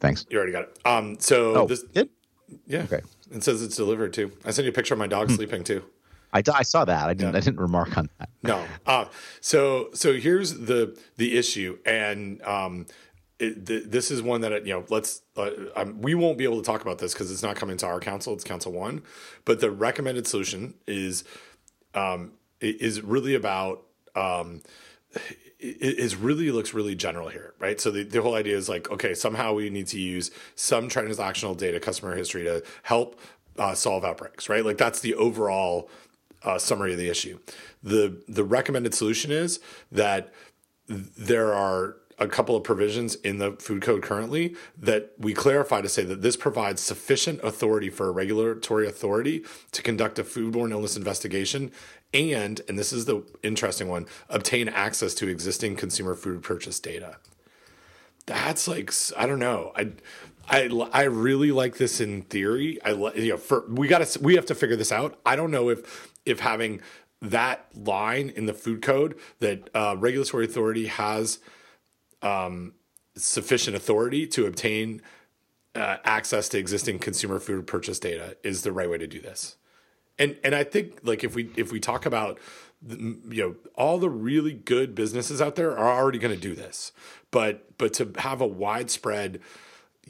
Thanks. 0.00 0.26
You 0.30 0.38
already 0.38 0.52
got 0.52 0.64
it. 0.64 0.78
Um, 0.84 1.18
so 1.18 1.56
oh, 1.56 1.66
this 1.66 1.82
did. 1.82 2.08
Yeah. 2.66 2.82
Okay. 2.82 3.00
It 3.30 3.42
says 3.42 3.62
it's 3.62 3.76
delivered 3.76 4.12
too. 4.12 4.32
I 4.44 4.52
sent 4.52 4.64
you 4.64 4.70
a 4.70 4.74
picture 4.74 4.94
of 4.94 4.98
my 4.98 5.06
dog 5.06 5.28
hmm. 5.28 5.34
sleeping 5.34 5.64
too. 5.64 5.84
I, 6.32 6.42
I 6.54 6.62
saw 6.62 6.84
that. 6.84 7.08
I 7.08 7.14
didn't. 7.14 7.32
Yeah. 7.32 7.38
I 7.38 7.40
didn't 7.40 7.60
remark 7.60 7.96
on 7.96 8.08
that. 8.18 8.28
No. 8.42 8.64
Uh, 8.86 9.06
so 9.40 9.90
so 9.94 10.14
here's 10.14 10.54
the 10.54 10.98
the 11.16 11.36
issue, 11.36 11.78
and 11.84 12.42
um, 12.42 12.86
it, 13.38 13.66
th- 13.66 13.84
this 13.86 14.10
is 14.10 14.22
one 14.22 14.42
that 14.42 14.66
you 14.66 14.74
know. 14.74 14.84
Let's 14.88 15.22
uh, 15.36 15.50
um, 15.76 16.00
we 16.00 16.14
won't 16.14 16.38
be 16.38 16.44
able 16.44 16.58
to 16.58 16.62
talk 16.62 16.82
about 16.82 16.98
this 16.98 17.12
because 17.12 17.30
it's 17.30 17.42
not 17.42 17.56
coming 17.56 17.76
to 17.78 17.86
our 17.86 18.00
council. 18.00 18.34
It's 18.34 18.44
council 18.44 18.72
one, 18.72 19.02
but 19.44 19.60
the 19.60 19.70
recommended 19.70 20.26
solution 20.26 20.74
is 20.86 21.24
um, 21.94 22.32
is 22.60 23.00
really 23.00 23.34
about 23.34 23.84
um, 24.18 24.62
it, 25.58 25.98
it 25.98 26.18
really 26.18 26.50
looks 26.50 26.74
really 26.74 26.94
general 26.94 27.28
here, 27.28 27.54
right? 27.58 27.80
So 27.80 27.90
the, 27.90 28.04
the 28.04 28.22
whole 28.22 28.34
idea 28.34 28.56
is 28.56 28.68
like, 28.68 28.90
okay, 28.90 29.14
somehow 29.14 29.54
we 29.54 29.70
need 29.70 29.86
to 29.88 30.00
use 30.00 30.30
some 30.54 30.88
transactional 30.88 31.56
data, 31.56 31.80
customer 31.80 32.14
history 32.16 32.44
to 32.44 32.62
help 32.82 33.20
uh, 33.58 33.74
solve 33.74 34.04
outbreaks, 34.04 34.48
right? 34.48 34.64
Like 34.64 34.78
that's 34.78 35.00
the 35.00 35.14
overall 35.14 35.90
uh, 36.44 36.58
summary 36.58 36.92
of 36.92 36.98
the 36.98 37.08
issue. 37.08 37.38
The 37.82 38.22
the 38.28 38.44
recommended 38.44 38.94
solution 38.94 39.32
is 39.32 39.60
that 39.90 40.32
there 40.86 41.52
are 41.52 41.96
a 42.20 42.26
couple 42.26 42.56
of 42.56 42.64
provisions 42.64 43.14
in 43.16 43.38
the 43.38 43.52
food 43.52 43.82
code 43.82 44.02
currently 44.02 44.56
that 44.76 45.12
we 45.18 45.32
clarify 45.32 45.80
to 45.80 45.88
say 45.88 46.02
that 46.02 46.20
this 46.20 46.36
provides 46.36 46.82
sufficient 46.82 47.40
authority 47.42 47.90
for 47.90 48.08
a 48.08 48.10
regulatory 48.10 48.88
authority 48.88 49.44
to 49.70 49.82
conduct 49.82 50.18
a 50.18 50.24
foodborne 50.24 50.72
illness 50.72 50.96
investigation 50.96 51.70
and 52.14 52.60
and 52.68 52.78
this 52.78 52.92
is 52.92 53.04
the 53.04 53.22
interesting 53.42 53.88
one 53.88 54.06
obtain 54.28 54.68
access 54.68 55.14
to 55.14 55.28
existing 55.28 55.76
consumer 55.76 56.14
food 56.14 56.42
purchase 56.42 56.80
data. 56.80 57.16
That's 58.26 58.68
like 58.68 58.92
i 59.16 59.26
don't 59.26 59.38
know. 59.38 59.72
I 59.76 59.92
i 60.48 60.68
i 60.92 61.02
really 61.02 61.52
like 61.52 61.76
this 61.76 62.00
in 62.00 62.22
theory. 62.22 62.78
I 62.84 62.90
you 62.90 63.30
know 63.30 63.36
for 63.36 63.64
we 63.68 63.88
got 63.88 64.06
to 64.06 64.20
we 64.20 64.36
have 64.36 64.46
to 64.46 64.54
figure 64.54 64.76
this 64.76 64.92
out. 64.92 65.18
I 65.26 65.36
don't 65.36 65.50
know 65.50 65.68
if 65.68 66.12
if 66.24 66.40
having 66.40 66.80
that 67.20 67.66
line 67.74 68.30
in 68.30 68.46
the 68.46 68.54
food 68.54 68.80
code 68.80 69.18
that 69.40 69.68
uh, 69.74 69.96
regulatory 69.98 70.44
authority 70.44 70.86
has 70.86 71.40
um, 72.22 72.74
sufficient 73.16 73.76
authority 73.76 74.26
to 74.28 74.46
obtain 74.46 75.02
uh, 75.74 75.96
access 76.04 76.48
to 76.50 76.58
existing 76.58 76.98
consumer 76.98 77.38
food 77.38 77.66
purchase 77.66 77.98
data 77.98 78.36
is 78.42 78.62
the 78.62 78.72
right 78.72 78.88
way 78.88 78.98
to 78.98 79.06
do 79.06 79.20
this 79.20 79.57
and 80.18 80.36
and 80.44 80.54
I 80.54 80.64
think 80.64 81.00
like 81.02 81.24
if 81.24 81.34
we 81.34 81.50
if 81.56 81.72
we 81.72 81.80
talk 81.80 82.06
about 82.06 82.38
you 82.88 83.18
know 83.28 83.56
all 83.74 83.98
the 83.98 84.10
really 84.10 84.52
good 84.52 84.94
businesses 84.94 85.40
out 85.42 85.56
there 85.56 85.76
are 85.76 85.98
already 85.98 86.18
going 86.18 86.34
to 86.34 86.40
do 86.40 86.54
this, 86.54 86.92
but 87.30 87.76
but 87.78 87.92
to 87.94 88.12
have 88.18 88.40
a 88.40 88.46
widespread 88.46 89.40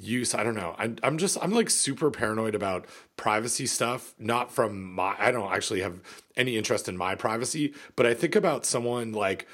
use 0.00 0.34
i 0.34 0.44
don't 0.44 0.54
know 0.54 0.74
I'm, 0.78 0.96
I'm 1.02 1.18
just 1.18 1.36
i'm 1.42 1.52
like 1.52 1.68
super 1.70 2.10
paranoid 2.10 2.54
about 2.54 2.86
privacy 3.16 3.66
stuff 3.66 4.14
not 4.18 4.52
from 4.52 4.80
my 4.80 5.16
i 5.18 5.30
don't 5.30 5.52
actually 5.52 5.80
have 5.80 6.00
any 6.36 6.56
interest 6.56 6.88
in 6.88 6.96
my 6.96 7.14
privacy 7.14 7.74
but 7.96 8.06
i 8.06 8.14
think 8.14 8.36
about 8.36 8.64
someone 8.64 9.12
like 9.12 9.48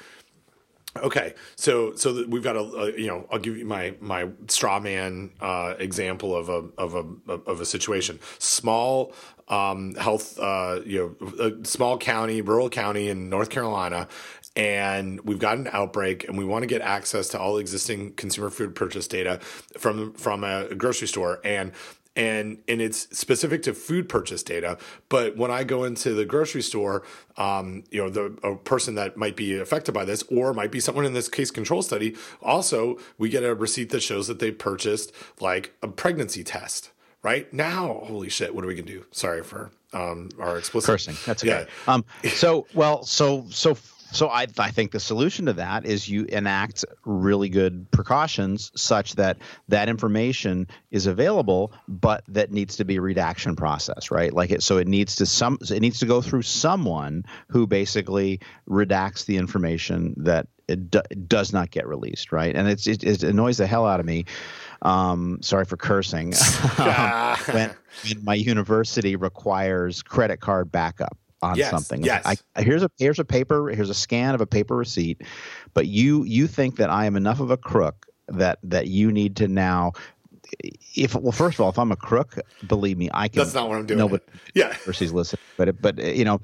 Okay, 1.03 1.33
so 1.57 1.93
so 1.95 2.25
we've 2.25 2.43
got 2.43 2.55
a, 2.55 2.61
a, 2.61 2.91
you 2.97 3.07
know 3.07 3.27
I'll 3.29 3.39
give 3.39 3.57
you 3.57 3.65
my 3.65 3.95
my 3.99 4.29
straw 4.47 4.79
man 4.79 5.31
uh, 5.41 5.73
example 5.77 6.33
of 6.33 6.47
a 6.47 6.69
of 6.77 6.95
a 6.95 7.33
of 7.33 7.59
a 7.59 7.65
situation. 7.65 8.17
Small 8.39 9.11
um, 9.47 9.95
health, 9.95 10.39
uh, 10.39 10.81
you 10.85 11.15
know, 11.19 11.29
a 11.39 11.65
small 11.65 11.97
county, 11.97 12.41
rural 12.41 12.69
county 12.69 13.09
in 13.09 13.29
North 13.29 13.49
Carolina, 13.49 14.07
and 14.55 15.21
we've 15.21 15.39
got 15.39 15.57
an 15.57 15.69
outbreak, 15.71 16.27
and 16.27 16.37
we 16.37 16.45
want 16.45 16.63
to 16.63 16.67
get 16.67 16.81
access 16.81 17.27
to 17.29 17.39
all 17.39 17.57
existing 17.57 18.13
consumer 18.13 18.49
food 18.49 18.73
purchase 18.73 19.07
data 19.07 19.39
from 19.77 20.13
from 20.13 20.43
a 20.43 20.73
grocery 20.75 21.07
store, 21.07 21.41
and 21.43 21.73
and 22.15 22.59
and 22.67 22.81
it's 22.81 23.17
specific 23.17 23.63
to 23.63 23.73
food 23.73 24.07
purchase 24.07 24.43
data. 24.43 24.77
But 25.09 25.35
when 25.35 25.51
I 25.51 25.63
go 25.63 25.83
into 25.83 26.13
the 26.13 26.25
grocery 26.25 26.61
store, 26.61 27.03
um, 27.37 27.83
you 27.91 28.01
know, 28.01 28.09
the 28.09 28.25
a 28.43 28.55
person 28.55 28.95
that 28.95 29.17
might 29.17 29.35
be 29.35 29.57
affected 29.59 29.91
by 29.91 30.05
this, 30.05 30.23
or 30.23 30.53
might 30.53 30.71
be 30.71 30.79
someone 30.79 31.05
in 31.05 31.13
this 31.13 31.27
case 31.27 31.51
control 31.51 31.81
study, 31.81 32.15
also 32.41 32.97
we 33.17 33.29
get 33.29 33.43
a 33.43 33.53
receipt 33.53 33.89
that 33.89 34.01
shows 34.01 34.27
that 34.27 34.39
they 34.39 34.51
purchased 34.51 35.11
like 35.41 35.73
a 35.83 35.87
pregnancy 35.87 36.43
test. 36.43 36.91
Right 37.25 37.51
now, 37.51 38.01
holy 38.03 38.29
shit, 38.29 38.53
what 38.53 38.63
are 38.63 38.67
we 38.67 38.75
gonna 38.75 38.85
do? 38.85 39.03
Sorry 39.09 39.41
for 39.41 39.71
um, 39.93 40.29
our 40.37 40.59
explicit 40.59 40.85
cursing. 40.85 41.15
That's 41.25 41.43
okay. 41.43 41.65
Yeah. 41.67 41.91
Um, 41.91 42.05
so 42.35 42.67
well, 42.75 43.01
so 43.01 43.47
so 43.49 43.75
so 44.11 44.29
I, 44.29 44.45
I 44.59 44.69
think 44.69 44.91
the 44.91 44.99
solution 44.99 45.47
to 45.47 45.53
that 45.53 45.87
is 45.87 46.07
you 46.07 46.25
enact 46.25 46.85
really 47.03 47.49
good 47.49 47.89
precautions 47.89 48.71
such 48.75 49.15
that 49.15 49.37
that 49.69 49.89
information 49.89 50.67
is 50.91 51.07
available, 51.07 51.73
but 51.87 52.23
that 52.27 52.51
needs 52.51 52.75
to 52.75 52.85
be 52.85 52.97
a 52.97 53.01
redaction 53.01 53.55
process, 53.55 54.11
right? 54.11 54.31
Like 54.31 54.51
it, 54.51 54.61
so 54.61 54.77
it 54.77 54.87
needs 54.87 55.15
to 55.15 55.25
some 55.25 55.57
it 55.71 55.81
needs 55.81 55.97
to 56.01 56.05
go 56.05 56.21
through 56.21 56.43
someone 56.43 57.25
who 57.47 57.65
basically 57.65 58.39
redacts 58.69 59.25
the 59.25 59.37
information 59.37 60.13
that 60.17 60.47
it 60.67 60.91
do, 60.91 61.01
does 61.27 61.53
not 61.53 61.71
get 61.71 61.87
released, 61.87 62.31
right? 62.31 62.55
And 62.55 62.67
it's 62.67 62.87
it, 62.87 63.03
it 63.03 63.23
annoys 63.23 63.57
the 63.57 63.67
hell 63.67 63.85
out 63.85 63.99
of 63.99 64.05
me. 64.05 64.25
Um, 64.81 65.39
sorry 65.41 65.65
for 65.65 65.77
cursing. 65.77 66.33
um, 66.77 67.35
when, 67.53 67.71
when 68.07 68.23
my 68.23 68.35
university 68.35 69.15
requires 69.15 70.01
credit 70.03 70.39
card 70.41 70.71
backup 70.71 71.17
on 71.41 71.57
Yes, 71.57 71.69
something. 71.69 72.03
yes. 72.03 72.25
I, 72.25 72.37
I- 72.55 72.63
here's 72.63 72.83
a 72.83 72.89
here's 72.97 73.19
a 73.19 73.25
paper 73.25 73.69
here's 73.69 73.89
a 73.89 73.93
scan 73.93 74.33
of 74.35 74.41
a 74.41 74.47
paper 74.47 74.75
receipt, 74.75 75.21
but 75.73 75.87
you 75.87 76.23
you 76.23 76.47
think 76.47 76.77
that 76.77 76.89
I 76.89 77.05
am 77.05 77.15
enough 77.15 77.39
of 77.39 77.51
a 77.51 77.57
crook 77.57 78.05
that 78.27 78.59
that 78.63 78.87
you 78.87 79.11
need 79.11 79.35
to 79.37 79.47
now. 79.47 79.91
If 80.95 81.15
well, 81.15 81.31
first 81.31 81.55
of 81.57 81.61
all, 81.61 81.69
if 81.69 81.77
I'm 81.79 81.91
a 81.91 81.95
crook, 81.95 82.37
believe 82.67 82.97
me, 82.97 83.09
I 83.13 83.27
can. 83.27 83.39
That's 83.43 83.53
not 83.53 83.67
what 83.69 83.77
I'm 83.77 83.85
doing. 83.85 83.97
No, 83.99 84.07
but 84.09 84.23
yeah. 84.53 84.75
versus 84.85 85.11
listen. 85.13 85.39
But 85.57 85.69
it- 85.69 85.81
but 85.81 85.97
you 85.99 86.25
know, 86.25 86.41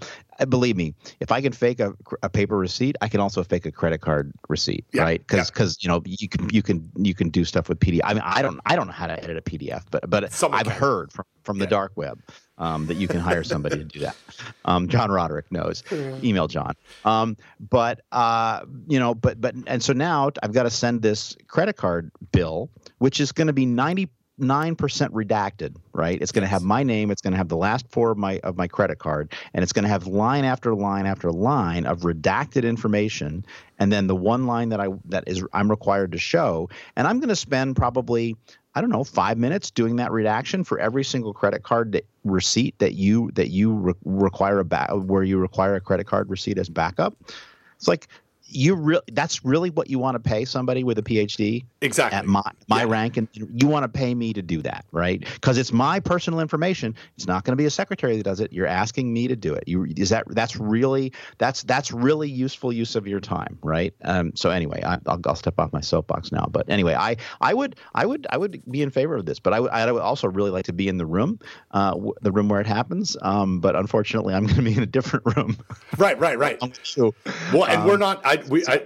believe 0.49 0.75
me, 0.77 0.93
if 1.19 1.31
I 1.31 1.41
can 1.41 1.51
fake 1.53 1.79
a, 1.79 1.93
a 2.23 2.29
paper 2.29 2.57
receipt, 2.57 2.95
I 3.01 3.07
can 3.07 3.19
also 3.19 3.43
fake 3.43 3.65
a 3.65 3.71
credit 3.71 3.99
card 3.99 4.31
receipt, 4.49 4.85
Yeah, 4.93 5.03
right? 5.03 5.25
Because 5.27 5.77
you 5.81 5.87
know 5.89 6.01
you 6.05 6.27
can 6.29 6.49
you 6.49 6.61
can 6.61 6.89
you 6.97 7.13
can 7.13 7.29
do 7.29 7.45
stuff 7.45 7.69
with 7.69 7.79
PDF. 7.79 8.01
I 8.03 8.13
mean, 8.13 8.23
I 8.25 8.41
don't 8.41 8.59
I 8.65 8.75
don't 8.75 8.87
know 8.87 8.93
how 8.93 9.07
to 9.07 9.21
edit 9.23 9.37
a 9.37 9.41
PDF, 9.41 9.83
but 9.91 10.09
but 10.09 10.31
Someone 10.31 10.59
I've 10.59 10.67
can. 10.67 10.75
heard 10.75 11.11
from 11.11 11.25
from 11.43 11.57
the 11.59 11.65
Yeah. 11.65 11.69
dark 11.69 11.93
web 11.95 12.19
um, 12.61 12.85
that 12.85 12.95
you 12.95 13.07
can 13.07 13.19
hire 13.19 13.43
somebody 13.43 13.77
to 13.77 13.83
do 13.83 13.99
that. 13.99 14.15
Um, 14.65 14.87
John 14.87 15.11
Roderick 15.11 15.51
knows. 15.51 15.83
Email 16.23 16.47
John. 16.47 16.75
Um, 17.03 17.35
but 17.59 18.01
uh, 18.11 18.61
you 18.87 18.99
know, 18.99 19.15
but 19.15 19.41
but 19.41 19.55
and 19.67 19.83
so 19.83 19.91
now 19.93 20.29
I've 20.41 20.53
got 20.53 20.63
to 20.63 20.69
send 20.69 21.01
this 21.01 21.35
credit 21.47 21.75
card 21.75 22.11
bill, 22.31 22.69
which 22.99 23.19
is 23.19 23.31
going 23.31 23.47
to 23.47 23.53
be 23.53 23.65
ninety 23.65 24.09
nine 24.37 24.75
percent 24.75 25.11
redacted. 25.11 25.75
Right? 25.91 26.21
It's 26.21 26.31
going 26.31 26.43
to 26.43 26.47
have 26.47 26.61
my 26.61 26.83
name. 26.83 27.09
It's 27.09 27.21
going 27.21 27.31
to 27.31 27.37
have 27.37 27.49
the 27.49 27.57
last 27.57 27.87
four 27.89 28.11
of 28.11 28.19
my 28.19 28.39
of 28.43 28.57
my 28.57 28.67
credit 28.67 28.99
card, 28.99 29.33
and 29.55 29.63
it's 29.63 29.73
going 29.73 29.83
to 29.83 29.89
have 29.89 30.05
line 30.05 30.45
after 30.45 30.75
line 30.75 31.07
after 31.07 31.31
line 31.31 31.87
of 31.87 32.01
redacted 32.01 32.63
information, 32.63 33.43
and 33.79 33.91
then 33.91 34.05
the 34.05 34.15
one 34.15 34.45
line 34.45 34.69
that 34.69 34.79
I 34.79 34.89
that 35.05 35.23
is 35.25 35.43
I'm 35.51 35.69
required 35.69 36.11
to 36.11 36.19
show, 36.19 36.69
and 36.95 37.07
I'm 37.07 37.19
going 37.19 37.29
to 37.29 37.35
spend 37.35 37.75
probably 37.75 38.35
I 38.73 38.81
don't 38.81 38.89
know, 38.89 39.03
five 39.03 39.37
minutes 39.37 39.69
doing 39.69 39.97
that 39.97 40.11
redaction 40.11 40.63
for 40.63 40.79
every 40.79 41.03
single 41.03 41.33
credit 41.33 41.63
card 41.63 41.91
that, 41.91 42.05
receipt 42.23 42.77
that 42.79 42.93
you 42.93 43.31
that 43.33 43.49
you 43.49 43.73
re- 43.73 43.93
require 44.05 44.59
a 44.59 44.65
back 44.65 44.89
where 44.91 45.23
you 45.23 45.37
require 45.37 45.75
a 45.75 45.81
credit 45.81 46.05
card 46.05 46.29
receipt 46.29 46.57
as 46.57 46.69
backup. 46.69 47.15
It's 47.77 47.87
like 47.87 48.07
you 48.51 48.75
really 48.75 49.01
that's 49.13 49.43
really 49.45 49.69
what 49.69 49.89
you 49.89 49.97
want 49.99 50.15
to 50.15 50.19
pay 50.19 50.45
somebody 50.45 50.83
with 50.83 50.97
a 50.97 51.01
PhD 51.01 51.65
Exactly. 51.81 52.17
at 52.17 52.25
my 52.25 52.41
my 52.67 52.81
Yeah. 52.83 52.89
rank, 52.91 53.17
and 53.17 53.27
you 53.33 53.67
want 53.67 53.83
to 53.83 53.89
pay 53.89 54.13
me 54.13 54.33
to 54.33 54.41
do 54.41 54.61
that, 54.61 54.85
right? 54.91 55.19
Because 55.19 55.57
it's 55.57 55.71
my 55.71 55.99
personal 55.99 56.39
information. 56.39 56.95
It's 57.17 57.27
not 57.27 57.43
going 57.43 57.53
to 57.53 57.57
be 57.57 57.65
a 57.65 57.69
secretary 57.71 58.17
that 58.17 58.23
does 58.23 58.39
it. 58.39 58.53
You're 58.53 58.67
asking 58.67 59.11
me 59.13 59.27
to 59.27 59.35
do 59.35 59.53
it. 59.53 59.63
You 59.67 59.85
is 59.97 60.09
that 60.09 60.25
that's 60.29 60.57
really 60.57 61.13
that's 61.37 61.63
that's 61.63 61.91
really 61.91 62.29
useful 62.29 62.71
use 62.71 62.95
of 62.95 63.07
your 63.07 63.19
time, 63.19 63.57
right? 63.63 63.93
Um, 64.03 64.31
so 64.35 64.49
anyway, 64.49 64.81
I, 64.85 64.99
I'll, 65.07 65.19
I'll 65.25 65.35
step 65.35 65.55
off 65.59 65.73
my 65.73 65.81
soapbox 65.81 66.31
now. 66.31 66.47
But 66.51 66.69
anyway, 66.69 66.93
I 66.93 67.17
I 67.39 67.53
would 67.53 67.77
I 67.95 68.05
would 68.05 68.27
I 68.29 68.37
would 68.37 68.61
be 68.69 68.81
in 68.81 68.91
favor 68.91 69.15
of 69.15 69.25
this, 69.25 69.39
but 69.39 69.53
I 69.53 69.59
would 69.59 69.71
I 69.71 69.91
would 69.91 70.01
also 70.01 70.27
really 70.27 70.51
like 70.51 70.65
to 70.65 70.73
be 70.73 70.87
in 70.87 70.97
the 70.97 71.05
room, 71.05 71.39
uh, 71.71 71.91
w- 71.91 72.13
the 72.21 72.31
room 72.31 72.49
where 72.49 72.61
it 72.61 72.67
happens. 72.67 73.15
Um, 73.21 73.59
but 73.59 73.75
unfortunately, 73.75 74.33
I'm 74.33 74.43
going 74.45 74.57
to 74.57 74.61
be 74.63 74.75
in 74.75 74.83
a 74.83 74.85
different 74.85 75.25
room. 75.35 75.57
right, 75.97 76.19
right, 76.19 76.37
right. 76.37 76.59
so 76.83 77.13
Well, 77.53 77.65
and 77.65 77.81
Um, 77.81 77.87
we're 77.87 77.97
not. 77.97 78.21
I 78.25 78.40
we 78.47 78.65
I, 78.67 78.83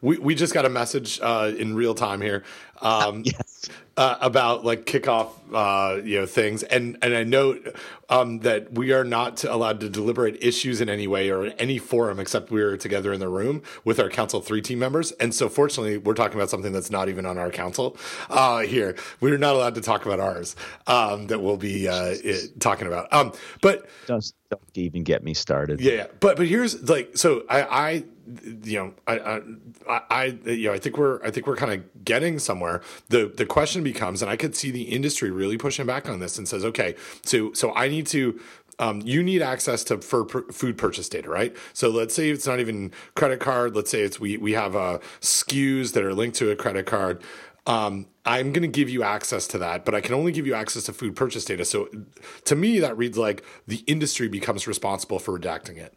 we 0.00 0.18
we 0.18 0.34
just 0.34 0.54
got 0.54 0.64
a 0.64 0.70
message 0.70 1.20
uh, 1.22 1.52
in 1.56 1.74
real 1.74 1.94
time 1.94 2.20
here 2.20 2.44
um, 2.80 3.22
yes. 3.24 3.68
uh, 3.96 4.16
about 4.20 4.64
like 4.64 4.86
kickoff, 4.86 5.32
uh, 5.52 6.02
you 6.02 6.20
know, 6.20 6.26
things, 6.26 6.62
and 6.62 6.96
and 7.02 7.14
I 7.14 7.24
note 7.24 7.76
um, 8.08 8.40
that 8.40 8.72
we 8.72 8.92
are 8.92 9.04
not 9.04 9.44
allowed 9.44 9.80
to 9.80 9.88
deliberate 9.88 10.42
issues 10.42 10.80
in 10.80 10.88
any 10.88 11.06
way 11.06 11.30
or 11.30 11.46
in 11.46 11.52
any 11.52 11.78
forum 11.78 12.18
except 12.18 12.50
we're 12.50 12.76
together 12.76 13.12
in 13.12 13.20
the 13.20 13.28
room 13.28 13.62
with 13.84 14.00
our 14.00 14.08
council 14.08 14.40
three 14.40 14.62
team 14.62 14.78
members, 14.78 15.12
and 15.12 15.34
so 15.34 15.48
fortunately 15.48 15.98
we're 15.98 16.14
talking 16.14 16.36
about 16.38 16.50
something 16.50 16.72
that's 16.72 16.90
not 16.90 17.08
even 17.08 17.26
on 17.26 17.38
our 17.38 17.50
council 17.50 17.96
uh, 18.30 18.60
here. 18.60 18.96
We're 19.20 19.38
not 19.38 19.54
allowed 19.54 19.74
to 19.74 19.80
talk 19.82 20.06
about 20.06 20.20
ours 20.20 20.56
um, 20.86 21.26
that 21.28 21.40
we'll 21.40 21.56
be 21.58 21.88
uh, 21.88 22.14
it, 22.24 22.58
talking 22.60 22.86
about. 22.86 23.12
Um, 23.12 23.32
but 23.60 23.88
Don't, 24.06 24.32
don't 24.50 24.62
even 24.74 25.04
get 25.04 25.22
me 25.22 25.34
started. 25.34 25.80
yeah, 25.80 25.92
yeah. 25.92 26.06
but 26.20 26.36
but 26.36 26.46
here's 26.46 26.88
like 26.88 27.16
so 27.16 27.44
I 27.48 27.62
I 27.62 28.04
you 28.64 28.78
know 28.78 28.94
I 29.06 29.42
I 29.88 30.00
I, 30.10 30.24
you 30.46 30.68
know 30.68 30.74
I 30.74 30.78
think 30.78 30.96
we're 30.96 31.22
I 31.22 31.30
think 31.30 31.46
we're 31.46 31.56
kind 31.56 31.72
of 31.72 32.04
getting 32.04 32.38
somewhere. 32.38 32.80
The 33.08 33.26
the 33.34 33.46
question 33.46 33.82
becomes, 33.82 34.22
and 34.22 34.30
I 34.30 34.36
could 34.36 34.54
see 34.54 34.70
the 34.70 34.82
industry 34.82 35.30
really 35.30 35.58
pushing 35.58 35.86
back 35.86 36.08
on 36.08 36.20
this 36.20 36.38
and 36.38 36.46
says, 36.46 36.64
okay, 36.64 36.94
so 37.24 37.52
so 37.52 37.74
I 37.74 37.88
need 37.88 38.06
to. 38.08 38.40
Um, 38.78 39.02
you 39.04 39.22
need 39.22 39.42
access 39.42 39.84
to 39.84 39.98
for 39.98 40.24
food 40.50 40.78
purchase 40.78 41.06
data, 41.10 41.28
right? 41.28 41.54
So 41.74 41.90
let's 41.90 42.14
say 42.14 42.30
it's 42.30 42.46
not 42.46 42.60
even 42.60 42.92
credit 43.14 43.38
card. 43.38 43.76
Let's 43.76 43.90
say 43.90 44.00
it's 44.00 44.18
we 44.18 44.38
we 44.38 44.52
have 44.52 44.74
uh, 44.74 45.00
SKUs 45.20 45.92
that 45.92 46.02
are 46.02 46.14
linked 46.14 46.38
to 46.38 46.50
a 46.50 46.56
credit 46.56 46.86
card. 46.86 47.22
Um, 47.66 48.06
I'm 48.24 48.54
going 48.54 48.62
to 48.62 48.68
give 48.68 48.88
you 48.88 49.02
access 49.02 49.46
to 49.48 49.58
that, 49.58 49.84
but 49.84 49.94
I 49.94 50.00
can 50.00 50.14
only 50.14 50.32
give 50.32 50.46
you 50.46 50.54
access 50.54 50.84
to 50.84 50.94
food 50.94 51.14
purchase 51.14 51.44
data. 51.44 51.66
So 51.66 51.90
to 52.46 52.56
me, 52.56 52.80
that 52.80 52.96
reads 52.96 53.18
like 53.18 53.44
the 53.66 53.84
industry 53.86 54.28
becomes 54.28 54.66
responsible 54.66 55.18
for 55.18 55.38
redacting 55.38 55.76
it 55.76 55.94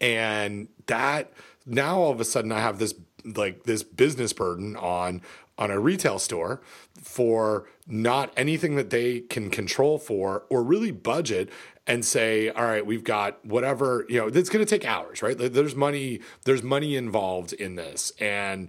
and 0.00 0.68
that 0.86 1.32
now 1.66 1.98
all 1.98 2.12
of 2.12 2.20
a 2.20 2.24
sudden 2.24 2.52
I 2.52 2.60
have 2.60 2.78
this 2.78 2.94
like 3.24 3.64
this 3.64 3.82
business 3.82 4.32
burden 4.32 4.76
on 4.76 5.22
on 5.56 5.70
a 5.70 5.78
retail 5.78 6.18
store 6.18 6.60
for 7.00 7.68
not 7.86 8.32
anything 8.36 8.76
that 8.76 8.90
they 8.90 9.20
can 9.20 9.50
control 9.50 9.98
for 9.98 10.44
or 10.50 10.62
really 10.62 10.90
budget 10.90 11.48
and 11.86 12.04
say 12.04 12.48
all 12.50 12.64
right 12.64 12.84
we've 12.84 13.04
got 13.04 13.44
whatever 13.44 14.04
you 14.08 14.18
know 14.20 14.26
it's 14.26 14.50
going 14.50 14.64
to 14.64 14.68
take 14.68 14.86
hours 14.86 15.22
right 15.22 15.38
there's 15.38 15.74
money 15.74 16.20
there's 16.44 16.62
money 16.62 16.96
involved 16.96 17.52
in 17.52 17.76
this 17.76 18.12
and 18.20 18.68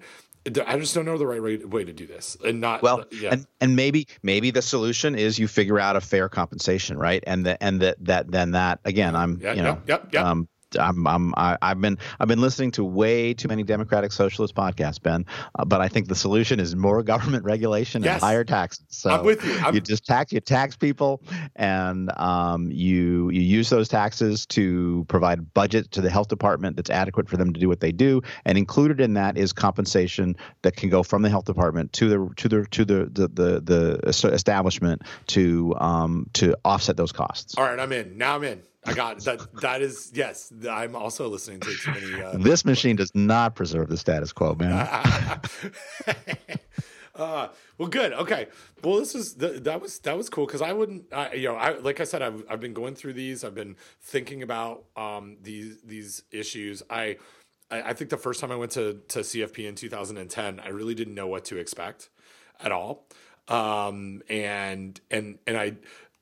I 0.67 0.77
just 0.77 0.93
don't 0.93 1.05
know 1.05 1.17
the 1.17 1.25
right 1.25 1.41
way, 1.41 1.85
to 1.85 1.91
do 1.91 2.05
this 2.05 2.37
and 2.45 2.61
not 2.61 2.83
Well, 2.83 3.05
yeah 3.11 3.31
and 3.31 3.47
and 3.59 3.75
maybe 3.75 4.07
maybe 4.21 4.51
the 4.51 4.61
solution 4.61 5.15
is 5.15 5.39
you 5.39 5.47
figure 5.47 5.79
out 5.79 5.95
a 5.95 6.01
fair 6.01 6.29
compensation, 6.29 6.99
right? 6.99 7.23
And 7.25 7.47
that 7.47 7.57
and 7.61 7.81
that 7.81 7.97
that 8.05 8.31
then 8.31 8.51
that 8.51 8.79
again, 8.85 9.15
I'm 9.15 9.39
Yeah, 9.41 9.53
you 9.53 9.63
know, 9.63 9.81
yep, 9.87 10.03
yep, 10.03 10.13
yep. 10.13 10.23
um, 10.23 10.47
I'm, 10.77 11.05
I'm 11.07 11.33
I, 11.37 11.57
I've 11.61 11.79
been 11.81 11.97
I've 12.19 12.27
been 12.27 12.41
listening 12.41 12.71
to 12.71 12.83
way 12.83 13.33
too 13.33 13.47
many 13.47 13.63
Democratic 13.63 14.11
Socialist 14.11 14.55
podcasts, 14.55 15.01
Ben. 15.01 15.25
Uh, 15.57 15.65
but 15.65 15.81
I 15.81 15.87
think 15.87 16.07
the 16.07 16.15
solution 16.15 16.59
is 16.59 16.75
more 16.75 17.01
government 17.13 17.43
regulation 17.43 18.03
Yes. 18.03 18.15
and 18.15 18.23
higher 18.23 18.43
taxes. 18.43 18.85
So 18.89 19.09
I'm 19.09 19.25
with 19.25 19.43
you. 19.45 19.53
I'm- 19.59 19.73
you 19.75 19.81
just 19.81 20.05
tax 20.05 20.31
you 20.31 20.39
tax 20.39 20.75
people, 20.75 21.21
and 21.55 22.11
um, 22.19 22.71
you 22.71 23.29
you 23.29 23.41
use 23.41 23.69
those 23.69 23.87
taxes 23.87 24.45
to 24.47 25.05
provide 25.07 25.53
budget 25.53 25.91
to 25.91 26.01
the 26.01 26.09
health 26.09 26.27
department 26.27 26.75
that's 26.75 26.89
adequate 26.89 27.29
for 27.29 27.37
them 27.37 27.53
to 27.53 27.59
do 27.59 27.67
what 27.67 27.79
they 27.79 27.91
do, 27.91 28.21
and 28.45 28.57
included 28.57 28.99
in 29.01 29.13
that 29.15 29.37
is 29.37 29.53
compensation 29.53 30.35
that 30.61 30.75
can 30.75 30.89
go 30.89 31.03
from 31.03 31.21
the 31.21 31.29
health 31.29 31.45
department 31.45 31.91
to 31.93 32.09
the 32.09 32.33
to 32.37 32.47
the 32.49 32.65
to 32.71 32.85
the 32.85 33.05
the 33.11 33.27
the, 33.27 33.61
the 33.61 34.29
establishment 34.33 35.01
to 35.27 35.73
um, 35.79 36.27
to 36.33 36.55
offset 36.63 36.97
those 36.97 37.11
costs. 37.11 37.55
all 37.57 37.63
right 37.63 37.79
I'm 37.79 37.91
in 37.91 38.17
now 38.17 38.35
I'm 38.35 38.43
in 38.43 38.61
I 38.85 38.93
got 38.93 39.19
that 39.21 39.61
that 39.61 39.81
is 39.81 40.11
yes 40.13 40.53
I'm 40.69 40.95
also 40.95 41.27
listening 41.27 41.59
to 41.61 41.73
too 41.73 41.91
many 41.91 42.21
uh, 42.21 42.37
This 42.37 42.65
machine 42.65 42.95
does 42.95 43.13
not 43.15 43.55
preserve 43.55 43.89
the 43.89 43.97
status 43.97 44.31
quo, 44.31 44.55
man. 44.55 44.71
uh, 47.15 47.47
well, 47.77 47.87
good. 47.87 48.13
Okay. 48.13 48.47
Well, 48.83 48.99
this 48.99 49.15
is 49.15 49.33
th- 49.33 49.63
that 49.63 49.81
was 49.81 49.99
that 49.99 50.17
was 50.17 50.29
cool 50.29 50.45
because 50.45 50.61
I 50.61 50.73
wouldn't, 50.73 51.05
I, 51.13 51.33
you 51.33 51.47
know, 51.47 51.55
I 51.55 51.77
like 51.77 51.99
I 51.99 52.03
said, 52.03 52.21
I've 52.21 52.43
I've 52.49 52.59
been 52.59 52.73
going 52.73 52.95
through 52.95 53.13
these. 53.13 53.43
I've 53.43 53.55
been 53.55 53.75
thinking 54.01 54.43
about 54.43 54.85
um, 54.95 55.37
these 55.41 55.81
these 55.81 56.23
issues. 56.31 56.83
I, 56.89 57.17
I 57.71 57.81
I 57.81 57.93
think 57.93 58.09
the 58.09 58.17
first 58.17 58.39
time 58.39 58.51
I 58.51 58.55
went 58.55 58.71
to 58.71 59.01
to 59.09 59.19
CFP 59.19 59.67
in 59.67 59.75
2010, 59.75 60.59
I 60.59 60.69
really 60.69 60.95
didn't 60.95 61.15
know 61.15 61.27
what 61.27 61.45
to 61.45 61.57
expect 61.57 62.09
at 62.59 62.71
all, 62.71 63.07
um, 63.47 64.21
and 64.29 64.99
and 65.09 65.39
and 65.47 65.57
I 65.57 65.73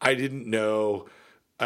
I 0.01 0.13
didn't 0.15 0.47
know. 0.47 1.07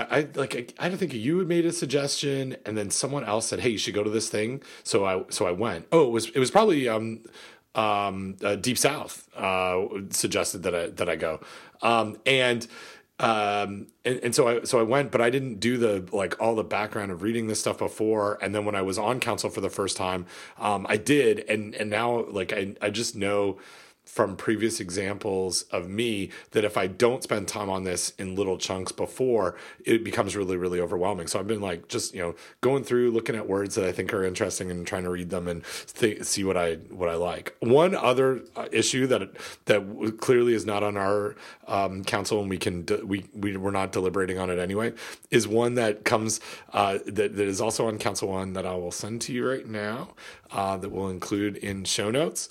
I, 0.10 0.28
like 0.36 0.56
I, 0.56 0.86
I 0.86 0.90
don't 0.90 0.98
think 0.98 1.14
you 1.14 1.40
had 1.40 1.48
made 1.48 1.65
a 1.65 1.72
suggestion, 1.72 2.57
and 2.65 2.78
then 2.78 2.90
someone 2.90 3.24
else 3.24 3.48
said, 3.48 3.60
"Hey, 3.60 3.69
you 3.69 3.78
should 3.78 3.94
go 3.94 4.03
to 4.03 4.10
this 4.10 4.30
thing." 4.30 4.61
So 4.84 5.06
I 5.06 5.24
so 5.30 5.48
I 5.48 5.52
went. 5.52 5.88
Oh, 5.91 6.07
it 6.07 6.11
was 6.11 6.30
it 6.30 6.40
was 6.40 6.52
probably 6.52 6.88
um 6.88 7.24
um 7.76 8.36
uh, 8.44 8.56
Deep 8.56 8.78
South 8.78 9.28
uh 9.36 9.86
suggested 10.10 10.64
that 10.64 10.76
I 10.76 10.88
that 10.88 11.10
I 11.10 11.15
go, 11.15 11.40
um 11.82 12.18
and 12.26 12.68
um 13.19 13.88
and, 14.06 14.19
and 14.24 14.36
so 14.36 14.48
I 14.48 14.64
so 14.64 14.80
I 14.80 14.84
went, 14.84 15.11
but 15.11 15.22
I 15.22 15.30
didn't 15.30 15.60
do 15.60 15.78
the 15.78 16.07
like 16.15 16.40
all 16.41 16.56
the 16.56 16.64
background 16.64 17.11
of 17.11 17.22
reading 17.24 17.48
this 17.48 17.60
stuff 17.60 17.78
before. 17.78 18.38
And 18.41 18.53
then 18.53 18.65
when 18.65 18.76
I 18.76 18.82
was 18.82 18.98
on 18.98 19.19
council 19.19 19.49
for 19.49 19.61
the 19.61 19.69
first 19.69 19.98
time, 19.98 20.26
um 20.57 20.86
I 20.90 20.98
did, 20.98 21.40
and 21.49 21.76
and 21.76 21.90
now 21.90 22.26
like 22.26 22.53
I 22.53 22.76
I 22.82 22.90
just 22.90 23.15
know 23.15 23.57
from 24.08 24.38
previous 24.38 24.80
examples 24.80 25.64
of 25.64 25.90
me 25.90 26.30
that 26.52 26.64
if 26.64 26.78
I 26.78 26.88
don't 26.88 27.22
spend 27.22 27.48
time 27.48 27.70
on 27.70 27.84
this 27.84 28.14
in 28.18 28.36
little 28.36 28.58
chunks 28.58 28.92
before, 28.92 29.56
it 29.86 30.04
becomes 30.04 30.36
really, 30.36 30.56
really 30.56 30.80
overwhelming. 30.80 31.28
So 31.28 31.40
I've 31.40 31.48
been 31.48 31.62
like 31.62 31.88
just 31.90 32.16
you 32.16 32.22
know 32.22 32.36
going 32.62 32.84
through, 32.84 33.12
looking 33.12 33.36
at 33.36 33.48
words 33.48 33.76
that 33.76 33.86
I 33.86 33.92
think 33.92 34.14
are 34.14 34.24
interesting, 34.24 34.72
and 34.72 34.88
trying 34.88 35.04
to 35.04 35.10
read 35.10 35.30
them 35.30 35.48
and 35.48 35.64
th- 35.94 36.24
see 36.24 36.44
what 36.44 36.56
I 36.56 36.76
what 36.90 37.10
I 37.10 37.16
like. 37.16 37.56
One 37.60 37.94
other 37.96 38.42
uh, 38.56 38.68
issue 38.72 39.08
that 39.08 39.30
that 39.66 40.18
clearly 40.20 40.54
is 40.54 40.66
not 40.66 40.84
on 40.84 40.96
our 40.96 41.36
um, 41.68 42.04
council, 42.04 42.40
and 42.40 42.50
we 42.50 42.58
can 42.58 42.86
de- 42.86 43.06
we 43.06 43.26
we 43.34 43.58
we're 43.58 43.72
not 43.72 43.92
deliberating 43.92 44.40
on 44.40 44.50
it 44.50 44.58
anyway, 44.58 44.94
is 45.32 45.48
one 45.48 45.76
that 45.76 46.06
comes 46.06 46.40
uh, 46.72 47.00
that 47.06 47.36
that 47.36 47.48
is 47.48 47.60
also 47.60 47.88
on 47.88 47.98
council 47.98 48.30
one 48.30 48.54
that 48.54 48.66
I 48.66 48.74
will 48.74 48.92
send 48.92 49.22
to 49.24 49.34
you 49.34 49.48
right 49.48 49.68
now, 49.68 50.16
uh, 50.52 50.78
that 50.78 50.90
will 50.90 51.10
include 51.10 51.58
in 51.58 51.84
show 51.84 52.10
notes 52.10 52.48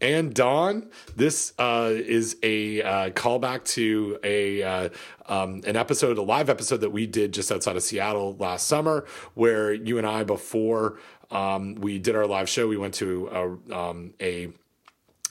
and 0.00 0.34
Dawn. 0.34 0.88
This 1.16 1.52
uh, 1.58 1.92
is 1.92 2.36
a 2.42 2.82
uh, 2.82 3.10
callback 3.10 3.64
to 3.74 4.18
a 4.24 4.62
uh, 4.62 4.88
um, 5.26 5.62
an 5.66 5.76
episode, 5.76 6.18
a 6.18 6.22
live 6.22 6.50
episode 6.50 6.78
that 6.78 6.90
we 6.90 7.06
did 7.06 7.32
just 7.32 7.52
outside 7.52 7.76
of 7.76 7.82
Seattle 7.82 8.36
last 8.38 8.66
summer, 8.66 9.06
where 9.34 9.72
you 9.72 9.98
and 9.98 10.06
I, 10.06 10.24
before 10.24 10.98
um, 11.30 11.76
we 11.76 11.98
did 11.98 12.16
our 12.16 12.26
live 12.26 12.48
show, 12.48 12.66
we 12.66 12.76
went 12.76 12.94
to 12.94 13.28
a, 13.70 13.76
um, 13.76 14.14
a 14.20 14.52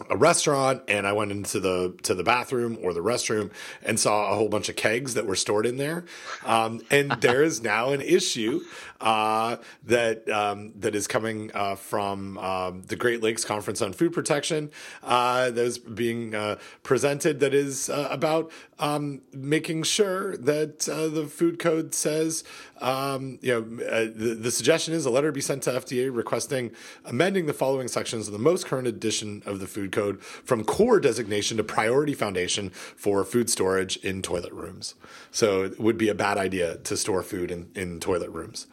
a 0.09 0.15
restaurant 0.15 0.81
and 0.87 1.05
I 1.05 1.13
went 1.13 1.31
into 1.31 1.59
the 1.59 1.95
to 2.03 2.15
the 2.15 2.23
bathroom 2.23 2.77
or 2.81 2.93
the 2.93 3.01
restroom 3.01 3.51
and 3.83 3.99
saw 3.99 4.31
a 4.31 4.35
whole 4.35 4.49
bunch 4.49 4.69
of 4.69 4.75
kegs 4.75 5.15
that 5.15 5.25
were 5.25 5.35
stored 5.35 5.65
in 5.65 5.77
there. 5.77 6.05
Um, 6.45 6.81
and 6.89 7.11
there 7.19 7.43
is 7.43 7.61
now 7.61 7.89
an 7.89 8.01
issue 8.01 8.61
uh, 9.01 9.57
that 9.83 10.29
um, 10.29 10.73
that 10.75 10.95
is 10.95 11.07
coming 11.07 11.51
uh, 11.53 11.75
from 11.75 12.37
um, 12.37 12.83
the 12.83 12.95
Great 12.95 13.21
Lakes 13.23 13.45
Conference 13.45 13.81
on 13.81 13.93
Food 13.93 14.13
Protection 14.13 14.71
uh, 15.03 15.49
that 15.51 15.63
is 15.63 15.77
being 15.77 16.35
uh, 16.35 16.57
presented 16.83 17.39
that 17.39 17.53
is 17.53 17.89
uh, 17.89 18.07
about 18.11 18.51
um, 18.79 19.21
making 19.33 19.83
sure 19.83 20.37
that 20.37 20.79
the 20.79 21.25
food 21.29 21.59
code 21.59 21.93
says 21.93 22.43
um, 22.81 23.39
you 23.41 23.53
know 23.53 23.61
the, 23.61 24.35
the 24.35 24.51
suggestion 24.51 24.93
is 24.93 25.05
a 25.05 25.09
letter 25.09 25.31
be 25.31 25.41
sent 25.41 25.63
to 25.63 25.71
FDA 25.71 26.13
requesting 26.13 26.71
amending 27.05 27.45
the 27.45 27.53
following 27.53 27.87
sections 27.87 28.27
of 28.27 28.33
the 28.33 28.39
most 28.39 28.65
current 28.65 28.87
edition 28.87 29.43
of 29.45 29.59
the 29.59 29.67
food 29.67 29.91
code 29.91 30.21
from 30.21 30.63
core 30.63 30.99
designation 30.99 31.57
to 31.57 31.63
priority 31.63 32.13
foundation 32.13 32.69
for 32.69 33.23
food 33.23 33.49
storage 33.49 33.97
in 33.97 34.21
toilet 34.21 34.51
rooms. 34.51 34.95
So 35.31 35.63
it 35.63 35.79
would 35.79 35.97
be 35.97 36.09
a 36.09 36.15
bad 36.15 36.37
idea 36.37 36.77
to 36.77 36.97
store 36.97 37.23
food 37.23 37.51
in, 37.51 37.69
in 37.75 37.99
toilet 37.99 38.29
rooms. 38.29 38.67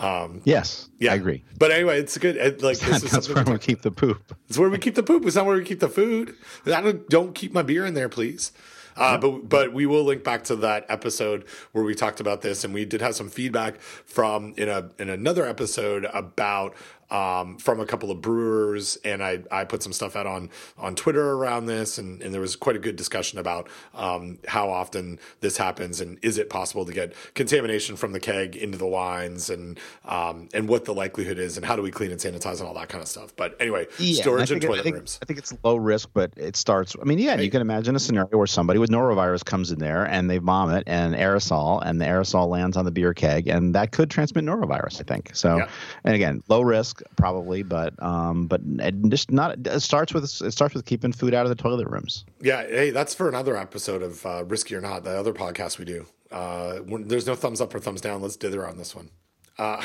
Um, 0.00 0.40
yes, 0.44 0.88
yeah, 0.98 1.12
I 1.12 1.16
agree. 1.16 1.44
But 1.58 1.70
anyway, 1.70 2.00
it's 2.00 2.16
good. 2.16 2.36
It, 2.36 2.62
like 2.62 2.78
this 2.78 3.02
is 3.02 3.10
that's 3.10 3.28
where 3.28 3.44
we 3.44 3.58
keep 3.58 3.82
the 3.82 3.90
poop. 3.90 4.34
It's 4.48 4.58
where 4.58 4.68
we 4.68 4.78
keep 4.78 4.96
the 4.96 5.04
poop. 5.04 5.24
It's 5.26 5.36
not 5.36 5.46
where 5.46 5.56
we 5.56 5.64
keep 5.64 5.78
the 5.78 5.88
food. 5.88 6.34
I 6.66 6.80
don't, 6.80 7.08
don't 7.08 7.34
keep 7.36 7.52
my 7.52 7.62
beer 7.62 7.86
in 7.86 7.94
there, 7.94 8.08
please. 8.08 8.50
Uh, 8.96 9.16
but 9.16 9.48
but 9.48 9.72
we 9.72 9.86
will 9.86 10.02
link 10.02 10.24
back 10.24 10.44
to 10.44 10.56
that 10.56 10.84
episode 10.88 11.44
where 11.72 11.84
we 11.84 11.94
talked 11.94 12.20
about 12.20 12.42
this, 12.42 12.64
and 12.64 12.74
we 12.74 12.84
did 12.84 13.00
have 13.00 13.14
some 13.14 13.28
feedback 13.28 13.80
from 13.80 14.54
in 14.56 14.68
a 14.68 14.90
in 14.98 15.08
another 15.08 15.46
episode 15.46 16.04
about 16.12 16.74
um, 17.10 17.58
from 17.58 17.80
a 17.80 17.86
couple 17.86 18.10
of 18.10 18.20
brewers, 18.20 18.96
and 19.04 19.22
I, 19.22 19.42
I 19.50 19.64
put 19.64 19.82
some 19.82 19.92
stuff 19.92 20.16
out 20.16 20.26
on 20.26 20.50
on 20.78 20.94
Twitter 20.94 21.32
around 21.32 21.66
this, 21.66 21.98
and, 21.98 22.22
and 22.22 22.32
there 22.32 22.40
was 22.40 22.56
quite 22.56 22.76
a 22.76 22.78
good 22.78 22.96
discussion 22.96 23.38
about 23.38 23.68
um, 23.94 24.38
how 24.46 24.70
often 24.70 25.18
this 25.40 25.56
happens, 25.56 26.00
and 26.00 26.18
is 26.22 26.38
it 26.38 26.50
possible 26.50 26.84
to 26.84 26.92
get 26.92 27.14
contamination 27.34 27.96
from 27.96 28.12
the 28.12 28.20
keg 28.20 28.56
into 28.56 28.78
the 28.78 28.86
wines, 28.86 29.50
and 29.50 29.78
um, 30.04 30.48
and 30.54 30.68
what 30.68 30.84
the 30.84 30.94
likelihood 30.94 31.38
is, 31.38 31.56
and 31.56 31.66
how 31.66 31.76
do 31.76 31.82
we 31.82 31.90
clean 31.90 32.10
and 32.10 32.20
sanitize, 32.20 32.60
and 32.60 32.68
all 32.68 32.74
that 32.74 32.88
kind 32.88 33.02
of 33.02 33.08
stuff. 33.08 33.34
But 33.36 33.56
anyway, 33.60 33.86
yeah, 33.98 34.22
storage 34.22 34.50
and 34.50 34.62
toilet 34.62 34.80
I 34.80 34.82
think, 34.82 34.96
rooms. 34.96 35.18
I 35.22 35.26
think 35.26 35.38
it's 35.38 35.52
low 35.64 35.76
risk, 35.76 36.10
but 36.14 36.32
it 36.36 36.56
starts. 36.56 36.94
I 37.00 37.04
mean, 37.04 37.18
yeah, 37.18 37.32
right. 37.32 37.40
you 37.44 37.50
can 37.50 37.60
imagine 37.60 37.96
a 37.96 38.00
scenario 38.00 38.36
where 38.36 38.46
somebody 38.46 38.78
with 38.78 38.90
norovirus 38.90 39.44
comes 39.44 39.72
in 39.72 39.78
there 39.78 40.04
and 40.04 40.30
they 40.30 40.38
vomit 40.38 40.84
and 40.86 41.14
aerosol, 41.14 41.82
and 41.84 42.00
the 42.00 42.04
aerosol 42.04 42.48
lands 42.48 42.76
on 42.76 42.84
the 42.84 42.90
beer 42.90 43.14
keg, 43.14 43.48
and 43.48 43.74
that 43.74 43.92
could 43.92 44.10
transmit 44.10 44.44
norovirus. 44.44 45.00
I 45.00 45.04
think 45.04 45.34
so. 45.34 45.58
Yeah. 45.58 45.68
And 46.04 46.14
again, 46.14 46.42
low 46.48 46.62
risk 46.62 46.99
probably, 47.16 47.62
but 47.62 48.00
um, 48.02 48.46
but 48.46 48.60
just 49.08 49.30
not. 49.30 49.66
It 49.66 49.80
starts 49.80 50.14
with 50.14 50.24
it 50.24 50.52
starts 50.52 50.74
with 50.74 50.84
keeping 50.84 51.12
food 51.12 51.34
out 51.34 51.46
of 51.46 51.50
the 51.50 51.60
toilet 51.60 51.88
rooms. 51.88 52.24
Yeah, 52.40 52.62
hey, 52.66 52.90
that's 52.90 53.14
for 53.14 53.28
another 53.28 53.56
episode 53.56 54.02
of 54.02 54.24
uh, 54.26 54.44
Risky 54.44 54.74
or 54.74 54.80
Not, 54.80 55.04
the 55.04 55.10
other 55.10 55.32
podcast 55.32 55.78
we 55.78 55.84
do. 55.84 56.06
Uh, 56.30 56.76
when, 56.78 57.08
there's 57.08 57.26
no 57.26 57.34
thumbs 57.34 57.60
up 57.60 57.74
or 57.74 57.80
thumbs 57.80 58.00
down. 58.00 58.22
Let's 58.22 58.36
dither 58.36 58.66
on 58.66 58.78
this 58.78 58.94
one. 58.94 59.10
Uh, 59.58 59.84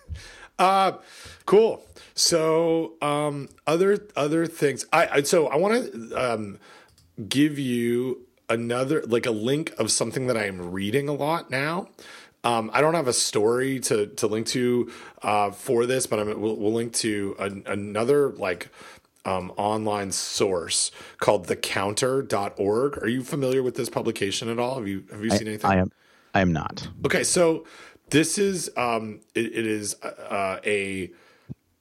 uh 0.58 0.92
cool. 1.46 1.82
So, 2.14 2.94
um, 3.00 3.48
other 3.66 4.06
other 4.16 4.46
things. 4.46 4.84
I, 4.92 5.08
I 5.08 5.22
so 5.22 5.46
I 5.46 5.56
want 5.56 5.92
to 5.92 6.32
um, 6.32 6.58
give 7.28 7.58
you 7.58 8.26
another 8.48 9.02
like 9.06 9.26
a 9.26 9.30
link 9.30 9.72
of 9.78 9.90
something 9.90 10.26
that 10.26 10.36
I'm 10.36 10.70
reading 10.70 11.08
a 11.08 11.12
lot 11.12 11.50
now. 11.50 11.88
Um, 12.44 12.70
I 12.72 12.80
don't 12.80 12.94
have 12.94 13.08
a 13.08 13.12
story 13.12 13.80
to 13.80 14.06
to 14.06 14.26
link 14.26 14.46
to 14.48 14.90
uh, 15.22 15.50
for 15.50 15.86
this, 15.86 16.06
but 16.06 16.18
I'm, 16.18 16.40
we'll, 16.40 16.56
we'll 16.56 16.72
link 16.72 16.92
to 16.94 17.36
an, 17.38 17.64
another 17.66 18.30
like 18.30 18.70
um, 19.24 19.52
online 19.56 20.12
source 20.12 20.90
called 21.18 21.46
thecounter.org. 21.48 22.98
Are 22.98 23.08
you 23.08 23.22
familiar 23.22 23.62
with 23.62 23.74
this 23.74 23.88
publication 23.88 24.48
at 24.48 24.58
all? 24.58 24.76
Have 24.76 24.88
you 24.88 25.04
have 25.10 25.22
you 25.22 25.30
seen 25.30 25.48
anything? 25.48 25.70
I 25.70 25.76
am. 25.76 25.92
I 26.34 26.40
am 26.40 26.52
not. 26.52 26.88
Okay, 27.04 27.24
so 27.24 27.66
this 28.10 28.38
is 28.38 28.70
um, 28.76 29.20
it, 29.34 29.46
it 29.46 29.66
is 29.66 29.96
uh, 30.02 30.60
a 30.64 31.10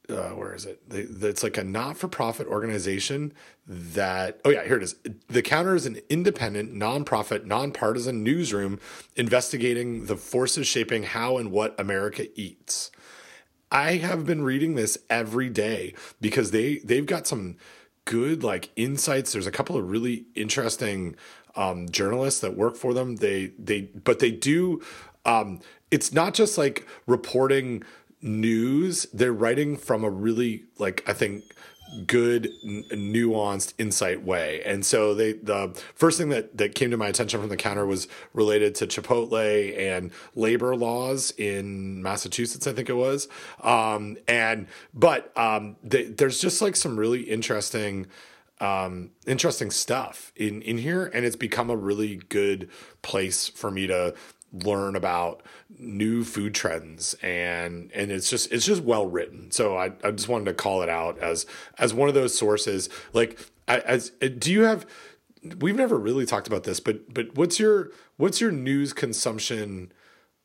uh, 0.10 0.30
where 0.30 0.54
is 0.54 0.66
it? 0.66 0.82
It's 0.90 1.44
like 1.44 1.58
a 1.58 1.64
not-for-profit 1.64 2.48
organization 2.48 3.34
that. 3.68 4.40
Oh 4.46 4.50
yeah, 4.50 4.64
here 4.64 4.78
it 4.78 4.84
is. 4.84 4.96
The 5.28 5.42
Counter 5.42 5.76
is 5.76 5.86
an 5.86 6.00
independent, 6.10 6.74
nonprofit, 6.74 7.46
nonpartisan 7.46 8.24
newsroom 8.24 8.80
investigating 9.16 10.06
the 10.06 10.16
forces 10.16 10.68
shaping 10.68 11.04
how 11.04 11.38
and 11.38 11.52
what 11.52 11.78
America 11.80 12.28
eats. 12.40 12.92
I 13.72 13.94
have 13.96 14.26
been 14.26 14.44
reading 14.44 14.76
this 14.76 14.98
every 15.10 15.50
day 15.50 15.94
because 16.22 16.52
they 16.52 16.78
they've 16.80 17.06
got 17.06 17.28
some 17.28 17.58
good 18.06 18.44
like 18.44 18.70
insights. 18.78 19.34
There's 19.34 19.48
a 19.48 19.52
couple 19.52 19.76
of 19.76 19.90
really 19.90 20.26
interesting 20.36 21.16
um, 21.56 21.90
journalists 21.90 22.40
that 22.42 22.56
work 22.56 22.78
for 22.78 22.94
them. 22.94 23.18
They 23.18 23.48
they 23.60 23.82
but 23.82 24.20
they 24.20 24.32
do. 24.32 24.82
Um, 25.26 25.60
it's 25.92 26.14
not 26.14 26.34
just 26.34 26.58
like 26.58 26.88
reporting 27.06 27.84
news, 28.22 29.08
they're 29.14 29.34
writing 29.34 29.78
from 29.78 30.04
a 30.04 30.10
really 30.10 30.66
like 30.78 31.08
I 31.08 31.14
think 31.14 31.44
good 32.06 32.50
n- 32.64 32.84
nuanced 32.92 33.74
insight 33.78 34.24
way. 34.24 34.62
And 34.64 34.86
so 34.86 35.14
they 35.14 35.34
the 35.34 35.80
first 35.96 36.18
thing 36.18 36.30
that 36.30 36.58
that 36.58 36.76
came 36.76 36.92
to 36.92 36.98
my 36.98 37.08
attention 37.08 37.40
from 37.40 37.50
the 37.50 37.58
counter 37.58 37.86
was 37.86 38.08
related 38.34 38.76
to 38.76 38.88
chipotle 38.88 39.78
and 39.78 40.12
labor 40.36 40.76
laws 40.76 41.32
in 41.38 42.02
massachusetts 42.02 42.68
i 42.68 42.74
think 42.74 42.90
it 42.90 42.96
was. 42.96 43.28
Um, 43.62 44.18
and 44.28 44.68
but 44.94 45.36
um, 45.38 45.78
they, 45.84 46.06
there's 46.06 46.42
just 46.42 46.62
like 46.62 46.76
some 46.76 46.98
really 46.98 47.22
interesting 47.22 48.08
um, 48.60 49.12
interesting 49.26 49.72
stuff 49.72 50.32
in 50.36 50.62
in 50.64 50.80
here 50.80 51.06
and 51.14 51.26
it's 51.26 51.36
become 51.36 51.70
a 51.70 51.78
really 51.78 52.18
good 52.30 52.70
place 53.02 53.48
for 53.48 53.72
me 53.72 53.88
to 53.88 54.14
learn 54.64 54.96
about 54.96 55.42
new 55.78 56.24
food 56.24 56.54
trends 56.54 57.14
and 57.16 57.92
and 57.94 58.12
it's 58.12 58.30
just 58.30 58.52
it's 58.52 58.66
just 58.66 58.84
well 58.84 59.06
written. 59.06 59.52
So 59.52 59.78
i, 59.78 59.92
I 60.04 60.12
just 60.12 60.28
wanted 60.28 60.46
to 60.46 60.54
call 60.54 60.82
it 60.82 60.90
out 60.90 61.18
as 61.20 61.46
as 61.78 61.94
one 61.94 62.10
of 62.10 62.16
those 62.16 62.38
sources. 62.38 62.90
Like 63.14 63.40
I, 63.68 63.80
as 63.80 64.10
do 64.10 64.52
you 64.52 64.64
have 64.64 64.86
we've 65.60 65.76
never 65.76 65.98
really 65.98 66.26
talked 66.26 66.48
about 66.48 66.64
this 66.64 66.80
but 66.80 67.14
but 67.14 67.36
what's 67.36 67.60
your 67.60 67.92
what's 68.18 68.42
your 68.42 68.52
news 68.52 68.94
consumption 68.94 69.92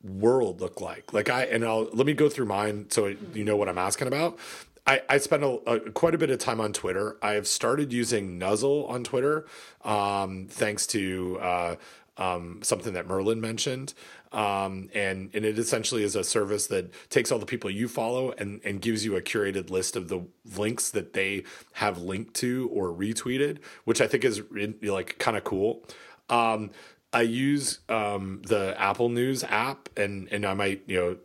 world 0.01 0.61
look 0.61 0.81
like? 0.81 1.13
Like 1.13 1.29
i 1.29 1.43
and 1.43 1.65
i'll 1.65 1.89
let 1.93 2.05
me 2.05 2.13
go 2.13 2.29
through 2.29 2.45
mine 2.45 2.87
so 2.89 3.15
you 3.33 3.43
know 3.43 3.55
what 3.55 3.69
i'm 3.69 3.77
asking 3.77 4.07
about. 4.07 4.37
I, 4.85 5.01
I 5.09 5.17
spend 5.17 5.43
a, 5.43 5.47
a, 5.47 5.79
quite 5.91 6.13
a 6.13 6.17
bit 6.17 6.29
of 6.29 6.39
time 6.39 6.59
on 6.59 6.73
Twitter. 6.73 7.17
I've 7.21 7.47
started 7.47 7.93
using 7.93 8.37
Nuzzle 8.37 8.85
on 8.87 9.03
Twitter, 9.03 9.45
um, 9.83 10.47
thanks 10.49 10.85
to 10.87 11.39
uh, 11.41 11.75
um, 12.17 12.59
something 12.61 12.93
that 12.93 13.07
Merlin 13.07 13.41
mentioned. 13.41 13.93
Um, 14.31 14.89
and, 14.93 15.29
and 15.33 15.45
it 15.45 15.59
essentially 15.59 16.03
is 16.03 16.15
a 16.15 16.23
service 16.23 16.67
that 16.67 16.91
takes 17.09 17.31
all 17.31 17.39
the 17.39 17.45
people 17.45 17.69
you 17.69 17.87
follow 17.87 18.31
and, 18.31 18.61
and 18.63 18.81
gives 18.81 19.05
you 19.05 19.15
a 19.15 19.21
curated 19.21 19.69
list 19.69 19.95
of 19.95 20.07
the 20.07 20.25
links 20.57 20.89
that 20.91 21.13
they 21.13 21.43
have 21.73 22.01
linked 22.01 22.33
to 22.35 22.69
or 22.73 22.89
retweeted, 22.89 23.59
which 23.83 24.01
I 24.01 24.07
think 24.07 24.23
is 24.23 24.41
like 24.81 25.17
kind 25.19 25.37
of 25.37 25.43
cool. 25.43 25.85
Um, 26.29 26.71
I 27.13 27.21
use 27.21 27.79
um, 27.89 28.41
the 28.47 28.75
Apple 28.79 29.09
News 29.09 29.43
app, 29.43 29.87
and 29.95 30.27
and 30.31 30.45
I 30.45 30.55
might 30.55 30.81
you 30.87 30.97
know 30.97 31.17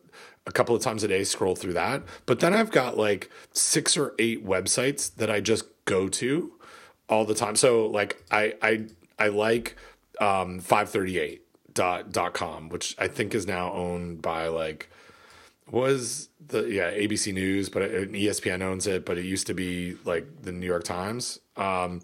a 0.46 0.52
couple 0.52 0.76
of 0.76 0.82
times 0.82 1.02
a 1.02 1.08
day 1.08 1.24
scroll 1.24 1.56
through 1.56 1.72
that. 1.74 2.02
But 2.26 2.40
then 2.40 2.52
I've 2.52 2.70
got 2.70 2.98
like 2.98 3.30
six 3.52 3.96
or 3.96 4.14
eight 4.18 4.44
websites 4.44 5.14
that 5.16 5.30
I 5.30 5.40
just 5.40 5.64
go 5.86 6.08
to 6.08 6.52
all 7.08 7.24
the 7.24 7.34
time. 7.34 7.56
So 7.56 7.86
like 7.86 8.22
I 8.30 8.54
I 8.60 8.86
I 9.18 9.28
like 9.28 9.76
um, 10.20 10.60
538 10.60 11.42
dot, 11.72 12.12
dot 12.12 12.34
com, 12.34 12.68
which 12.68 12.94
I 12.98 13.08
think 13.08 13.34
is 13.34 13.46
now 13.46 13.72
owned 13.72 14.22
by 14.22 14.48
like 14.48 14.90
was 15.70 16.28
the 16.46 16.62
yeah 16.62 16.90
ABC 16.90 17.32
News, 17.32 17.68
but 17.68 17.82
it, 17.82 18.12
ESPN 18.12 18.62
owns 18.62 18.86
it, 18.86 19.04
but 19.04 19.18
it 19.18 19.24
used 19.24 19.46
to 19.48 19.54
be 19.54 19.96
like 20.04 20.42
the 20.42 20.52
New 20.52 20.66
York 20.66 20.84
Times. 20.84 21.38
Um, 21.56 22.00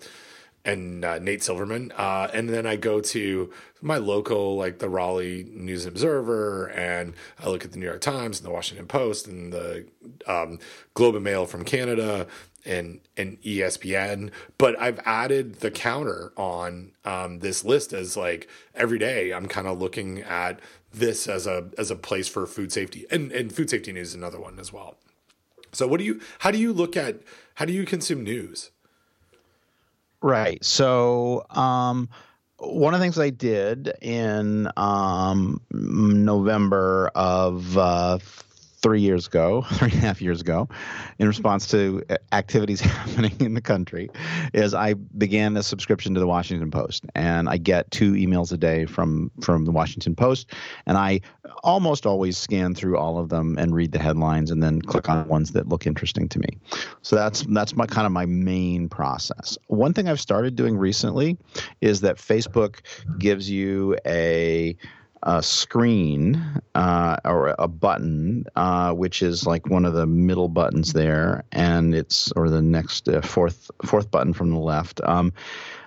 and 0.64 1.04
uh, 1.04 1.18
Nate 1.18 1.42
Silverman. 1.42 1.92
Uh, 1.96 2.28
and 2.32 2.48
then 2.48 2.66
I 2.66 2.76
go 2.76 3.00
to 3.00 3.52
my 3.84 3.98
local, 3.98 4.56
like 4.56 4.78
the 4.78 4.88
Raleigh 4.88 5.46
News 5.52 5.86
Observer, 5.86 6.66
and 6.68 7.14
I 7.38 7.48
look 7.48 7.64
at 7.64 7.72
the 7.72 7.78
New 7.78 7.86
York 7.86 8.00
Times 8.00 8.38
and 8.38 8.46
the 8.46 8.52
Washington 8.52 8.86
Post 8.86 9.28
and 9.28 9.52
the 9.52 9.86
um, 10.26 10.58
Globe 10.94 11.14
and 11.14 11.24
Mail 11.24 11.46
from 11.46 11.64
Canada 11.64 12.26
and 12.64 13.00
and 13.16 13.40
ESPN. 13.42 14.30
But 14.56 14.80
I've 14.80 14.98
added 15.04 15.56
the 15.56 15.70
counter 15.70 16.32
on 16.36 16.92
um, 17.04 17.40
this 17.40 17.64
list 17.64 17.92
as 17.92 18.16
like 18.16 18.48
every 18.74 18.98
day 18.98 19.32
I'm 19.32 19.46
kind 19.46 19.68
of 19.68 19.78
looking 19.78 20.20
at 20.22 20.60
this 20.92 21.28
as 21.28 21.46
a 21.46 21.68
as 21.76 21.90
a 21.90 21.96
place 21.96 22.26
for 22.26 22.46
food 22.46 22.72
safety 22.72 23.04
and 23.10 23.30
and 23.32 23.52
food 23.52 23.68
safety 23.68 23.92
news 23.92 24.08
is 24.08 24.14
another 24.14 24.40
one 24.40 24.58
as 24.58 24.72
well. 24.72 24.96
So 25.72 25.86
what 25.86 25.98
do 25.98 26.04
you 26.04 26.20
how 26.38 26.50
do 26.50 26.58
you 26.58 26.72
look 26.72 26.96
at 26.96 27.20
how 27.56 27.66
do 27.66 27.72
you 27.72 27.84
consume 27.84 28.24
news? 28.24 28.70
Right. 30.24 30.64
So, 30.64 31.44
um, 31.50 32.08
one 32.58 32.94
of 32.94 33.00
the 33.00 33.04
things 33.04 33.18
I 33.18 33.30
did 33.30 33.92
in 34.00 34.68
um, 34.76 35.60
November 35.72 37.10
of 37.14 37.76
uh, 37.76 38.18
three 38.84 39.00
years 39.00 39.26
ago, 39.26 39.62
three 39.72 39.90
and 39.90 39.98
a 39.98 40.06
half 40.06 40.20
years 40.20 40.42
ago, 40.42 40.68
in 41.18 41.26
response 41.26 41.66
to 41.68 42.02
uh, 42.10 42.16
activities 42.32 42.80
happening 42.82 43.34
in 43.40 43.54
the 43.54 43.60
country, 43.62 44.10
is 44.52 44.74
I 44.74 44.92
began 44.92 45.56
a 45.56 45.62
subscription 45.62 46.12
to 46.12 46.20
the 46.20 46.26
Washington 46.26 46.70
Post, 46.70 47.06
and 47.14 47.48
I 47.48 47.56
get 47.56 47.90
two 47.90 48.12
emails 48.12 48.52
a 48.52 48.58
day 48.58 48.84
from 48.84 49.30
from 49.40 49.64
the 49.64 49.72
Washington 49.72 50.14
Post, 50.14 50.52
and 50.84 50.98
I 50.98 51.22
almost 51.62 52.04
always 52.04 52.36
scan 52.36 52.74
through 52.74 52.98
all 52.98 53.18
of 53.18 53.30
them 53.30 53.56
and 53.58 53.74
read 53.74 53.92
the 53.92 53.98
headlines, 53.98 54.50
and 54.50 54.62
then 54.62 54.82
click 54.82 55.08
on 55.08 55.26
ones 55.28 55.52
that 55.52 55.66
look 55.66 55.86
interesting 55.86 56.28
to 56.28 56.38
me. 56.38 56.58
So 57.00 57.16
that's 57.16 57.40
that's 57.48 57.74
my 57.74 57.86
kind 57.86 58.04
of 58.04 58.12
my 58.12 58.26
main 58.26 58.90
process. 58.90 59.56
One 59.68 59.94
thing 59.94 60.10
I've 60.10 60.20
started 60.20 60.56
doing 60.56 60.76
recently 60.76 61.38
is 61.80 62.02
that 62.02 62.16
Facebook 62.16 62.80
gives 63.18 63.48
you 63.48 63.96
a 64.04 64.76
a 65.24 65.42
screen 65.42 66.42
uh, 66.74 67.16
or 67.24 67.54
a 67.58 67.66
button, 67.66 68.44
uh, 68.56 68.92
which 68.92 69.22
is 69.22 69.46
like 69.46 69.66
one 69.68 69.84
of 69.84 69.94
the 69.94 70.06
middle 70.06 70.48
buttons 70.48 70.92
there, 70.92 71.44
and 71.52 71.94
it's 71.94 72.30
or 72.32 72.50
the 72.50 72.62
next 72.62 73.08
uh, 73.08 73.20
fourth 73.22 73.70
fourth 73.84 74.10
button 74.10 74.32
from 74.32 74.50
the 74.50 74.58
left, 74.58 75.00
um, 75.04 75.32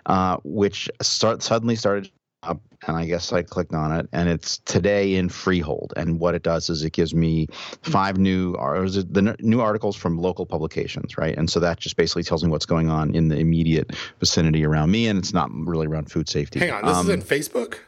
uh, 0.08 0.38
which 0.44 0.90
start 1.02 1.44
suddenly 1.44 1.76
started 1.76 2.10
up, 2.44 2.60
and 2.88 2.98
I 2.98 3.06
guess 3.06 3.32
I 3.32 3.44
clicked 3.44 3.74
on 3.74 3.92
it, 3.92 4.10
and 4.12 4.28
it's 4.28 4.58
today 4.60 5.16
in 5.16 5.30
Freehold. 5.30 5.94
And 5.96 6.20
what 6.20 6.34
it 6.34 6.42
does 6.42 6.70
is 6.70 6.84
it 6.84 6.94
gives 6.94 7.14
me 7.14 7.48
five 7.84 8.18
new 8.18 8.54
or 8.56 8.90
the 8.90 9.36
new 9.40 9.62
articles 9.62 9.96
from 9.96 10.18
local 10.18 10.48
publications, 10.48 11.18
right? 11.18 11.38
And 11.38 11.50
so 11.50 11.60
that 11.60 11.80
just 11.80 11.96
basically 11.96 12.24
tells 12.24 12.44
me 12.44 12.50
what's 12.50 12.66
going 12.66 12.90
on 12.90 13.14
in 13.14 13.28
the 13.28 13.38
immediate 13.38 13.96
vicinity 14.20 14.66
around 14.66 14.90
me, 14.90 15.08
and 15.08 15.20
it's 15.20 15.34
not 15.34 15.50
really 15.52 15.86
around 15.86 16.12
food 16.12 16.28
safety. 16.28 16.60
Hang 16.60 16.72
on, 16.72 16.86
this 16.86 16.96
um, 16.96 17.08
is 17.08 17.14
in 17.14 17.22
Facebook. 17.22 17.80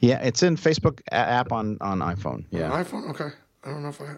Yeah, 0.00 0.18
it's 0.22 0.42
in 0.42 0.56
Facebook 0.56 1.00
app 1.12 1.52
on 1.52 1.78
on 1.80 2.00
iPhone. 2.00 2.44
Yeah, 2.50 2.70
on 2.70 2.84
iPhone. 2.84 3.10
Okay, 3.10 3.30
I 3.64 3.70
don't 3.70 3.82
know 3.82 3.90
if 3.90 4.00
I. 4.00 4.16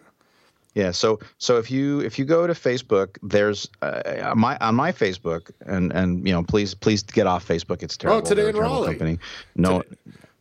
Yeah, 0.75 0.91
so 0.91 1.19
so 1.39 1.59
if 1.59 1.71
you 1.71 2.01
if 2.01 2.19
you 2.19 2.25
go 2.25 2.47
to 2.47 2.55
Facebook, 2.55 3.19
there's 3.23 3.69
uh, 3.83 4.33
my 4.35 4.57
on 4.59 4.75
my 4.75 4.91
Facebook 4.91 5.51
and 5.67 5.93
and 5.93 6.27
you 6.27 6.33
know 6.33 6.43
please 6.43 6.73
please 6.75 7.03
get 7.03 7.27
off 7.27 7.47
Facebook. 7.47 7.83
It's 7.83 7.97
terrible. 7.97 8.21
Oh, 8.21 8.25
today 8.25 8.49
in 8.49 8.57
Raleigh. 8.57 8.87
Company. 8.87 9.19
No, 9.55 9.83
today. 9.83 9.97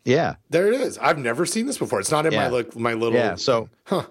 yeah, 0.05 0.35
there 0.49 0.71
it 0.71 0.79
is. 0.79 0.97
I've 0.99 1.17
never 1.17 1.45
seen 1.45 1.65
this 1.65 1.77
before. 1.77 1.99
It's 1.99 2.11
not 2.11 2.25
in 2.25 2.31
yeah. 2.31 2.49
my 2.49 2.65
my 2.75 2.93
little. 2.93 3.19
Yeah, 3.19 3.35
so 3.35 3.67
huh. 3.85 4.05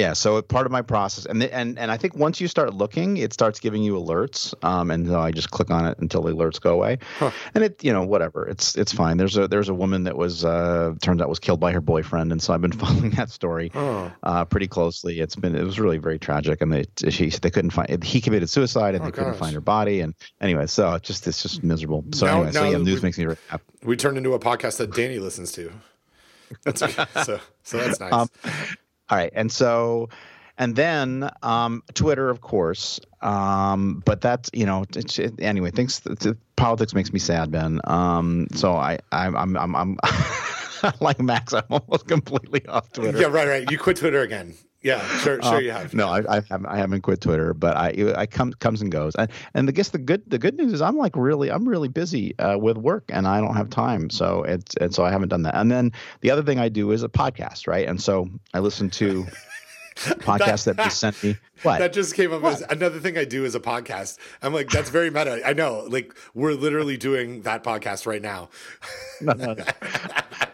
Yeah, 0.00 0.14
so 0.14 0.40
part 0.40 0.64
of 0.64 0.72
my 0.72 0.80
process, 0.80 1.26
and 1.26 1.42
the, 1.42 1.54
and 1.54 1.78
and 1.78 1.90
I 1.90 1.98
think 1.98 2.16
once 2.16 2.40
you 2.40 2.48
start 2.48 2.72
looking, 2.72 3.18
it 3.18 3.34
starts 3.34 3.60
giving 3.60 3.82
you 3.82 3.96
alerts, 3.96 4.54
um, 4.64 4.90
and 4.90 5.06
so 5.06 5.20
I 5.20 5.30
just 5.30 5.50
click 5.50 5.70
on 5.70 5.84
it 5.84 5.98
until 5.98 6.22
the 6.22 6.32
alerts 6.32 6.58
go 6.58 6.72
away, 6.72 6.98
huh. 7.18 7.30
and 7.54 7.64
it 7.64 7.84
you 7.84 7.92
know 7.92 8.02
whatever, 8.02 8.48
it's 8.48 8.76
it's 8.76 8.92
fine. 8.92 9.18
There's 9.18 9.36
a 9.36 9.46
there's 9.46 9.68
a 9.68 9.74
woman 9.74 10.04
that 10.04 10.16
was 10.16 10.42
uh, 10.42 10.94
turns 11.02 11.20
out 11.20 11.28
was 11.28 11.38
killed 11.38 11.60
by 11.60 11.72
her 11.72 11.82
boyfriend, 11.82 12.32
and 12.32 12.42
so 12.42 12.54
I've 12.54 12.62
been 12.62 12.72
following 12.84 13.10
that 13.10 13.28
story 13.28 13.70
oh. 13.74 14.10
uh, 14.22 14.46
pretty 14.46 14.68
closely. 14.68 15.20
It's 15.20 15.36
been 15.36 15.54
it 15.54 15.64
was 15.64 15.78
really 15.78 15.98
very 15.98 16.18
tragic, 16.18 16.62
and 16.62 16.72
they 16.72 16.86
she 17.10 17.28
they 17.28 17.50
couldn't 17.50 17.72
find 17.72 18.02
he 18.02 18.22
committed 18.22 18.48
suicide, 18.48 18.94
and 18.94 19.02
oh, 19.02 19.06
they 19.06 19.12
couldn't 19.12 19.34
find 19.34 19.52
her 19.52 19.60
body, 19.60 20.00
and 20.00 20.14
anyway, 20.40 20.66
so 20.66 20.94
it's 20.94 21.06
just 21.06 21.26
it's 21.26 21.42
just 21.42 21.62
miserable. 21.62 22.06
So 22.14 22.24
now, 22.24 22.32
anyway, 22.36 22.52
now 22.52 22.60
so 22.60 22.70
yeah, 22.70 22.78
news 22.78 23.02
we, 23.02 23.08
makes 23.08 23.18
me 23.18 23.24
really 23.26 23.38
happy. 23.48 23.64
We 23.84 23.96
turned 23.98 24.16
into 24.16 24.32
a 24.32 24.38
podcast 24.38 24.78
that 24.78 24.94
Danny 24.94 25.18
listens 25.18 25.52
to. 25.52 25.70
That's 26.64 26.82
okay. 26.82 27.04
so 27.22 27.38
so 27.62 27.78
that's 27.78 28.00
nice. 28.00 28.12
Um, 28.12 28.28
all 29.10 29.18
right, 29.18 29.32
and 29.34 29.50
so 29.50 30.08
and 30.60 30.76
then 30.76 31.30
um, 31.42 31.82
Twitter, 31.94 32.28
of 32.28 32.42
course. 32.42 33.00
Um, 33.22 34.02
but 34.04 34.20
that's 34.20 34.50
you 34.52 34.66
know, 34.66 34.84
it, 34.94 35.40
anyway. 35.40 35.70
Things 35.70 36.02
politics 36.56 36.94
makes 36.94 37.12
me 37.12 37.18
sad, 37.18 37.50
Ben. 37.50 37.80
Um, 37.84 38.46
so 38.54 38.74
I, 38.76 38.98
I 39.10 39.26
I'm 39.26 39.56
I'm 39.56 39.74
I'm 39.74 39.98
like 41.00 41.18
Max. 41.18 41.54
I'm 41.54 41.64
almost 41.70 42.06
completely 42.06 42.64
off 42.66 42.92
Twitter. 42.92 43.18
Yeah, 43.18 43.28
right, 43.28 43.48
right. 43.48 43.70
You 43.70 43.78
quit 43.78 43.96
Twitter 43.96 44.20
again. 44.20 44.54
Yeah, 44.82 45.06
sure, 45.18 45.42
sure. 45.42 45.60
You 45.60 45.72
have. 45.72 45.92
no, 45.92 46.08
I, 46.08 46.38
I 46.38 46.42
haven't. 46.48 46.66
I 46.66 46.78
haven't 46.78 47.02
quit 47.02 47.20
Twitter, 47.20 47.52
but 47.52 47.76
I, 47.76 48.14
I 48.16 48.24
come 48.24 48.52
comes 48.54 48.80
and 48.80 48.90
goes. 48.90 49.14
And 49.14 49.30
and 49.52 49.68
I 49.68 49.72
guess 49.72 49.90
the 49.90 49.98
good 49.98 50.22
the 50.26 50.38
good 50.38 50.56
news 50.56 50.72
is 50.72 50.80
I'm 50.80 50.96
like 50.96 51.16
really 51.16 51.50
I'm 51.50 51.68
really 51.68 51.88
busy 51.88 52.38
uh, 52.38 52.56
with 52.56 52.78
work 52.78 53.04
and 53.10 53.28
I 53.28 53.40
don't 53.40 53.56
have 53.56 53.68
time. 53.68 54.08
So 54.08 54.42
it's 54.44 54.74
and 54.76 54.94
so 54.94 55.04
I 55.04 55.10
haven't 55.10 55.28
done 55.28 55.42
that. 55.42 55.54
And 55.54 55.70
then 55.70 55.92
the 56.22 56.30
other 56.30 56.42
thing 56.42 56.58
I 56.58 56.70
do 56.70 56.92
is 56.92 57.02
a 57.02 57.10
podcast, 57.10 57.66
right? 57.66 57.86
And 57.86 58.00
so 58.00 58.30
I 58.54 58.60
listen 58.60 58.88
to 58.90 59.26
podcasts 59.96 60.64
that, 60.64 60.82
you 60.82 60.90
sent 60.90 61.22
me. 61.22 61.36
What? 61.62 61.78
That 61.78 61.92
just 61.92 62.14
came 62.14 62.32
up 62.32 62.42
what? 62.42 62.54
as 62.54 62.62
another 62.62 63.00
thing 63.00 63.18
I 63.18 63.24
do 63.24 63.44
as 63.44 63.54
a 63.54 63.60
podcast. 63.60 64.18
I'm 64.42 64.54
like, 64.54 64.70
that's 64.70 64.90
very 64.90 65.10
meta. 65.10 65.40
I 65.46 65.52
know. 65.52 65.84
Like, 65.88 66.14
we're 66.34 66.52
literally 66.52 66.96
doing 66.96 67.42
that 67.42 67.62
podcast 67.62 68.06
right 68.06 68.22
now. 68.22 68.48
no, 69.20 69.32
no, 69.34 69.54
no. 69.54 69.64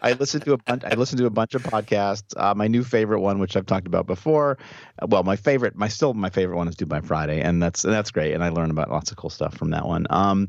I 0.02 0.12
listen 0.12 0.40
to 0.42 0.52
a 0.52 0.58
bunch. 0.58 0.84
I 0.84 0.94
listen 0.94 1.18
to 1.18 1.26
a 1.26 1.30
bunch 1.30 1.54
of 1.54 1.62
podcasts. 1.62 2.32
Uh, 2.36 2.54
my 2.54 2.68
new 2.68 2.84
favorite 2.84 3.20
one, 3.20 3.38
which 3.38 3.56
I've 3.56 3.66
talked 3.66 3.86
about 3.86 4.06
before, 4.06 4.58
uh, 5.02 5.06
well, 5.08 5.22
my 5.22 5.36
favorite, 5.36 5.76
my 5.76 5.88
still 5.88 6.14
my 6.14 6.30
favorite 6.30 6.56
one 6.56 6.68
is 6.68 6.76
Do 6.76 6.86
By 6.86 7.00
Friday, 7.00 7.40
and 7.40 7.62
that's 7.62 7.84
and 7.84 7.92
that's 7.92 8.10
great. 8.10 8.32
And 8.32 8.44
I 8.44 8.50
learn 8.50 8.70
about 8.70 8.90
lots 8.90 9.10
of 9.10 9.16
cool 9.16 9.30
stuff 9.30 9.56
from 9.56 9.70
that 9.70 9.86
one. 9.86 10.06
Um, 10.10 10.48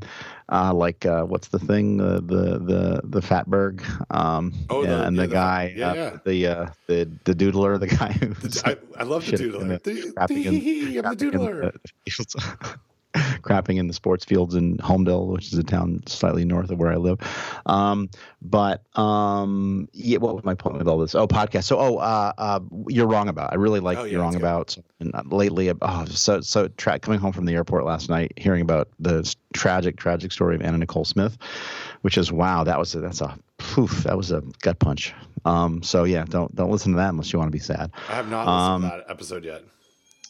uh, 0.49 0.73
like 0.73 1.05
uh, 1.05 1.23
what's 1.23 1.49
the 1.49 1.59
thing, 1.59 1.97
the 1.97 2.21
the 2.21 2.59
the 2.59 3.01
the 3.03 3.19
Fatberg, 3.19 3.83
um, 4.13 4.53
oh, 4.69 4.83
yeah, 4.83 4.89
the, 4.89 5.03
and 5.03 5.17
yeah, 5.17 5.21
the, 5.23 5.27
guy, 5.27 5.73
yeah, 5.75 5.89
uh, 5.89 5.93
yeah. 5.93 6.17
the 6.23 6.47
uh, 6.47 6.69
the 6.87 7.09
the 7.25 7.33
doodler, 7.33 7.79
the 7.79 7.87
guy 7.87 8.11
who's 8.41 8.63
I, 8.63 8.77
I 8.97 9.03
love 9.03 9.25
the 9.25 9.33
doodler. 9.33 9.81
The, 9.81 10.13
the, 10.27 10.46
in, 10.47 10.97
I'm 11.05 11.15
the 11.15 11.25
doodler. 11.25 12.77
crapping 13.41 13.77
in 13.77 13.87
the 13.87 13.93
sports 13.93 14.25
fields 14.25 14.55
in 14.55 14.77
Holmdel, 14.77 15.27
which 15.27 15.47
is 15.47 15.57
a 15.57 15.63
town 15.63 16.03
slightly 16.07 16.45
north 16.45 16.69
of 16.69 16.77
where 16.77 16.91
I 16.91 16.95
live. 16.95 17.19
Um, 17.65 18.09
but 18.41 18.83
um, 18.97 19.87
yeah, 19.93 20.17
what 20.17 20.35
was 20.35 20.43
my 20.43 20.55
point 20.55 20.77
with 20.77 20.87
all 20.87 20.97
this? 20.99 21.15
Oh, 21.15 21.27
podcast. 21.27 21.65
So, 21.65 21.79
oh, 21.79 21.97
uh, 21.97 22.33
uh, 22.37 22.59
you're 22.87 23.07
wrong 23.07 23.29
about. 23.29 23.53
I 23.53 23.55
really 23.55 23.79
like 23.79 23.97
oh, 23.97 24.03
yeah, 24.03 24.13
you're 24.13 24.21
wrong 24.21 24.35
about. 24.35 24.77
And 24.99 25.13
uh, 25.15 25.23
lately, 25.25 25.71
oh, 25.81 26.05
so 26.05 26.41
so 26.41 26.67
tra- 26.69 26.99
coming 26.99 27.19
home 27.19 27.33
from 27.33 27.45
the 27.45 27.53
airport 27.53 27.85
last 27.85 28.09
night, 28.09 28.33
hearing 28.37 28.61
about 28.61 28.89
the 28.99 29.33
tragic, 29.53 29.97
tragic 29.97 30.31
story 30.31 30.55
of 30.55 30.61
Anna 30.61 30.77
Nicole 30.77 31.05
Smith, 31.05 31.37
which 32.01 32.17
is 32.17 32.31
wow, 32.31 32.63
that 32.63 32.77
was 32.77 32.93
a, 32.95 32.99
that's 32.99 33.21
a 33.21 33.37
poof, 33.57 34.03
that 34.03 34.17
was 34.17 34.31
a 34.31 34.41
gut 34.61 34.79
punch. 34.79 35.13
Um, 35.45 35.81
so 35.81 36.03
yeah, 36.03 36.25
don't 36.25 36.53
don't 36.55 36.71
listen 36.71 36.91
to 36.93 36.97
that 36.97 37.09
unless 37.09 37.31
you 37.31 37.39
want 37.39 37.47
to 37.47 37.55
be 37.55 37.59
sad. 37.59 37.91
I 38.09 38.13
have 38.13 38.29
not 38.29 38.45
listened 38.45 38.85
um, 38.85 38.91
to 38.91 38.97
that 38.97 39.11
episode 39.11 39.45
yet. 39.45 39.63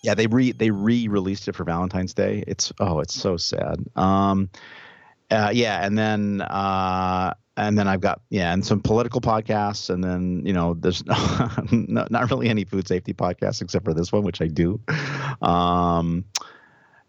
Yeah, 0.07 0.13
they 0.13 0.27
re 0.27 0.53
they 0.53 0.71
re-released 0.71 1.49
it 1.49 1.55
for 1.57 1.65
Valentine's 1.65 2.13
Day. 2.13 2.41
It's 2.47 2.71
oh, 2.79 3.01
it's 3.01 3.13
so 3.13 3.35
sad. 3.35 3.75
Um, 3.97 4.49
uh, 5.29 5.51
yeah, 5.53 5.85
and 5.85 5.97
then 5.97 6.39
uh, 6.39 7.33
and 7.57 7.77
then 7.77 7.89
I've 7.89 7.99
got 7.99 8.21
yeah, 8.29 8.53
and 8.53 8.65
some 8.65 8.79
political 8.79 9.19
podcasts, 9.19 9.89
and 9.89 10.01
then 10.01 10.43
you 10.45 10.53
know, 10.53 10.75
there's 10.75 11.05
no, 11.71 12.07
not 12.09 12.31
really 12.31 12.47
any 12.47 12.63
food 12.63 12.87
safety 12.87 13.13
podcasts 13.13 13.61
except 13.61 13.83
for 13.83 13.93
this 13.93 14.09
one, 14.13 14.23
which 14.23 14.41
I 14.41 14.47
do. 14.47 14.79
Um, 15.41 16.23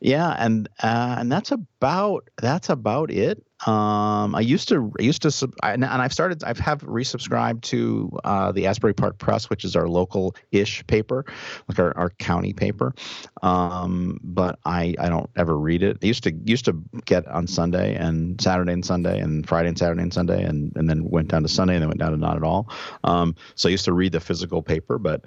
yeah, 0.01 0.35
and 0.39 0.69
uh, 0.83 1.17
and 1.19 1.31
that's 1.31 1.51
about 1.51 2.29
that's 2.41 2.69
about 2.69 3.11
it. 3.11 3.45
Um, 3.67 4.37
I 4.37 4.41
used 4.41 4.69
to 4.69 4.93
I 5.01 5.03
used 5.03 5.23
to 5.23 5.51
and 5.65 5.85
I've 5.85 6.13
started 6.13 6.45
I've 6.45 6.61
have 6.61 6.83
resubscribed 6.83 7.63
to 7.63 8.17
uh, 8.23 8.53
the 8.53 8.67
Asbury 8.69 8.95
Park 8.95 9.19
Press, 9.19 9.51
which 9.51 9.65
is 9.65 9.75
our 9.75 9.89
local 9.89 10.37
ish 10.53 10.87
paper, 10.87 11.25
like 11.67 11.81
our, 11.81 11.97
our 11.99 12.11
county 12.11 12.53
paper. 12.53 12.95
Um, 13.43 14.21
but 14.23 14.61
I 14.65 14.95
I 15.01 15.09
don't 15.09 15.29
ever 15.35 15.59
read 15.59 15.83
it. 15.83 15.99
I 16.01 16.07
used 16.07 16.23
to 16.25 16.33
used 16.45 16.67
to 16.67 16.81
get 17.05 17.27
on 17.27 17.49
Sunday 17.49 17.97
and 17.97 18.41
Saturday 18.41 18.73
and 18.73 18.85
Sunday 18.85 19.19
and 19.19 19.49
Friday 19.49 19.69
and 19.71 19.79
Saturday 19.79 20.03
and 20.03 20.15
Sunday 20.15 20.45
and 20.45 20.73
and 20.77 20.89
then 20.89 21.11
went 21.11 21.29
down 21.29 21.43
to 21.43 21.49
Sunday 21.49 21.75
and 21.75 21.83
then 21.83 21.89
went 21.89 22.01
down 22.01 22.13
to 22.13 22.17
not 22.17 22.37
at 22.37 22.45
all. 22.45 22.71
Um, 23.03 23.35
so 23.57 23.69
I 23.69 23.73
used 23.73 23.87
to 23.87 23.93
read 23.93 24.13
the 24.13 24.21
physical 24.21 24.63
paper, 24.63 24.99
but 24.99 25.25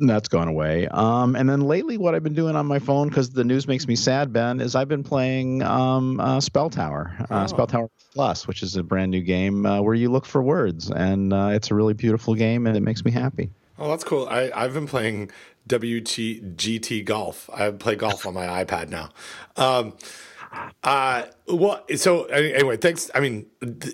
that's 0.00 0.28
gone 0.28 0.48
away. 0.48 0.86
Um, 0.88 1.34
and 1.36 1.48
then 1.48 1.62
lately, 1.62 1.98
what 1.98 2.14
I've 2.14 2.22
been 2.22 2.34
doing 2.34 2.56
on 2.56 2.66
my 2.66 2.78
phone 2.78 3.08
because 3.08 3.30
the 3.30 3.44
news 3.44 3.66
makes 3.66 3.86
me 3.86 3.96
sad, 3.96 4.32
Ben, 4.32 4.60
is 4.60 4.74
I've 4.74 4.88
been 4.88 5.02
playing 5.02 5.62
um, 5.62 6.20
uh, 6.20 6.40
Spell 6.40 6.70
Tower, 6.70 7.14
uh, 7.30 7.42
oh. 7.42 7.46
Spell 7.46 7.66
Tower 7.66 7.90
Plus, 8.14 8.46
which 8.46 8.62
is 8.62 8.76
a 8.76 8.82
brand 8.82 9.10
new 9.10 9.22
game 9.22 9.66
uh, 9.66 9.80
where 9.80 9.94
you 9.94 10.10
look 10.10 10.26
for 10.26 10.42
words, 10.42 10.90
and 10.90 11.32
uh, 11.32 11.50
it's 11.52 11.70
a 11.70 11.74
really 11.74 11.94
beautiful 11.94 12.34
game, 12.34 12.66
and 12.66 12.76
it 12.76 12.80
makes 12.80 13.04
me 13.04 13.10
happy. 13.10 13.50
Oh, 13.78 13.88
that's 13.88 14.04
cool. 14.04 14.28
I, 14.28 14.50
I've 14.54 14.74
been 14.74 14.88
playing 14.88 15.30
WGT 15.68 17.04
Golf. 17.04 17.48
I 17.52 17.70
play 17.70 17.94
golf 17.94 18.26
on 18.26 18.34
my 18.34 18.64
iPad 18.64 18.88
now. 18.88 19.10
Um, 19.56 19.94
uh, 20.84 21.24
well, 21.46 21.84
so 21.96 22.24
anyway, 22.24 22.76
thanks. 22.76 23.10
I 23.14 23.20
mean, 23.20 23.46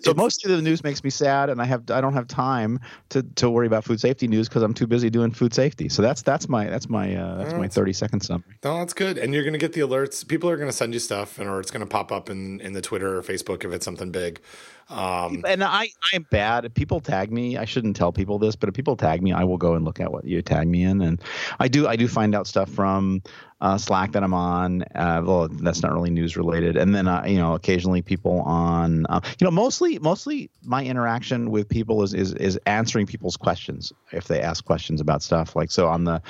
so 0.03 0.15
most 0.15 0.45
of 0.45 0.51
the 0.51 0.61
news 0.61 0.85
makes 0.85 1.03
me 1.03 1.11
sad, 1.11 1.51
and 1.51 1.61
I 1.61 1.65
have 1.65 1.91
I 1.91 2.01
don't 2.01 2.15
have 2.15 2.27
time 2.27 2.81
to, 3.11 3.23
to 3.23 3.51
worry 3.51 3.67
about 3.67 3.85
food 3.85 4.01
safety 4.01 4.29
news 4.29 4.49
because 4.49 4.63
I'm 4.63 4.75
too 4.75 4.87
busy 4.87 5.11
doing 5.11 5.31
food 5.31 5.55
safety. 5.55 5.89
So 5.89 6.03
that's 6.03 6.23
that's 6.23 6.49
my 6.49 6.67
that's 6.67 6.89
my 6.89 7.15
uh, 7.15 7.37
that's, 7.39 7.55
my 7.55 7.69
30 7.69 7.93
second 7.93 8.21
summary. 8.21 8.59
No, 8.63 8.79
that's 8.79 8.93
good. 8.93 9.19
And 9.19 9.35
you're 9.35 9.45
gonna 9.45 9.59
get 9.59 9.73
the 9.73 9.81
alerts. 9.81 10.27
People 10.27 10.51
are 10.51 10.57
gonna 10.57 10.73
send 10.73 10.93
you 10.93 11.01
stuff, 11.01 11.39
and 11.39 11.49
or 11.49 11.61
it's 11.61 11.71
gonna 11.71 11.87
pop 11.87 12.13
up 12.13 12.29
in 12.29 12.61
in 12.61 12.73
the 12.73 12.83
Twitter 12.83 13.17
or 13.17 13.23
Facebook 13.23 13.65
if 13.65 13.73
it's 13.73 13.85
something 13.85 14.11
big. 14.11 14.41
Um, 14.89 15.45
and 15.47 15.65
I 15.65 15.89
I'm 16.13 16.27
bad. 16.31 16.65
If 16.65 16.75
people 16.75 17.01
tag 17.01 17.33
me, 17.33 17.57
I 17.57 17.65
shouldn't 17.65 17.97
tell 17.97 18.13
people 18.13 18.39
this, 18.39 18.55
but 18.57 18.69
if 18.69 18.75
people 18.75 18.97
tag 18.97 19.23
me, 19.23 19.33
I 19.33 19.45
will 19.45 19.57
go 19.57 19.75
and 19.75 19.85
look 19.85 20.01
at 20.01 20.13
what 20.13 20.25
you 20.25 20.43
tag 20.43 20.69
me 20.69 20.83
in, 20.85 21.01
and 21.01 21.21
I 21.59 21.69
do 21.69 21.87
I 21.87 21.97
do 21.97 22.07
find 22.07 22.35
out 22.35 22.47
stuff 22.47 22.69
from 22.71 23.23
uh, 23.61 23.79
Slack 23.79 24.13
that 24.13 24.23
I'm 24.23 24.35
on. 24.35 24.83
Uh, 24.95 25.23
well, 25.25 25.49
that's 25.49 25.83
not 25.83 25.93
really 25.93 26.11
news 26.11 26.37
related. 26.37 26.77
And 26.77 26.95
then 26.95 27.09
uh, 27.09 27.25
you 27.27 27.39
know, 27.39 27.55
occasionally 27.55 28.03
people 28.03 28.41
on. 28.43 29.07
Uh, 29.07 29.21
you 29.39 29.45
know, 29.47 29.51
mostly 29.51 29.99
mostly 29.99 30.51
my 30.63 30.85
interaction 30.85 31.51
with 31.51 31.69
people 31.69 32.03
is 32.03 32.13
is 32.13 32.35
is 32.35 32.59
answering 32.67 33.07
people's 33.07 33.39
questions 33.39 33.93
if 34.13 34.29
they 34.29 34.43
ask 34.43 34.65
questions 34.65 35.01
about 35.01 35.23
stuff. 35.23 35.57
Like 35.57 35.71
so 35.71 35.89
on 35.89 36.05
the 36.05 36.21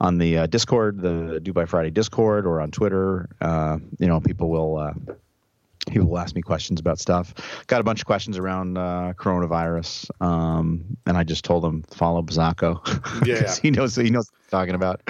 on 0.00 0.18
the 0.18 0.38
uh, 0.38 0.46
Discord, 0.46 1.00
the 1.00 1.40
Do 1.42 1.52
By 1.52 1.64
Friday 1.64 1.90
Discord, 1.90 2.46
or 2.46 2.60
on 2.60 2.70
Twitter. 2.70 3.30
Uh, 3.40 3.78
you 3.98 4.06
know, 4.06 4.20
people 4.20 4.50
will. 4.50 4.94
People 5.88 6.08
will 6.08 6.18
ask 6.18 6.34
me 6.34 6.42
questions 6.42 6.78
about 6.80 6.98
stuff. 6.98 7.34
Got 7.66 7.80
a 7.80 7.84
bunch 7.84 8.00
of 8.00 8.06
questions 8.06 8.38
around 8.38 8.78
uh, 8.78 9.12
coronavirus, 9.16 10.10
um, 10.20 10.84
and 11.06 11.16
I 11.16 11.24
just 11.24 11.44
told 11.44 11.64
them 11.64 11.82
follow 11.90 12.22
Bazako. 12.22 12.80
Yeah, 13.26 13.42
yeah. 13.42 13.54
he 13.62 13.70
knows 13.70 13.94
he 13.96 14.10
knows 14.10 14.30
what 14.30 14.60
I'm 14.60 14.66
talking 14.66 14.74
about. 14.74 15.02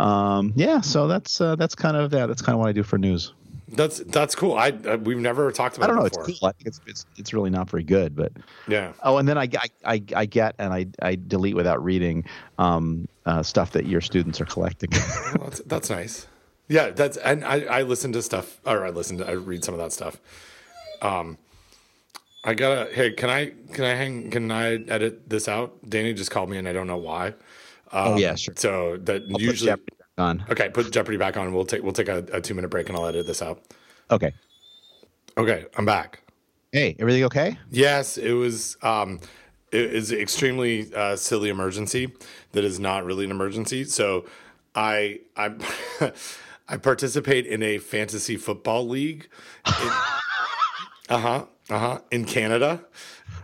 Um, 0.00 0.52
yeah, 0.56 0.80
so 0.80 1.06
that's 1.06 1.40
uh, 1.40 1.56
that's 1.56 1.74
kind 1.74 1.96
of 1.96 2.12
yeah, 2.12 2.26
that's 2.26 2.42
kind 2.42 2.54
of 2.54 2.60
what 2.60 2.68
I 2.68 2.72
do 2.72 2.82
for 2.82 2.98
news. 2.98 3.32
That's 3.68 3.98
that's 3.98 4.34
cool. 4.34 4.54
I, 4.54 4.72
I 4.86 4.96
we've 4.96 5.18
never 5.18 5.50
talked 5.50 5.76
about. 5.76 5.84
I 5.90 5.92
don't 5.94 6.00
know. 6.00 6.06
it 6.06 6.10
before. 6.12 6.28
It's 6.28 6.38
cool. 6.40 6.48
I 6.48 6.52
think 6.52 6.66
it's 6.66 6.80
it's 6.86 7.06
it's 7.16 7.32
really 7.32 7.50
not 7.50 7.70
very 7.70 7.82
good, 7.82 8.14
but 8.14 8.32
Yeah. 8.68 8.92
oh, 9.02 9.18
and 9.18 9.28
then 9.28 9.38
I 9.38 9.48
I, 9.56 9.68
I, 9.84 10.02
I 10.14 10.26
get 10.26 10.54
and 10.58 10.72
I, 10.72 10.86
I 11.00 11.16
delete 11.16 11.56
without 11.56 11.82
reading 11.82 12.24
um, 12.58 13.08
uh, 13.26 13.42
stuff 13.42 13.72
that 13.72 13.86
your 13.86 14.00
students 14.00 14.40
are 14.40 14.46
collecting. 14.46 14.90
Well, 15.38 15.48
that's, 15.48 15.60
that's 15.66 15.90
nice. 15.90 16.26
Yeah, 16.68 16.90
that's 16.90 17.16
and 17.16 17.44
I, 17.44 17.60
I 17.64 17.82
listen 17.82 18.12
to 18.12 18.22
stuff 18.22 18.60
or 18.64 18.84
I 18.84 18.90
listen 18.90 19.18
to 19.18 19.28
I 19.28 19.32
read 19.32 19.64
some 19.64 19.74
of 19.74 19.80
that 19.80 19.92
stuff. 19.92 20.20
Um 21.02 21.38
I 22.44 22.54
gotta 22.54 22.90
hey, 22.92 23.12
can 23.12 23.30
I 23.30 23.52
can 23.72 23.84
I 23.84 23.94
hang 23.94 24.30
can 24.30 24.50
I 24.50 24.74
edit 24.74 25.28
this 25.28 25.48
out? 25.48 25.76
Danny 25.88 26.12
just 26.14 26.30
called 26.30 26.50
me 26.50 26.58
and 26.58 26.68
I 26.68 26.72
don't 26.72 26.86
know 26.86 26.96
why. 26.96 27.28
Um, 27.92 28.14
Oh, 28.14 28.16
yeah, 28.16 28.34
sure. 28.34 28.54
So 28.56 28.96
that 28.98 29.22
I'll 29.22 29.28
put 29.32 29.40
usually 29.40 29.70
Jeopardy 29.70 29.96
back 29.98 30.24
on. 30.24 30.44
Okay, 30.50 30.68
put 30.70 30.90
Jeopardy 30.90 31.16
back 31.16 31.36
on. 31.36 31.54
We'll 31.54 31.64
take 31.64 31.82
we'll 31.82 31.92
take 31.92 32.08
a, 32.08 32.24
a 32.32 32.40
two 32.40 32.54
minute 32.54 32.68
break 32.68 32.88
and 32.88 32.98
I'll 32.98 33.06
edit 33.06 33.26
this 33.26 33.42
out. 33.42 33.62
Okay. 34.10 34.32
Okay, 35.36 35.66
I'm 35.76 35.84
back. 35.84 36.20
Hey, 36.72 36.96
everything 36.98 37.24
okay? 37.24 37.58
Yes, 37.70 38.18
it 38.18 38.32
was. 38.32 38.76
Um, 38.82 39.20
it 39.72 39.92
is 39.94 40.12
extremely 40.12 40.92
uh, 40.94 41.16
silly 41.16 41.48
emergency 41.48 42.12
that 42.52 42.62
is 42.62 42.78
not 42.78 43.04
really 43.04 43.24
an 43.24 43.30
emergency. 43.32 43.84
So, 43.84 44.26
I 44.74 45.20
I 45.36 45.54
I 46.68 46.76
participate 46.78 47.46
in 47.46 47.62
a 47.62 47.78
fantasy 47.78 48.36
football 48.36 48.86
league. 48.86 49.28
Uh 51.08 51.18
huh. 51.18 51.44
Uh 51.68 51.78
huh. 51.78 51.98
In 52.10 52.24
Canada, 52.24 52.82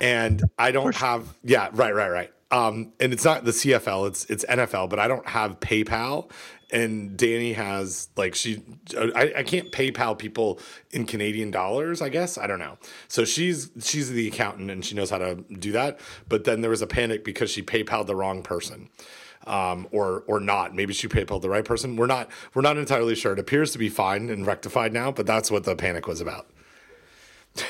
and 0.00 0.42
I 0.58 0.70
don't 0.70 0.96
have. 0.96 1.36
Yeah. 1.44 1.68
Right. 1.72 1.94
Right. 1.94 2.08
Right. 2.08 2.32
Um, 2.50 2.92
and 2.98 3.12
it's 3.12 3.24
not 3.24 3.44
the 3.44 3.52
CFL. 3.52 4.08
It's 4.08 4.24
it's 4.26 4.44
NFL, 4.46 4.88
but 4.88 4.98
I 4.98 5.08
don't 5.08 5.28
have 5.28 5.60
PayPal. 5.60 6.30
And 6.72 7.16
Danny 7.16 7.52
has 7.52 8.08
like 8.16 8.34
she, 8.34 8.62
I, 8.96 9.32
I 9.38 9.42
can't 9.42 9.72
PayPal 9.72 10.16
people 10.16 10.60
in 10.92 11.04
Canadian 11.04 11.50
dollars. 11.50 12.00
I 12.00 12.08
guess 12.08 12.38
I 12.38 12.46
don't 12.46 12.60
know. 12.60 12.78
So 13.08 13.24
she's 13.24 13.70
she's 13.82 14.08
the 14.10 14.28
accountant 14.28 14.70
and 14.70 14.84
she 14.84 14.94
knows 14.94 15.10
how 15.10 15.18
to 15.18 15.34
do 15.34 15.72
that. 15.72 16.00
But 16.28 16.44
then 16.44 16.60
there 16.60 16.70
was 16.70 16.80
a 16.80 16.86
panic 16.86 17.24
because 17.24 17.50
she 17.50 17.62
PayPal 17.62 18.06
the 18.06 18.16
wrong 18.16 18.42
person 18.42 18.88
um, 19.46 19.86
or 19.92 20.24
or 20.26 20.40
not. 20.40 20.74
Maybe 20.74 20.92
she 20.92 21.08
PayPal 21.08 21.40
the 21.40 21.48
right 21.50 21.64
person. 21.64 21.96
We're 21.96 22.06
not 22.06 22.28
we're 22.54 22.62
not 22.62 22.76
entirely 22.76 23.14
sure. 23.14 23.32
It 23.32 23.38
appears 23.38 23.72
to 23.72 23.78
be 23.78 23.88
fine 23.88 24.28
and 24.28 24.46
rectified 24.46 24.92
now, 24.92 25.10
but 25.12 25.26
that's 25.26 25.50
what 25.50 25.64
the 25.64 25.74
panic 25.76 26.06
was 26.06 26.20
about. 26.20 26.46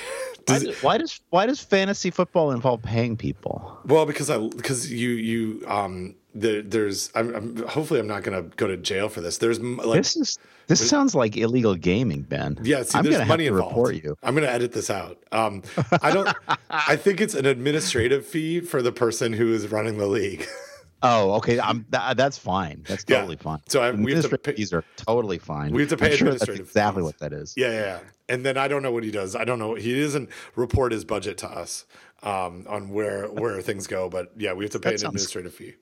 Why, 0.46 0.58
do- 0.58 0.74
why 0.80 0.98
does 0.98 1.20
why 1.30 1.46
does 1.46 1.60
fantasy 1.62 2.10
football 2.10 2.50
involve 2.50 2.82
paying 2.82 3.16
people? 3.16 3.78
Well, 3.84 4.04
because 4.04 4.30
I 4.30 4.38
because 4.38 4.90
you 4.90 5.10
you 5.10 5.64
um 5.68 6.16
there, 6.34 6.62
there's 6.62 7.10
I'm, 7.14 7.34
I'm 7.36 7.56
hopefully 7.68 8.00
I'm 8.00 8.08
not 8.08 8.24
gonna 8.24 8.42
go 8.42 8.66
to 8.66 8.76
jail 8.76 9.08
for 9.08 9.20
this. 9.20 9.38
There's 9.38 9.60
like 9.60 9.98
This 9.98 10.16
is 10.16 10.38
this 10.66 10.88
sounds 10.88 11.14
like 11.14 11.36
illegal 11.36 11.76
gaming, 11.76 12.22
Ben. 12.22 12.58
yeah, 12.64 12.82
see, 12.82 12.98
I'm 12.98 13.04
there's 13.04 13.16
gonna 13.16 13.26
money 13.26 13.44
have 13.44 13.52
to 13.52 13.58
involved. 13.58 13.76
report 13.76 13.94
you. 14.02 14.16
I'm 14.24 14.34
gonna 14.34 14.48
edit 14.48 14.72
this 14.72 14.90
out. 14.90 15.18
Um, 15.30 15.62
I 16.02 16.10
don't. 16.10 16.28
I 16.70 16.96
think 16.96 17.20
it's 17.20 17.34
an 17.34 17.46
administrative 17.46 18.26
fee 18.26 18.58
for 18.60 18.82
the 18.82 18.92
person 18.92 19.32
who 19.34 19.52
is 19.52 19.68
running 19.68 19.98
the 19.98 20.06
league. 20.08 20.46
Oh, 21.02 21.32
okay. 21.36 21.58
I'm 21.58 21.86
that, 21.90 22.16
that's 22.16 22.36
fine. 22.36 22.84
That's 22.86 23.04
Yeah. 23.08 23.18
totally 23.20 23.36
fine. 23.36 23.60
So 23.68 23.80
I- 23.80 23.90
we 23.92 24.12
have 24.12 24.22
to 24.22 24.26
Administrative 24.26 24.42
pay- 24.42 24.52
fees 24.56 24.72
are 24.72 24.84
totally 24.96 25.38
fine. 25.38 25.72
We 25.72 25.80
have 25.82 25.88
to 25.90 25.96
pay 25.96 26.10
I'm 26.12 26.16
sure 26.16 26.30
that's 26.32 26.48
exactly 26.48 27.00
fees. 27.00 27.04
what 27.06 27.18
that 27.20 27.32
is. 27.32 27.54
Yeah, 27.56 27.70
yeah, 27.70 27.80
yeah. 27.80 27.98
And 28.28 28.44
then 28.44 28.56
I 28.58 28.68
don't 28.68 28.82
know 28.82 28.92
what 28.92 29.02
he 29.04 29.10
does. 29.10 29.34
I 29.34 29.44
don't 29.44 29.58
know. 29.58 29.74
He 29.74 30.00
doesn't 30.00 30.28
report 30.56 30.92
his 30.92 31.04
budget 31.04 31.38
to 31.38 31.48
us 31.48 31.84
um, 32.22 32.66
on 32.68 32.90
where 32.90 33.26
where 33.30 33.60
things 33.68 33.86
go. 33.86 34.08
But 34.10 34.32
yeah, 34.36 34.52
we 34.52 34.64
have 34.64 34.72
to 34.72 34.78
pay 34.80 34.90
That 34.90 35.00
an 35.02 35.06
administrative 35.08 35.54
fee. 35.54 35.74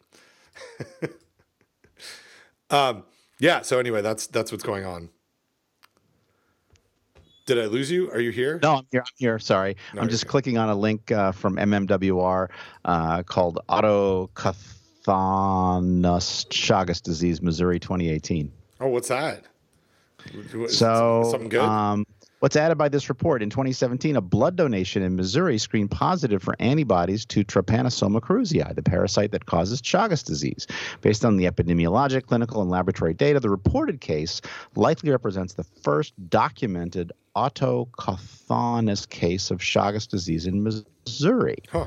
um, 2.70 3.04
yeah. 3.38 3.62
So 3.62 3.78
anyway, 3.78 4.02
that's 4.02 4.26
that's 4.28 4.52
what's 4.52 4.64
going 4.64 4.84
on. 4.84 5.10
Did 7.46 7.58
I 7.58 7.64
lose 7.64 7.90
you? 7.90 8.10
Are 8.10 8.20
you 8.20 8.30
here? 8.30 8.60
No, 8.62 8.74
I'm 8.76 8.86
here. 8.90 9.00
I'm 9.00 9.12
here. 9.16 9.38
Sorry, 9.38 9.74
No, 9.94 10.02
I'm 10.02 10.08
just 10.10 10.24
good. 10.26 10.30
clicking 10.30 10.58
on 10.58 10.68
a 10.68 10.74
link 10.74 11.10
uh, 11.10 11.32
from 11.32 11.56
MMWR 11.56 12.48
uh, 12.84 13.22
called 13.22 13.58
Autochthonous 15.08 16.46
Chagas 16.48 17.02
disease, 17.02 17.40
Missouri, 17.42 17.78
2018. 17.80 18.52
Oh, 18.80 18.88
what's 18.88 19.08
that? 19.08 19.44
So, 20.68 21.28
something 21.30 21.48
good. 21.48 21.60
Um, 21.60 22.04
what's 22.40 22.56
added 22.56 22.76
by 22.76 22.88
this 22.88 23.08
report 23.08 23.42
in 23.42 23.50
2017? 23.50 24.16
A 24.16 24.20
blood 24.20 24.56
donation 24.56 25.02
in 25.02 25.16
Missouri 25.16 25.58
screened 25.58 25.90
positive 25.90 26.42
for 26.42 26.54
antibodies 26.58 27.24
to 27.26 27.44
Trypanosoma 27.44 28.20
cruzi, 28.20 28.74
the 28.74 28.82
parasite 28.82 29.32
that 29.32 29.46
causes 29.46 29.80
Chagas 29.80 30.24
disease. 30.24 30.66
Based 31.00 31.24
on 31.24 31.36
the 31.36 31.46
epidemiologic, 31.46 32.26
clinical, 32.26 32.60
and 32.60 32.70
laboratory 32.70 33.14
data, 33.14 33.40
the 33.40 33.50
reported 33.50 34.00
case 34.00 34.40
likely 34.76 35.10
represents 35.10 35.54
the 35.54 35.64
first 35.64 36.12
documented 36.28 37.12
autochthonous 37.34 39.08
case 39.08 39.50
of 39.50 39.58
Chagas 39.58 40.08
disease 40.08 40.46
in 40.46 40.62
Missouri. 40.62 41.58
huh. 41.70 41.86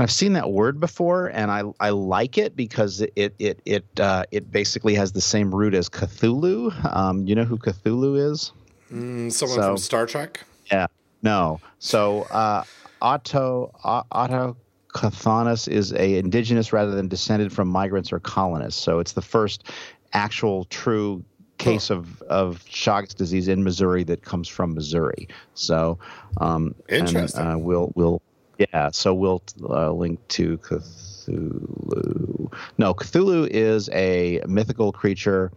I've 0.00 0.10
seen 0.10 0.32
that 0.34 0.50
word 0.50 0.80
before, 0.80 1.28
and 1.28 1.50
I 1.50 1.62
I 1.80 1.90
like 1.90 2.38
it 2.38 2.56
because 2.56 3.00
it 3.00 3.12
it 3.16 3.34
it 3.38 3.60
it, 3.64 4.00
uh, 4.00 4.24
it 4.30 4.50
basically 4.50 4.94
has 4.94 5.12
the 5.12 5.20
same 5.20 5.54
root 5.54 5.74
as 5.74 5.88
Cthulhu. 5.88 6.72
Um, 6.94 7.26
you 7.26 7.34
know 7.34 7.44
who 7.44 7.58
Cthulhu 7.58 8.18
is? 8.30 8.52
Mm, 8.92 9.32
someone 9.32 9.58
So- 9.58 9.62
from 9.68 9.76
Star 9.78 10.06
Trek. 10.06 10.40
Yeah. 10.70 10.86
No. 11.22 11.60
So 11.78 12.22
uh, 12.22 12.64
Otto 13.02 13.72
uh, 13.84 14.02
Autochthonous 14.12 15.68
is 15.68 15.92
a 15.92 16.16
indigenous 16.18 16.72
rather 16.72 16.92
than 16.92 17.08
descended 17.08 17.52
from 17.52 17.68
migrants 17.68 18.12
or 18.12 18.20
colonists. 18.20 18.80
So 18.80 18.98
it's 18.98 19.12
the 19.12 19.22
first 19.22 19.64
actual 20.12 20.64
true 20.66 21.24
case 21.58 21.90
of 21.90 22.22
of 22.22 22.64
Chagas 22.64 23.14
disease 23.14 23.48
in 23.48 23.62
Missouri 23.62 24.02
that 24.04 24.22
comes 24.22 24.48
from 24.48 24.74
Missouri. 24.74 25.28
So 25.54 25.98
um, 26.38 26.74
and, 26.88 27.06
Interesting. 27.08 27.46
uh, 27.46 27.58
we'll 27.58 27.92
we'll 27.94 28.22
yeah. 28.60 28.90
So 28.90 29.14
we'll 29.14 29.42
uh, 29.68 29.90
link 29.92 30.20
to 30.28 30.58
Cthulhu. 30.58 32.52
No, 32.78 32.94
Cthulhu 32.94 33.48
is 33.48 33.88
a 33.92 34.42
mythical 34.46 34.92
creature. 34.92 35.50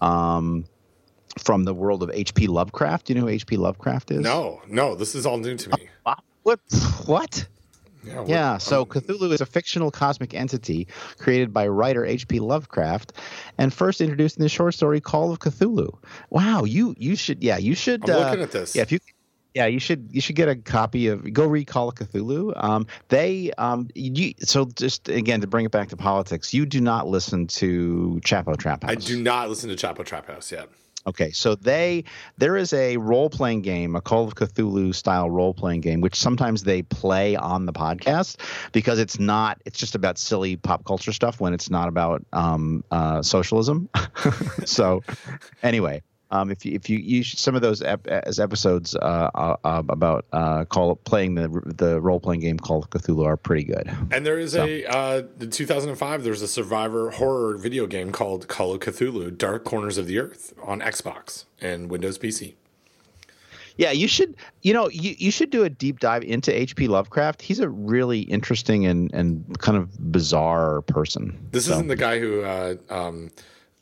Um, 0.00 0.64
from 1.38 1.62
the 1.64 1.72
world 1.72 2.02
of 2.02 2.10
H.P. 2.12 2.48
Lovecraft. 2.48 3.06
Do 3.06 3.12
you 3.12 3.20
know 3.20 3.26
who 3.26 3.32
H.P. 3.32 3.56
Lovecraft 3.56 4.10
is? 4.10 4.18
No, 4.18 4.60
no, 4.66 4.96
this 4.96 5.14
is 5.14 5.26
all 5.26 5.38
new 5.38 5.56
to 5.56 5.70
me. 5.70 5.88
What? 6.42 6.58
What? 7.06 7.46
Yeah. 8.02 8.24
Yeah. 8.26 8.58
So 8.58 8.82
um, 8.82 8.86
Cthulhu 8.86 9.32
is 9.32 9.40
a 9.40 9.46
fictional 9.46 9.90
cosmic 9.90 10.34
entity 10.34 10.88
created 11.18 11.52
by 11.52 11.68
writer 11.68 12.04
H.P. 12.04 12.40
Lovecraft, 12.40 13.12
and 13.58 13.72
first 13.72 14.00
introduced 14.00 14.36
in 14.36 14.42
the 14.42 14.48
short 14.48 14.74
story 14.74 15.00
Call 15.00 15.30
of 15.32 15.38
Cthulhu. 15.38 15.96
Wow. 16.30 16.64
You 16.64 16.94
you 16.98 17.16
should 17.16 17.42
yeah 17.42 17.58
you 17.58 17.74
should. 17.74 18.08
I'm 18.08 18.16
uh, 18.16 18.24
looking 18.24 18.42
at 18.42 18.52
this. 18.52 18.74
Yeah. 18.74 18.82
If 18.82 18.92
you. 18.92 19.00
Yeah, 19.54 19.66
you 19.66 19.80
should 19.80 20.08
you 20.12 20.20
should 20.20 20.36
get 20.36 20.48
a 20.48 20.54
copy 20.54 21.08
of 21.08 21.32
go 21.32 21.46
read 21.46 21.66
Call 21.66 21.88
of 21.88 21.96
Cthulhu. 21.96 22.52
Um, 22.62 22.86
they 23.08 23.50
um, 23.58 23.88
you, 23.94 24.34
so 24.40 24.66
just 24.66 25.08
again 25.08 25.40
to 25.40 25.46
bring 25.46 25.64
it 25.64 25.72
back 25.72 25.88
to 25.88 25.96
politics, 25.96 26.54
you 26.54 26.66
do 26.66 26.80
not 26.80 27.08
listen 27.08 27.46
to 27.48 28.20
Chapo 28.24 28.56
Trap 28.56 28.84
House. 28.84 28.92
I 28.92 28.94
do 28.94 29.20
not 29.20 29.48
listen 29.48 29.68
to 29.68 29.76
Chapo 29.76 30.04
Trap 30.04 30.28
House 30.28 30.52
yet. 30.52 30.68
Okay, 31.06 31.30
so 31.30 31.54
they 31.54 32.04
there 32.36 32.56
is 32.56 32.72
a 32.74 32.98
role 32.98 33.30
playing 33.30 33.62
game, 33.62 33.96
a 33.96 34.00
Call 34.02 34.24
of 34.24 34.34
Cthulhu 34.34 34.94
style 34.94 35.30
role 35.30 35.54
playing 35.54 35.80
game, 35.80 36.02
which 36.02 36.14
sometimes 36.14 36.62
they 36.62 36.82
play 36.82 37.36
on 37.36 37.64
the 37.64 37.72
podcast 37.72 38.36
because 38.72 38.98
it's 38.98 39.18
not 39.18 39.60
it's 39.64 39.78
just 39.78 39.94
about 39.94 40.18
silly 40.18 40.56
pop 40.56 40.84
culture 40.84 41.12
stuff 41.12 41.40
when 41.40 41.54
it's 41.54 41.70
not 41.70 41.88
about 41.88 42.24
um, 42.32 42.84
uh, 42.90 43.22
socialism. 43.22 43.88
so 44.66 45.02
anyway, 45.62 46.02
um, 46.32 46.50
if 46.50 46.64
you 46.64 46.72
if 46.74 46.88
you, 46.88 47.22
should, 47.22 47.38
some 47.38 47.54
of 47.54 47.62
those 47.62 47.82
ep- 47.82 48.06
as 48.06 48.38
episodes 48.38 48.94
uh, 48.96 49.30
uh, 49.34 49.56
uh, 49.64 49.82
about 49.88 50.26
uh, 50.32 50.64
call 50.64 50.96
playing 50.96 51.34
the 51.34 51.48
the 51.64 52.00
role 52.00 52.20
playing 52.20 52.40
game 52.40 52.58
called 52.58 52.88
Cthulhu 52.90 53.24
are 53.26 53.36
pretty 53.36 53.64
good. 53.64 53.90
And 54.12 54.24
there 54.24 54.38
is 54.38 54.54
a 54.54 54.84
uh, 54.84 55.22
in 55.40 55.50
2005. 55.50 56.22
There's 56.22 56.42
a 56.42 56.48
survivor 56.48 57.10
horror 57.10 57.56
video 57.56 57.86
game 57.86 58.12
called 58.12 58.46
Call 58.48 58.72
of 58.74 58.80
Cthulhu: 58.80 59.36
Dark 59.36 59.64
Corners 59.64 59.98
of 59.98 60.06
the 60.06 60.18
Earth 60.18 60.54
on 60.62 60.80
Xbox 60.80 61.44
and 61.60 61.90
Windows 61.90 62.18
PC. 62.18 62.54
Yeah, 63.76 63.92
you 63.92 64.08
should. 64.08 64.36
You 64.62 64.74
know, 64.74 64.88
you, 64.90 65.14
you 65.16 65.30
should 65.30 65.48
do 65.50 65.64
a 65.64 65.70
deep 65.70 66.00
dive 66.00 66.22
into 66.22 66.54
H.P. 66.54 66.86
Lovecraft. 66.88 67.40
He's 67.40 67.60
a 67.60 67.68
really 67.68 68.20
interesting 68.20 68.84
and 68.84 69.10
and 69.14 69.58
kind 69.58 69.78
of 69.78 70.12
bizarre 70.12 70.82
person. 70.82 71.48
This 71.50 71.64
So- 71.66 71.72
isn't 71.72 71.88
the 71.88 71.96
guy 71.96 72.18
who 72.18 72.42
uh, 72.42 72.74
um, 72.90 73.30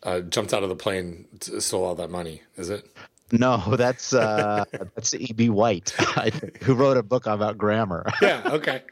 uh, 0.03 0.21
jumped 0.21 0.53
out 0.55 0.63
of 0.63 0.69
the 0.69 0.77
plane, 0.77 1.27
stole 1.41 1.85
all 1.85 1.95
that 1.97 2.11
money. 2.11 2.43
Is 2.57 2.71
it? 2.71 2.89
No, 3.31 3.59
that's 3.77 4.15
uh, 4.15 4.65
that's 4.73 5.13
E.B. 5.15 5.51
White, 5.51 5.91
who 6.63 6.75
wrote 6.75 6.97
a 6.97 7.03
book 7.03 7.27
about 7.27 7.59
grammar. 7.59 8.07
yeah. 8.23 8.43
Okay. 8.47 8.83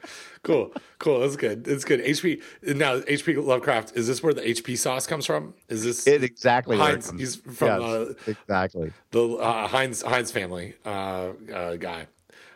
Cool. 0.42 0.72
Cool. 0.98 1.20
That's 1.20 1.36
good. 1.36 1.66
It's 1.66 1.84
good. 1.84 2.00
HP 2.00 2.42
now. 2.62 3.00
HP 3.00 3.42
Lovecraft. 3.42 3.96
Is 3.96 4.06
this 4.06 4.22
where 4.22 4.34
the 4.34 4.42
HP 4.42 4.76
sauce 4.76 5.06
comes 5.06 5.26
from? 5.26 5.54
Is 5.68 5.84
this 5.84 6.06
it 6.06 6.22
exactly? 6.22 6.76
Heinz. 6.76 7.10
He's 7.10 7.36
from 7.36 7.80
yes, 7.80 7.80
uh, 7.80 8.14
exactly 8.26 8.92
the 9.10 9.28
uh, 9.36 9.66
Heinz 9.66 10.02
Heinz 10.02 10.30
family 10.30 10.74
uh, 10.84 11.32
uh 11.52 11.76
guy. 11.76 12.06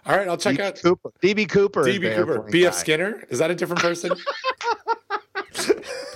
All 0.07 0.17
right, 0.17 0.29
I'll 0.29 0.37
check 0.37 0.57
DB 0.57 0.61
out 0.61 0.81
Cooper. 0.83 1.13
DB 1.23 1.49
Cooper. 1.49 1.85
DB 1.85 2.15
Cooper. 2.15 2.43
B.F. 2.51 2.75
Skinner. 2.75 3.23
Is 3.29 3.39
that 3.39 3.51
a 3.51 3.55
different 3.55 3.83
person? 3.83 4.13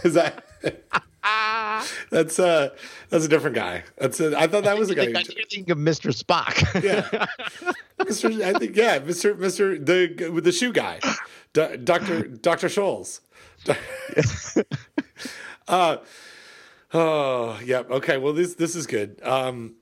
is 0.02 0.15
that? 0.15 0.44
that's 2.11 2.39
uh 2.39 2.70
that's 3.11 3.24
a 3.24 3.28
different 3.28 3.57
guy. 3.57 3.85
That's 3.99 4.20
a, 4.20 4.39
I 4.39 4.47
thought 4.47 4.65
that 4.65 4.78
was 4.78 4.91
a 4.91 4.95
guy. 4.95 5.05
You're 5.05 5.23
thinking 5.23 5.70
of 5.70 5.78
Mr. 5.78 6.12
Spock. 6.12 6.82
yeah, 6.82 7.27
Mr. 8.01 8.43
I 8.43 8.59
think 8.59 8.77
yeah, 8.77 8.99
Mr. 8.99 9.35
Mr. 9.36 9.85
the 9.85 10.41
the 10.41 10.53
shoe 10.53 10.73
guy, 10.73 11.01
Doctor 11.53 12.23
Doctor 12.23 12.69
Scholl's. 12.69 13.20
uh, 15.69 15.97
oh 16.93 17.61
yeah. 17.65 17.78
Okay. 17.78 18.19
Well, 18.19 18.32
this 18.32 18.55
this 18.55 18.77
is 18.77 18.86
good. 18.86 19.20
Um, 19.23 19.77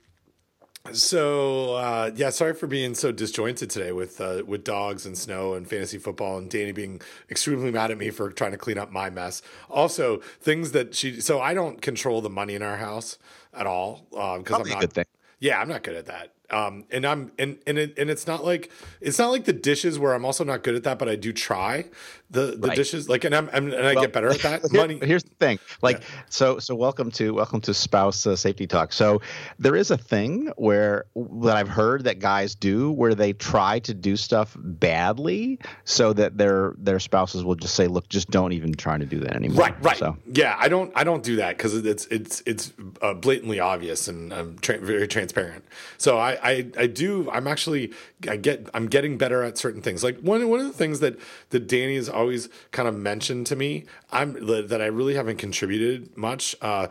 so 0.92 1.74
uh, 1.74 2.10
yeah, 2.14 2.30
sorry 2.30 2.54
for 2.54 2.66
being 2.66 2.94
so 2.94 3.12
disjointed 3.12 3.70
today 3.70 3.92
with 3.92 4.20
uh, 4.20 4.42
with 4.46 4.64
dogs 4.64 5.06
and 5.06 5.16
snow 5.16 5.54
and 5.54 5.68
fantasy 5.68 5.98
football 5.98 6.38
and 6.38 6.50
Danny 6.50 6.72
being 6.72 7.00
extremely 7.30 7.70
mad 7.70 7.90
at 7.90 7.98
me 7.98 8.10
for 8.10 8.30
trying 8.30 8.50
to 8.52 8.58
clean 8.58 8.78
up 8.78 8.90
my 8.90 9.08
mess. 9.08 9.42
Also, 9.70 10.18
things 10.40 10.72
that 10.72 10.94
she 10.94 11.20
so 11.20 11.40
I 11.40 11.54
don't 11.54 11.80
control 11.80 12.20
the 12.20 12.30
money 12.30 12.54
in 12.54 12.62
our 12.62 12.76
house 12.76 13.18
at 13.54 13.66
all 13.66 14.06
because 14.10 14.54
um, 14.54 14.62
I'm 14.62 14.68
not. 14.68 15.06
Yeah, 15.38 15.60
I'm 15.60 15.68
not 15.68 15.82
good 15.82 15.96
at 15.96 16.06
that. 16.06 16.32
Um, 16.52 16.84
and 16.90 17.06
I'm 17.06 17.32
and 17.38 17.58
and 17.66 17.78
it, 17.78 17.98
and 17.98 18.10
it's 18.10 18.26
not 18.26 18.44
like 18.44 18.70
it's 19.00 19.18
not 19.18 19.30
like 19.30 19.44
the 19.44 19.52
dishes 19.52 19.98
where 19.98 20.12
I'm 20.12 20.24
also 20.24 20.44
not 20.44 20.62
good 20.62 20.74
at 20.74 20.84
that, 20.84 20.98
but 20.98 21.08
I 21.08 21.16
do 21.16 21.32
try 21.32 21.86
the 22.32 22.56
the 22.56 22.68
right. 22.68 22.76
dishes. 22.76 23.08
Like, 23.08 23.24
and 23.24 23.34
I'm, 23.34 23.48
I'm 23.52 23.72
and 23.72 23.86
I 23.86 23.94
well, 23.94 24.02
get 24.02 24.12
better 24.12 24.30
at 24.30 24.40
that. 24.40 24.62
Here, 24.70 24.80
Money. 24.80 24.98
Here's 25.02 25.22
the 25.22 25.34
thing. 25.34 25.58
Like, 25.82 26.00
yeah. 26.00 26.22
so 26.30 26.58
so 26.58 26.74
welcome 26.74 27.10
to 27.12 27.34
welcome 27.34 27.60
to 27.62 27.74
spouse 27.74 28.26
uh, 28.26 28.34
safety 28.34 28.66
talk. 28.66 28.92
So 28.92 29.20
there 29.58 29.76
is 29.76 29.90
a 29.90 29.98
thing 29.98 30.50
where 30.56 31.04
that 31.14 31.56
I've 31.56 31.68
heard 31.68 32.04
that 32.04 32.18
guys 32.18 32.54
do 32.54 32.90
where 32.90 33.14
they 33.14 33.34
try 33.34 33.78
to 33.80 33.94
do 33.94 34.16
stuff 34.16 34.56
badly 34.58 35.58
so 35.84 36.12
that 36.14 36.38
their 36.38 36.74
their 36.78 36.98
spouses 36.98 37.44
will 37.44 37.54
just 37.54 37.74
say, 37.74 37.86
look, 37.86 38.08
just 38.08 38.30
don't 38.30 38.52
even 38.52 38.72
try 38.72 38.98
to 38.98 39.06
do 39.06 39.20
that 39.20 39.36
anymore. 39.36 39.60
Right. 39.60 39.84
Right. 39.84 39.96
So 39.98 40.16
yeah, 40.32 40.56
I 40.58 40.68
don't 40.68 40.90
I 40.96 41.04
don't 41.04 41.22
do 41.22 41.36
that 41.36 41.58
because 41.58 41.74
it's 41.74 42.06
it's 42.06 42.42
it's 42.46 42.72
uh, 43.02 43.14
blatantly 43.14 43.60
obvious 43.60 44.08
and 44.08 44.32
I'm 44.32 44.58
tra- 44.58 44.78
very 44.78 45.06
transparent. 45.06 45.64
So 45.98 46.18
I 46.18 46.38
I, 46.42 46.66
I 46.76 46.86
do. 46.86 47.30
I'm 47.30 47.46
actually 47.46 47.92
I 48.28 48.36
get 48.36 48.68
I'm 48.74 48.86
getting 48.86 49.16
better 49.16 49.42
at 49.42 49.56
certain 49.56 49.80
things. 49.80 50.02
Like 50.02 50.18
one 50.18 50.48
one 50.48 50.60
of 50.60 50.66
the 50.66 50.72
things 50.72 51.00
that 51.00 51.18
that 51.50 51.66
Danny 51.68 51.96
has 51.96 52.08
always 52.08 52.48
kind 52.72 52.88
of 52.88 52.96
mentioned 52.96 53.46
to 53.48 53.56
me, 53.56 53.84
I'm 54.10 54.34
that 54.46 54.82
I 54.82 54.86
really 54.86 55.14
haven't 55.14 55.36
contributed 55.36 56.16
much 56.16 56.56
uh, 56.60 56.88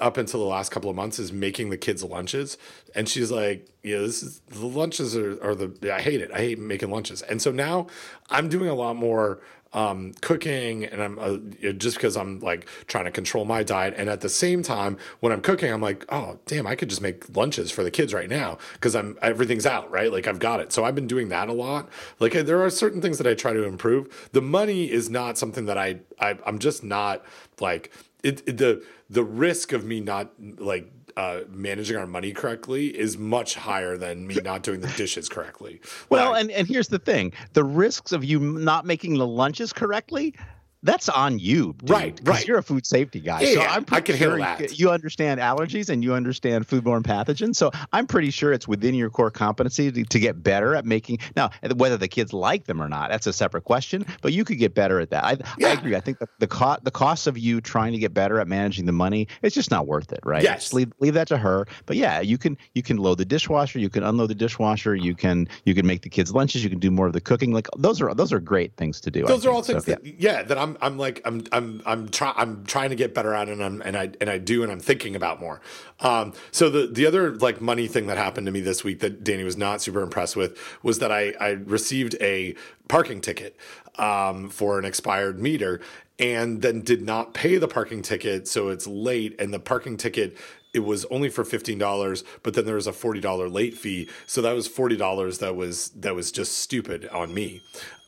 up 0.00 0.16
until 0.16 0.40
the 0.40 0.46
last 0.46 0.70
couple 0.70 0.88
of 0.88 0.96
months 0.96 1.18
is 1.18 1.32
making 1.32 1.70
the 1.70 1.76
kids 1.76 2.04
lunches. 2.04 2.56
And 2.94 3.08
she's 3.08 3.30
like, 3.30 3.68
yeah, 3.82 3.98
this 3.98 4.22
is 4.22 4.40
the 4.48 4.66
lunches 4.66 5.16
are, 5.16 5.42
are 5.42 5.54
the 5.54 5.92
I 5.92 6.00
hate 6.00 6.20
it. 6.20 6.30
I 6.32 6.38
hate 6.38 6.58
making 6.58 6.90
lunches. 6.90 7.22
And 7.22 7.42
so 7.42 7.50
now 7.50 7.88
I'm 8.30 8.48
doing 8.48 8.68
a 8.68 8.74
lot 8.74 8.96
more 8.96 9.40
um, 9.72 10.12
cooking 10.20 10.84
and 10.84 11.02
I'm 11.02 11.18
uh, 11.18 11.38
just 11.72 11.96
because 11.96 12.16
I'm 12.16 12.40
like 12.40 12.66
trying 12.86 13.04
to 13.04 13.10
control 13.10 13.44
my 13.44 13.62
diet. 13.62 13.94
And 13.96 14.08
at 14.08 14.20
the 14.20 14.28
same 14.28 14.62
time, 14.62 14.98
when 15.20 15.32
I'm 15.32 15.40
cooking, 15.40 15.72
I'm 15.72 15.80
like, 15.80 16.04
oh, 16.10 16.38
damn, 16.46 16.66
I 16.66 16.74
could 16.74 16.90
just 16.90 17.00
make 17.00 17.34
lunches 17.36 17.70
for 17.70 17.82
the 17.82 17.90
kids 17.90 18.12
right 18.12 18.28
now 18.28 18.58
because 18.74 18.94
I'm 18.94 19.18
everything's 19.22 19.66
out, 19.66 19.90
right? 19.90 20.12
Like 20.12 20.26
I've 20.26 20.38
got 20.38 20.60
it. 20.60 20.72
So 20.72 20.84
I've 20.84 20.94
been 20.94 21.06
doing 21.06 21.28
that 21.30 21.48
a 21.48 21.52
lot. 21.52 21.88
Like 22.18 22.32
there 22.32 22.62
are 22.62 22.70
certain 22.70 23.00
things 23.00 23.18
that 23.18 23.26
I 23.26 23.34
try 23.34 23.52
to 23.52 23.64
improve. 23.64 24.30
The 24.32 24.42
money 24.42 24.90
is 24.90 25.08
not 25.08 25.38
something 25.38 25.66
that 25.66 25.78
I, 25.78 26.00
I 26.20 26.38
I'm 26.46 26.58
just 26.58 26.84
not 26.84 27.24
like 27.60 27.92
it, 28.22 28.42
it 28.46 28.58
the 28.58 28.84
the 29.08 29.24
risk 29.24 29.72
of 29.72 29.84
me 29.84 30.00
not 30.00 30.30
like 30.58 30.90
uh, 31.16 31.40
managing 31.48 31.96
our 31.96 32.06
money 32.06 32.32
correctly 32.32 32.88
is 32.88 33.18
much 33.18 33.54
higher 33.54 33.96
than 33.96 34.26
me 34.26 34.36
not 34.36 34.62
doing 34.62 34.80
the 34.80 34.88
dishes 34.96 35.28
correctly. 35.28 35.80
Well, 36.08 36.34
and, 36.34 36.50
and 36.50 36.66
here's 36.66 36.88
the 36.88 36.98
thing 36.98 37.32
the 37.52 37.64
risks 37.64 38.12
of 38.12 38.24
you 38.24 38.40
not 38.40 38.86
making 38.86 39.18
the 39.18 39.26
lunches 39.26 39.72
correctly 39.72 40.34
that's 40.82 41.08
on 41.08 41.38
you, 41.38 41.74
dude, 41.78 41.90
right? 41.90 42.20
Right. 42.24 42.46
You're 42.46 42.58
a 42.58 42.62
food 42.62 42.86
safety 42.86 43.20
guy, 43.20 43.40
yeah, 43.42 43.54
so 43.54 43.60
yeah, 43.60 43.72
I'm 43.72 43.84
I 43.90 44.00
can 44.00 44.16
sure 44.16 44.38
handle 44.38 44.66
that. 44.66 44.78
You 44.78 44.90
understand 44.90 45.40
allergies 45.40 45.88
and 45.88 46.02
you 46.02 46.14
understand 46.14 46.66
foodborne 46.66 47.02
pathogens, 47.02 47.56
so 47.56 47.70
I'm 47.92 48.06
pretty 48.06 48.30
sure 48.30 48.52
it's 48.52 48.68
within 48.68 48.94
your 48.94 49.10
core 49.10 49.30
competency 49.30 49.90
to, 49.92 50.04
to, 50.04 50.18
get 50.18 50.42
better 50.42 50.76
at 50.76 50.84
making. 50.84 51.18
Now, 51.34 51.50
whether 51.76 51.96
the 51.96 52.08
kids 52.08 52.32
like 52.32 52.64
them 52.64 52.80
or 52.80 52.88
not, 52.88 53.10
that's 53.10 53.26
a 53.26 53.32
separate 53.32 53.64
question. 53.64 54.06
But 54.20 54.32
you 54.32 54.44
could 54.44 54.58
get 54.58 54.74
better 54.74 55.00
at 55.00 55.10
that. 55.10 55.24
I, 55.24 55.36
yeah. 55.58 55.68
I 55.68 55.72
agree. 55.72 55.96
I 55.96 56.00
think 56.00 56.18
the 56.18 56.28
the 56.38 56.46
cost 56.46 56.84
the 56.84 56.90
cost 56.90 57.26
of 57.26 57.36
you 57.36 57.60
trying 57.60 57.92
to 57.92 57.98
get 57.98 58.14
better 58.14 58.38
at 58.38 58.48
managing 58.48 58.86
the 58.86 58.92
money 58.92 59.26
it's 59.42 59.54
just 59.54 59.70
not 59.70 59.86
worth 59.86 60.12
it, 60.12 60.20
right? 60.24 60.42
Yes. 60.42 60.62
Just 60.62 60.74
leave 60.74 60.92
leave 60.98 61.14
that 61.14 61.28
to 61.28 61.36
her. 61.36 61.66
But 61.86 61.96
yeah, 61.96 62.20
you 62.20 62.38
can 62.38 62.56
you 62.74 62.82
can 62.82 62.96
load 62.96 63.18
the 63.18 63.24
dishwasher, 63.24 63.78
you 63.78 63.90
can 63.90 64.02
unload 64.02 64.30
the 64.30 64.34
dishwasher, 64.34 64.94
you 64.94 65.14
can 65.14 65.48
you 65.64 65.74
can 65.74 65.86
make 65.86 66.02
the 66.02 66.08
kids 66.08 66.32
lunches, 66.32 66.62
you 66.62 66.70
can 66.70 66.78
do 66.78 66.90
more 66.90 67.06
of 67.06 67.12
the 67.12 67.20
cooking. 67.20 67.52
Like 67.52 67.68
those 67.76 68.00
are 68.00 68.14
those 68.14 68.32
are 68.32 68.40
great 68.40 68.76
things 68.76 69.00
to 69.02 69.10
do. 69.10 69.24
Those 69.24 69.46
are 69.46 69.50
all 69.50 69.62
things 69.62 69.84
so, 69.84 69.92
that 69.92 70.20
yeah. 70.20 70.42
that 70.42 70.58
I'm 70.58 70.71
I'm 70.80 70.98
like 70.98 71.20
I'm 71.24 71.44
I'm 71.52 71.82
I'm 71.84 72.08
trying 72.08 72.34
I'm 72.36 72.64
trying 72.64 72.90
to 72.90 72.96
get 72.96 73.14
better 73.14 73.34
at 73.34 73.48
it 73.48 73.52
and 73.52 73.62
I'm 73.62 73.82
and 73.82 73.96
I 73.96 74.10
and 74.20 74.30
I 74.30 74.38
do 74.38 74.62
and 74.62 74.72
I'm 74.72 74.80
thinking 74.80 75.14
about 75.16 75.40
more. 75.40 75.60
Um, 76.00 76.32
so 76.50 76.70
the 76.70 76.86
the 76.86 77.06
other 77.06 77.34
like 77.36 77.60
money 77.60 77.86
thing 77.88 78.06
that 78.06 78.18
happened 78.18 78.46
to 78.46 78.52
me 78.52 78.60
this 78.60 78.84
week 78.84 79.00
that 79.00 79.24
Danny 79.24 79.44
was 79.44 79.56
not 79.56 79.80
super 79.82 80.02
impressed 80.02 80.36
with 80.36 80.58
was 80.82 80.98
that 81.00 81.12
I 81.12 81.34
I 81.40 81.50
received 81.50 82.16
a 82.20 82.54
parking 82.88 83.20
ticket 83.20 83.56
um, 83.96 84.48
for 84.48 84.78
an 84.78 84.84
expired 84.84 85.40
meter 85.40 85.80
and 86.18 86.62
then 86.62 86.80
did 86.82 87.02
not 87.02 87.34
pay 87.34 87.58
the 87.58 87.68
parking 87.68 88.02
ticket 88.02 88.46
so 88.46 88.68
it's 88.68 88.86
late 88.86 89.34
and 89.40 89.52
the 89.52 89.58
parking 89.58 89.96
ticket 89.96 90.36
it 90.72 90.80
was 90.80 91.04
only 91.06 91.28
for 91.28 91.44
$15 91.44 92.24
but 92.42 92.54
then 92.54 92.64
there 92.64 92.76
was 92.76 92.86
a 92.86 92.92
$40 92.92 93.52
late 93.52 93.76
fee 93.76 94.08
so 94.26 94.40
that 94.42 94.52
was 94.52 94.68
$40 94.68 95.38
that 95.40 95.56
was 95.56 95.88
that 95.90 96.14
was 96.14 96.32
just 96.32 96.58
stupid 96.58 97.08
on 97.08 97.34
me 97.34 97.62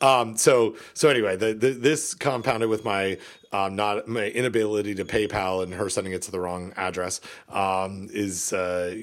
um, 0.05 0.37
so 0.37 0.75
so 0.93 1.09
anyway 1.09 1.35
the, 1.35 1.53
the, 1.53 1.71
this 1.71 2.13
compounded 2.13 2.69
with 2.69 2.83
my 2.85 3.17
um, 3.51 3.75
not 3.75 4.07
my 4.07 4.27
inability 4.27 4.95
to 4.95 5.05
PayPal 5.05 5.63
and 5.63 5.73
her 5.73 5.89
sending 5.89 6.13
it 6.13 6.21
to 6.23 6.31
the 6.31 6.39
wrong 6.39 6.73
address 6.75 7.21
um, 7.49 8.09
is 8.11 8.51
uh, 8.51 8.93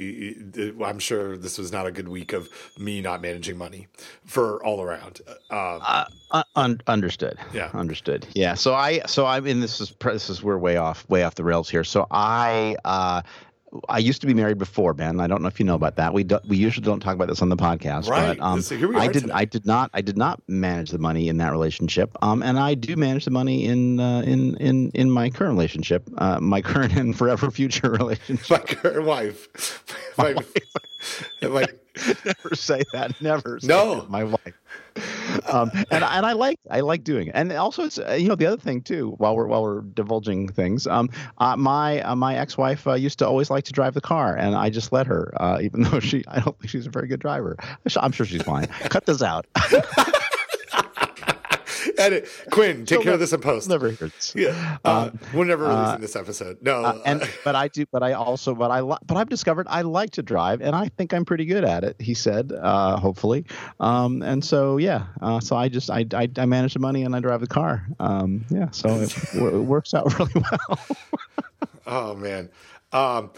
I'm 0.85 0.99
sure 0.99 1.37
this 1.37 1.59
was 1.59 1.73
not 1.73 1.87
a 1.87 1.91
good 1.91 2.09
week 2.09 2.33
of 2.33 2.51
me 2.79 3.01
not 3.01 3.23
managing 3.23 3.57
money 3.57 3.89
for 4.25 4.63
all 4.65 4.83
around. 4.83 5.21
Um, 5.51 5.81
uh, 5.83 6.05
uh, 6.31 6.45
un- 6.57 6.81
understood. 6.87 7.39
Yeah, 7.55 7.71
understood. 7.73 8.27
Yeah. 8.35 8.55
So 8.55 8.75
I 8.75 9.01
so 9.07 9.25
I 9.25 9.41
mean 9.41 9.61
this 9.61 9.81
is 9.81 9.95
this 10.03 10.29
is 10.29 10.43
we're 10.43 10.59
way 10.59 10.77
off 10.77 11.09
way 11.09 11.23
off 11.23 11.35
the 11.35 11.45
rails 11.45 11.71
here. 11.71 11.85
So 11.85 12.07
I 12.11 12.77
uh, 12.85 13.23
I 13.89 13.99
used 13.99 14.21
to 14.21 14.27
be 14.27 14.35
married 14.35 14.59
before, 14.59 14.93
Ben. 14.93 15.21
I 15.21 15.27
don't 15.27 15.41
know 15.41 15.49
if 15.49 15.59
you 15.59 15.65
know 15.65 15.75
about 15.75 15.97
that. 15.97 16.13
We 16.13 16.25
do, 16.25 16.39
we 16.47 16.57
usually 16.57 16.85
don't 16.85 17.01
talk 17.01 17.15
about 17.15 17.29
this 17.29 17.41
on 17.41 17.49
the 17.49 17.57
podcast, 17.57 18.09
right. 18.09 18.37
but 18.39 18.45
um, 18.45 18.63
I 18.97 19.09
did 19.09 19.31
I 19.31 19.45
did 19.45 19.65
not 19.65 19.91
I 19.95 20.03
did 20.03 20.17
not 20.17 20.43
manage 20.47 20.91
the 20.91 20.99
money 20.99 21.29
in 21.29 21.39
that 21.39 21.53
relationship. 21.53 22.17
Um, 22.21 22.43
and 22.43 22.59
I 22.59 22.75
do 22.75 22.97
manage 22.97 23.25
the 23.25 23.31
money 23.31 23.65
in 23.65 23.99
uh, 23.99 24.21
in 24.21 24.57
in 24.59 24.91
in 24.95 25.11
my 25.11 25.31
current 25.31 25.55
relationship, 25.55 26.09
uh, 26.19 26.39
my 26.41 26.61
current 26.61 26.95
and 26.97 27.17
forever 27.17 27.51
future 27.51 27.91
relationship. 27.99 28.51
My 28.51 28.59
current 28.59 29.07
wife. 29.07 29.85
My, 30.19 30.35
my 31.41 31.49
wife. 31.49 31.71
never 32.25 32.55
say 32.55 32.83
that. 32.93 33.21
Never. 33.21 33.59
no, 33.63 34.01
that, 34.01 34.11
my 34.11 34.25
wife 34.25 34.55
um, 35.47 35.71
and 35.91 36.05
and 36.05 36.05
I 36.05 36.33
like 36.33 36.59
I 36.71 36.81
like 36.81 37.05
doing 37.05 37.29
it. 37.29 37.33
And 37.35 37.53
also, 37.53 37.85
it's 37.85 37.99
uh, 37.99 38.13
you 38.13 38.29
know 38.29 38.35
the 38.35 38.47
other 38.47 38.57
thing 38.57 38.83
too. 38.83 39.15
While 39.19 39.37
we're 39.37 39.47
while 39.47 39.63
we're 39.63 39.81
divulging 39.81 40.49
things, 40.49 40.87
um, 40.87 41.11
uh, 41.39 41.57
my 41.57 42.01
uh, 42.03 42.15
my 42.15 42.37
ex 42.37 42.57
wife 42.59 42.87
uh, 42.87 42.95
used 42.95 43.19
to 43.21 43.27
always 43.27 43.51
like 43.51 43.65
to 43.65 43.73
drive 43.73 43.95
the 43.95 44.01
car, 44.01 44.37
and 44.37 44.55
I 44.55 44.71
just 44.71 44.93
let 44.93 45.07
her, 45.07 45.33
uh, 45.41 45.59
even 45.63 45.83
though 45.83 46.01
she 46.01 46.25
I 46.29 46.41
don't 46.41 46.59
think 46.59 46.71
she's 46.71 46.87
a 46.87 46.91
very 46.91 47.09
good 47.09 47.21
driver. 47.21 47.57
I'm 47.97 48.13
sure 48.13 48.27
she's 48.27 48.43
fine. 48.43 48.67
Cut 48.67 49.07
this 49.07 49.23
out. 49.23 49.47
Edit. 52.03 52.29
Quinn, 52.51 52.85
take 52.87 53.03
care 53.03 53.15
of 53.15 53.21
this 53.21 53.33
in 53.33 53.41
post. 53.41 53.69
Never 53.69 53.93
hurts. 53.93 54.35
Yeah. 54.35 54.79
Uh, 54.85 55.11
um, 55.13 55.19
we're 55.33 55.45
never 55.45 55.65
releasing 55.65 55.95
uh, 55.95 55.99
this 55.99 56.17
episode. 56.17 56.59
No. 56.63 56.85
Uh, 56.85 57.03
and 57.05 57.29
but 57.45 57.55
I 57.55 57.69
do. 57.69 57.87
But 57.91 58.03
I 58.03 58.13
also. 58.13 58.55
But 58.55 58.71
I. 58.71 58.81
But 58.81 59.17
I've 59.17 59.29
discovered 59.29 59.67
I 59.71 59.83
like 59.83 60.11
to 60.13 60.23
drive, 60.23 60.61
and 60.61 60.75
I 60.75 60.89
think 60.89 61.15
I'm 61.15 61.25
pretty 61.25 61.45
good 61.45 61.65
at 61.65 61.85
it. 61.85 61.97
He 62.01 62.15
said, 62.15 62.53
uh, 62.53 62.97
hopefully. 62.99 63.45
Um, 63.81 64.23
and 64.23 64.45
so 64.45 64.77
yeah. 64.77 65.07
Uh, 65.21 65.41
so 65.41 65.57
I 65.57 65.69
just 65.69 65.91
I, 65.91 66.05
I, 66.13 66.29
I 66.37 66.47
manage 66.47 66.75
the 66.75 66.81
money 66.81 67.05
and 67.05 67.15
I 67.15 67.21
drive 67.21 67.41
the 67.41 67.47
car. 67.47 67.87
Um, 68.01 68.45
yeah. 68.51 68.71
So 68.71 68.89
it, 69.01 69.35
it 69.35 69.43
works 69.43 69.95
out 69.95 70.19
really 70.19 70.33
well. 70.35 70.79
oh 71.87 72.15
man. 72.15 72.51
Um, 72.93 73.31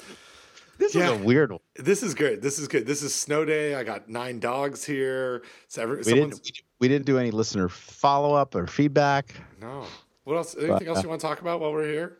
this 0.84 0.94
yeah. 0.94 1.12
is 1.12 1.20
a 1.20 1.24
weird 1.24 1.50
one. 1.50 1.60
This 1.76 2.02
is 2.02 2.14
good. 2.14 2.42
This 2.42 2.58
is 2.58 2.68
good. 2.68 2.86
This 2.86 3.02
is 3.02 3.14
snow 3.14 3.44
day. 3.44 3.74
I 3.74 3.84
got 3.84 4.08
nine 4.08 4.38
dogs 4.38 4.84
here. 4.84 5.42
So 5.68 5.82
every, 5.82 5.96
we, 5.98 6.02
didn't, 6.04 6.50
we 6.78 6.88
didn't 6.88 7.06
do 7.06 7.18
any 7.18 7.30
listener 7.30 7.68
follow 7.68 8.34
up 8.34 8.54
or 8.54 8.66
feedback. 8.66 9.34
No. 9.60 9.86
What 10.24 10.36
else? 10.36 10.54
Anything 10.54 10.78
but, 10.78 10.86
else 10.88 10.98
uh, 10.98 11.02
you 11.02 11.08
want 11.08 11.20
to 11.20 11.26
talk 11.26 11.40
about 11.40 11.60
while 11.60 11.72
we're 11.72 11.88
here? 11.88 12.18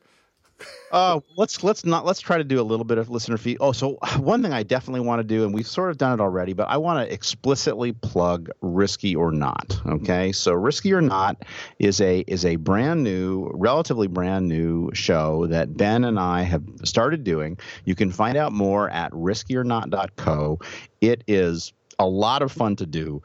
Uh, 0.93 1.21
let's 1.37 1.65
let's 1.65 1.85
not 1.85 2.05
let's 2.05 2.21
try 2.21 2.39
to 2.39 2.45
do 2.45 2.61
a 2.61 2.63
little 2.63 2.85
bit 2.85 2.99
of 2.99 3.11
listener 3.11 3.37
feed. 3.37 3.57
Oh, 3.61 3.73
so 3.73 3.99
one 4.19 4.43
thing 4.43 4.53
I 4.53 4.63
definitely 4.63 5.01
want 5.01 5.21
to 5.21 5.25
do, 5.25 5.45
and 5.45 5.53
we've 5.53 5.67
sort 5.67 5.91
of 5.91 5.99
done 5.99 6.19
it 6.19 6.23
already, 6.23 6.53
but 6.53 6.69
I 6.69 6.77
want 6.77 7.07
to 7.07 7.13
explicitly 7.13 7.93
plug 7.93 8.51
"Risky 8.61 9.17
or 9.17 9.33
Not." 9.33 9.81
Okay, 9.87 10.33
so 10.33 10.53
"Risky 10.53 10.93
or 10.93 11.01
Not" 11.01 11.45
is 11.79 12.01
a 12.01 12.21
is 12.27 12.45
a 12.45 12.57
brand 12.57 13.03
new, 13.03 13.51
relatively 13.55 14.07
brand 14.07 14.49
new 14.49 14.91
show 14.95 15.47
that 15.49 15.77
Ben 15.77 16.05
and 16.05 16.19
I 16.19 16.43
have 16.43 16.63
started 16.85 17.25
doing. 17.25 17.59
You 17.85 17.95
can 17.95 18.13
find 18.13 18.37
out 18.37 18.53
more 18.53 18.89
at 18.91 19.11
riskyornot.co. 19.13 20.61
It 21.01 21.25
is 21.27 21.73
a 21.99 22.07
lot 22.07 22.43
of 22.43 22.53
fun 22.53 22.77
to 22.77 22.87
do. 22.87 23.23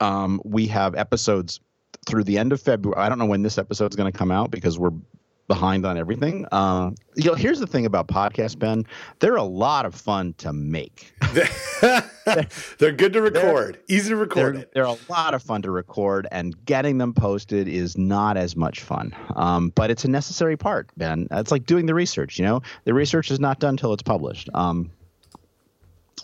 Um, 0.00 0.40
we 0.44 0.66
have 0.68 0.94
episodes 0.94 1.60
through 2.06 2.24
the 2.24 2.38
end 2.38 2.52
of 2.52 2.60
February. 2.60 3.00
I 3.00 3.08
don't 3.08 3.18
know 3.18 3.26
when 3.26 3.42
this 3.42 3.58
episode 3.58 3.90
is 3.90 3.96
going 3.96 4.10
to 4.10 4.16
come 4.16 4.30
out 4.30 4.50
because 4.50 4.78
we're 4.78 4.92
behind 5.48 5.86
on 5.86 5.96
everything. 5.96 6.46
Uh, 6.50 6.90
you 7.14 7.24
know, 7.24 7.34
here's 7.34 7.60
the 7.60 7.66
thing 7.66 7.86
about 7.86 8.08
podcasts, 8.08 8.58
Ben. 8.58 8.84
They're 9.20 9.36
a 9.36 9.42
lot 9.42 9.86
of 9.86 9.94
fun 9.94 10.34
to 10.38 10.52
make. 10.52 11.12
they're 12.78 12.92
good 12.92 13.12
to 13.12 13.22
record, 13.22 13.74
they're, 13.74 13.96
easy 13.96 14.10
to 14.10 14.16
record. 14.16 14.56
They're, 14.56 14.66
they're, 14.74 14.84
a 14.84 14.96
lot 15.08 15.34
of 15.34 15.42
fun 15.42 15.62
to 15.62 15.70
record, 15.70 16.26
and 16.30 16.64
getting 16.64 16.98
them 16.98 17.14
posted 17.14 17.68
is 17.68 17.96
not 17.96 18.36
as 18.36 18.56
much 18.56 18.80
fun. 18.80 19.14
Um, 19.36 19.70
but 19.74 19.90
it's 19.90 20.04
a 20.04 20.08
necessary 20.08 20.56
part, 20.56 20.90
Ben. 20.96 21.28
It's 21.30 21.50
like 21.50 21.66
doing 21.66 21.86
the 21.86 21.94
research. 21.94 22.38
You 22.38 22.44
know, 22.44 22.62
the 22.84 22.94
research 22.94 23.30
is 23.30 23.38
not 23.38 23.60
done 23.60 23.70
until 23.70 23.92
it's 23.92 24.02
published. 24.02 24.48
Um, 24.54 24.90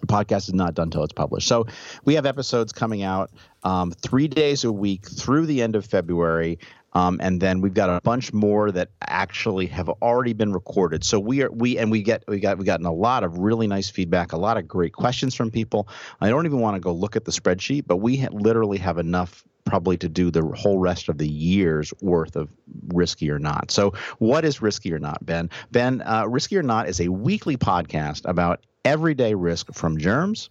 the 0.00 0.06
podcast 0.08 0.48
is 0.48 0.54
not 0.54 0.74
done 0.74 0.88
until 0.88 1.04
it's 1.04 1.12
published. 1.12 1.46
So 1.46 1.66
we 2.04 2.14
have 2.14 2.26
episodes 2.26 2.72
coming 2.72 3.02
out 3.02 3.30
um, 3.62 3.92
three 3.92 4.26
days 4.26 4.64
a 4.64 4.72
week 4.72 5.08
through 5.08 5.46
the 5.46 5.62
end 5.62 5.76
of 5.76 5.86
February. 5.86 6.58
Um, 6.94 7.18
and 7.22 7.40
then 7.40 7.60
we've 7.60 7.74
got 7.74 7.88
a 7.88 8.00
bunch 8.02 8.32
more 8.32 8.70
that 8.72 8.90
actually 9.00 9.66
have 9.66 9.88
already 9.88 10.32
been 10.32 10.52
recorded. 10.52 11.04
So 11.04 11.18
we 11.18 11.42
are 11.42 11.50
we 11.50 11.78
and 11.78 11.90
we 11.90 12.02
get 12.02 12.24
we 12.28 12.40
got 12.40 12.58
we 12.58 12.64
gotten 12.64 12.86
a 12.86 12.92
lot 12.92 13.24
of 13.24 13.38
really 13.38 13.66
nice 13.66 13.88
feedback, 13.88 14.32
a 14.32 14.36
lot 14.36 14.56
of 14.56 14.68
great 14.68 14.92
questions 14.92 15.34
from 15.34 15.50
people. 15.50 15.88
I 16.20 16.28
don't 16.28 16.46
even 16.46 16.60
want 16.60 16.76
to 16.76 16.80
go 16.80 16.92
look 16.92 17.16
at 17.16 17.24
the 17.24 17.32
spreadsheet, 17.32 17.84
but 17.86 17.96
we 17.96 18.18
ha- 18.18 18.28
literally 18.32 18.78
have 18.78 18.98
enough 18.98 19.44
probably 19.64 19.96
to 19.96 20.08
do 20.08 20.30
the 20.30 20.42
whole 20.56 20.78
rest 20.78 21.08
of 21.08 21.18
the 21.18 21.28
year's 21.28 21.92
worth 22.00 22.36
of 22.36 22.48
risky 22.88 23.30
or 23.30 23.38
not. 23.38 23.70
So, 23.70 23.92
what 24.18 24.44
is 24.44 24.60
risky 24.60 24.92
or 24.92 24.98
not, 24.98 25.24
Ben? 25.24 25.50
Ben, 25.70 26.02
uh, 26.02 26.26
risky 26.26 26.56
or 26.56 26.62
not 26.62 26.88
is 26.88 27.00
a 27.00 27.08
weekly 27.08 27.56
podcast 27.56 28.28
about 28.28 28.60
everyday 28.84 29.34
risk 29.34 29.72
from 29.72 29.98
germs. 29.98 30.48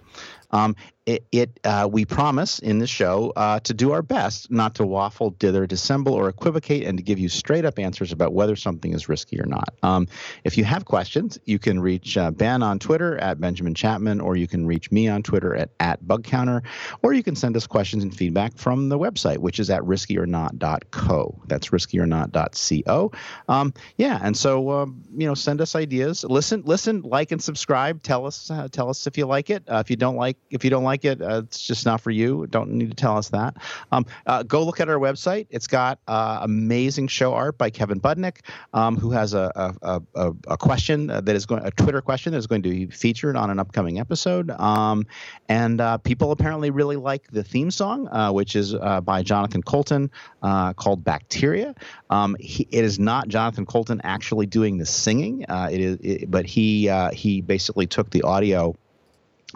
Um, 0.51 0.75
it, 1.05 1.25
it 1.31 1.59
uh, 1.63 1.89
we 1.91 2.05
promise 2.05 2.59
in 2.59 2.77
the 2.77 2.85
show 2.85 3.33
uh, 3.35 3.59
to 3.61 3.73
do 3.73 3.91
our 3.91 4.03
best 4.03 4.51
not 4.51 4.75
to 4.75 4.85
waffle, 4.85 5.31
dither, 5.31 5.65
dissemble, 5.65 6.13
or 6.13 6.29
equivocate, 6.29 6.85
and 6.85 6.97
to 6.97 7.03
give 7.03 7.17
you 7.17 7.27
straight 7.27 7.65
up 7.65 7.79
answers 7.79 8.11
about 8.11 8.33
whether 8.33 8.55
something 8.55 8.93
is 8.93 9.09
risky 9.09 9.39
or 9.39 9.45
not. 9.45 9.73
Um, 9.81 10.07
if 10.43 10.57
you 10.57 10.63
have 10.63 10.85
questions, 10.85 11.39
you 11.45 11.57
can 11.57 11.79
reach 11.79 12.17
uh, 12.17 12.29
Ben 12.29 12.61
on 12.61 12.77
Twitter 12.77 13.17
at 13.17 13.39
Benjamin 13.41 13.73
Chapman, 13.73 14.21
or 14.21 14.35
you 14.35 14.47
can 14.47 14.67
reach 14.67 14.91
me 14.91 15.07
on 15.07 15.23
Twitter 15.23 15.55
at, 15.55 15.71
at 15.79 16.03
BugCounter, 16.03 16.61
or 17.01 17.13
you 17.13 17.23
can 17.23 17.35
send 17.35 17.57
us 17.57 17.65
questions 17.65 18.03
and 18.03 18.15
feedback 18.15 18.55
from 18.57 18.89
the 18.89 18.99
website, 18.99 19.39
which 19.39 19.59
is 19.59 19.71
at 19.71 19.81
riskyornot.co. 19.81 21.41
That's 21.47 21.69
riskyornot.co. 21.69 23.11
Um, 23.47 23.73
yeah, 23.97 24.19
and 24.21 24.37
so 24.37 24.69
um, 24.71 25.01
you 25.15 25.25
know, 25.25 25.33
send 25.33 25.61
us 25.61 25.75
ideas. 25.75 26.23
Listen, 26.23 26.61
listen, 26.63 27.01
like, 27.01 27.31
and 27.31 27.41
subscribe. 27.41 28.03
Tell 28.03 28.27
us, 28.27 28.51
uh, 28.51 28.67
tell 28.71 28.89
us 28.89 29.07
if 29.07 29.17
you 29.17 29.25
like 29.25 29.49
it. 29.49 29.63
Uh, 29.67 29.77
if 29.83 29.89
you 29.89 29.95
don't 29.95 30.15
like, 30.15 30.37
if 30.51 30.63
you 30.63 30.69
don't 30.69 30.83
like 30.83 31.05
it, 31.05 31.21
uh, 31.21 31.41
it's 31.43 31.65
just 31.65 31.85
not 31.85 32.01
for 32.01 32.11
you. 32.11 32.45
Don't 32.47 32.71
need 32.71 32.89
to 32.89 32.95
tell 32.95 33.17
us 33.17 33.29
that. 33.29 33.55
Um, 33.91 34.05
uh, 34.25 34.43
go 34.43 34.63
look 34.63 34.79
at 34.79 34.89
our 34.89 34.97
website. 34.97 35.47
It's 35.49 35.67
got 35.67 35.99
uh, 36.07 36.39
amazing 36.41 37.07
show 37.07 37.33
art 37.33 37.57
by 37.57 37.69
Kevin 37.69 37.99
Budnick, 37.99 38.39
um, 38.73 38.97
who 38.97 39.11
has 39.11 39.33
a, 39.33 39.51
a, 39.81 40.01
a, 40.13 40.33
a 40.47 40.57
question 40.57 41.07
that 41.07 41.29
is 41.29 41.45
going 41.45 41.65
a 41.65 41.71
Twitter 41.71 42.01
question 42.01 42.33
that 42.33 42.37
is 42.37 42.47
going 42.47 42.61
to 42.63 42.69
be 42.69 42.85
featured 42.87 43.35
on 43.35 43.49
an 43.49 43.59
upcoming 43.59 43.99
episode. 43.99 44.51
Um, 44.51 45.05
and 45.47 45.79
uh, 45.79 45.97
people 45.99 46.31
apparently 46.31 46.69
really 46.69 46.97
like 46.97 47.27
the 47.31 47.43
theme 47.43 47.71
song, 47.71 48.07
uh, 48.09 48.31
which 48.31 48.55
is 48.55 48.73
uh, 48.73 49.01
by 49.01 49.23
Jonathan 49.23 49.63
Coulton 49.63 50.11
called 50.41 51.03
Bacteria. 51.03 51.75
Um, 52.09 52.35
he, 52.39 52.67
it 52.71 52.83
is 52.83 52.99
not 52.99 53.29
Jonathan 53.29 53.65
Coulton 53.65 54.01
actually 54.03 54.45
doing 54.45 54.77
the 54.77 54.85
singing. 54.85 55.45
it 55.49 55.79
is, 55.79 55.97
it, 56.01 56.31
but 56.31 56.45
he 56.45 56.91
he 57.13 57.41
basically 57.41 57.87
took 57.87 58.09
the 58.09 58.23
audio 58.23 58.75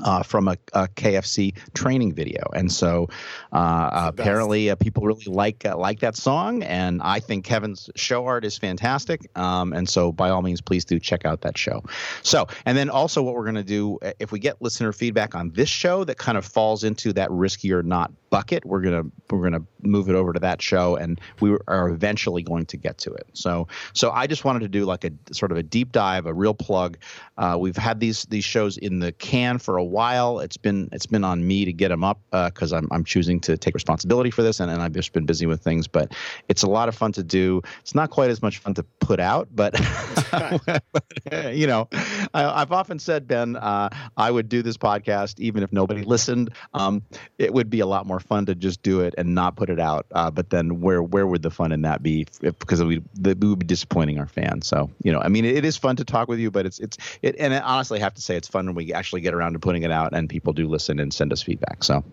uh, 0.04 0.24
from 0.24 0.48
a, 0.48 0.58
a, 0.74 0.88
KFC 0.88 1.56
training 1.74 2.14
video, 2.14 2.42
and 2.54 2.72
so 2.72 3.10
uh, 3.52 3.90
apparently 4.08 4.70
uh, 4.70 4.76
people 4.76 5.04
really 5.04 5.26
like 5.26 5.66
uh, 5.66 5.78
like 5.78 6.00
that 6.00 6.16
song, 6.16 6.64
and 6.64 7.02
I 7.02 7.20
think 7.20 7.46
Kevin's 7.46 7.90
show 7.96 8.26
art 8.26 8.46
is 8.46 8.58
fantastic. 8.58 9.30
Um, 9.38 9.74
and 9.74 9.88
so, 9.88 10.12
by 10.12 10.30
all 10.30 10.42
means, 10.42 10.62
please 10.62 10.86
do 10.86 11.00
check 11.00 11.26
out 11.26 11.42
that 11.42 11.58
show. 11.58 11.84
So, 12.22 12.48
and 12.66 12.78
then 12.78 12.90
also, 12.90 13.22
what 13.22 13.36
we're 13.36 13.44
going 13.44 13.56
to 13.56 13.64
do 13.64 13.98
uh, 14.02 14.14
if 14.20 14.32
we 14.32 14.40
get 14.40 14.62
listener 14.62 14.92
feedback 14.92 15.36
on 15.36 15.52
this 15.52 15.70
show 15.70 16.04
that 16.04 16.18
kind 16.18 16.38
of 16.38 16.46
falls 16.46 16.84
into 16.84 17.14
that 17.14 17.32
risky 17.32 17.72
or 17.72 17.84
not 17.84 18.12
bucket, 18.36 18.66
we're 18.66 18.82
gonna 18.82 19.04
we're 19.32 19.44
gonna 19.44 19.64
move 19.82 20.10
it 20.10 20.16
over 20.16 20.34
to 20.34 20.42
that 20.42 20.62
show, 20.62 20.98
and 20.98 21.22
we 21.40 21.56
are 21.70 21.88
eventually 21.88 22.44
going 22.44 22.66
to 22.66 22.76
get 22.76 22.98
to 22.98 23.14
it. 23.14 23.26
So, 23.32 23.70
so 23.94 24.12
I 24.12 24.28
just 24.28 24.44
wanted 24.44 24.60
to 24.60 24.68
do 24.68 24.84
like 24.84 25.06
a 25.06 25.12
sort 25.32 25.54
of 25.54 25.58
a 25.58 25.64
deep 25.64 25.94
dive, 25.94 26.26
a 26.26 26.34
real 26.34 26.54
plug. 26.54 26.98
Uh, 27.38 27.56
we've 27.58 27.78
had 27.78 28.02
these 28.02 28.24
these 28.24 28.44
shows 28.44 28.78
in 28.78 29.00
the 29.00 29.14
can 29.14 29.58
for 29.58 29.78
a 29.78 29.84
while. 29.86 30.42
It's 30.42 30.58
been 30.58 30.90
it's 30.92 31.06
been 31.06 31.24
on 31.24 31.48
me 31.48 31.64
to 31.64 31.72
get 31.72 31.88
them 31.88 32.04
up 32.04 32.20
because 32.30 32.74
uh, 32.74 32.78
I'm 32.78 32.90
I'm 32.92 33.06
choosing 33.06 33.40
to 33.42 33.56
take 33.56 33.74
responsibility 33.74 34.32
for 34.32 34.44
this, 34.44 34.60
and, 34.60 34.70
and 34.70 34.82
I've 34.82 34.92
just 34.92 35.14
been 35.14 35.26
busy 35.26 35.46
with 35.46 35.62
things. 35.62 35.88
But 35.88 36.14
it's 36.50 36.64
a 36.64 36.68
lot 36.68 36.90
of 36.90 36.96
fun 36.96 37.14
to 37.14 37.24
do. 37.24 37.62
It's 37.80 37.96
not 37.96 38.10
quite 38.10 38.32
as 38.32 38.42
much 38.42 38.58
fun 38.58 38.74
to 38.74 38.84
put 39.00 39.22
out, 39.22 39.48
but 39.56 39.80
you 41.54 41.68
know, 41.68 41.88
I, 42.34 42.60
have 42.60 42.74
often 42.74 43.00
said, 43.00 43.30
Ben, 43.30 43.56
uh, 43.56 43.88
I 44.18 44.30
would 44.30 44.50
do 44.50 44.62
this 44.62 44.76
podcast 44.76 45.40
even 45.40 45.64
if 45.64 45.72
nobody 45.72 46.04
listened. 46.04 46.50
Um, 46.74 47.02
it 47.38 47.54
would 47.54 47.70
be 47.70 47.80
a 47.80 47.86
lot 47.86 48.06
more 48.06 48.20
fun 48.28 48.46
to 48.48 48.56
just 48.56 48.82
do 48.84 49.02
it 49.02 49.14
and 49.18 49.34
not 49.34 49.56
put 49.56 49.70
it 49.70 49.80
out. 49.80 50.06
Uh, 50.12 50.30
but 50.32 50.50
then 50.50 50.82
where 50.82 51.02
where 51.02 51.28
would 51.28 51.42
the 51.42 51.52
fun 51.52 51.72
in 51.72 51.82
that 51.84 52.04
be? 52.04 52.28
If, 52.42 52.58
because 52.60 52.84
we 52.84 53.02
we 53.22 53.34
would 53.34 53.60
be 53.60 53.66
disappointing 53.66 54.20
our 54.20 54.28
fans. 54.28 54.68
So 54.68 54.90
you 55.04 55.12
know, 55.12 55.20
I 55.20 55.28
mean, 55.28 55.46
it, 55.46 55.58
it 55.58 55.66
is 55.66 55.78
fun 55.78 55.96
to 55.98 56.06
talk 56.06 56.28
with 56.28 56.40
you, 56.40 56.52
but 56.52 56.66
it's 56.66 56.80
it's 56.80 56.98
it, 57.22 57.36
and 57.40 57.54
I 57.54 57.60
honestly 57.60 58.00
have 58.00 58.14
to 58.16 58.22
say 58.22 58.36
it's 58.36 58.48
fun 58.48 58.66
when 58.66 58.76
we 58.76 58.94
actually 58.94 59.22
get 59.22 59.34
around 59.34 59.54
to 59.54 59.60
putting 59.60 59.84
it 59.84 59.92
out 59.92 60.14
and 60.14 60.30
people 60.30 60.54
do 60.54 60.68
listen 60.68 61.00
and 61.00 61.14
send 61.14 61.32
us 61.32 61.42
feedback. 61.42 61.84
So 61.84 62.04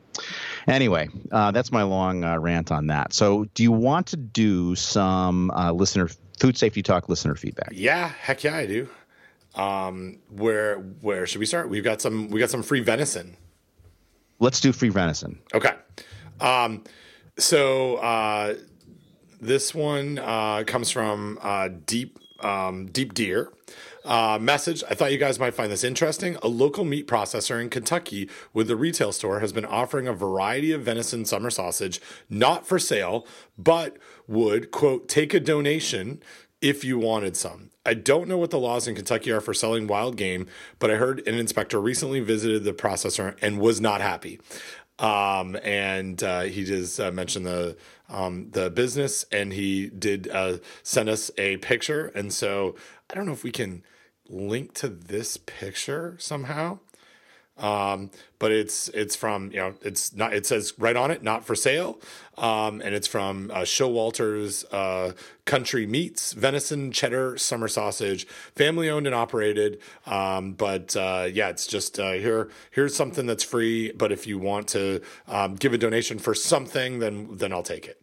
anyway, 0.67 1.09
uh, 1.31 1.51
that's 1.51 1.73
my 1.73 1.83
long 1.83 2.25
uh, 2.25 2.39
rant 2.39 2.71
on 2.71 2.87
that. 2.89 3.13
So 3.13 3.45
do 3.55 3.63
you 3.63 3.73
want 3.73 4.07
to 4.09 4.17
do 4.17 4.75
some 4.75 5.51
uh, 5.51 5.73
listener 5.73 6.09
food 6.39 6.57
safety 6.57 6.83
talk 6.83 7.09
listener 7.09 7.35
feedback? 7.35 7.71
Yeah, 7.73 8.09
heck 8.09 8.45
yeah, 8.45 8.57
I 8.57 8.67
do. 8.67 8.89
Um, 9.55 10.19
where 10.31 10.77
where 10.77 11.27
should 11.27 11.41
we 11.41 11.47
start? 11.47 11.69
We've 11.69 11.85
got 11.85 12.01
some 12.01 12.31
we 12.31 12.41
got 12.41 12.51
some 12.51 12.63
free 12.63 12.81
venison. 12.81 13.37
Let's 14.43 14.61
do 14.61 14.73
free 14.73 14.89
venison. 14.89 15.39
Okay. 15.55 15.73
Um, 16.41 16.83
so 17.39 17.97
uh, 17.99 18.57
this 19.41 19.73
one 19.73 20.19
uh, 20.19 20.65
comes 20.67 20.91
from 20.91 21.39
uh, 21.41 21.69
Deep 21.87 22.19
um, 22.41 22.87
Deep 22.87 23.15
Deer. 23.15 23.53
Uh, 24.05 24.37
message. 24.41 24.83
I 24.91 24.95
thought 24.95 25.13
you 25.13 25.19
guys 25.19 25.39
might 25.39 25.55
find 25.55 25.71
this 25.71 25.85
interesting. 25.85 26.37
A 26.43 26.49
local 26.49 26.85
meat 26.85 27.07
processor 27.07 27.61
in 27.61 27.71
Kentucky 27.71 28.29
with 28.53 28.69
a 28.69 28.75
retail 28.75 29.13
store 29.13 29.39
has 29.39 29.53
been 29.53 29.65
offering 29.65 30.09
a 30.09 30.13
variety 30.13 30.73
of 30.73 30.83
venison 30.83 31.25
summer 31.25 31.51
sausage, 31.51 32.01
not 32.29 32.67
for 32.67 32.81
sale, 32.81 33.25
but 33.57 33.97
would, 34.27 34.73
quote, 34.73 35.09
take 35.09 35.33
a 35.33 35.39
donation 35.39 36.21
if 36.61 36.83
you 36.83 36.99
wanted 36.99 37.37
some. 37.37 37.71
I 37.85 37.95
don't 37.95 38.29
know 38.29 38.39
what 38.39 38.51
the 38.51 38.59
laws 38.59 38.87
in 38.87 38.95
Kentucky 38.95 39.33
are 39.33 39.41
for 39.41 39.53
selling 39.53 39.87
wild 39.87 40.17
game, 40.17 40.47
but 40.79 40.91
I 40.91 40.97
heard 40.97 41.27
an 41.27 41.35
inspector 41.35 41.81
recently 41.81 42.21
visited 42.21 42.65
the 42.65 42.73
processor 42.73 43.37
and 43.43 43.59
was 43.59 43.81
not 43.81 44.01
happy. 44.01 44.41
Um, 44.99 45.57
and 45.65 46.23
uh, 46.23 46.43
he 46.43 46.65
just 46.65 47.01
uh, 47.01 47.11
mentioned 47.11 47.47
the 47.47 47.77
um, 48.09 48.51
the 48.51 48.71
business, 48.71 49.25
and 49.33 49.53
he 49.53 49.89
did 49.89 50.29
uh, 50.29 50.59
send 50.83 51.09
us 51.09 51.31
a 51.39 51.57
picture. 51.57 52.13
And 52.15 52.33
so 52.33 52.77
I 53.11 53.15
don't 53.15 53.27
know 53.27 53.33
if 53.33 53.43
we 53.43 53.51
can 53.51 53.83
link 54.29 54.75
to 54.75 54.89
this 54.89 55.37
picture 55.37 56.17
somehow. 56.21 56.79
Um, 57.59 58.11
but 58.39 58.51
it's 58.51 58.89
it's 58.89 59.15
from 59.15 59.51
you 59.53 59.59
know 59.59 59.75
it's 59.83 60.15
not 60.17 60.33
it 60.33 60.47
says 60.47 60.73
right 60.79 60.97
on 60.97 61.11
it 61.11 61.23
not 61.23 61.45
for 61.45 61.55
sale, 61.55 62.01
um, 62.39 62.81
and 62.81 62.95
it's 62.95 63.07
from 63.07 63.51
uh, 63.53 63.59
Showalter's 63.59 64.65
uh, 64.73 65.13
Country 65.45 65.87
Meats 65.87 66.33
Venison 66.33 66.93
Cheddar 66.93 67.37
Summer 67.37 67.69
Sausage, 67.69 68.27
family 68.57 68.89
owned 68.89 69.07
and 69.07 69.15
operated. 69.15 69.81
Um, 70.07 70.53
but 70.53 70.97
uh, 70.97 71.29
yeah, 71.33 71.51
it's 71.51 71.67
just 71.67 72.01
uh, 72.01 72.13
here 72.13 72.49
here's 72.71 72.97
something 72.97 73.27
that's 73.27 73.45
free. 73.45 73.93
But 73.93 74.13
if 74.13 74.27
you 74.27 74.39
want 74.39 74.67
to 74.69 75.03
um, 75.29 75.55
give 75.57 75.73
a 75.75 75.79
donation 75.79 76.19
for 76.19 76.35
something, 76.35 77.01
then 77.01 77.37
then 77.37 77.53
I'll 77.53 77.63
take 77.63 77.87
it. 77.87 78.03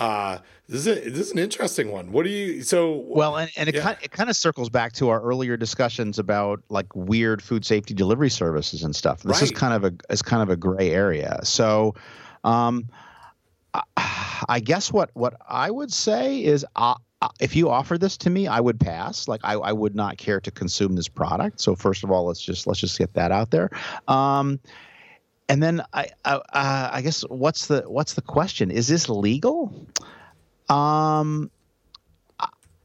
Uh, 0.00 0.38
this 0.66 0.86
is 0.86 0.86
a, 0.86 1.10
this 1.10 1.26
is 1.26 1.32
an 1.32 1.38
interesting 1.38 1.90
one. 1.92 2.10
What 2.10 2.24
do 2.24 2.30
you 2.30 2.62
so 2.62 3.04
well 3.06 3.36
and, 3.36 3.50
and 3.56 3.68
it 3.68 3.74
yeah. 3.74 3.82
kind 3.82 3.98
it 4.02 4.10
kind 4.10 4.30
of 4.30 4.36
circles 4.36 4.70
back 4.70 4.92
to 4.94 5.10
our 5.10 5.20
earlier 5.20 5.56
discussions 5.56 6.18
about 6.18 6.62
like 6.70 6.86
weird 6.96 7.42
food 7.42 7.66
safety 7.66 7.92
delivery 7.92 8.30
services 8.30 8.82
and 8.82 8.96
stuff. 8.96 9.22
This 9.22 9.40
right. 9.40 9.42
is 9.42 9.50
kind 9.50 9.74
of 9.74 9.84
a 9.84 10.12
is 10.12 10.22
kind 10.22 10.42
of 10.42 10.48
a 10.48 10.56
gray 10.56 10.90
area. 10.90 11.40
So 11.44 11.94
um 12.44 12.88
I, 13.74 13.82
I 14.48 14.60
guess 14.60 14.90
what 14.90 15.10
what 15.12 15.34
I 15.46 15.70
would 15.70 15.92
say 15.92 16.42
is 16.42 16.64
uh, 16.76 16.94
uh, 17.22 17.28
if 17.38 17.54
you 17.54 17.68
offer 17.68 17.98
this 17.98 18.16
to 18.16 18.30
me, 18.30 18.46
I 18.46 18.60
would 18.60 18.80
pass. 18.80 19.28
Like 19.28 19.40
I, 19.44 19.52
I 19.54 19.72
would 19.72 19.94
not 19.94 20.16
care 20.16 20.40
to 20.40 20.50
consume 20.50 20.96
this 20.96 21.08
product. 21.08 21.60
So 21.60 21.74
first 21.74 22.02
of 22.02 22.10
all, 22.10 22.24
let's 22.24 22.40
just 22.40 22.66
let's 22.66 22.80
just 22.80 22.98
get 22.98 23.12
that 23.14 23.30
out 23.30 23.50
there. 23.50 23.70
Um, 24.08 24.58
and 25.50 25.60
then 25.60 25.82
I, 25.92 26.06
I, 26.24 26.34
uh, 26.34 26.90
I 26.92 27.02
guess 27.02 27.22
what's 27.22 27.66
the 27.66 27.82
what's 27.82 28.14
the 28.14 28.22
question? 28.22 28.70
Is 28.70 28.86
this 28.86 29.08
legal? 29.08 29.86
Um, 30.68 31.50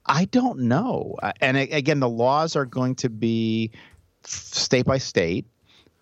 I 0.08 0.26
don't 0.26 0.62
know. 0.62 1.16
And 1.42 1.58
again, 1.58 2.00
the 2.00 2.10
laws 2.10 2.56
are 2.56 2.66
going 2.66 2.96
to 2.96 3.10
be 3.10 3.72
state 4.24 4.86
by 4.86 4.98
state. 4.98 5.46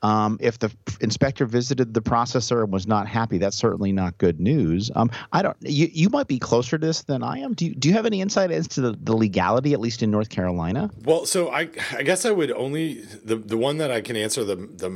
Um, 0.01 0.37
if 0.41 0.59
the 0.59 0.69
inspector 0.99 1.45
visited 1.45 1.93
the 1.93 2.01
processor 2.01 2.63
and 2.63 2.73
was 2.73 2.87
not 2.87 3.07
happy, 3.07 3.37
that's 3.37 3.55
certainly 3.55 3.93
not 3.93 4.17
good 4.17 4.39
news. 4.39 4.91
Um, 4.95 5.09
I 5.31 5.41
don't. 5.41 5.55
You, 5.61 5.89
you 5.93 6.09
might 6.09 6.27
be 6.27 6.39
closer 6.39 6.77
to 6.77 6.85
this 6.85 7.03
than 7.03 7.23
I 7.23 7.39
am. 7.39 7.53
Do 7.53 7.65
you, 7.65 7.75
do 7.75 7.87
you 7.87 7.95
have 7.95 8.05
any 8.05 8.19
insight 8.19 8.51
as 8.51 8.67
to 8.69 8.81
the, 8.81 8.97
the 9.01 9.15
legality, 9.15 9.71
at 9.73 9.79
least 9.79 10.03
in 10.03 10.11
North 10.11 10.29
Carolina? 10.29 10.89
Well, 11.05 11.25
so 11.25 11.51
I 11.51 11.69
I 11.91 12.03
guess 12.03 12.25
I 12.25 12.31
would 12.31 12.51
only 12.51 12.95
the 13.01 13.37
the 13.37 13.57
one 13.57 13.77
that 13.77 13.91
I 13.91 14.01
can 14.01 14.17
answer 14.17 14.43
the 14.43 14.55
the 14.55 14.89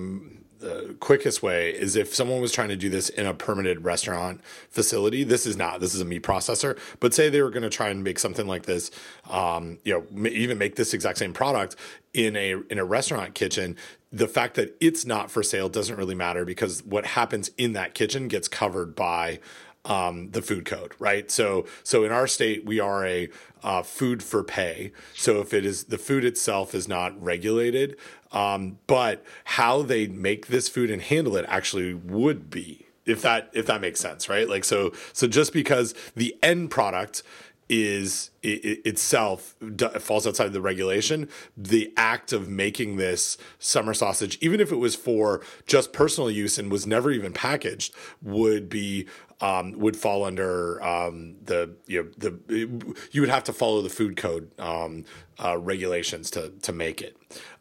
the 0.59 0.95
quickest 0.99 1.43
way 1.43 1.71
is 1.71 1.95
if 1.95 2.13
someone 2.13 2.41
was 2.41 2.51
trying 2.51 2.69
to 2.69 2.75
do 2.75 2.89
this 2.89 3.09
in 3.09 3.25
a 3.25 3.33
permitted 3.33 3.83
restaurant 3.83 4.41
facility. 4.69 5.23
This 5.23 5.45
is 5.45 5.57
not. 5.57 5.79
This 5.79 5.93
is 5.93 6.01
a 6.01 6.05
meat 6.05 6.23
processor. 6.23 6.77
But 6.99 7.13
say 7.13 7.29
they 7.29 7.41
were 7.41 7.49
going 7.49 7.63
to 7.63 7.69
try 7.69 7.89
and 7.89 8.03
make 8.03 8.19
something 8.19 8.47
like 8.47 8.63
this, 8.63 8.91
um, 9.29 9.77
you 9.83 9.93
know, 9.93 10.27
even 10.27 10.57
make 10.57 10.75
this 10.75 10.93
exact 10.93 11.19
same 11.19 11.33
product 11.33 11.75
in 12.13 12.35
a 12.35 12.55
in 12.69 12.79
a 12.79 12.85
restaurant 12.85 13.35
kitchen. 13.35 13.75
The 14.11 14.27
fact 14.27 14.55
that 14.55 14.75
it's 14.79 15.05
not 15.05 15.29
for 15.29 15.43
sale 15.43 15.69
doesn't 15.69 15.95
really 15.95 16.15
matter 16.15 16.45
because 16.45 16.83
what 16.83 17.05
happens 17.05 17.51
in 17.57 17.73
that 17.73 17.93
kitchen 17.93 18.27
gets 18.27 18.47
covered 18.47 18.95
by 18.95 19.39
um, 19.87 20.31
the 20.31 20.41
food 20.41 20.65
code, 20.65 20.93
right? 20.99 21.31
So, 21.31 21.65
so 21.83 22.03
in 22.03 22.11
our 22.11 22.27
state, 22.27 22.65
we 22.65 22.79
are 22.79 23.05
a 23.05 23.29
uh, 23.63 23.83
food 23.83 24.21
for 24.21 24.43
pay. 24.43 24.91
So, 25.15 25.39
if 25.39 25.53
it 25.53 25.65
is 25.65 25.85
the 25.85 25.97
food 25.97 26.25
itself 26.25 26.75
is 26.75 26.87
not 26.87 27.21
regulated, 27.21 27.95
um, 28.31 28.77
but 28.87 29.23
how 29.45 29.81
they 29.81 30.07
make 30.07 30.47
this 30.47 30.69
food 30.69 30.89
and 30.89 31.01
handle 31.01 31.35
it 31.37 31.45
actually 31.47 31.93
would 31.93 32.49
be, 32.49 32.85
if 33.05 33.21
that 33.21 33.49
if 33.53 33.65
that 33.67 33.81
makes 33.81 33.99
sense, 33.99 34.29
right? 34.29 34.47
Like, 34.47 34.63
so 34.63 34.91
so 35.13 35.27
just 35.27 35.53
because 35.53 35.93
the 36.15 36.35
end 36.43 36.71
product 36.71 37.23
is 37.69 38.31
it, 38.43 38.85
itself 38.85 39.55
falls 39.99 40.25
outside 40.25 40.47
of 40.47 40.53
the 40.53 40.61
regulation. 40.61 41.29
The 41.55 41.93
act 41.97 42.31
of 42.31 42.47
making 42.47 42.95
this 42.95 43.37
summer 43.59 43.93
sausage, 43.93 44.37
even 44.41 44.59
if 44.59 44.71
it 44.71 44.77
was 44.77 44.95
for 44.95 45.41
just 45.65 45.93
personal 45.93 46.31
use 46.31 46.57
and 46.57 46.71
was 46.71 46.87
never 46.87 47.11
even 47.11 47.33
packaged, 47.33 47.93
would 48.21 48.69
be 48.69 49.07
um, 49.39 49.73
would 49.73 49.95
fall 49.95 50.23
under 50.23 50.81
um, 50.83 51.35
the 51.43 51.75
you 51.85 52.03
know 52.03 52.09
the 52.17 52.93
you 53.11 53.21
would 53.21 53.29
have 53.29 53.43
to 53.45 53.53
follow 53.53 53.81
the 53.81 53.89
food 53.89 54.17
code 54.17 54.49
um, 54.59 55.05
uh, 55.43 55.57
regulations 55.57 56.31
to 56.31 56.49
to 56.61 56.71
make 56.71 57.01
it. 57.01 57.17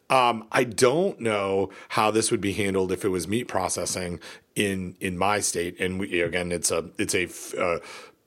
Um, 0.09 0.47
I 0.51 0.63
don't 0.63 1.19
know 1.19 1.69
how 1.89 2.11
this 2.11 2.31
would 2.31 2.41
be 2.41 2.53
handled 2.53 2.91
if 2.91 3.03
it 3.03 3.09
was 3.09 3.27
meat 3.27 3.47
processing 3.47 4.19
in 4.55 4.95
in 4.99 5.17
my 5.17 5.39
state. 5.39 5.79
And 5.79 5.99
we, 5.99 6.21
again, 6.21 6.51
it's 6.51 6.71
a 6.71 6.89
it's 6.97 7.13
a 7.13 7.27
uh, 7.61 7.79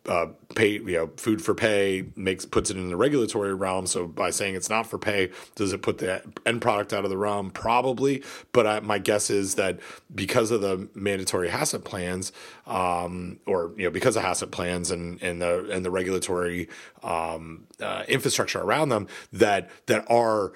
uh, 0.07 0.27
pay 0.55 0.73
you 0.73 0.93
know 0.93 1.11
food 1.17 1.43
for 1.43 1.55
pay 1.55 2.07
makes 2.17 2.47
puts 2.47 2.71
it 2.71 2.77
in 2.77 2.89
the 2.89 2.97
regulatory 2.97 3.55
realm. 3.55 3.87
So 3.87 4.07
by 4.07 4.31
saying 4.31 4.55
it's 4.55 4.71
not 4.71 4.87
for 4.87 4.99
pay 4.99 5.31
does 5.55 5.73
it 5.73 5.83
put 5.83 5.99
the 5.99 6.23
end 6.47 6.63
product 6.63 6.93
out 6.93 7.05
of 7.05 7.11
the 7.11 7.19
realm? 7.19 7.51
Probably. 7.51 8.23
But 8.53 8.67
I, 8.67 8.81
my 8.81 8.99
guess 8.99 9.29
is 9.29 9.57
that 9.57 9.79
because 10.15 10.51
of 10.51 10.63
the 10.63 10.89
mandatory 10.95 11.49
HACCP 11.51 11.85
plans 11.85 12.33
um, 12.67 13.41
or 13.47 13.73
you 13.77 13.85
know 13.85 13.91
because 13.91 14.17
of 14.17 14.23
HACCP 14.23 14.51
plans 14.51 14.91
and 14.91 15.23
and 15.23 15.43
the 15.43 15.69
and 15.71 15.85
the 15.85 15.91
regulatory 15.91 16.69
um, 17.03 17.67
uh, 17.81 18.05
infrastructure 18.09 18.61
around 18.61 18.89
them 18.89 19.07
that 19.33 19.71
that 19.87 20.05
our 20.11 20.53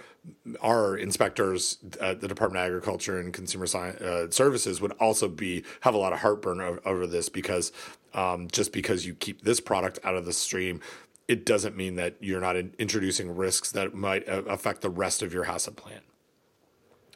our 0.60 0.96
inspectors 0.96 1.78
at 2.00 2.20
the 2.20 2.28
Department 2.28 2.64
of 2.64 2.66
Agriculture 2.66 3.18
and 3.18 3.32
Consumer 3.32 3.66
Science, 3.66 4.00
uh, 4.00 4.30
Services 4.30 4.80
would 4.80 4.92
also 4.92 5.28
be 5.28 5.64
have 5.80 5.94
a 5.94 5.98
lot 5.98 6.12
of 6.12 6.20
heartburn 6.20 6.60
over, 6.60 6.80
over 6.84 7.06
this 7.06 7.28
because 7.28 7.72
um, 8.14 8.48
just 8.50 8.72
because 8.72 9.04
you 9.04 9.14
keep 9.14 9.42
this 9.42 9.60
product 9.60 9.98
out 10.04 10.14
of 10.14 10.24
the 10.24 10.32
stream, 10.32 10.80
it 11.28 11.44
doesn't 11.44 11.76
mean 11.76 11.96
that 11.96 12.16
you're 12.20 12.40
not 12.40 12.56
in, 12.56 12.74
introducing 12.78 13.34
risks 13.34 13.72
that 13.72 13.94
might 13.94 14.28
uh, 14.28 14.42
affect 14.44 14.82
the 14.82 14.90
rest 14.90 15.22
of 15.22 15.32
your 15.32 15.44
HACCP 15.44 15.76
plan. 15.76 16.00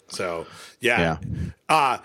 So 0.09 0.47
yeah, 0.81 1.19
yeah. 1.31 1.51
Uh, 1.69 1.99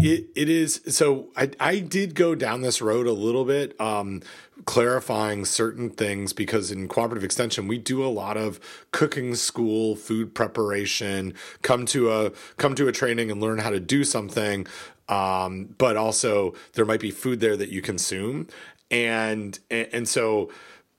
it 0.00 0.26
it 0.34 0.48
is 0.48 0.80
so 0.88 1.28
I 1.36 1.50
I 1.58 1.78
did 1.80 2.14
go 2.14 2.34
down 2.34 2.62
this 2.62 2.82
road 2.82 3.06
a 3.06 3.12
little 3.12 3.44
bit 3.44 3.80
um, 3.80 4.22
clarifying 4.64 5.44
certain 5.44 5.90
things 5.90 6.32
because 6.32 6.70
in 6.70 6.88
cooperative 6.88 7.24
extension 7.24 7.68
we 7.68 7.78
do 7.78 8.04
a 8.04 8.08
lot 8.08 8.36
of 8.36 8.60
cooking 8.90 9.34
school 9.34 9.96
food 9.96 10.34
preparation 10.34 11.34
come 11.62 11.86
to 11.86 12.12
a 12.12 12.32
come 12.56 12.74
to 12.74 12.88
a 12.88 12.92
training 12.92 13.30
and 13.30 13.40
learn 13.40 13.58
how 13.58 13.70
to 13.70 13.80
do 13.80 14.04
something 14.04 14.66
um, 15.08 15.74
but 15.78 15.96
also 15.96 16.54
there 16.72 16.84
might 16.84 17.00
be 17.00 17.10
food 17.10 17.40
there 17.40 17.56
that 17.56 17.68
you 17.68 17.82
consume, 17.82 18.48
and 18.90 19.58
and, 19.70 19.88
and 19.92 20.08
so 20.08 20.50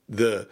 the, 0.08 0.18
the 0.18 0.48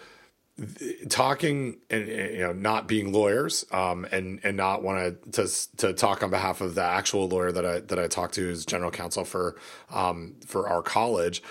talking 1.11 1.77
and 1.91 2.09
you 2.09 2.39
know 2.39 2.53
not 2.53 2.89
being 2.89 3.12
lawyers 3.12 3.66
um, 3.73 4.07
and 4.11 4.41
and 4.43 4.57
not 4.57 4.83
want 4.83 5.33
to 5.33 5.49
to 5.77 5.93
talk 5.93 6.23
on 6.23 6.31
behalf 6.31 6.61
of 6.61 6.74
the 6.74 6.83
actual 6.83 7.28
lawyer 7.28 7.53
that 7.53 7.66
I 7.66 7.81
that 7.81 7.99
I 7.99 8.07
talked 8.07 8.35
to 8.35 8.51
as 8.51 8.65
general 8.65 8.91
counsel 8.91 9.24
for 9.24 9.57
um, 9.91 10.37
for 10.47 10.69
our 10.69 10.83
college. 10.83 11.43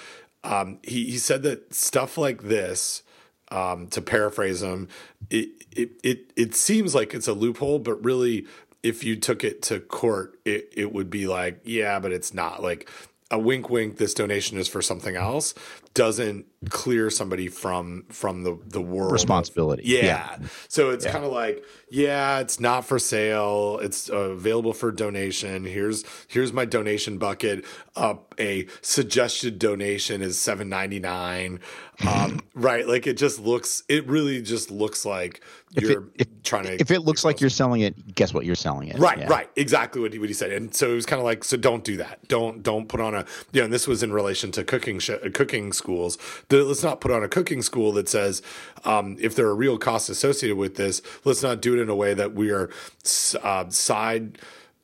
Um, 0.43 0.79
he 0.81 1.05
he 1.05 1.17
said 1.17 1.43
that 1.43 1.73
stuff 1.73 2.17
like 2.17 2.43
this. 2.43 3.03
Um, 3.51 3.85
to 3.89 4.01
paraphrase 4.01 4.63
him, 4.63 4.87
it, 5.29 5.49
it 5.71 5.91
it 6.03 6.33
it 6.35 6.55
seems 6.55 6.95
like 6.95 7.13
it's 7.13 7.27
a 7.27 7.33
loophole, 7.33 7.77
but 7.77 8.03
really 8.03 8.47
if 8.81 9.03
you 9.03 9.15
took 9.15 9.43
it 9.43 9.61
to 9.63 9.79
court, 9.79 10.39
it, 10.45 10.73
it 10.75 10.91
would 10.91 11.11
be 11.11 11.27
like, 11.27 11.59
yeah, 11.63 11.99
but 11.99 12.11
it's 12.11 12.33
not 12.33 12.63
like 12.63 12.89
a 13.29 13.37
wink 13.37 13.69
wink 13.69 13.97
this 13.97 14.15
donation 14.15 14.57
is 14.57 14.67
for 14.67 14.81
something 14.81 15.15
else 15.15 15.53
doesn't 15.95 16.45
clear 16.69 17.09
somebody 17.09 17.47
from 17.47 18.05
from 18.09 18.43
the 18.43 18.57
the 18.67 18.81
world. 18.81 19.11
Responsibility. 19.11 19.83
Of, 19.83 20.03
yeah. 20.03 20.05
yeah. 20.05 20.47
so 20.67 20.89
it's 20.89 21.05
yeah. 21.05 21.11
kind 21.11 21.25
of 21.25 21.31
like 21.31 21.63
yeah 21.89 22.39
it's 22.39 22.59
not 22.59 22.85
for 22.85 22.99
sale. 22.99 23.79
It's 23.81 24.09
uh, 24.09 24.31
available 24.31 24.73
for 24.73 24.91
donation. 24.91 25.65
Here's 25.65 26.03
here's 26.27 26.53
my 26.53 26.65
donation 26.65 27.17
bucket. 27.17 27.65
Uh, 27.95 28.15
a 28.39 28.67
suggested 28.81 29.57
donation 29.59 30.21
is 30.21 30.37
7.99 30.37 31.59
um, 32.05 32.41
right 32.55 32.85
like 32.87 33.07
it 33.07 33.17
just 33.17 33.39
looks 33.39 33.83
it 33.87 34.05
really 34.07 34.41
just 34.41 34.69
looks 34.69 35.05
like 35.05 35.41
if 35.75 35.83
you're 35.83 36.03
it, 36.15 36.21
if, 36.21 36.43
trying 36.43 36.63
to 36.63 36.79
if 36.79 36.91
it 36.91 37.01
looks 37.01 37.23
like 37.23 37.41
you're 37.41 37.49
selling 37.49 37.81
it 37.81 38.15
guess 38.15 38.33
what 38.33 38.45
you're 38.45 38.55
selling 38.55 38.87
it. 38.87 38.97
Right 38.97 39.19
yeah. 39.19 39.27
right. 39.27 39.49
Exactly 39.55 40.01
what 40.01 40.13
he, 40.13 40.19
what 40.19 40.29
he 40.29 40.33
said. 40.33 40.51
And 40.51 40.73
so 40.73 40.91
it 40.91 40.95
was 40.95 41.05
kind 41.05 41.19
of 41.19 41.25
like 41.25 41.43
so 41.43 41.57
don't 41.57 41.83
do 41.83 41.97
that. 41.97 42.27
Don't 42.27 42.63
don't 42.63 42.87
put 42.87 43.01
on 43.01 43.13
a 43.13 43.25
you 43.51 43.61
know 43.61 43.65
and 43.65 43.73
this 43.73 43.87
was 43.87 44.03
in 44.03 44.13
relation 44.13 44.51
to 44.53 44.63
cooking 44.63 44.99
sh- 44.99 45.11
cooking 45.33 45.73
schools. 45.73 46.17
Let's 46.63 46.83
not 46.83 47.01
put 47.01 47.11
on 47.11 47.23
a 47.23 47.27
cooking 47.27 47.61
school 47.61 47.91
that 47.93 48.07
says 48.09 48.41
um, 48.83 49.17
if 49.19 49.35
there 49.35 49.47
are 49.47 49.55
real 49.55 49.77
costs 49.77 50.09
associated 50.09 50.57
with 50.57 50.75
this, 50.75 51.01
let's 51.23 51.43
not 51.43 51.61
do 51.61 51.77
it 51.77 51.81
in 51.81 51.89
a 51.89 51.95
way 51.95 52.13
that 52.13 52.33
we 52.33 52.51
are 52.51 52.69
uh, 53.43 53.69
side. 53.69 54.37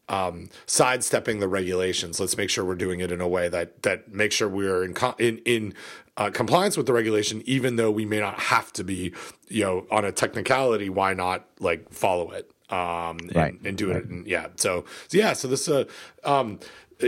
Um, 0.10 0.50
sidestepping 0.66 1.40
the 1.40 1.48
regulations. 1.48 2.20
Let's 2.20 2.36
make 2.36 2.50
sure 2.50 2.66
we're 2.66 2.76
doing 2.76 3.00
it 3.00 3.14
in 3.14 3.22
a 3.22 3.30
way 3.30 3.48
that 3.48 3.84
that 3.84 4.12
makes 4.12 4.36
sure 4.36 4.50
we 4.50 4.68
are 4.68 4.84
in 4.84 4.94
in 5.20 5.38
in 5.46 5.74
uh, 6.18 6.30
compliance 6.30 6.76
with 6.76 6.86
the 6.86 6.94
regulation, 6.94 7.42
even 7.46 7.78
though 7.78 7.90
we 7.90 8.06
may 8.06 8.20
not 8.20 8.38
have 8.40 8.74
to 8.74 8.84
be, 8.84 9.14
you 9.48 9.64
know, 9.64 9.86
on 9.90 10.04
a 10.04 10.12
technicality. 10.12 10.90
Why 10.90 11.14
not 11.14 11.46
like 11.60 11.92
follow 11.94 12.32
it 12.32 12.52
um, 12.70 13.20
and, 13.20 13.36
right. 13.36 13.62
and 13.64 13.78
do 13.78 13.90
right. 13.90 13.98
it? 13.98 14.06
And, 14.06 14.28
yeah. 14.28 14.48
So, 14.56 14.86
so 15.08 15.18
yeah. 15.18 15.34
So 15.34 15.48
this 15.48 15.70
uh, 15.70 15.86
um, 16.24 16.60
uh, 17.02 17.08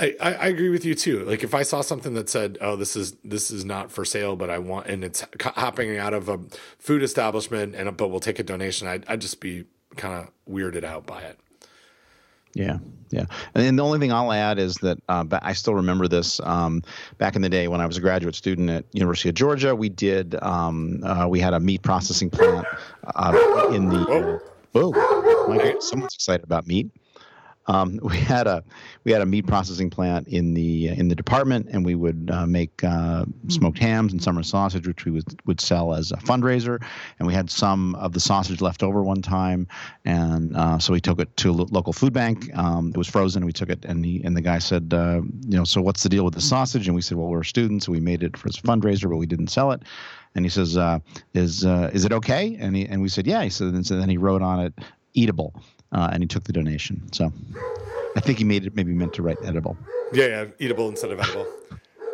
I, 0.00 0.14
I, 0.20 0.46
agree 0.46 0.68
with 0.68 0.84
you 0.84 0.94
too. 0.94 1.24
Like 1.24 1.42
if 1.42 1.54
I 1.54 1.64
saw 1.64 1.80
something 1.80 2.14
that 2.14 2.28
said, 2.28 2.56
"Oh, 2.60 2.76
this 2.76 2.94
is 2.94 3.16
this 3.24 3.50
is 3.50 3.64
not 3.64 3.90
for 3.90 4.04
sale," 4.04 4.36
but 4.36 4.48
I 4.48 4.58
want, 4.58 4.86
and 4.86 5.02
it's 5.02 5.24
hopping 5.40 5.96
out 5.98 6.14
of 6.14 6.28
a 6.28 6.38
food 6.78 7.02
establishment, 7.02 7.74
and 7.74 7.96
but 7.96 8.08
we'll 8.08 8.20
take 8.20 8.38
a 8.38 8.44
donation, 8.44 8.86
I'd, 8.86 9.04
I'd 9.08 9.20
just 9.20 9.40
be 9.40 9.64
kind 9.96 10.14
of 10.14 10.30
weirded 10.52 10.84
out 10.84 11.04
by 11.04 11.22
it. 11.22 11.40
Yeah, 12.54 12.78
yeah. 13.10 13.26
And 13.54 13.64
then 13.64 13.76
the 13.76 13.84
only 13.84 13.98
thing 13.98 14.12
I'll 14.12 14.32
add 14.32 14.58
is 14.58 14.74
that 14.76 14.98
uh, 15.08 15.24
I 15.42 15.52
still 15.52 15.74
remember 15.74 16.06
this 16.06 16.40
um, 16.40 16.82
back 17.18 17.34
in 17.34 17.42
the 17.42 17.48
day 17.48 17.68
when 17.68 17.80
I 17.80 17.86
was 17.86 17.96
a 17.96 18.00
graduate 18.00 18.36
student 18.36 18.70
at 18.70 18.84
University 18.92 19.28
of 19.28 19.34
Georgia. 19.34 19.74
We 19.74 19.88
did 19.88 20.40
um, 20.42 21.02
uh, 21.04 21.26
we 21.28 21.40
had 21.40 21.54
a 21.54 21.60
meat 21.60 21.82
processing 21.82 22.30
plant 22.30 22.66
uh, 23.16 23.68
in 23.72 23.88
the. 23.88 24.40
Whoa! 24.72 24.92
Whoa! 24.92 25.48
My 25.48 25.58
God, 25.58 25.82
someone's 25.82 26.14
excited 26.14 26.44
about 26.44 26.66
meat. 26.68 26.88
Um, 27.68 28.00
we 28.02 28.18
had 28.18 28.46
a 28.46 28.64
we 29.04 29.12
had 29.12 29.22
a 29.22 29.26
meat 29.26 29.46
processing 29.46 29.90
plant 29.90 30.26
in 30.28 30.54
the 30.54 30.88
in 30.88 31.08
the 31.08 31.14
department, 31.14 31.68
and 31.70 31.84
we 31.84 31.94
would 31.94 32.30
uh, 32.32 32.46
make 32.46 32.82
uh, 32.82 33.24
smoked 33.48 33.78
hams 33.78 34.12
and 34.12 34.22
summer 34.22 34.42
sausage, 34.42 34.86
which 34.86 35.04
we 35.04 35.12
would 35.12 35.40
would 35.46 35.60
sell 35.60 35.94
as 35.94 36.10
a 36.10 36.16
fundraiser. 36.16 36.82
And 37.18 37.26
we 37.26 37.34
had 37.34 37.50
some 37.50 37.94
of 37.94 38.12
the 38.12 38.20
sausage 38.20 38.60
left 38.60 38.82
over 38.82 39.02
one 39.02 39.22
time, 39.22 39.68
and 40.04 40.56
uh, 40.56 40.78
so 40.78 40.92
we 40.92 41.00
took 41.00 41.20
it 41.20 41.36
to 41.38 41.50
a 41.50 41.52
local 41.52 41.92
food 41.92 42.12
bank. 42.12 42.50
Um, 42.56 42.90
it 42.90 42.96
was 42.96 43.08
frozen. 43.08 43.44
We 43.44 43.52
took 43.52 43.68
it, 43.68 43.84
and 43.84 44.04
the 44.04 44.22
and 44.24 44.36
the 44.36 44.42
guy 44.42 44.58
said, 44.58 44.92
uh, 44.92 45.20
you 45.46 45.56
know, 45.56 45.64
so 45.64 45.80
what's 45.80 46.02
the 46.02 46.08
deal 46.08 46.24
with 46.24 46.34
the 46.34 46.40
sausage? 46.40 46.88
And 46.88 46.94
we 46.96 47.02
said, 47.02 47.18
well, 47.18 47.28
we're 47.28 47.44
students, 47.44 47.86
so 47.86 47.92
we 47.92 48.00
made 48.00 48.22
it 48.22 48.36
for 48.36 48.48
a 48.48 48.52
fundraiser, 48.52 49.08
but 49.08 49.16
we 49.16 49.26
didn't 49.26 49.48
sell 49.48 49.72
it. 49.72 49.82
and 50.34 50.44
he 50.44 50.48
says, 50.48 50.76
uh, 50.76 50.98
"Is 51.34 51.64
uh, 51.64 51.90
is 51.92 52.04
it 52.04 52.12
okay?" 52.12 52.56
And 52.60 52.76
he 52.76 52.86
and 52.86 53.02
we 53.02 53.08
said, 53.08 53.26
"Yeah." 53.26 53.42
He 53.42 53.50
said, 53.50 53.68
and 53.68 53.86
so 53.86 53.98
then 53.98 54.08
he 54.08 54.16
wrote 54.16 54.42
on 54.42 54.60
it, 54.60 54.74
"Eatable," 55.14 55.54
uh, 55.92 56.10
and 56.12 56.22
he 56.22 56.26
took 56.26 56.44
the 56.44 56.52
donation. 56.52 57.12
So 57.12 57.32
I 58.16 58.20
think 58.20 58.38
he 58.38 58.44
made 58.44 58.66
it 58.66 58.74
maybe 58.74 58.92
meant 58.92 59.14
to 59.14 59.22
write 59.22 59.38
edible. 59.44 59.76
Yeah, 60.12 60.26
yeah, 60.26 60.44
eatable 60.58 60.88
instead 60.88 61.10
of 61.10 61.20
edible. 61.20 61.46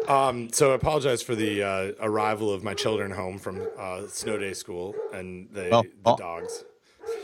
Um, 0.08 0.52
so 0.52 0.72
I 0.72 0.74
apologize 0.74 1.22
for 1.22 1.34
the 1.34 1.62
uh, 1.62 1.92
arrival 2.00 2.52
of 2.52 2.62
my 2.62 2.74
children 2.74 3.10
home 3.10 3.38
from 3.38 3.66
uh, 3.78 4.06
snow 4.08 4.36
day 4.36 4.52
school 4.52 4.94
and 5.12 5.48
the, 5.50 5.70
the 6.04 6.14
dogs. 6.16 6.64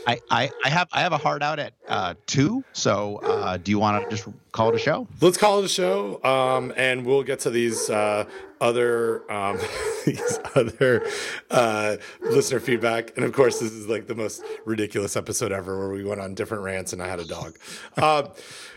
I, 0.07 0.19
I, 0.29 0.51
I 0.63 0.69
have 0.69 0.87
I 0.91 1.01
have 1.01 1.13
a 1.13 1.17
hard 1.17 1.43
out 1.43 1.59
at 1.59 1.73
uh, 1.87 2.15
two. 2.25 2.63
So 2.73 3.17
uh, 3.23 3.57
do 3.57 3.71
you 3.71 3.79
want 3.79 4.03
to 4.03 4.15
just 4.15 4.27
call 4.51 4.69
it 4.69 4.75
a 4.75 4.79
show? 4.79 5.07
Let's 5.21 5.37
call 5.37 5.59
it 5.59 5.65
a 5.65 5.69
show, 5.69 6.23
um, 6.23 6.73
and 6.75 7.05
we'll 7.05 7.23
get 7.23 7.39
to 7.41 7.49
these 7.49 7.89
uh, 7.89 8.25
other 8.59 9.31
um, 9.31 9.59
these 10.05 10.39
other 10.55 11.05
uh, 11.49 11.97
listener 12.21 12.59
feedback. 12.59 13.15
And 13.15 13.25
of 13.25 13.33
course, 13.33 13.59
this 13.59 13.71
is 13.71 13.87
like 13.87 14.07
the 14.07 14.15
most 14.15 14.43
ridiculous 14.65 15.15
episode 15.15 15.51
ever, 15.51 15.77
where 15.77 15.89
we 15.89 16.03
went 16.03 16.21
on 16.21 16.33
different 16.35 16.63
rants, 16.63 16.93
and 16.93 17.01
I 17.01 17.07
had 17.07 17.19
a 17.19 17.25
dog. 17.25 17.57
um, 17.97 18.29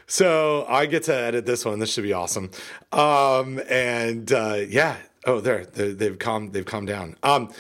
so 0.07 0.67
I 0.69 0.87
get 0.87 1.05
to 1.05 1.15
edit 1.15 1.47
this 1.47 1.65
one. 1.65 1.79
This 1.79 1.91
should 1.93 2.05
be 2.05 2.13
awesome. 2.13 2.51
Um, 2.93 3.61
and 3.71 4.31
uh, 4.31 4.59
yeah, 4.69 4.97
oh, 5.25 5.41
there 5.41 5.65
they, 5.65 5.93
they've 5.93 6.19
calmed 6.19 6.53
they've 6.53 6.67
calmed 6.67 6.89
down. 6.89 7.17
Um, 7.23 7.53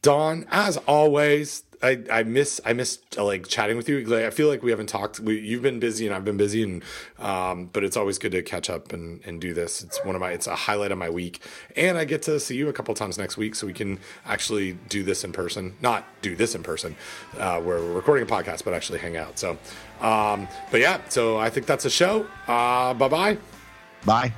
Don, 0.00 0.46
as 0.50 0.76
always, 0.76 1.64
I, 1.82 2.02
I 2.10 2.22
miss 2.24 2.60
I 2.64 2.72
miss 2.72 2.98
uh, 3.16 3.24
like 3.24 3.46
chatting 3.46 3.76
with 3.76 3.88
you. 3.88 4.04
Like 4.04 4.24
I 4.24 4.30
feel 4.30 4.48
like 4.48 4.62
we 4.62 4.70
haven't 4.70 4.88
talked. 4.88 5.20
We, 5.20 5.38
you've 5.38 5.62
been 5.62 5.78
busy 5.78 6.06
and 6.06 6.14
I've 6.14 6.24
been 6.24 6.36
busy, 6.36 6.62
and 6.62 6.82
um, 7.18 7.70
but 7.72 7.84
it's 7.84 7.96
always 7.96 8.18
good 8.18 8.32
to 8.32 8.42
catch 8.42 8.68
up 8.68 8.92
and, 8.92 9.20
and 9.24 9.40
do 9.40 9.54
this. 9.54 9.82
It's 9.82 10.04
one 10.04 10.14
of 10.14 10.20
my 10.20 10.30
it's 10.30 10.46
a 10.46 10.54
highlight 10.54 10.92
of 10.92 10.98
my 10.98 11.10
week, 11.10 11.40
and 11.76 11.96
I 11.96 12.04
get 12.04 12.22
to 12.22 12.40
see 12.40 12.56
you 12.56 12.68
a 12.68 12.72
couple 12.72 12.94
times 12.94 13.18
next 13.18 13.36
week, 13.36 13.54
so 13.54 13.66
we 13.66 13.72
can 13.72 13.98
actually 14.26 14.72
do 14.88 15.02
this 15.02 15.24
in 15.24 15.32
person. 15.32 15.76
Not 15.80 16.04
do 16.22 16.34
this 16.34 16.54
in 16.54 16.62
person, 16.62 16.96
uh, 17.38 17.60
where 17.60 17.78
we're 17.78 17.92
recording 17.92 18.24
a 18.24 18.30
podcast, 18.30 18.64
but 18.64 18.74
actually 18.74 18.98
hang 18.98 19.16
out. 19.16 19.38
So, 19.38 19.58
um, 20.00 20.48
but 20.70 20.80
yeah, 20.80 21.00
so 21.08 21.38
I 21.38 21.50
think 21.50 21.66
that's 21.66 21.84
a 21.84 21.90
show. 21.90 22.26
Uh, 22.46 22.94
bye 22.94 23.08
bye. 23.08 23.38
Bye. 24.04 24.32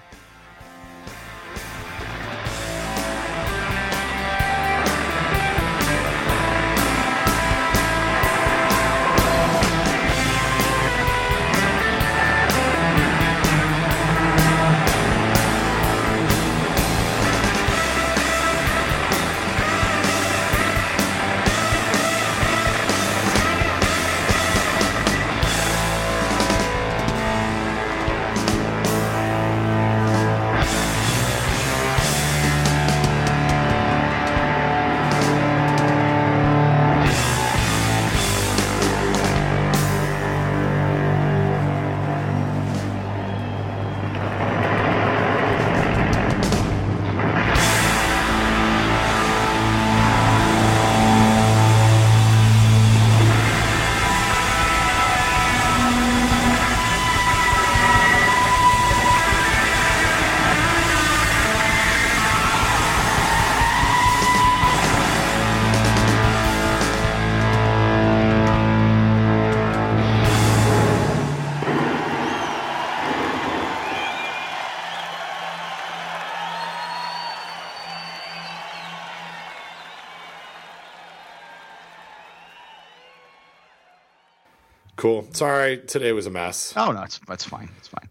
Cool. 85.01 85.27
Sorry, 85.32 85.78
today 85.78 86.12
was 86.12 86.27
a 86.27 86.31
mess. 86.31 86.74
Oh 86.77 86.93
no, 86.93 87.02
it's 87.02 87.18
that's 87.27 87.44
fine. 87.44 87.70
It's 87.78 87.89
fine. 87.89 88.06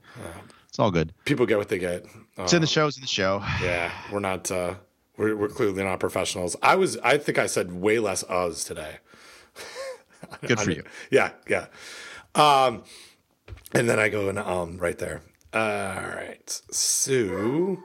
It's 0.68 0.80
all 0.80 0.90
good. 0.90 1.14
People 1.24 1.46
get 1.46 1.60
what 1.60 1.70
they 1.70 1.78
get. 1.78 2.04
Uh, 2.36 2.44
It's 2.44 2.54
in 2.54 2.62
the 2.62 2.68
show. 2.68 2.88
It's 2.88 2.98
in 2.98 3.02
the 3.02 3.08
show. 3.08 3.44
Yeah, 3.62 3.92
we're 4.12 4.20
not. 4.20 4.50
Uh, 4.50 4.74
we're 5.16 5.36
we're 5.36 5.50
clearly 5.50 5.84
not 5.84 6.00
professionals. 6.00 6.56
I 6.64 6.76
was. 6.76 6.98
I 7.04 7.20
think 7.20 7.38
I 7.38 7.46
said 7.46 7.72
way 7.72 8.00
less 8.00 8.24
us 8.24 8.64
today. 8.64 8.98
Good 10.48 10.60
for 10.60 10.72
you. 10.72 10.84
Yeah, 11.12 11.30
yeah. 11.48 11.68
Um, 12.34 12.84
and 13.74 13.88
then 13.88 14.00
I 14.00 14.10
go 14.10 14.28
and 14.30 14.40
um 14.40 14.78
right 14.80 14.98
there. 14.98 15.22
All 15.54 15.60
right. 15.62 16.62
So 16.72 17.78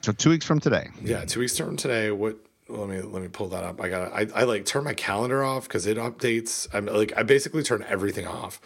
So 0.00 0.12
two 0.12 0.30
weeks 0.30 0.46
from 0.46 0.60
today. 0.60 0.88
yeah, 1.02 1.26
two 1.26 1.40
weeks 1.40 1.58
from 1.58 1.76
today. 1.76 2.10
What? 2.10 2.38
Let 2.68 2.88
me 2.88 3.00
let 3.02 3.20
me 3.22 3.28
pull 3.28 3.48
that 3.48 3.62
up. 3.62 3.80
I 3.80 3.88
got. 3.88 4.12
I 4.12 4.26
I 4.34 4.44
like 4.44 4.64
turn 4.64 4.84
my 4.84 4.94
calendar 4.94 5.44
off 5.44 5.64
because 5.68 5.86
it 5.86 5.96
updates. 5.98 6.66
I'm 6.72 6.86
like 6.86 7.12
I 7.16 7.22
basically 7.22 7.62
turn 7.62 7.84
everything 7.88 8.26
off. 8.26 8.60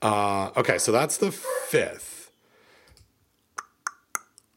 Uh, 0.00 0.50
okay, 0.56 0.78
so 0.78 0.92
that's 0.92 1.16
the 1.16 1.32
fifth. 1.32 2.30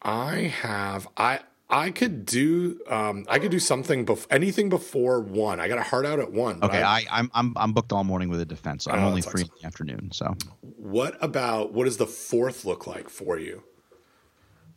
I 0.02 0.36
have 0.62 1.08
I 1.18 1.40
I 1.70 1.90
could 1.92 2.26
do 2.26 2.80
um 2.88 3.26
I 3.28 3.40
could 3.40 3.52
do 3.52 3.60
something 3.60 4.06
bef- 4.06 4.28
anything 4.30 4.70
before 4.70 5.20
one. 5.20 5.60
I 5.60 5.68
got 5.68 5.78
a 5.80 5.84
heart 5.84 6.06
out 6.06 6.20
at 6.20 6.32
one. 6.32 6.64
Okay, 6.64 6.82
I- 6.82 7.00
I, 7.00 7.06
I'm 7.12 7.32
I'm 7.34 7.54
I'm 7.58 7.74
booked 7.74 7.92
all 7.92 8.04
morning 8.04 8.30
with 8.30 8.40
a 8.40 8.46
defense. 8.46 8.88
I'm 8.88 9.00
Oh, 9.04 9.08
only 9.08 9.22
free 9.22 9.42
in 9.42 9.50
the 9.60 9.66
afternoon. 9.68 10.12
So 10.14 10.36
what 10.62 11.18
about 11.22 11.74
what 11.74 11.86
does 11.86 11.98
the 11.98 12.06
fourth 12.08 12.66
look 12.66 12.86
like 12.88 13.10
for 13.10 13.40
you? 13.40 13.64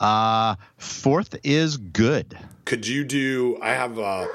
uh 0.01 0.56
fourth 0.78 1.36
is 1.44 1.77
good. 1.77 2.36
Could 2.65 2.87
you 2.87 3.05
do? 3.05 3.59
I 3.61 3.71
have 3.71 3.99
uh, 3.99 4.27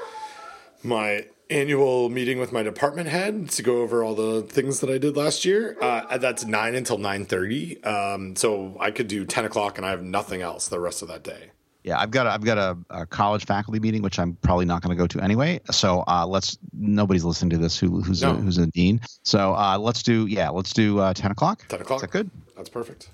my 0.82 1.26
annual 1.50 2.10
meeting 2.10 2.38
with 2.38 2.52
my 2.52 2.62
department 2.62 3.08
head 3.08 3.48
to 3.50 3.62
go 3.62 3.80
over 3.80 4.04
all 4.04 4.14
the 4.14 4.42
things 4.42 4.80
that 4.80 4.90
I 4.90 4.98
did 4.98 5.16
last 5.16 5.44
year. 5.46 5.76
Uh, 5.80 6.18
that's 6.18 6.44
nine 6.44 6.74
until 6.74 6.98
nine 6.98 7.24
thirty. 7.24 7.82
Um, 7.84 8.36
so 8.36 8.76
I 8.78 8.90
could 8.90 9.08
do 9.08 9.24
ten 9.24 9.44
o'clock, 9.44 9.78
and 9.78 9.86
I 9.86 9.90
have 9.90 10.02
nothing 10.02 10.42
else 10.42 10.68
the 10.68 10.80
rest 10.80 11.00
of 11.02 11.08
that 11.08 11.22
day. 11.22 11.50
Yeah, 11.84 11.98
I've 11.98 12.10
got 12.10 12.26
a, 12.26 12.30
I've 12.32 12.44
got 12.44 12.58
a, 12.58 12.76
a 12.90 13.06
college 13.06 13.46
faculty 13.46 13.80
meeting, 13.80 14.02
which 14.02 14.18
I'm 14.18 14.34
probably 14.42 14.66
not 14.66 14.82
going 14.82 14.94
to 14.94 15.00
go 15.00 15.06
to 15.06 15.20
anyway. 15.20 15.60
So 15.70 16.04
uh, 16.06 16.26
let's 16.26 16.58
nobody's 16.74 17.24
listening 17.24 17.50
to 17.50 17.58
this 17.58 17.78
who, 17.78 18.02
who's 18.02 18.20
No. 18.20 18.32
a, 18.32 18.34
who's 18.34 18.58
a 18.58 18.66
dean. 18.66 19.00
So 19.22 19.54
uh, 19.54 19.78
let's 19.78 20.02
do 20.02 20.26
yeah, 20.26 20.50
let's 20.50 20.72
do 20.74 20.98
uh, 20.98 21.14
ten 21.14 21.30
o'clock. 21.30 21.66
10 21.68 21.80
o'clock. 21.80 21.98
Is 21.98 22.00
that 22.02 22.10
good? 22.10 22.30
That's 22.56 22.68
perfect. 22.68 23.08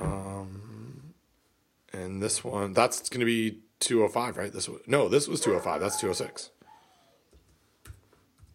Um, 0.00 0.71
and 1.92 2.22
this 2.22 2.42
one, 2.44 2.72
that's 2.72 3.08
going 3.08 3.20
to 3.20 3.26
be 3.26 3.60
two 3.80 4.04
oh 4.04 4.08
five, 4.08 4.36
right? 4.36 4.52
This 4.52 4.68
no, 4.86 5.08
this 5.08 5.28
was 5.28 5.40
two 5.40 5.54
oh 5.54 5.60
five. 5.60 5.80
That's 5.80 6.00
two 6.00 6.08
oh 6.08 6.12
six. 6.12 6.50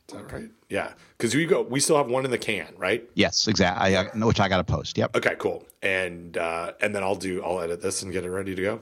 Is 0.09 0.15
that 0.15 0.31
right? 0.31 0.49
Yeah, 0.69 0.93
because 1.17 1.35
we 1.35 1.45
go. 1.45 1.61
We 1.63 1.79
still 1.81 1.97
have 1.97 2.07
one 2.07 2.23
in 2.23 2.31
the 2.31 2.37
can, 2.37 2.73
right? 2.77 3.03
Yes, 3.13 3.47
exactly. 3.47 3.95
I, 3.95 4.03
I, 4.03 4.25
which 4.25 4.39
I 4.39 4.47
got 4.47 4.57
to 4.57 4.63
post. 4.63 4.97
Yep. 4.97 5.17
Okay, 5.17 5.35
cool. 5.37 5.65
And 5.81 6.37
uh, 6.37 6.73
and 6.81 6.95
then 6.95 7.03
I'll 7.03 7.15
do. 7.15 7.43
I'll 7.43 7.59
edit 7.59 7.81
this 7.81 8.03
and 8.03 8.11
get 8.13 8.23
it 8.23 8.29
ready 8.29 8.55
to 8.55 8.61
go. 8.61 8.81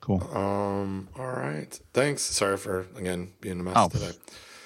Cool. 0.00 0.22
Um. 0.36 1.08
All 1.16 1.26
right. 1.26 1.78
Thanks. 1.92 2.22
Sorry 2.22 2.56
for 2.56 2.86
again 2.96 3.32
being 3.40 3.60
a 3.60 3.62
mess 3.62 3.74
Oh. 3.76 3.88
today. 3.88 4.10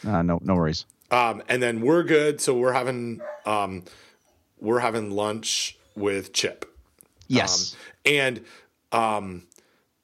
Uh, 0.07 0.23
no 0.23 0.39
no 0.43 0.55
worries. 0.55 0.87
Um. 1.11 1.43
And 1.49 1.63
then 1.63 1.83
we're 1.83 2.05
good. 2.05 2.41
So 2.41 2.57
we're 2.57 2.73
having 2.73 3.21
um, 3.45 3.85
we're 4.61 4.81
having 4.81 5.11
lunch 5.11 5.77
with 5.95 6.33
Chip. 6.33 6.65
Yes. 7.29 7.75
Um, 7.75 8.13
and 8.13 8.45
um, 8.93 9.47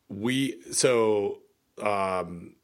we 0.09 0.63
so 0.73 1.39
um, 1.83 2.55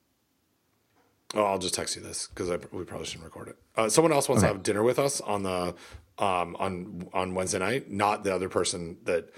oh, 1.35 1.45
I'll 1.45 1.59
just 1.59 1.75
text 1.75 1.97
you 1.97 2.03
this 2.03 2.29
because 2.29 2.49
we 2.73 2.85
probably 2.85 3.07
shouldn't 3.07 3.25
record 3.25 3.49
it. 3.49 3.57
Uh, 3.77 3.89
someone 3.89 4.13
else 4.13 4.29
wants 4.29 4.43
to 4.43 4.49
have 4.49 4.63
dinner 4.63 4.83
with 4.83 4.99
us 4.99 5.21
on 5.21 5.43
the 5.43 5.75
um, 6.19 6.57
on 6.59 7.09
on 7.13 7.35
Wednesday 7.35 7.59
night, 7.59 7.91
not 7.91 8.25
the 8.25 8.35
other 8.35 8.49
person 8.49 8.99
that 9.05 9.31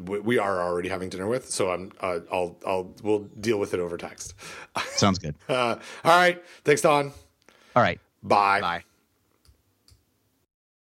we, 0.00 0.20
we 0.20 0.38
are 0.38 0.62
already 0.62 0.88
having 0.88 1.08
dinner 1.08 1.26
with. 1.26 1.48
So 1.50 1.70
I'm 1.70 1.92
uh, 2.00 2.20
I'll 2.30 2.58
I'll 2.66 2.94
we'll 3.02 3.28
deal 3.40 3.58
with 3.58 3.74
it 3.74 3.80
over 3.80 3.96
text. 3.96 4.34
Sounds 4.90 5.18
good. 5.18 5.34
Uh, 5.48 5.78
all 6.04 6.18
right, 6.18 6.42
thanks, 6.64 6.80
Don. 6.80 7.12
All 7.76 7.82
right. 7.82 8.00
Bye. 8.22 8.60
Bye. 8.60 8.84